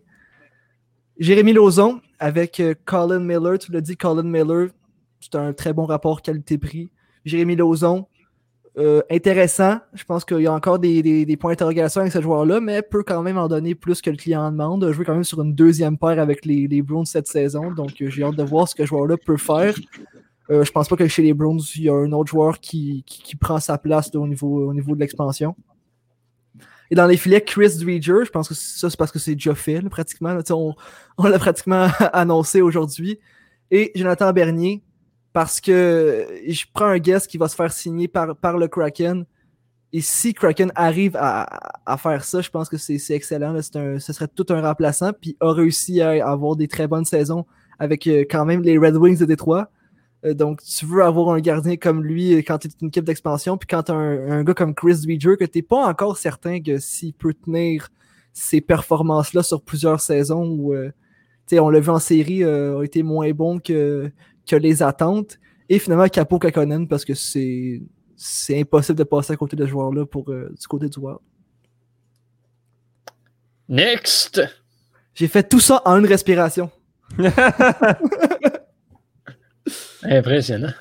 Jérémy 1.18 1.52
Lauzon 1.52 2.00
avec 2.18 2.60
euh, 2.60 2.74
Colin 2.84 3.20
Miller. 3.20 3.58
Tu 3.58 3.72
l'as 3.72 3.80
dit, 3.80 3.96
Colin 3.96 4.22
Miller, 4.22 4.68
c'est 5.20 5.34
un 5.34 5.52
très 5.52 5.72
bon 5.72 5.84
rapport 5.84 6.22
qualité-prix. 6.22 6.90
Jérémy 7.24 7.56
Lauzon, 7.56 8.06
euh, 8.78 9.02
intéressant. 9.10 9.78
Je 9.94 10.04
pense 10.04 10.24
qu'il 10.24 10.40
y 10.40 10.46
a 10.46 10.52
encore 10.52 10.78
des, 10.78 11.36
points 11.40 11.52
d'interrogation 11.52 12.02
avec 12.02 12.12
ce 12.12 12.20
joueur-là, 12.20 12.60
mais 12.60 12.82
peut 12.82 13.02
quand 13.02 13.22
même 13.22 13.36
en 13.36 13.48
donner 13.48 13.74
plus 13.74 14.00
que 14.00 14.10
le 14.10 14.16
client 14.16 14.42
en 14.42 14.52
demande. 14.52 14.88
Joué 14.92 15.04
quand 15.04 15.14
même 15.14 15.24
sur 15.24 15.42
une 15.42 15.52
deuxième 15.52 15.98
paire 15.98 16.20
avec 16.20 16.44
les, 16.44 16.68
les 16.68 16.82
Browns 16.82 17.06
cette 17.06 17.26
saison, 17.26 17.72
donc 17.72 17.90
j'ai 17.98 18.22
hâte 18.22 18.36
de 18.36 18.42
voir 18.44 18.68
ce 18.68 18.76
que 18.76 18.84
ce 18.84 18.88
joueur-là 18.88 19.16
peut 19.16 19.36
faire. 19.36 19.74
Euh, 20.50 20.64
je 20.64 20.72
pense 20.72 20.88
pas 20.88 20.96
que 20.96 21.06
chez 21.08 21.22
les 21.22 21.34
Browns, 21.34 21.60
il 21.76 21.82
y 21.82 21.88
a 21.90 21.94
un 21.94 22.10
autre 22.12 22.30
joueur 22.30 22.58
qui, 22.58 23.02
qui- 23.06 23.22
qui 23.22 23.36
prend 23.36 23.58
sa 23.60 23.76
place 23.78 24.10
au, 24.14 24.26
niveau, 24.26 24.68
au 24.68 24.72
niveau 24.74 24.94
de 24.94 25.00
l'expansion. 25.00 25.54
Et 26.90 26.94
dans 26.94 27.06
les 27.06 27.18
filets, 27.18 27.42
Chris 27.42 27.76
Dreger, 27.78 28.24
je 28.24 28.30
pense 28.30 28.48
que 28.48 28.54
ça, 28.54 28.88
c'est 28.88 28.96
parce 28.98 29.12
que 29.12 29.18
c'est 29.18 29.34
déjà 29.34 29.52
là, 29.52 29.90
pratiquement. 29.90 30.32
là. 30.32 30.42
On 30.50 30.74
on 31.18 31.24
l'a 31.26 31.38
pratiquement 31.38 31.88
annoncé 32.12 32.62
aujourd'hui. 32.62 33.18
Et 33.70 33.92
Jonathan 33.94 34.32
Bernier, 34.32 34.82
parce 35.34 35.60
que 35.60 36.26
je 36.46 36.64
prends 36.72 36.86
un 36.86 36.98
guest 36.98 37.26
qui 37.26 37.36
va 37.36 37.46
se 37.48 37.54
faire 37.54 37.70
signer 37.72 38.08
par, 38.08 38.34
par 38.36 38.56
le 38.56 38.68
Kraken. 38.68 39.26
Et 39.92 40.00
si 40.00 40.32
Kraken 40.32 40.72
arrive 40.74 41.14
à, 41.16 41.46
à 41.84 41.96
faire 41.98 42.24
ça, 42.24 42.40
je 42.40 42.48
pense 42.48 42.70
que 42.70 42.78
c'est 42.78 42.98
excellent. 43.10 43.52
là. 43.52 43.60
Un- 43.74 43.98
ce 43.98 44.12
serait 44.14 44.28
tout 44.28 44.46
un 44.48 44.62
remplaçant. 44.62 45.12
Puis 45.12 45.36
a 45.40 45.52
réussi 45.52 46.00
à 46.00 46.26
avoir 46.26 46.56
des 46.56 46.68
très 46.68 46.86
bonnes 46.88 47.04
saisons 47.04 47.44
avec 47.78 48.06
euh, 48.06 48.24
quand 48.30 48.46
même 48.46 48.62
les 48.62 48.78
Red 48.78 48.96
Wings 48.96 49.18
de 49.18 49.26
Détroit. 49.26 49.70
Euh, 50.24 50.34
donc, 50.34 50.62
tu 50.62 50.84
veux 50.84 51.02
avoir 51.02 51.30
un 51.30 51.40
gardien 51.40 51.76
comme 51.76 52.02
lui 52.02 52.34
euh, 52.34 52.38
quand 52.38 52.58
tu 52.58 52.68
es 52.68 52.70
une 52.80 52.88
équipe 52.88 53.04
d'expansion, 53.04 53.56
puis 53.56 53.68
quand 53.68 53.84
tu 53.84 53.92
as 53.92 53.94
un, 53.94 54.30
un 54.30 54.44
gars 54.44 54.54
comme 54.54 54.74
Chris 54.74 55.00
Dreger, 55.02 55.36
que 55.36 55.44
tu 55.44 55.58
n'es 55.58 55.62
pas 55.62 55.86
encore 55.86 56.16
certain 56.16 56.60
que 56.60 56.78
s'il 56.78 57.14
peut 57.14 57.34
tenir 57.34 57.88
ces 58.38 58.60
performances-là 58.60 59.42
sur 59.42 59.62
plusieurs 59.62 60.00
saisons, 60.00 60.46
où, 60.46 60.74
euh, 60.74 60.90
tu 61.46 61.56
sais, 61.56 61.60
on 61.60 61.70
l'a 61.70 61.80
vu 61.80 61.90
en 61.90 61.98
série, 61.98 62.44
euh, 62.44 62.80
a 62.80 62.84
été 62.84 63.02
moins 63.02 63.30
bon 63.32 63.58
que, 63.58 64.10
que 64.46 64.56
les 64.56 64.82
attentes. 64.82 65.38
Et 65.68 65.78
finalement, 65.78 66.08
Capo 66.08 66.38
Kakonen, 66.38 66.88
parce 66.88 67.04
que 67.04 67.14
c'est 67.14 67.82
c'est 68.20 68.58
impossible 68.58 68.98
de 68.98 69.04
passer 69.04 69.32
à 69.32 69.36
côté 69.36 69.54
de 69.54 69.64
ce 69.64 69.70
joueur-là 69.70 70.04
pour 70.04 70.28
euh, 70.30 70.52
du 70.58 70.66
côté 70.66 70.88
du 70.88 70.98
Wild. 70.98 71.18
Next! 73.68 74.42
J'ai 75.14 75.28
fait 75.28 75.48
tout 75.48 75.60
ça 75.60 75.82
en 75.84 75.98
une 75.98 76.06
respiration. 76.06 76.70
Impressionnant. 80.04 80.72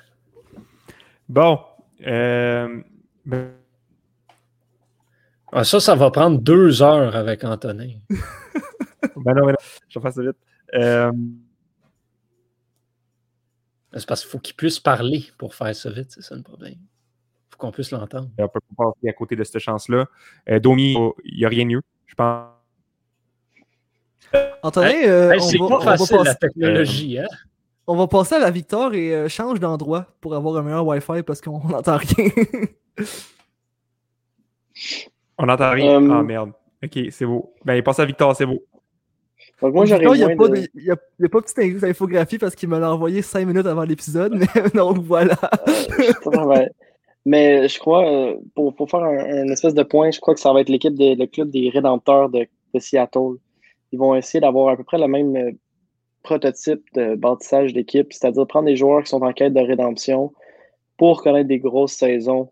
Bon. 1.30 1.60
Euh, 2.06 2.82
ben, 3.26 3.52
Ah, 5.52 5.64
ça, 5.64 5.80
ça 5.80 5.96
va 5.96 6.12
prendre 6.12 6.40
deux 6.40 6.82
heures 6.82 7.16
avec 7.16 7.44
Antonin. 7.44 7.90
ben 8.10 9.34
non, 9.34 9.46
ben 9.46 9.52
non, 9.52 9.56
je 9.90 9.98
vais 10.00 10.04
faire 10.04 10.14
ça 10.14 10.22
vite. 10.22 10.38
Euh, 10.76 11.12
C'est 13.94 14.06
parce 14.08 14.22
qu'il 14.22 14.30
faut 14.30 14.40
qu'il 14.40 14.56
puisse 14.56 14.80
parler 14.80 15.26
pour 15.38 15.56
faire 15.56 15.76
ça 15.76 15.90
vite, 15.90 16.12
c'est 16.12 16.22
ça 16.22 16.36
le 16.36 16.44
problème. 16.44 16.74
Il 16.76 17.52
faut 17.52 17.58
qu'on 17.58 17.72
puisse 17.72 17.92
l'entendre. 17.92 18.30
on 18.38 18.48
peut 18.48 18.60
pas 18.78 18.92
passer 18.92 19.10
à 19.10 19.14
côté 19.14 19.36
de 19.36 19.44
cette 19.44 19.60
chance-là. 19.60 20.06
Euh, 20.50 20.60
Domi, 20.60 20.96
il 21.24 21.38
n'y 21.38 21.46
a 21.46 21.50
rien 21.50 21.64
de 21.64 21.70
mieux. 21.70 21.82
Je 22.06 22.14
pense. 22.16 22.50
Antonin, 24.62 24.92
euh, 25.06 25.32
Hey, 25.32 25.40
on, 25.40 25.48
c'est 25.48 25.58
va, 25.58 25.68
pas 25.68 25.76
on 25.76 25.80
va 25.80 25.98
facile 25.98 26.18
la 26.18 26.24
passer, 26.26 26.38
technologie, 26.40 27.20
hein? 27.20 27.28
On 27.88 27.96
va 27.96 28.08
passer 28.08 28.36
à 28.36 28.40
la 28.40 28.52
victoire 28.52 28.94
et 28.94 29.14
euh, 29.16 29.28
change 29.30 29.60
d'endroit 29.60 30.06
pour 30.22 30.36
avoir 30.36 30.58
un 30.58 30.62
meilleur 30.64 30.86
Wi-Fi 30.86 31.24
parce 31.26 31.42
qu'on 31.42 31.60
n'entend 31.70 31.98
rien. 31.98 32.30
On 35.38 35.46
n'entend 35.46 35.72
rien? 35.72 36.02
Euh, 36.02 36.10
Ah 36.20 36.24
merde. 36.24 36.52
Ok, 36.84 37.00
c'est 37.12 37.26
beau. 37.26 37.54
Ben, 37.66 37.82
passe 37.82 38.00
à 38.00 38.06
Victor, 38.06 38.36
c'est 38.36 38.46
beau. 38.46 38.64
Donc, 39.62 39.74
moi, 39.74 39.86
Victor, 39.86 40.16
il 40.16 40.20
n'y 40.20 40.24
a, 40.24 40.36
de... 40.36 40.48
de- 40.48 40.68
il 40.76 40.84
y 40.84 40.92
a, 40.92 40.96
il 41.20 41.24
y 41.24 41.26
a 41.26 41.30
pas 41.30 41.40
de 41.42 41.46
petite 41.46 41.84
infographie 41.84 42.38
parce 42.38 42.56
qu'il 42.56 42.70
me 42.70 42.78
l'a 42.80 42.94
envoyé 42.94 43.22
5 43.24 43.46
minutes 43.48 43.66
avant 43.66 43.84
l'épisode, 43.84 44.34
mais 44.56 44.70
donc 44.76 45.00
voilà. 45.00 45.36
Ouais. 46.26 46.70
Mais 47.26 47.68
je 47.68 47.80
crois, 47.80 48.08
euh, 48.08 48.36
pour, 48.56 48.74
pour 48.76 48.90
faire 48.90 49.02
un, 49.04 49.18
un 49.18 49.48
espèce 49.48 49.74
de 49.74 49.84
point, 49.84 50.12
je 50.12 50.20
crois 50.20 50.34
que 50.36 50.40
ça 50.40 50.54
va 50.54 50.62
être 50.62 50.70
l'équipe 50.70 50.94
le 50.98 51.26
club 51.26 51.50
des 51.50 51.70
Rédempteurs 51.70 52.30
de, 52.30 52.48
de 52.74 52.80
Seattle. 52.80 53.38
Ils 53.92 54.00
vont 54.00 54.16
essayer 54.16 54.40
d'avoir 54.40 54.70
à 54.70 54.78
peu 54.78 54.84
près 54.84 54.98
le 55.00 55.08
même 55.08 55.36
euh, 55.36 55.52
prototype 56.28 56.84
de 56.94 57.16
bâtissage 57.16 57.72
d'équipe, 57.72 58.12
c'est-à-dire 58.12 58.46
prendre 58.46 58.66
des 58.66 58.76
joueurs 58.76 59.02
qui 59.04 59.10
sont 59.10 59.22
en 59.22 59.32
quête 59.32 59.54
de 59.54 59.62
rédemption 59.62 60.34
pour 60.98 61.24
connaître 61.24 61.48
des 61.48 61.60
grosses 61.60 61.94
saisons 61.94 62.50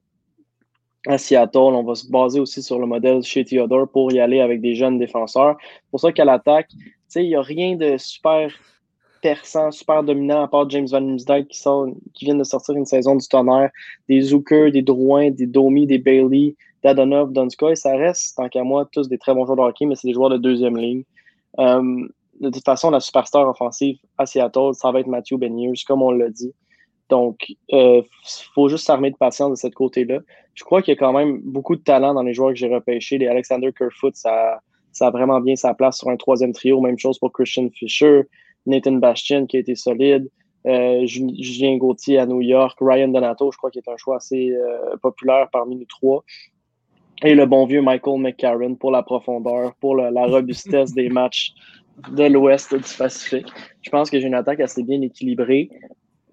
à 1.07 1.17
Seattle. 1.17 1.73
On 1.81 1.83
va 1.83 1.95
se 1.95 2.09
baser 2.09 2.39
aussi 2.39 2.63
sur 2.63 2.79
le 2.79 2.85
modèle 2.85 3.21
chez 3.21 3.43
Theodore 3.43 3.89
pour 3.89 4.13
y 4.13 4.19
aller 4.19 4.39
avec 4.39 4.61
des 4.61 4.75
jeunes 4.75 4.97
défenseurs. 4.97 5.57
C'est 5.59 5.91
pour 5.91 5.99
ça 5.99 6.13
qu'à 6.13 6.23
l'attaque, 6.23 6.69
il 7.15 7.27
n'y 7.27 7.35
a 7.35 7.41
rien 7.41 7.75
de 7.75 7.97
super 7.97 8.49
perçant, 9.21 9.71
super 9.71 10.03
dominant, 10.03 10.43
à 10.43 10.47
part 10.47 10.69
James 10.69 10.87
Van 10.89 11.05
Riemsdyk 11.05 11.49
qui, 11.49 11.59
qui 12.13 12.25
vient 12.25 12.35
de 12.35 12.43
sortir 12.43 12.75
une 12.75 12.85
saison 12.85 13.15
du 13.15 13.27
tonnerre, 13.27 13.71
des 14.07 14.21
Zucker, 14.21 14.71
des 14.71 14.83
Drouin, 14.83 15.31
des 15.31 15.47
Domi, 15.47 15.85
des 15.85 15.97
Bailey, 15.97 16.55
Dadonov, 16.81 17.33
Donskoy, 17.33 17.75
ça 17.75 17.97
reste, 17.97 18.37
tant 18.37 18.47
qu'à 18.47 18.63
moi, 18.63 18.87
tous 18.89 19.09
des 19.09 19.17
très 19.17 19.33
bons 19.33 19.45
joueurs 19.45 19.57
de 19.57 19.63
hockey, 19.63 19.85
mais 19.85 19.95
c'est 19.95 20.07
des 20.07 20.13
joueurs 20.13 20.29
de 20.29 20.37
deuxième 20.37 20.77
ligne. 20.77 21.03
Euh, 21.59 22.07
de 22.39 22.49
toute 22.49 22.65
façon, 22.65 22.91
la 22.91 22.99
superstar 22.99 23.47
offensive 23.47 23.97
à 24.17 24.25
Seattle, 24.25 24.73
ça 24.73 24.91
va 24.91 24.99
être 24.99 25.07
Matthew 25.07 25.37
Beniers, 25.37 25.73
comme 25.87 26.01
on 26.01 26.11
l'a 26.11 26.29
dit. 26.29 26.53
Donc, 27.09 27.49
il 27.49 27.77
euh, 27.77 28.01
faut 28.53 28.67
juste 28.67 28.85
s'armer 28.85 29.11
de 29.11 29.15
patience 29.15 29.51
de 29.51 29.55
ce 29.55 29.67
côté-là. 29.67 30.19
Je 30.53 30.63
crois 30.63 30.81
qu'il 30.81 30.93
y 30.93 30.97
a 30.97 30.99
quand 30.99 31.13
même 31.13 31.39
beaucoup 31.43 31.75
de 31.75 31.81
talent 31.81 32.13
dans 32.13 32.23
les 32.23 32.33
joueurs 32.33 32.49
que 32.49 32.55
j'ai 32.55 32.73
repêchés. 32.73 33.17
Les 33.17 33.27
Alexander 33.27 33.71
Kerfoot, 33.71 34.15
ça, 34.15 34.59
ça 34.91 35.07
a 35.07 35.11
vraiment 35.11 35.39
bien 35.39 35.55
sa 35.55 35.73
place 35.73 35.97
sur 35.97 36.09
un 36.09 36.17
troisième 36.17 36.53
trio. 36.53 36.81
Même 36.81 36.97
chose 36.97 37.19
pour 37.19 37.31
Christian 37.31 37.69
Fisher, 37.73 38.23
Nathan 38.65 38.93
Bastian 38.93 39.45
qui 39.45 39.57
a 39.57 39.59
été 39.59 39.75
solide, 39.75 40.29
euh, 40.65 41.05
Julien 41.05 41.77
Gauthier 41.77 42.17
à 42.17 42.25
New 42.25 42.41
York, 42.41 42.77
Ryan 42.81 43.09
Donato, 43.09 43.51
je 43.51 43.57
crois 43.57 43.69
qu'il 43.69 43.83
est 43.85 43.91
un 43.91 43.97
choix 43.97 44.15
assez 44.15 44.51
euh, 44.51 44.97
populaire 45.01 45.47
parmi 45.51 45.75
nous 45.75 45.85
trois. 45.85 46.23
Et 47.23 47.35
le 47.35 47.45
bon 47.45 47.65
vieux 47.65 47.81
Michael 47.81 48.19
McCarron 48.19 48.75
pour 48.75 48.91
la 48.91 49.03
profondeur, 49.03 49.75
pour 49.75 49.95
le, 49.95 50.09
la 50.09 50.25
robustesse 50.25 50.93
des 50.93 51.09
matchs 51.19 51.53
de 52.09 52.23
l'Ouest 52.25 52.75
du 52.75 52.97
Pacifique. 52.97 53.47
Je 53.81 53.89
pense 53.89 54.09
que 54.09 54.19
j'ai 54.19 54.27
une 54.27 54.35
attaque 54.35 54.59
assez 54.59 54.83
bien 54.83 55.01
équilibrée. 55.01 55.69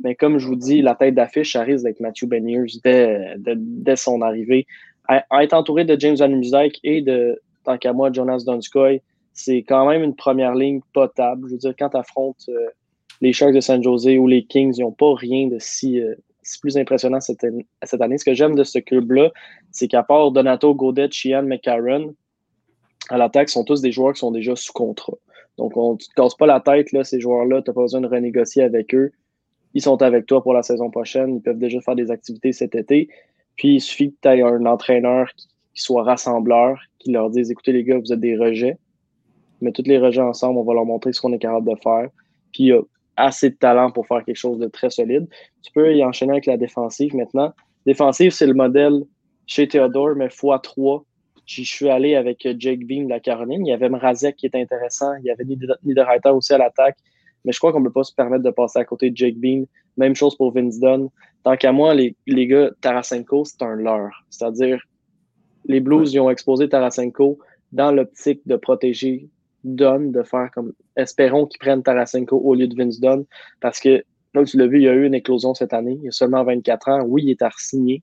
Mais 0.02 0.14
comme 0.14 0.38
je 0.38 0.46
vous 0.46 0.56
dis, 0.56 0.82
la 0.82 0.94
tête 0.94 1.14
d'affiche, 1.14 1.52
ça 1.52 1.62
risque 1.62 1.84
d'être 1.84 2.00
Matthew 2.00 2.26
Beniers 2.26 2.66
dès, 2.82 3.96
son 3.96 4.20
arrivée. 4.22 4.66
À, 5.08 5.42
être 5.42 5.52
entouré 5.52 5.84
de 5.84 5.98
James 5.98 6.16
Riemsdyk 6.18 6.80
et 6.82 7.02
de, 7.02 7.40
tant 7.64 7.78
qu'à 7.78 7.92
moi, 7.92 8.10
Jonas 8.12 8.42
Donskoy, 8.44 9.02
c'est 9.32 9.58
quand 9.58 9.86
même 9.88 10.02
une 10.02 10.14
première 10.14 10.54
ligne 10.54 10.80
potable. 10.92 11.48
Je 11.48 11.52
veux 11.52 11.58
dire, 11.58 11.74
quand 11.78 11.90
tu 11.90 11.96
affrontes 11.96 12.44
euh, 12.48 12.68
les 13.20 13.32
Sharks 13.32 13.54
de 13.54 13.60
San 13.60 13.82
Jose 13.82 14.06
ou 14.06 14.26
les 14.26 14.44
Kings, 14.44 14.74
ils 14.76 14.82
n'ont 14.82 14.92
pas 14.92 15.14
rien 15.14 15.48
de 15.48 15.56
si, 15.58 16.00
euh, 16.00 16.14
plus 16.60 16.76
impressionnant 16.76 17.20
cette, 17.20 17.46
cette 17.82 18.00
année. 18.00 18.18
Ce 18.18 18.24
que 18.24 18.34
j'aime 18.34 18.54
de 18.54 18.64
ce 18.64 18.78
club-là, 18.78 19.30
c'est 19.70 19.88
qu'à 19.88 20.02
part 20.02 20.32
Donato, 20.32 20.74
Godet, 20.74 21.10
Chian, 21.10 21.42
McCarron, 21.42 22.14
à 23.08 23.18
l'attaque, 23.18 23.48
sont 23.48 23.64
tous 23.64 23.80
des 23.80 23.92
joueurs 23.92 24.14
qui 24.14 24.20
sont 24.20 24.30
déjà 24.30 24.56
sous 24.56 24.72
contrat. 24.72 25.14
Donc, 25.58 25.76
on 25.76 25.92
ne 25.92 25.98
te 25.98 26.04
casse 26.16 26.34
pas 26.34 26.46
la 26.46 26.60
tête, 26.60 26.92
là, 26.92 27.04
ces 27.04 27.20
joueurs-là, 27.20 27.62
tu 27.62 27.70
n'as 27.70 27.74
pas 27.74 27.82
besoin 27.82 28.00
de 28.00 28.06
renégocier 28.06 28.62
avec 28.62 28.94
eux. 28.94 29.12
Ils 29.74 29.82
sont 29.82 30.00
avec 30.02 30.26
toi 30.26 30.42
pour 30.42 30.54
la 30.54 30.62
saison 30.62 30.90
prochaine. 30.90 31.36
Ils 31.36 31.42
peuvent 31.42 31.58
déjà 31.58 31.80
faire 31.80 31.94
des 31.94 32.10
activités 32.10 32.52
cet 32.52 32.74
été. 32.74 33.08
Puis, 33.56 33.76
il 33.76 33.80
suffit 33.80 34.12
que 34.12 34.16
tu 34.22 34.28
aies 34.28 34.42
un 34.42 34.66
entraîneur 34.66 35.28
qui, 35.36 35.48
soit 35.74 36.02
rassembleur, 36.02 36.78
qui 36.98 37.12
leur 37.12 37.30
dise 37.30 37.50
écoutez, 37.50 37.72
les 37.72 37.84
gars, 37.84 37.98
vous 37.98 38.12
êtes 38.12 38.20
des 38.20 38.36
rejets. 38.36 38.78
Mais 39.60 39.72
tous 39.72 39.84
les 39.86 39.98
rejets 39.98 40.20
ensemble, 40.20 40.58
on 40.58 40.64
va 40.64 40.74
leur 40.74 40.84
montrer 40.84 41.12
ce 41.12 41.20
qu'on 41.20 41.32
est 41.32 41.38
capable 41.38 41.70
de 41.70 41.76
faire. 41.82 42.08
Puis, 42.52 42.64
il 42.64 42.66
y 42.66 42.72
a 42.72 42.80
assez 43.16 43.50
de 43.50 43.54
talent 43.54 43.90
pour 43.90 44.06
faire 44.06 44.24
quelque 44.24 44.36
chose 44.36 44.58
de 44.58 44.68
très 44.68 44.90
solide. 44.90 45.28
Tu 45.62 45.72
peux 45.72 45.94
y 45.94 46.04
enchaîner 46.04 46.32
avec 46.32 46.46
la 46.46 46.56
défensive 46.56 47.14
maintenant. 47.14 47.52
Défensive, 47.86 48.32
c'est 48.32 48.46
le 48.46 48.54
modèle 48.54 49.02
chez 49.46 49.68
Theodore, 49.68 50.14
mais 50.16 50.28
x3 50.28 51.02
je 51.46 51.62
suis 51.62 51.88
allé 51.88 52.14
avec 52.14 52.46
Jake 52.58 52.86
Beam 52.86 53.04
de 53.04 53.10
la 53.10 53.20
Caroline. 53.20 53.66
Il 53.66 53.70
y 53.70 53.72
avait 53.72 53.88
Mrazek 53.88 54.36
qui 54.36 54.46
est 54.46 54.54
intéressant. 54.54 55.14
Il 55.16 55.24
y 55.24 55.30
avait 55.30 55.44
Niederreiter 55.84 56.30
aussi 56.30 56.52
à 56.52 56.58
l'attaque. 56.58 56.96
Mais 57.44 57.52
je 57.52 57.58
crois 57.58 57.72
qu'on 57.72 57.80
ne 57.80 57.86
peut 57.86 57.92
pas 57.92 58.04
se 58.04 58.14
permettre 58.14 58.44
de 58.44 58.50
passer 58.50 58.78
à 58.78 58.84
côté 58.84 59.10
de 59.10 59.16
Jake 59.16 59.36
Beam. 59.36 59.66
Même 59.96 60.14
chose 60.14 60.36
pour 60.36 60.52
Vince 60.52 60.78
Dunn. 60.78 61.08
Tant 61.42 61.56
qu'à 61.56 61.72
moi, 61.72 61.94
les, 61.94 62.14
les 62.26 62.46
gars, 62.46 62.70
Tarasenko, 62.80 63.44
c'est 63.44 63.62
un 63.62 63.74
leurre. 63.74 64.24
C'est-à-dire, 64.30 64.80
les 65.64 65.80
Blues, 65.80 66.12
ils 66.12 66.20
ont 66.20 66.30
exposé 66.30 66.68
Tarasenko 66.68 67.38
dans 67.72 67.90
l'optique 67.90 68.42
de 68.46 68.56
protéger 68.56 69.28
Dunn, 69.64 70.12
de 70.12 70.22
faire 70.22 70.50
comme 70.52 70.72
espérons 70.96 71.46
qu'ils 71.46 71.58
prennent 71.58 71.82
Tarasenko 71.82 72.36
au 72.36 72.54
lieu 72.54 72.68
de 72.68 72.76
Vince 72.76 73.00
Dunn. 73.00 73.24
Parce 73.60 73.80
que, 73.80 74.04
comme 74.32 74.44
tu 74.44 74.56
l'as 74.56 74.68
vu, 74.68 74.78
il 74.78 74.84
y 74.84 74.88
a 74.88 74.92
eu 74.92 75.04
une 75.04 75.14
éclosion 75.14 75.54
cette 75.54 75.72
année. 75.72 75.98
Il 76.02 76.08
a 76.08 76.12
seulement 76.12 76.44
24 76.44 76.88
ans. 76.88 77.02
Oui, 77.02 77.24
il 77.24 77.30
est 77.30 77.42
à 77.42 77.50
signer 77.58 78.02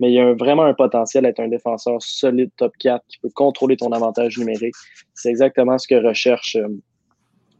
mais 0.00 0.10
il 0.10 0.14
y 0.14 0.20
a 0.20 0.34
vraiment 0.34 0.64
un 0.64 0.74
potentiel 0.74 1.24
d'être 1.24 1.40
un 1.40 1.48
défenseur 1.48 2.02
solide 2.02 2.50
top 2.56 2.72
4 2.78 3.04
qui 3.08 3.18
peut 3.18 3.30
contrôler 3.34 3.76
ton 3.76 3.92
avantage 3.92 4.38
numérique. 4.38 4.74
C'est 5.14 5.30
exactement 5.30 5.78
ce 5.78 5.86
que 5.86 5.94
recherche 5.94 6.56
euh, 6.56 6.68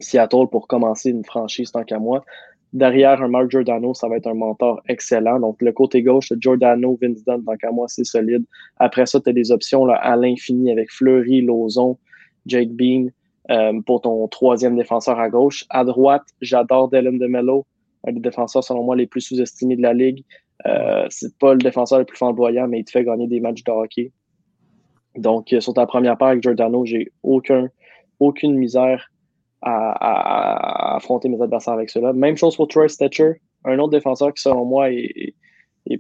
Seattle 0.01 0.49
pour 0.51 0.67
commencer 0.67 1.11
une 1.11 1.25
franchise 1.25 1.71
tant 1.71 1.85
qu'à 1.85 1.99
moi. 1.99 2.25
Derrière 2.73 3.23
un 3.23 3.29
Mark 3.29 3.51
Giordano, 3.51 3.95
ça 3.95 4.09
va 4.09 4.17
être 4.17 4.27
un 4.27 4.35
mentor 4.35 4.83
excellent. 4.89 5.39
Donc, 5.39 5.63
le 5.63 5.71
côté 5.71 6.03
gauche, 6.03 6.33
Giordano, 6.41 6.99
Vince 7.01 7.25
Dunn, 7.25 7.45
tant 7.45 7.57
qu'à 7.57 7.71
moi, 7.71 7.87
c'est 7.89 8.03
solide. 8.03 8.45
Après 8.79 9.07
ça, 9.07 9.21
tu 9.21 9.31
as 9.31 9.33
des 9.33 9.53
options 9.53 9.87
là, 9.87 9.95
à 9.95 10.17
l'infini 10.17 10.73
avec 10.73 10.91
Fleury, 10.91 11.41
Lozon, 11.41 11.97
Jake 12.47 12.71
Bean 12.71 13.11
euh, 13.51 13.81
pour 13.87 14.01
ton 14.01 14.27
troisième 14.27 14.77
défenseur 14.77 15.21
à 15.21 15.29
gauche. 15.29 15.65
À 15.71 15.85
droite, 15.85 16.25
j'adore 16.41 16.89
Dylan 16.89 17.17
DeMello, 17.17 17.65
un 18.09 18.13
des 18.13 18.21
défenseurs, 18.21 18.65
selon 18.65 18.83
moi, 18.83 18.97
les 18.97 19.07
plus 19.07 19.21
sous-estimés 19.21 19.77
de 19.77 19.83
la 19.83 19.95
ligue. 19.95 20.25
Euh, 20.67 21.07
c'est 21.11 21.37
pas 21.39 21.53
le 21.53 21.59
défenseur 21.59 21.99
le 21.99 22.05
plus 22.05 22.17
flamboyant, 22.17 22.69
mais 22.69 22.81
il 22.81 22.85
te 22.85 22.91
fait 22.91 23.05
gagner 23.05 23.27
des 23.27 23.41
matchs 23.41 23.65
de 23.65 23.71
hockey. 23.71 24.13
Donc, 25.17 25.53
euh, 25.53 25.61
sur 25.61 25.75
ta 25.75 25.87
première 25.87 26.17
paire 26.17 26.29
avec 26.29 26.43
Giordano, 26.43 26.85
j'ai 26.85 27.13
aucun, 27.23 27.69
aucune 28.21 28.55
misère 28.55 29.11
à, 29.63 30.97
affronter 30.97 31.29
mes 31.29 31.41
adversaires 31.41 31.75
avec 31.75 31.91
cela. 31.91 32.13
Même 32.13 32.37
chose 32.37 32.57
pour 32.57 32.69
Troy 32.69 32.89
Stetcher, 32.89 33.41
un 33.65 33.79
autre 33.79 33.93
défenseur 33.93 34.33
qui, 34.35 34.43
selon 34.43 34.65
moi, 34.65 34.91
est, 34.91 35.35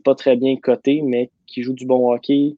pas 0.05 0.15
très 0.15 0.37
bien 0.37 0.57
coté, 0.57 1.03
mais 1.03 1.31
qui 1.47 1.63
joue 1.63 1.73
du 1.73 1.87
bon 1.87 2.13
hockey. 2.13 2.57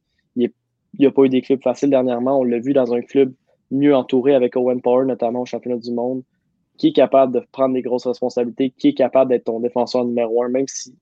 Il 0.99 1.05
n'a 1.05 1.11
pas 1.11 1.25
eu 1.25 1.29
des 1.29 1.43
clubs 1.43 1.63
faciles 1.63 1.91
dernièrement. 1.91 2.41
On 2.41 2.45
l'a 2.45 2.59
vu 2.59 2.73
dans 2.73 2.95
un 2.95 3.03
club 3.03 3.35
mieux 3.71 3.95
entouré 3.95 4.35
avec 4.35 4.57
Owen 4.57 4.81
Power, 4.81 5.05
notamment 5.05 5.43
au 5.43 5.45
championnat 5.45 5.77
du 5.77 5.93
monde, 5.93 6.23
qui 6.79 6.89
est 6.89 6.93
capable 6.93 7.35
de 7.35 7.43
prendre 7.53 7.75
des 7.75 7.83
grosses 7.83 8.07
responsabilités, 8.07 8.71
qui 8.71 8.89
est 8.89 8.95
capable 8.95 9.31
d'être 9.31 9.45
ton 9.45 9.61
défenseur 9.61 10.05
numéro 10.05 10.43
un, 10.43 10.49
même 10.49 10.67
si 10.69 10.95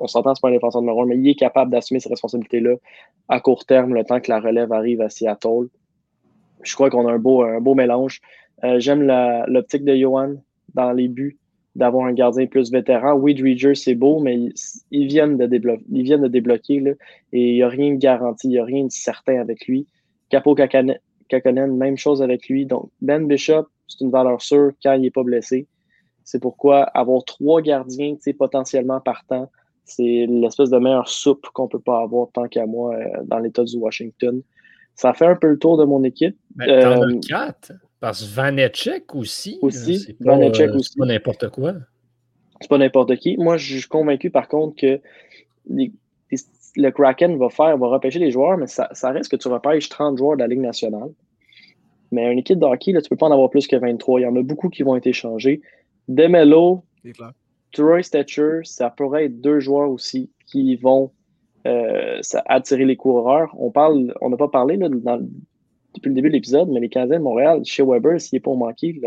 on 0.00 0.06
s'entend, 0.06 0.34
c'est 0.34 0.40
pas 0.40 0.48
un 0.48 0.52
défenseur 0.52 0.80
numéro 0.80 1.02
un, 1.02 1.06
mais 1.06 1.16
il 1.16 1.28
est 1.28 1.34
capable 1.34 1.70
d'assumer 1.70 2.00
ces 2.00 2.08
responsabilités-là 2.08 2.74
à 3.28 3.40
court 3.40 3.64
terme, 3.64 3.94
le 3.94 4.04
temps 4.04 4.20
que 4.20 4.30
la 4.30 4.40
relève 4.40 4.72
arrive 4.72 5.00
à 5.00 5.08
Seattle. 5.08 5.68
Je 6.62 6.74
crois 6.74 6.90
qu'on 6.90 7.06
a 7.06 7.12
un 7.12 7.18
beau, 7.18 7.74
mélange. 7.74 8.20
Euh, 8.64 8.80
j'aime 8.80 9.02
l'optique 9.46 9.84
de 9.84 9.94
Johan 9.94 10.34
dans 10.74 10.92
les 10.92 11.08
buts, 11.08 11.38
d'avoir 11.76 12.06
un 12.06 12.12
gardien 12.12 12.46
plus 12.46 12.70
vétéran. 12.72 13.14
Oui, 13.14 13.34
Dreger, 13.34 13.74
c'est 13.74 13.94
beau, 13.94 14.18
mais 14.20 14.50
ils, 14.90 15.06
viennent 15.06 15.36
de 15.36 15.46
débloquer, 15.46 16.74
ils 16.74 16.96
et 17.32 17.50
il 17.50 17.54
n'y 17.54 17.62
a 17.62 17.68
rien 17.68 17.92
de 17.92 17.98
garanti, 17.98 18.48
il 18.48 18.50
n'y 18.50 18.58
a 18.58 18.64
rien 18.64 18.84
de 18.84 18.90
certain 18.90 19.40
avec 19.40 19.66
lui. 19.66 19.86
Capo 20.28 20.54
Kakanen, 20.54 21.76
même 21.76 21.96
chose 21.96 22.22
avec 22.22 22.48
lui. 22.48 22.66
Donc, 22.66 22.90
Ben 23.00 23.26
Bishop, 23.26 23.66
c'est 23.86 24.04
une 24.04 24.10
valeur 24.10 24.42
sûre 24.42 24.72
quand 24.82 24.94
il 24.94 25.02
n'est 25.02 25.10
pas 25.10 25.22
blessé. 25.22 25.66
C'est 26.24 26.40
pourquoi 26.40 26.82
avoir 26.82 27.24
trois 27.24 27.62
gardiens 27.62 28.16
potentiellement 28.38 29.00
partants, 29.00 29.48
c'est 29.88 30.26
l'espèce 30.28 30.70
de 30.70 30.78
meilleure 30.78 31.08
soupe 31.08 31.46
qu'on 31.52 31.66
peut 31.66 31.80
pas 31.80 32.02
avoir 32.02 32.28
tant 32.32 32.46
qu'à 32.46 32.66
moi 32.66 32.94
euh, 32.94 33.04
dans 33.24 33.38
l'État 33.38 33.64
du 33.64 33.76
Washington. 33.76 34.42
Ça 34.94 35.14
fait 35.14 35.26
un 35.26 35.36
peu 35.36 35.48
le 35.48 35.58
tour 35.58 35.78
de 35.78 35.84
mon 35.84 36.04
équipe. 36.04 36.36
Mais 36.56 36.66
t'en 36.80 37.02
as 37.02 37.06
euh, 37.06 37.20
quatre. 37.26 37.72
Parce 38.00 38.22
que 38.22 38.34
Vanetchek 38.34 39.14
aussi. 39.14 39.58
Aussi. 39.62 39.98
C'est 40.00 40.12
pas, 40.12 40.32
Vanetchek 40.32 40.70
aussi. 40.74 40.96
pas 40.96 41.06
n'importe 41.06 41.48
quoi. 41.50 41.74
C'est 42.60 42.68
pas 42.68 42.78
n'importe 42.78 43.16
qui. 43.16 43.36
Moi, 43.38 43.56
je 43.56 43.78
suis 43.78 43.88
convaincu 43.88 44.30
par 44.30 44.48
contre 44.48 44.76
que 44.76 45.00
le 45.68 46.90
Kraken 46.90 47.38
va 47.38 47.48
faire, 47.48 47.78
va 47.78 47.86
repêcher 47.86 48.18
les 48.18 48.30
joueurs, 48.30 48.58
mais 48.58 48.66
ça, 48.66 48.88
ça 48.92 49.10
reste 49.10 49.30
que 49.30 49.36
tu 49.36 49.48
repêches 49.48 49.88
30 49.88 50.18
joueurs 50.18 50.36
de 50.36 50.42
la 50.42 50.48
Ligue 50.48 50.60
nationale. 50.60 51.10
Mais 52.10 52.30
une 52.32 52.38
équipe 52.38 52.58
de 52.58 52.64
hockey, 52.64 52.92
là, 52.92 53.00
tu 53.00 53.08
peux 53.08 53.16
pas 53.16 53.26
en 53.26 53.32
avoir 53.32 53.50
plus 53.50 53.66
que 53.66 53.76
23. 53.76 54.20
Il 54.20 54.22
y 54.24 54.26
en 54.26 54.36
a 54.36 54.42
beaucoup 54.42 54.68
qui 54.68 54.82
vont 54.82 54.96
être 54.96 55.06
échangés. 55.06 55.60
Demelo, 56.08 56.82
Troy 57.72 58.02
Stetcher, 58.02 58.60
ça 58.64 58.90
pourrait 58.90 59.26
être 59.26 59.40
deux 59.40 59.60
joueurs 59.60 59.90
aussi 59.90 60.30
qui 60.46 60.76
vont 60.76 61.12
euh, 61.66 62.20
attirer 62.46 62.84
les 62.84 62.96
coureurs. 62.96 63.54
On 63.58 63.70
parle, 63.70 64.14
on 64.20 64.30
n'a 64.30 64.36
pas 64.36 64.48
parlé 64.48 64.76
depuis 64.78 66.08
le 66.08 66.14
début 66.14 66.28
de 66.28 66.34
l'épisode, 66.34 66.68
mais 66.68 66.80
les 66.80 66.88
Canadiens 66.88 67.18
de 67.18 67.24
Montréal, 67.24 67.60
chez 67.64 67.82
Weber, 67.82 68.20
s'il 68.20 68.36
n'est 68.36 68.40
pas 68.40 68.54
manqué 68.54 69.00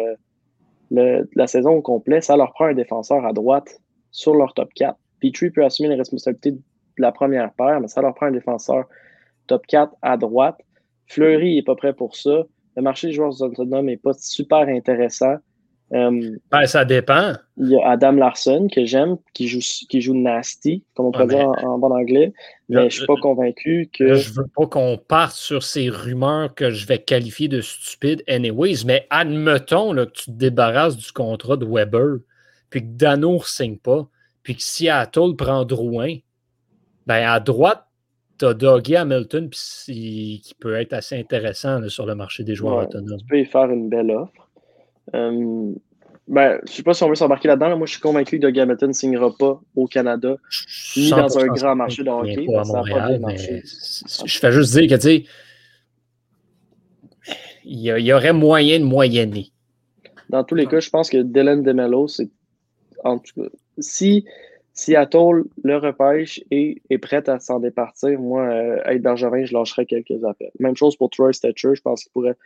la 0.92 1.48
saison 1.48 1.72
au 1.72 1.82
complet, 1.82 2.22
ça 2.22 2.36
leur 2.36 2.54
prend 2.54 2.66
un 2.66 2.74
défenseur 2.74 3.26
à 3.26 3.34
droite 3.34 3.80
sur 4.12 4.36
leur 4.36 4.54
top 4.54 4.74
4. 4.74 4.98
Petrie 5.22 5.50
peut 5.50 5.64
assumer 5.64 5.90
les 5.90 5.96
responsabilités 5.96 6.52
de 6.52 6.62
la 6.98 7.12
première 7.12 7.54
paire, 7.54 7.80
mais 7.80 7.88
ça 7.88 8.02
leur 8.02 8.14
prend 8.14 8.28
un 8.28 8.32
défenseur 8.32 8.86
top 9.48 9.66
4 9.68 9.96
à 10.02 10.18
droite. 10.18 10.60
Fleury 11.08 11.56
n'est 11.56 11.64
pas 11.64 11.76
prêt 11.76 11.94
pour 11.94 12.16
ça. 12.16 12.44
Le 12.76 12.82
marché 12.82 13.08
des 13.08 13.14
joueurs 13.14 13.42
autonomes 13.42 13.86
n'est 13.86 13.98
pas 13.98 14.14
super 14.14 14.68
intéressant. 14.68 15.36
Euh, 15.94 16.38
ben, 16.50 16.66
ça 16.68 16.86
dépend. 16.86 17.34
Il 17.58 17.70
y 17.70 17.76
a 17.76 17.90
Adam 17.90 18.14
Larson 18.14 18.68
que 18.74 18.86
j'aime, 18.86 19.18
qui 19.34 19.48
joue, 19.48 19.60
qui 19.60 20.02
joue 20.02 20.14
Nasty, 20.14 20.84
comme 20.94 21.08
on 21.08 21.12
pourrait 21.12 21.28
dire 21.28 21.48
en, 21.48 21.78
bon 21.78 21.92
anglais, 21.92 22.32
mais 22.70 22.82
je 22.82 22.86
ne 22.86 22.90
suis 22.90 23.06
pas 23.06 23.18
convaincu 23.22 23.90
que. 23.92 24.14
Je 24.14 24.32
veux 24.34 24.48
pas 24.56 24.68
qu'on 24.68 24.98
parte 24.98 25.34
sur 25.34 25.64
ces 25.64 25.90
rumeurs 25.90 26.54
que 26.56 26.70
je 26.72 26.88
vais 26.88 27.00
qualifier 27.00 27.50
de 27.50 27.60
stupides, 27.60 28.24
anyways, 28.28 28.86
mais 28.86 29.06
admettons 29.10 29.92
là, 29.92 30.06
que 30.06 30.12
tu 30.12 30.26
te 30.26 30.32
débarrasses 30.32 30.96
du 30.96 31.12
contrat 31.12 31.58
de 31.58 31.66
Weber, 31.66 32.20
puis 32.70 32.82
que 32.82 32.88
Dano 32.88 33.34
ne 33.34 33.40
signe 33.40 33.78
pas, 33.78 34.08
puis 34.44 34.56
que 34.56 34.64
Seattle 34.64 35.36
prend 35.38 35.66
Drouin, 35.66 36.16
ben 37.06 37.28
à 37.28 37.42
droite, 37.42 37.84
tu 38.40 38.46
as 38.46 38.54
Dougie 38.54 38.96
Hamilton 38.96 39.50
qui 39.50 40.42
peut 40.60 40.76
être 40.76 40.94
assez 40.94 41.20
intéressant 41.20 41.88
sur 41.90 42.06
le 42.06 42.16
marché 42.16 42.46
des 42.46 42.56
joueurs 42.56 42.88
autonomes. 42.88 43.20
Tu 43.20 43.26
peux 43.26 43.40
y 43.40 43.46
faire 43.46 43.70
une 43.70 43.90
belle 43.90 44.12
offre. 44.12 44.51
Euh, 45.16 45.74
ben, 46.28 46.60
je 46.66 46.72
sais 46.72 46.84
pas 46.84 46.94
si 46.94 47.04
on 47.04 47.10
veut 47.10 47.16
s'embarquer 47.16 47.48
là-dedans. 47.48 47.78
Moi, 47.78 47.88
je 47.88 47.94
suis 47.94 48.02
convaincu 48.02 48.38
que 48.38 48.42
Doug 48.42 48.58
Hamilton 48.58 48.90
ne 48.90 48.94
signera 48.94 49.36
pas 49.38 49.60
au 49.76 49.88
Canada, 49.88 50.38
ni 50.96 51.10
dans 51.10 51.38
un 51.38 51.48
grand 51.48 51.76
marché 51.76 52.04
de 52.04 52.10
hockey. 52.10 52.46
Pas 52.46 52.62
à 52.62 52.64
Montréal, 52.64 53.22
je 53.36 54.40
fais 54.40 54.52
juste 54.52 54.74
dire 54.78 54.90
que, 54.90 54.96
tu 54.96 55.02
sais, 55.02 55.26
il 57.64 57.80
y, 57.80 58.14
aurait 58.14 58.34
moyen 58.34 58.80
de 58.80 58.86
moyenner. 58.86 59.52
Dans 60.30 60.44
tous 60.44 60.56
les 60.56 60.66
cas, 60.66 60.80
je 60.80 60.90
pense 60.90 61.10
que 61.10 61.18
Dylan 61.18 61.64
DeMello, 61.64 62.08
c'est. 62.08 62.30
En 63.04 63.18
tout 63.18 63.42
cas, 63.42 63.50
si 63.80 64.26
Seattle 64.74 65.44
le 65.64 65.78
repêche 65.78 66.42
et 66.52 66.82
est 66.90 66.98
prête 66.98 67.30
à 67.30 67.40
s'en 67.40 67.60
départir, 67.60 68.20
moi, 68.20 68.44
euh, 68.44 68.82
être 68.86 69.02
Bergevin, 69.02 69.44
je 69.46 69.54
lâcherais 69.54 69.86
quelques 69.86 70.24
appels. 70.24 70.52
Même 70.60 70.76
chose 70.76 70.96
pour 70.96 71.10
Troy 71.10 71.34
Stetcher, 71.34 71.76
je 71.76 71.82
pense 71.82 72.04
qu'il 72.04 72.12
pourrait 72.12 72.38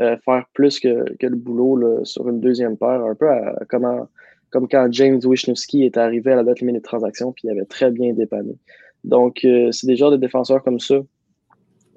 euh, 0.00 0.16
faire 0.24 0.44
plus 0.54 0.78
que, 0.78 0.88
le 1.20 1.36
boulot 1.36 2.04
sur 2.04 2.28
une 2.28 2.40
deuxième 2.40 2.76
paire, 2.76 3.04
un 3.04 3.14
peu 3.14 3.26
comment, 3.68 4.08
comme 4.50 4.68
quand 4.68 4.88
James 4.92 5.20
Wisniewski 5.22 5.84
est 5.84 5.96
arrivé 5.96 6.32
à 6.32 6.36
la 6.36 6.44
date 6.44 6.60
limite 6.60 6.76
des 6.76 6.82
transactions, 6.82 7.32
puis 7.32 7.48
il 7.48 7.50
avait 7.50 7.64
très 7.64 7.90
bien 7.90 8.12
dépanné. 8.12 8.56
Donc, 9.04 9.44
euh, 9.44 9.72
c'est 9.72 9.86
des 9.86 9.96
de 9.96 10.16
défenseurs 10.16 10.62
comme 10.62 10.80
ça 10.80 11.00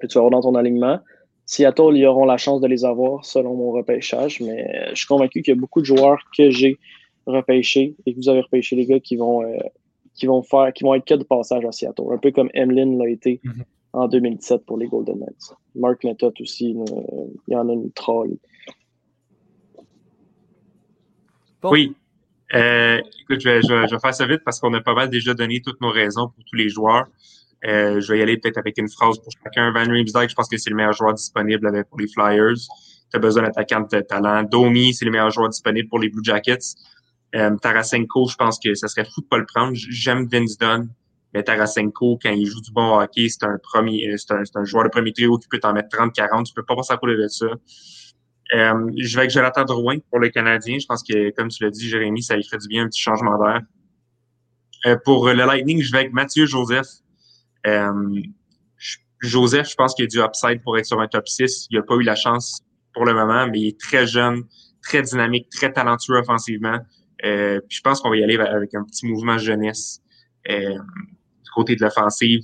que 0.00 0.06
tu 0.06 0.14
vas 0.14 0.24
avoir 0.24 0.30
dans 0.30 0.40
ton 0.40 0.56
alignement. 0.56 0.98
Seattle, 1.46 1.92
ils 1.96 2.06
auront 2.06 2.24
la 2.24 2.38
chance 2.38 2.60
de 2.60 2.66
les 2.66 2.84
avoir 2.84 3.24
selon 3.24 3.54
mon 3.54 3.70
repêchage, 3.72 4.40
mais 4.40 4.88
je 4.90 4.96
suis 4.96 5.06
convaincu 5.06 5.42
qu'il 5.42 5.54
y 5.54 5.56
a 5.56 5.60
beaucoup 5.60 5.80
de 5.80 5.86
joueurs 5.86 6.18
que 6.36 6.50
j'ai 6.50 6.78
repêchés 7.26 7.94
et 8.06 8.14
que 8.14 8.18
vous 8.18 8.28
avez 8.28 8.40
repêché 8.40 8.74
les 8.74 8.86
gars 8.86 9.00
qui 9.00 9.16
vont, 9.16 9.42
euh, 9.42 9.58
qui 10.14 10.26
vont 10.26 10.42
faire, 10.42 10.72
qui 10.72 10.82
vont 10.82 10.94
être 10.94 11.04
que 11.04 11.14
de 11.14 11.24
passage 11.24 11.64
à 11.64 11.72
Seattle. 11.72 12.02
Un 12.10 12.18
peu 12.18 12.30
comme 12.32 12.50
Emlyn 12.54 12.98
l'a 12.98 13.08
été 13.08 13.40
mm-hmm 13.44 13.62
en 13.92 14.08
2017 14.08 14.64
pour 14.64 14.78
les 14.78 14.88
Golden 14.88 15.18
Knights. 15.18 15.54
Mark 15.74 16.02
Method 16.04 16.34
aussi, 16.40 16.70
il 16.70 17.52
y 17.52 17.56
en 17.56 17.68
a 17.68 17.72
une 17.72 17.92
troll. 17.92 18.36
Oui. 21.64 21.94
Euh, 22.54 23.00
écoute, 23.20 23.40
je 23.40 23.48
vais, 23.48 23.62
je, 23.62 23.72
vais, 23.72 23.88
je 23.88 23.94
vais, 23.94 24.00
faire 24.00 24.14
ça 24.14 24.26
vite 24.26 24.42
parce 24.44 24.60
qu'on 24.60 24.74
a 24.74 24.80
pas 24.80 24.94
mal 24.94 25.08
déjà 25.08 25.32
donné 25.32 25.62
toutes 25.62 25.80
nos 25.80 25.90
raisons 25.90 26.28
pour 26.28 26.44
tous 26.44 26.56
les 26.56 26.68
joueurs. 26.68 27.06
Euh, 27.64 28.00
je 28.00 28.12
vais 28.12 28.18
y 28.18 28.22
aller 28.22 28.36
peut-être 28.36 28.58
avec 28.58 28.76
une 28.78 28.88
phrase 28.88 29.18
pour 29.18 29.32
chacun. 29.42 29.70
Van 29.72 29.90
Riemsdyk, 29.90 30.28
je 30.28 30.34
pense 30.34 30.48
que 30.48 30.56
c'est 30.56 30.70
le 30.70 30.76
meilleur 30.76 30.92
joueur 30.92 31.14
disponible 31.14 31.84
pour 31.88 31.98
les 31.98 32.08
Flyers. 32.08 32.58
Tu 33.10 33.16
as 33.16 33.18
besoin 33.18 33.44
d'attaquant 33.44 33.80
de 33.80 34.00
talent. 34.00 34.42
Domi, 34.42 34.92
c'est 34.92 35.04
le 35.04 35.10
meilleur 35.10 35.30
joueur 35.30 35.48
disponible 35.48 35.88
pour 35.88 35.98
les 35.98 36.08
Blue 36.08 36.24
Jackets. 36.24 36.74
Euh, 37.34 37.56
Tarasenko, 37.56 38.28
je 38.28 38.36
pense 38.36 38.58
que 38.58 38.74
ça 38.74 38.88
serait 38.88 39.04
fou 39.04 39.20
de 39.22 39.26
pas 39.26 39.38
le 39.38 39.46
prendre. 39.46 39.72
J'aime 39.74 40.26
Vince 40.26 40.58
Dunn, 40.58 40.88
mais 41.34 41.42
Tarasenko, 41.42 42.18
quand 42.22 42.30
il 42.30 42.46
joue 42.46 42.60
du 42.60 42.72
bon 42.72 42.98
hockey, 42.98 43.28
c'est 43.28 43.44
un 43.44 43.58
premier, 43.62 44.14
c'est 44.18 44.32
un, 44.32 44.42
un, 44.54 44.64
joueur 44.64 44.84
de 44.84 44.90
premier 44.90 45.12
trio 45.12 45.38
qui 45.38 45.48
peut 45.48 45.58
t'en 45.58 45.72
mettre 45.72 45.88
30, 45.88 46.12
40. 46.12 46.46
Tu 46.46 46.52
peux 46.52 46.62
pas 46.62 46.76
passer 46.76 46.92
à 46.92 46.98
côté 46.98 47.16
de 47.16 47.26
ça. 47.28 47.46
Euh, 48.54 48.90
je 48.98 49.14
vais 49.14 49.20
avec 49.20 49.30
Jonathan 49.30 49.64
Drouin 49.64 49.98
pour 50.10 50.18
le 50.18 50.28
Canadien. 50.28 50.78
Je 50.78 50.86
pense 50.86 51.02
que, 51.02 51.30
comme 51.30 51.48
tu 51.48 51.64
l'as 51.64 51.70
dit, 51.70 51.88
Jérémy, 51.88 52.22
ça 52.22 52.36
lui 52.36 52.44
ferait 52.44 52.58
du 52.58 52.68
bien 52.68 52.84
un 52.84 52.88
petit 52.88 53.00
changement 53.00 53.38
d'air. 53.38 53.60
Euh, 54.86 54.96
pour 55.04 55.26
le 55.26 55.34
Lightning, 55.34 55.80
je 55.80 55.90
vais 55.92 55.98
avec 55.98 56.12
Mathieu 56.12 56.44
Joseph. 56.44 56.86
Euh, 57.66 58.20
Joseph, 59.20 59.70
je 59.70 59.74
pense 59.74 59.94
qu'il 59.94 60.04
a 60.04 60.08
du 60.08 60.20
upside 60.20 60.62
pour 60.62 60.76
être 60.76 60.84
sur 60.84 61.00
un 61.00 61.08
top 61.08 61.28
6. 61.28 61.68
Il 61.70 61.78
n'a 61.78 61.82
pas 61.82 61.94
eu 61.94 62.02
la 62.02 62.16
chance 62.16 62.60
pour 62.92 63.06
le 63.06 63.14
moment, 63.14 63.46
mais 63.46 63.60
il 63.60 63.68
est 63.68 63.80
très 63.80 64.06
jeune, 64.06 64.42
très 64.82 65.00
dynamique, 65.02 65.48
très 65.48 65.72
talentueux 65.72 66.16
offensivement. 66.16 66.78
Euh, 67.24 67.60
puis 67.68 67.78
je 67.78 67.80
pense 67.82 68.00
qu'on 68.00 68.10
va 68.10 68.16
y 68.16 68.24
aller 68.24 68.36
avec 68.36 68.74
un 68.74 68.82
petit 68.84 69.06
mouvement 69.06 69.38
jeunesse 69.38 70.02
euh, 70.50 70.76
côté 71.54 71.76
de 71.76 71.82
l'offensive. 71.82 72.42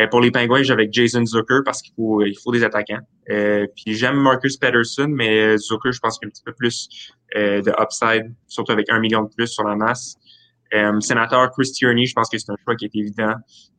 Euh, 0.00 0.06
pour 0.06 0.20
les 0.20 0.30
Pingouins, 0.30 0.62
j'ai 0.62 0.72
avec 0.72 0.92
Jason 0.92 1.24
Zucker 1.24 1.60
parce 1.64 1.82
qu'il 1.82 1.92
faut, 1.94 2.22
il 2.24 2.34
faut 2.34 2.52
des 2.52 2.64
attaquants. 2.64 3.02
Euh, 3.30 3.66
puis 3.76 3.94
j'aime 3.94 4.16
Marcus 4.16 4.56
Patterson, 4.56 5.08
mais 5.08 5.58
Zucker, 5.58 5.92
je 5.92 6.00
pense 6.00 6.18
qu'il 6.18 6.26
y 6.26 6.28
a 6.28 6.28
un 6.28 6.30
petit 6.30 6.42
peu 6.44 6.52
plus 6.52 6.88
de 7.34 7.82
upside, 7.82 8.34
surtout 8.46 8.72
avec 8.72 8.90
un 8.90 9.00
million 9.00 9.22
de 9.22 9.28
plus 9.34 9.48
sur 9.48 9.64
la 9.64 9.76
masse. 9.76 10.16
Euh, 10.74 11.00
sénateur 11.00 11.50
Chris 11.50 11.70
Tierney, 11.72 12.06
je 12.06 12.14
pense 12.14 12.30
que 12.30 12.38
c'est 12.38 12.50
un 12.50 12.56
choix 12.64 12.74
qui 12.76 12.86
est 12.86 12.96
évident. 12.96 13.34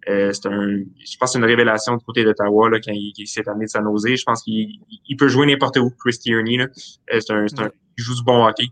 Euh, 0.09 0.31
c'est 0.31 0.47
un, 0.47 0.77
je 0.77 1.17
pense 1.17 1.29
que 1.29 1.33
c'est 1.33 1.37
une 1.39 1.45
révélation 1.45 1.95
du 1.95 2.05
côté 2.05 2.23
d'Ottawa 2.23 2.69
là, 2.69 2.79
quand 2.79 2.91
il, 2.93 3.13
il 3.17 3.27
s'est 3.27 3.47
amené 3.49 3.65
de 3.65 3.69
sa 3.69 3.81
nausée. 3.81 4.15
Je 4.15 4.23
pense 4.23 4.43
qu'il 4.43 4.79
il 5.07 5.17
peut 5.17 5.27
jouer 5.27 5.47
n'importe 5.47 5.77
où, 5.77 5.89
Chris 5.89 6.19
Tierney. 6.19 6.57
Là. 6.57 6.67
Euh, 7.11 7.19
c'est 7.19 7.33
un, 7.33 7.47
c'est 7.47 7.59
un, 7.61 7.71
il 7.97 8.03
joue 8.03 8.15
du 8.15 8.23
bon 8.23 8.45
hockey. 8.45 8.67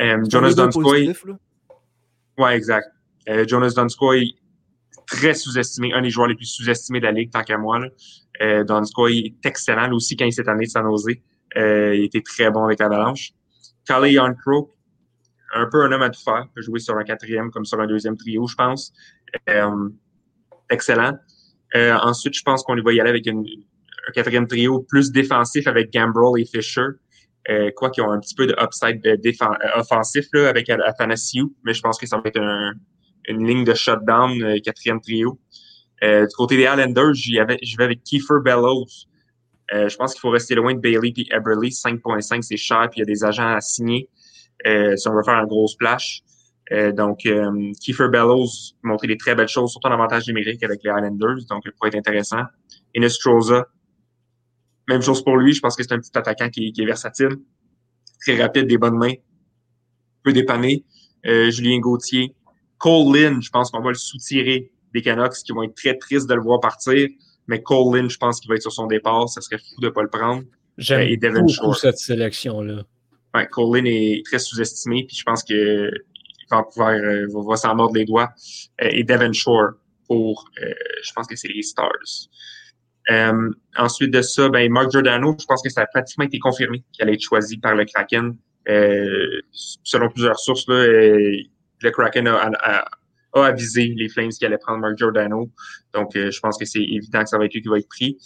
Euh, 0.00 0.20
Jonas 0.28 0.54
Donskoy. 0.54 1.14
Ouais, 2.38 2.56
exact. 2.56 2.88
Euh, 3.28 3.44
Jonas 3.46 3.74
Donskoy, 3.76 4.36
très 5.06 5.34
sous-estimé, 5.34 5.92
un 5.92 6.02
des 6.02 6.10
joueurs 6.10 6.28
les 6.28 6.34
plus 6.34 6.46
sous-estimés 6.46 7.00
de 7.00 7.04
la 7.04 7.12
ligue, 7.12 7.30
tant 7.30 7.42
qu'à 7.42 7.58
moi. 7.58 7.78
Là. 7.78 7.88
Euh, 8.42 8.64
Donskoy 8.64 9.18
est 9.18 9.46
excellent, 9.46 9.86
lui 9.86 9.96
aussi, 9.96 10.16
quand 10.16 10.24
il 10.24 10.32
s'est 10.32 10.48
amené 10.48 10.66
de 10.66 10.70
sa 10.70 10.82
nausée. 10.82 11.22
Euh, 11.56 11.94
il 11.94 12.04
était 12.04 12.22
très 12.22 12.50
bon 12.50 12.64
avec 12.64 12.80
l'avalanche. 12.80 13.32
Calais 13.86 14.12
Yoncroke, 14.12 14.70
un 15.54 15.66
peu 15.70 15.82
un 15.82 15.92
homme 15.92 16.02
à 16.02 16.10
tout 16.10 16.20
faire. 16.22 16.46
peut 16.54 16.62
jouer 16.62 16.80
sur 16.80 16.96
un 16.96 17.04
quatrième 17.04 17.50
comme 17.50 17.64
sur 17.64 17.80
un 17.80 17.86
deuxième 17.86 18.16
trio, 18.16 18.46
je 18.46 18.54
pense. 18.54 18.92
Euh, 19.48 19.88
excellent. 20.70 21.16
Euh, 21.76 21.94
ensuite, 22.02 22.34
je 22.34 22.42
pense 22.42 22.62
qu'on 22.62 22.80
va 22.80 22.92
y 22.92 23.00
aller 23.00 23.10
avec 23.10 23.26
une, 23.26 23.44
un 24.08 24.12
quatrième 24.12 24.46
trio 24.46 24.80
plus 24.80 25.10
défensif 25.10 25.66
avec 25.66 25.92
Gambrel 25.92 26.40
et 26.40 26.44
Fisher. 26.44 26.86
Euh, 27.50 27.70
quoi 27.76 27.90
qu'ils 27.90 28.02
ont 28.02 28.10
un 28.10 28.20
petit 28.20 28.34
peu 28.34 28.46
de 28.46 28.54
upside 28.60 29.02
de 29.02 29.10
euh, 29.10 29.78
offensif 29.78 30.26
là, 30.32 30.48
avec 30.48 30.70
Athanasiou, 30.70 31.54
mais 31.62 31.74
je 31.74 31.82
pense 31.82 31.98
que 31.98 32.06
ça 32.06 32.16
va 32.16 32.22
être 32.24 32.40
un, 32.40 32.72
une 33.28 33.46
ligne 33.46 33.64
de 33.64 33.74
shutdown, 33.74 34.42
euh, 34.42 34.58
quatrième 34.64 35.00
trio. 35.00 35.38
Euh, 36.02 36.26
du 36.26 36.34
côté 36.34 36.56
des 36.56 36.64
Islanders, 36.64 37.14
j'y 37.14 37.36
vais 37.36 37.84
avec 37.84 38.02
Kiefer 38.02 38.40
Bellows. 38.44 38.86
je 39.72 39.96
pense 39.96 40.12
qu'il 40.12 40.20
faut 40.20 40.30
rester 40.30 40.54
loin 40.54 40.74
de 40.74 40.80
Bailey 40.80 41.12
et 41.16 41.34
Eberly. 41.34 41.70
5.5, 41.70 42.42
c'est 42.42 42.56
cher, 42.56 42.88
puis 42.90 43.00
il 43.00 43.00
y 43.00 43.02
a 43.02 43.06
des 43.06 43.24
agents 43.24 43.54
à 43.54 43.60
signer. 43.60 44.08
Euh, 44.66 44.96
si 44.96 45.08
on 45.08 45.14
veut 45.14 45.22
faire 45.22 45.34
un 45.34 45.46
gros 45.46 45.66
splash. 45.66 46.22
Euh, 46.72 46.92
donc, 46.92 47.26
euh, 47.26 47.72
Kiefer 47.80 48.08
Bellows 48.08 48.48
montrer 48.82 49.06
des 49.06 49.16
très 49.16 49.34
belles 49.34 49.48
choses, 49.48 49.70
surtout 49.70 49.88
en 49.88 49.92
avantage 49.92 50.26
numérique 50.26 50.62
avec 50.62 50.80
les 50.82 50.90
Islanders, 50.90 51.44
donc 51.48 51.62
il 51.66 51.72
pourrait 51.72 51.88
être 51.88 51.96
intéressant. 51.96 52.42
Et 52.94 53.00
Nestroza, 53.00 53.66
même 54.88 55.02
chose 55.02 55.22
pour 55.22 55.36
lui, 55.36 55.52
je 55.52 55.60
pense 55.60 55.76
que 55.76 55.82
c'est 55.82 55.92
un 55.92 55.98
petit 55.98 56.16
attaquant 56.16 56.48
qui, 56.48 56.72
est 56.76 56.86
versatile, 56.86 57.36
très 58.20 58.40
rapide, 58.40 58.66
des 58.66 58.78
bonnes 58.78 58.96
mains, 58.96 59.14
peut 60.22 60.32
dépanner. 60.32 60.84
Euh, 61.26 61.50
Julien 61.50 61.78
Gauthier. 61.80 62.34
Cole 62.84 63.16
Lynn, 63.16 63.42
je 63.42 63.50
pense 63.50 63.70
qu'on 63.70 63.80
va 63.80 63.88
le 63.88 63.94
soutirer 63.94 64.70
des 64.92 65.02
Canucks 65.02 65.42
qui 65.44 65.52
vont 65.52 65.62
être 65.62 65.74
très 65.74 65.96
tristes 65.96 66.28
de 66.28 66.34
le 66.34 66.42
voir 66.42 66.60
partir. 66.60 67.08
Mais 67.46 67.62
Cole 67.62 67.96
Lynn, 67.96 68.10
je 68.10 68.18
pense 68.18 68.40
qu'il 68.40 68.48
va 68.48 68.56
être 68.56 68.62
sur 68.62 68.72
son 68.72 68.86
départ. 68.86 69.28
Ça 69.28 69.40
serait 69.40 69.58
fou 69.58 69.80
de 69.80 69.86
ne 69.86 69.90
pas 69.90 70.02
le 70.02 70.10
prendre. 70.10 70.44
J'aime 70.76 71.08
beaucoup 71.18 71.48
Shore. 71.48 71.76
cette 71.76 71.98
sélection-là 71.98 72.84
ouais, 73.34 73.46
Colin 73.48 73.84
est 73.84 74.24
très 74.24 74.38
sous-estimé, 74.38 75.04
puis 75.06 75.16
je 75.16 75.24
pense 75.24 75.42
que 75.42 75.54
euh, 75.54 75.90
va, 76.76 76.94
va 77.46 77.56
s'en 77.56 77.74
mordre 77.74 77.94
les 77.94 78.04
doigts. 78.04 78.30
Euh, 78.82 78.88
et 78.90 79.04
Devon 79.04 79.32
Shore 79.32 79.72
pour, 80.06 80.48
euh, 80.62 80.72
je 81.02 81.12
pense 81.12 81.26
que 81.26 81.36
c'est 81.36 81.48
les 81.48 81.62
Stars. 81.62 81.90
Euh, 83.10 83.50
ensuite 83.76 84.12
de 84.12 84.22
ça, 84.22 84.48
ben 84.48 84.70
Mark 84.70 84.90
Giordano, 84.90 85.36
je 85.38 85.44
pense 85.44 85.62
que 85.62 85.68
ça 85.68 85.82
a 85.82 85.86
pratiquement 85.86 86.24
été 86.24 86.38
confirmé 86.38 86.82
qu'il 86.92 87.02
allait 87.02 87.14
être 87.14 87.22
choisi 87.22 87.58
par 87.58 87.74
le 87.74 87.84
Kraken. 87.84 88.36
Euh, 88.66 89.42
selon 89.50 90.08
plusieurs 90.08 90.38
sources, 90.38 90.66
là, 90.68 90.86
le 91.84 91.90
Kraken 91.90 92.26
a, 92.26 92.84
avisé 93.34 93.92
les 93.96 94.08
Flames 94.08 94.30
qu'il 94.30 94.46
allait 94.46 94.58
prendre 94.58 94.78
Mark 94.78 94.96
Giordano. 94.96 95.50
Donc, 95.92 96.10
je 96.14 96.40
pense 96.40 96.56
que 96.56 96.64
c'est 96.64 96.82
évident 96.82 97.22
que 97.22 97.28
ça 97.28 97.38
va 97.38 97.44
être 97.44 97.54
lui 97.54 97.62
qui 97.62 97.68
va 97.68 97.78
être 97.78 97.88
pris. 97.88 98.16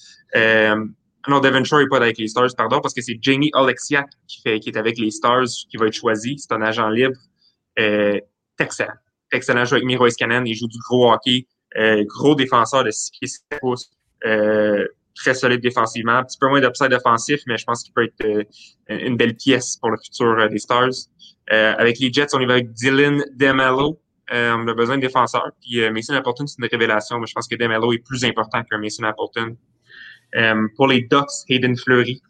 Non, 1.29 1.41
Devon 1.41 1.63
Shore 1.63 1.81
n'est 1.81 1.89
pas 1.89 1.99
avec 1.99 2.17
les 2.19 2.29
Stars, 2.29 2.51
pardon, 2.57 2.81
parce 2.81 2.95
que 2.95 3.03
c'est 3.03 3.19
Jamie 3.21 3.51
Oleksiak 3.53 4.09
qui, 4.27 4.41
qui 4.61 4.69
est 4.69 4.77
avec 4.77 4.99
les 4.99 5.11
Stars 5.11 5.49
qui 5.69 5.77
va 5.77 5.87
être 5.87 5.93
choisi. 5.93 6.39
C'est 6.39 6.53
un 6.53 6.63
agent 6.63 6.89
libre. 6.89 7.17
Euh, 7.79 8.19
excellent. 8.59 8.95
Excellent 9.31 9.65
joueur 9.67 9.79
avec 9.79 9.87
Miro 9.87 10.07
Iskanen. 10.07 10.47
Il 10.47 10.55
joue 10.55 10.69
du 10.69 10.79
gros 10.79 11.13
hockey. 11.13 11.47
Euh, 11.77 12.03
gros 12.07 12.35
défenseur 12.35 12.83
de 12.83 12.91
6 12.91 13.11
pieds 13.11 13.29
7 13.29 13.61
pouces. 13.61 13.91
Euh, 14.25 14.87
très 15.19 15.35
solide 15.35 15.61
défensivement. 15.61 16.13
Un 16.13 16.25
petit 16.25 16.39
peu 16.39 16.49
moins 16.49 16.61
d'upside 16.61 16.93
offensif, 16.93 17.41
mais 17.47 17.57
je 17.57 17.65
pense 17.65 17.83
qu'il 17.83 17.93
peut 17.93 18.05
être 18.05 18.25
euh, 18.25 18.45
une 18.89 19.17
belle 19.17 19.35
pièce 19.35 19.77
pour 19.77 19.91
le 19.91 19.99
futur 20.03 20.39
euh, 20.39 20.49
des 20.49 20.59
Stars. 20.59 20.91
Euh, 21.53 21.75
avec 21.77 21.99
les 21.99 22.13
Jets, 22.13 22.35
on 22.35 22.41
y 22.41 22.47
va 22.47 22.55
avec 22.55 22.73
Dylan 22.73 23.25
Demello. 23.35 24.01
on 24.31 24.69
a 24.69 24.75
besoin 24.75 24.97
de 24.97 25.03
défenseurs. 25.03 25.51
Puis 25.61 25.89
Mason 25.91 26.15
Appleton, 26.15 26.47
c'est 26.47 26.63
une 26.63 26.69
révélation, 26.71 27.19
mais 27.19 27.27
je 27.27 27.33
pense 27.33 27.49
que 27.49 27.57
Demello 27.57 27.93
est 27.93 28.05
plus 28.05 28.25
important 28.25 28.63
qu'un 28.63 28.79
Mason 28.79 29.05
Appleton. 29.05 29.57
Pour 30.77 30.89
les 30.89 31.03
Ducks, 31.03 31.45
Hayden 31.49 31.77
Fleury, 31.77 32.21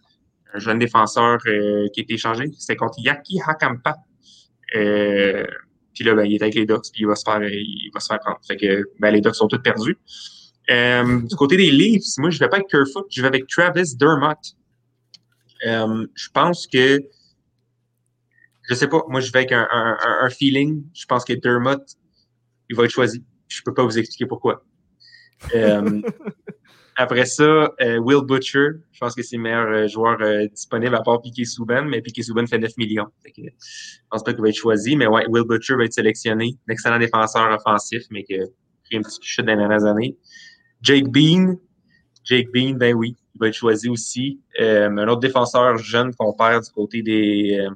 un 0.54 0.58
jeune 0.60 0.78
défenseur 0.78 1.38
qui 1.42 2.00
a 2.00 2.02
été 2.02 2.14
échangé, 2.14 2.44
c'est 2.58 2.76
contre 2.76 2.98
Yaki 2.98 3.40
Hakampa. 3.44 3.96
Euh, 4.76 5.44
puis 5.94 6.04
là, 6.04 6.14
ben, 6.14 6.24
il 6.24 6.34
est 6.34 6.42
avec 6.42 6.54
les 6.54 6.66
Ducks, 6.66 6.92
puis 6.92 7.02
il 7.02 7.06
va 7.06 7.16
se 7.16 7.24
faire, 7.24 7.42
il 7.42 7.90
va 7.92 8.00
se 8.00 8.06
faire 8.06 8.20
prendre. 8.20 8.38
Fait 8.46 8.56
que 8.56 8.84
ben, 9.00 9.10
les 9.10 9.20
Ducks 9.20 9.34
sont 9.34 9.48
tous 9.48 9.58
perdus. 9.58 9.98
Euh, 10.70 11.22
du 11.22 11.34
côté 11.36 11.56
des 11.56 11.70
Leafs, 11.70 12.18
moi, 12.18 12.30
je 12.30 12.38
vais 12.38 12.48
pas 12.48 12.56
avec 12.56 12.68
Kerfoot, 12.68 13.06
je 13.10 13.22
vais 13.22 13.28
avec 13.28 13.46
Travis 13.46 13.96
Dermott. 13.96 14.38
Euh, 15.66 16.06
je 16.14 16.28
pense 16.32 16.66
que, 16.66 17.00
je 18.68 18.74
sais 18.74 18.86
pas, 18.86 19.02
moi, 19.08 19.20
je 19.20 19.32
vais 19.32 19.38
avec 19.38 19.52
un, 19.52 19.66
un, 19.70 19.96
un, 20.22 20.30
feeling. 20.30 20.84
Je 20.94 21.06
pense 21.06 21.24
que 21.24 21.32
Dermott, 21.32 21.82
il 22.68 22.76
va 22.76 22.84
être 22.84 22.90
choisi. 22.90 23.24
Je 23.48 23.62
peux 23.64 23.72
pas 23.72 23.82
vous 23.82 23.98
expliquer 23.98 24.26
pourquoi. 24.26 24.62
Euh, 25.54 26.02
Après 27.00 27.26
ça, 27.26 27.72
Will 27.78 28.24
Butcher, 28.26 28.70
je 28.90 28.98
pense 28.98 29.14
que 29.14 29.22
c'est 29.22 29.36
le 29.36 29.42
meilleur 29.42 29.86
joueur 29.86 30.18
disponible 30.50 30.96
à 30.96 31.00
part 31.00 31.22
Piquet 31.22 31.44
Souban, 31.44 31.84
mais 31.84 32.02
Piquet 32.02 32.22
Souban 32.22 32.44
fait 32.48 32.58
9 32.58 32.76
millions. 32.76 33.06
Fait 33.22 33.30
que, 33.30 33.42
je 33.42 34.00
pense 34.10 34.24
pas 34.24 34.32
qu'il 34.32 34.42
va 34.42 34.48
être 34.48 34.56
choisi, 34.56 34.96
mais 34.96 35.06
ouais, 35.06 35.24
Will 35.28 35.44
Butcher 35.44 35.76
va 35.76 35.84
être 35.84 35.92
sélectionné. 35.92 36.56
Un 36.68 36.72
excellent 36.72 36.98
défenseur 36.98 37.52
offensif, 37.52 38.02
mais 38.10 38.24
qui 38.24 38.34
a 38.34 38.46
pris 38.84 38.96
un 38.96 39.02
petit 39.02 39.20
chute 39.22 39.46
dans 39.46 39.52
les 39.52 39.58
dernières 39.58 39.84
années. 39.84 40.16
Jake 40.82 41.08
Bean, 41.08 41.56
Jake 42.24 42.48
Bean, 42.52 42.74
ben 42.74 42.94
oui, 42.94 43.16
il 43.34 43.38
va 43.38 43.48
être 43.48 43.54
choisi 43.54 43.88
aussi. 43.88 44.40
un 44.58 45.08
autre 45.08 45.20
défenseur 45.20 45.76
jeune 45.78 46.14
qu'on 46.14 46.32
perd 46.32 46.64
du 46.64 46.70
côté 46.70 47.02
des, 47.02 47.66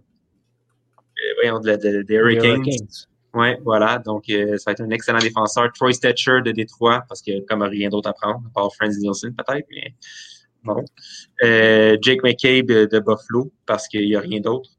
voyons, 1.36 1.60
de, 1.60 1.76
de, 1.76 2.02
des 2.02 2.14
Hurricanes. 2.14 2.64
Oui, 3.34 3.48
voilà. 3.64 3.98
Donc, 3.98 4.28
euh, 4.28 4.58
ça 4.58 4.70
va 4.70 4.72
être 4.72 4.82
un 4.82 4.90
excellent 4.90 5.18
défenseur. 5.18 5.72
Troy 5.72 5.92
Stetcher 5.92 6.42
de 6.44 6.52
Détroit, 6.52 7.04
parce 7.08 7.22
que 7.22 7.40
comme 7.46 7.62
rien 7.62 7.88
d'autre 7.88 8.10
à 8.10 8.12
prendre, 8.12 8.42
à 8.46 8.50
part 8.52 8.74
Franz 8.74 8.98
Nielsen 8.98 9.34
peut-être, 9.34 9.66
mais 9.70 9.94
bon. 10.64 10.84
Euh, 11.42 11.96
Jake 12.02 12.22
McCabe 12.22 12.66
de, 12.66 12.98
Buffalo, 12.98 13.50
parce 13.66 13.88
qu'il 13.88 14.06
n'y 14.06 14.16
a 14.16 14.20
rien 14.20 14.40
d'autre. 14.40 14.70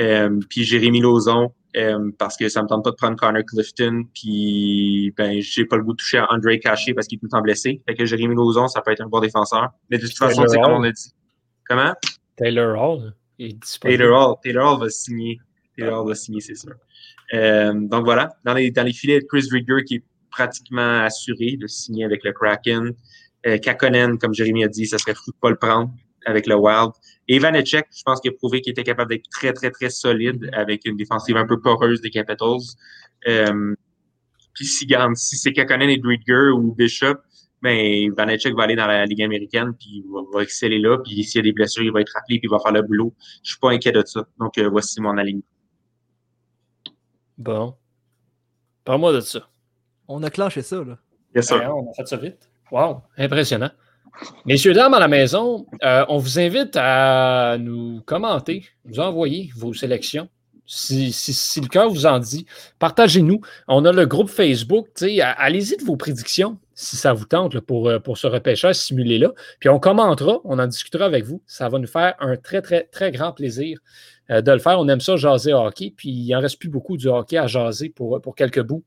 Euh, 0.00 0.40
puis 0.48 0.64
Jérémy 0.64 1.00
Lauzon, 1.00 1.52
euh, 1.76 2.10
parce 2.18 2.36
que 2.36 2.48
ça 2.48 2.62
me 2.62 2.68
tente 2.68 2.84
pas 2.84 2.90
de 2.90 2.96
prendre 2.96 3.16
Connor 3.16 3.42
Clifton, 3.44 4.04
puis 4.14 5.12
ben 5.16 5.40
j'ai 5.40 5.64
pas 5.64 5.76
le 5.76 5.84
goût 5.84 5.92
de 5.92 5.98
toucher 5.98 6.18
à 6.18 6.26
André 6.30 6.58
Caché 6.58 6.94
parce 6.94 7.06
qu'il 7.06 7.16
est 7.16 7.20
tout 7.20 7.26
le 7.26 7.30
temps 7.30 7.42
blessé. 7.42 7.82
Fait 7.86 7.94
que 7.94 8.04
Jérémy 8.04 8.34
Lauzon, 8.34 8.68
ça 8.68 8.80
peut 8.80 8.90
être 8.90 9.02
un 9.02 9.08
bon 9.08 9.20
défenseur. 9.20 9.70
Mais 9.90 9.98
de 9.98 10.06
toute 10.06 10.16
façon, 10.18 10.44
c'est 10.48 10.60
comme 10.60 10.72
on 10.72 10.82
a 10.82 10.90
dit. 10.90 11.12
Comment? 11.68 11.94
Taylor 12.36 12.76
Hall. 12.76 13.14
Taylor 13.80 14.30
Hall. 14.30 14.36
Taylor 14.42 14.74
Hall 14.74 14.80
va 14.80 14.90
signer. 14.90 15.38
Taylor 15.76 16.02
Hall 16.02 16.08
va 16.08 16.14
signer, 16.14 16.40
c'est 16.40 16.56
sûr. 16.56 16.74
Euh, 17.32 17.72
donc 17.74 18.04
voilà, 18.04 18.34
dans 18.44 18.54
les, 18.54 18.70
dans 18.70 18.82
les 18.82 18.92
filets, 18.92 19.20
Chris 19.28 19.46
Rigger 19.50 19.84
qui 19.86 19.96
est 19.96 20.04
pratiquement 20.30 21.02
assuré 21.02 21.56
de 21.56 21.66
signer 21.66 22.04
avec 22.04 22.24
le 22.24 22.32
Kraken. 22.32 22.92
Euh, 23.46 23.58
Kakonen, 23.58 24.18
comme 24.18 24.34
Jérémy 24.34 24.64
a 24.64 24.68
dit, 24.68 24.86
ça 24.86 24.98
serait 24.98 25.14
fou 25.14 25.30
de 25.30 25.36
pas 25.40 25.50
le 25.50 25.56
prendre. 25.56 25.90
avec 26.26 26.46
le 26.46 26.54
Wild. 26.54 26.92
Et 27.32 27.38
Vanecek, 27.38 27.86
je 27.96 28.02
pense 28.04 28.20
qu'il 28.20 28.32
a 28.32 28.34
prouvé 28.34 28.60
qu'il 28.60 28.72
était 28.72 28.82
capable 28.82 29.10
d'être 29.10 29.28
très, 29.30 29.52
très, 29.52 29.70
très 29.70 29.88
solide 29.88 30.50
avec 30.52 30.84
une 30.84 30.96
défensive 30.96 31.36
un 31.36 31.46
peu 31.46 31.60
poreuse 31.60 32.00
des 32.00 32.10
Capitals. 32.10 32.58
Euh, 33.28 33.72
puis 34.52 34.66
si, 34.66 34.88
si 35.14 35.36
c'est 35.36 35.52
Kakonen 35.52 35.88
et 35.88 35.98
Driedger 35.98 36.50
ou 36.52 36.74
Bishop, 36.74 37.18
ben, 37.62 38.12
Vanecek 38.16 38.52
va 38.56 38.64
aller 38.64 38.74
dans 38.74 38.88
la 38.88 39.06
Ligue 39.06 39.22
américaine, 39.22 39.74
puis 39.78 40.02
il 40.02 40.04
va, 40.34 40.42
exceller 40.42 40.80
là, 40.80 40.98
puis 40.98 41.22
s'il 41.22 41.38
y 41.38 41.38
a 41.38 41.42
des 41.42 41.52
blessures, 41.52 41.84
il 41.84 41.92
va 41.92 42.00
être 42.00 42.12
rappelé, 42.12 42.40
puis 42.40 42.48
il 42.48 42.50
va 42.50 42.58
faire 42.58 42.72
le 42.72 42.82
boulot. 42.82 43.14
Je 43.44 43.50
suis 43.50 43.60
pas 43.60 43.70
inquiet 43.70 43.92
de 43.92 44.02
ça. 44.04 44.26
Donc, 44.40 44.58
euh, 44.58 44.68
voici 44.68 45.00
mon 45.00 45.16
alignement. 45.16 45.44
Bon. 47.38 47.76
Parle-moi 48.82 49.12
de 49.12 49.20
ça. 49.20 49.48
On 50.08 50.20
a 50.24 50.30
clenché 50.30 50.62
ça, 50.62 50.82
là. 50.82 50.98
Yes, 51.36 51.46
sir. 51.46 51.72
on 51.72 51.88
a 51.88 51.94
fait 51.94 52.08
ça 52.08 52.16
vite. 52.16 52.50
Wow, 52.72 53.02
impressionnant. 53.16 53.70
Messieurs, 54.44 54.72
dames, 54.72 54.94
à 54.94 55.00
la 55.00 55.08
maison, 55.08 55.66
euh, 55.82 56.04
on 56.08 56.18
vous 56.18 56.38
invite 56.38 56.76
à 56.76 57.56
nous 57.58 58.00
commenter, 58.06 58.66
nous 58.84 59.00
envoyer 59.00 59.50
vos 59.56 59.72
sélections. 59.72 60.28
Si, 60.66 61.12
si, 61.12 61.60
le 61.60 61.66
cœur 61.66 61.90
vous 61.90 62.06
en 62.06 62.20
dit, 62.20 62.46
partagez-nous. 62.78 63.40
On 63.66 63.84
a 63.84 63.92
le 63.92 64.06
groupe 64.06 64.30
Facebook. 64.30 64.86
Allez-y 65.02 65.76
de 65.76 65.84
vos 65.84 65.96
prédictions 65.96 66.58
si 66.74 66.96
ça 66.96 67.12
vous 67.12 67.24
tente 67.24 67.58
pour, 67.58 67.88
euh, 67.88 67.98
pour 67.98 68.18
ce 68.18 68.28
repêchage 68.28 68.76
simulé-là. 68.76 69.32
Puis 69.58 69.68
on 69.68 69.80
commentera, 69.80 70.38
on 70.44 70.60
en 70.60 70.66
discutera 70.68 71.06
avec 71.06 71.24
vous. 71.24 71.42
Ça 71.46 71.68
va 71.68 71.78
nous 71.78 71.88
faire 71.88 72.14
un 72.20 72.36
très, 72.36 72.62
très, 72.62 72.84
très 72.84 73.10
grand 73.10 73.32
plaisir 73.32 73.80
euh, 74.30 74.42
de 74.42 74.52
le 74.52 74.60
faire. 74.60 74.78
On 74.78 74.86
aime 74.88 75.00
ça 75.00 75.16
jaser 75.16 75.52
hockey. 75.52 75.92
Puis 75.96 76.08
il 76.08 76.30
n'en 76.30 76.40
reste 76.40 76.60
plus 76.60 76.68
beaucoup 76.68 76.96
du 76.96 77.08
hockey 77.08 77.36
à 77.36 77.48
jaser 77.48 77.88
pour 77.88 78.22
quelques 78.36 78.62
bouts. 78.62 78.84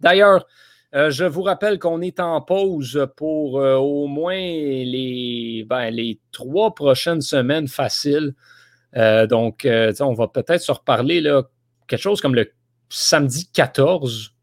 D'ailleurs, 0.00 0.46
euh, 0.94 1.10
je 1.10 1.24
vous 1.24 1.42
rappelle 1.42 1.78
qu'on 1.78 2.00
est 2.00 2.18
en 2.18 2.40
pause 2.40 3.06
pour 3.16 3.60
euh, 3.60 3.76
au 3.76 4.06
moins 4.06 4.34
les, 4.34 5.64
ben, 5.68 5.90
les 5.90 6.18
trois 6.32 6.74
prochaines 6.74 7.20
semaines 7.20 7.68
faciles. 7.68 8.34
Euh, 8.96 9.26
donc, 9.26 9.66
on 9.66 10.14
va 10.14 10.28
peut-être 10.28 10.62
se 10.62 10.72
reparler 10.72 11.22
quelque 11.86 12.00
chose 12.00 12.20
comme 12.20 12.34
le 12.34 12.50
samedi 12.88 13.48
14. 13.52 14.34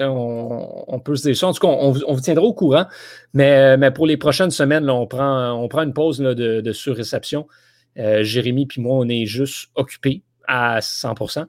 On, 0.00 1.00
peut 1.04 1.16
se 1.16 1.22
dire 1.22 1.36
ça. 1.36 1.48
En 1.48 1.52
tout 1.52 1.60
cas, 1.60 1.68
on, 1.68 1.90
vous 1.90 2.20
tiendra 2.20 2.44
au 2.44 2.52
courant. 2.52 2.86
Mais, 3.34 3.90
pour 3.92 4.06
les 4.06 4.16
prochaines 4.16 4.50
semaines, 4.50 4.88
on, 4.90 5.06
prend, 5.06 5.68
une 5.82 5.92
pause 5.92 6.18
de, 6.18 6.72
surréception. 6.72 7.46
Jérémy 7.96 8.66
et 8.76 8.80
moi, 8.80 8.96
on 8.96 9.08
est 9.08 9.26
juste 9.26 9.70
occupés 9.76 10.22
à 10.46 10.80
100% 10.80 11.46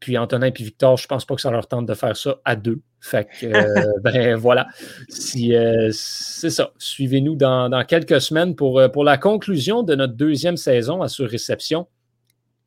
puis 0.00 0.16
Antonin 0.16 0.46
et 0.46 0.50
Victor, 0.50 0.96
je 0.96 1.06
pense 1.06 1.24
pas 1.26 1.34
que 1.34 1.42
ça 1.42 1.50
leur 1.50 1.68
tente 1.68 1.86
de 1.86 1.94
faire 1.94 2.16
ça 2.16 2.40
à 2.44 2.56
deux. 2.56 2.80
Fait 3.00 3.26
que, 3.40 3.46
euh, 3.46 3.92
ben 4.02 4.36
voilà. 4.36 4.68
Si, 5.08 5.54
euh, 5.54 5.88
c'est 5.92 6.50
ça. 6.50 6.72
Suivez-nous 6.78 7.34
dans, 7.34 7.84
quelques 7.86 8.20
semaines 8.20 8.54
pour, 8.54 8.78
euh, 8.78 8.88
pour 8.88 9.04
la 9.04 9.16
conclusion 9.16 9.82
de 9.82 9.94
notre 9.94 10.14
deuxième 10.14 10.56
saison 10.56 11.02
à 11.02 11.08
Sur-Réception. 11.08 11.86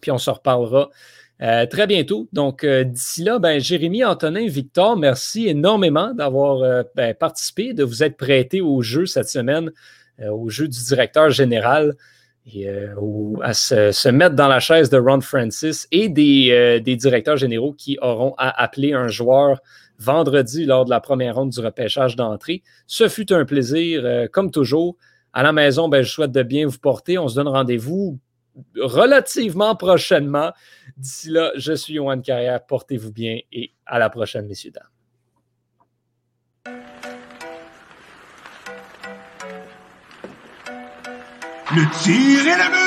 Puis 0.01 0.11
on 0.11 0.17
se 0.17 0.29
reparlera 0.29 0.89
très 1.69 1.87
bientôt. 1.87 2.29
Donc, 2.31 2.65
d'ici 2.65 3.23
là, 3.23 3.37
ben, 3.37 3.59
Jérémy, 3.59 4.05
Antonin, 4.05 4.47
Victor, 4.47 4.95
merci 4.95 5.47
énormément 5.47 6.13
d'avoir 6.13 6.85
ben, 6.95 7.13
participé, 7.13 7.73
de 7.73 7.83
vous 7.83 8.01
être 8.01 8.15
prêté 8.15 8.61
au 8.61 8.81
jeu 8.81 9.05
cette 9.05 9.27
semaine, 9.27 9.71
au 10.25 10.49
jeu 10.49 10.69
du 10.69 10.81
directeur 10.81 11.31
général 11.31 11.95
et 12.51 12.67
euh, 12.67 12.93
à 13.41 13.53
se, 13.53 14.09
mettre 14.09 14.35
dans 14.35 14.47
la 14.47 14.59
chaise 14.59 14.89
de 14.89 14.97
Ron 14.97 15.21
Francis 15.21 15.87
et 15.91 16.11
euh, 16.51 16.79
des, 16.79 16.95
directeurs 16.95 17.37
généraux 17.37 17.73
qui 17.73 17.97
auront 18.01 18.35
à 18.37 18.61
appeler 18.61 18.93
un 18.93 19.07
joueur 19.07 19.61
vendredi 20.03 20.65
lors 20.65 20.85
de 20.85 20.89
la 20.89 20.99
première 20.99 21.35
ronde 21.35 21.49
du 21.49 21.59
repêchage 21.59 22.15
d'entrée. 22.15 22.61
Ce 22.87 23.07
fut 23.07 23.31
un 23.33 23.45
plaisir, 23.45 24.01
euh, 24.03 24.27
comme 24.31 24.51
toujours. 24.51 24.97
À 25.31 25.41
la 25.41 25.51
maison, 25.51 25.89
ben, 25.89 26.03
je 26.03 26.11
souhaite 26.11 26.31
de 26.31 26.43
bien 26.43 26.67
vous 26.67 26.77
porter. 26.77 27.17
On 27.17 27.27
se 27.27 27.35
donne 27.35 27.47
rendez-vous 27.47 28.19
relativement 28.75 29.75
prochainement. 29.75 30.51
D'ici 30.97 31.29
là, 31.29 31.51
je 31.55 31.73
suis 31.73 31.95
Yohan 31.95 32.21
Carrière. 32.21 32.65
Portez-vous 32.65 33.11
bien 33.11 33.39
et 33.51 33.73
à 33.85 33.97
la 33.97 34.09
prochaine, 34.09 34.47
messieurs, 34.47 34.71
dames. 34.71 34.83
Le 41.75 42.03
tir 42.03 42.47
est 42.47 42.57
le 42.57 42.69
but! 42.69 42.83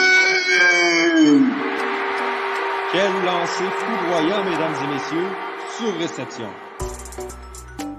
Quel 2.92 3.12
lancer 3.24 3.64
foudroyant, 3.78 4.44
mesdames 4.44 4.76
et 4.84 4.94
messieurs, 4.94 5.30
sur 5.76 5.98
réception. 5.98 6.65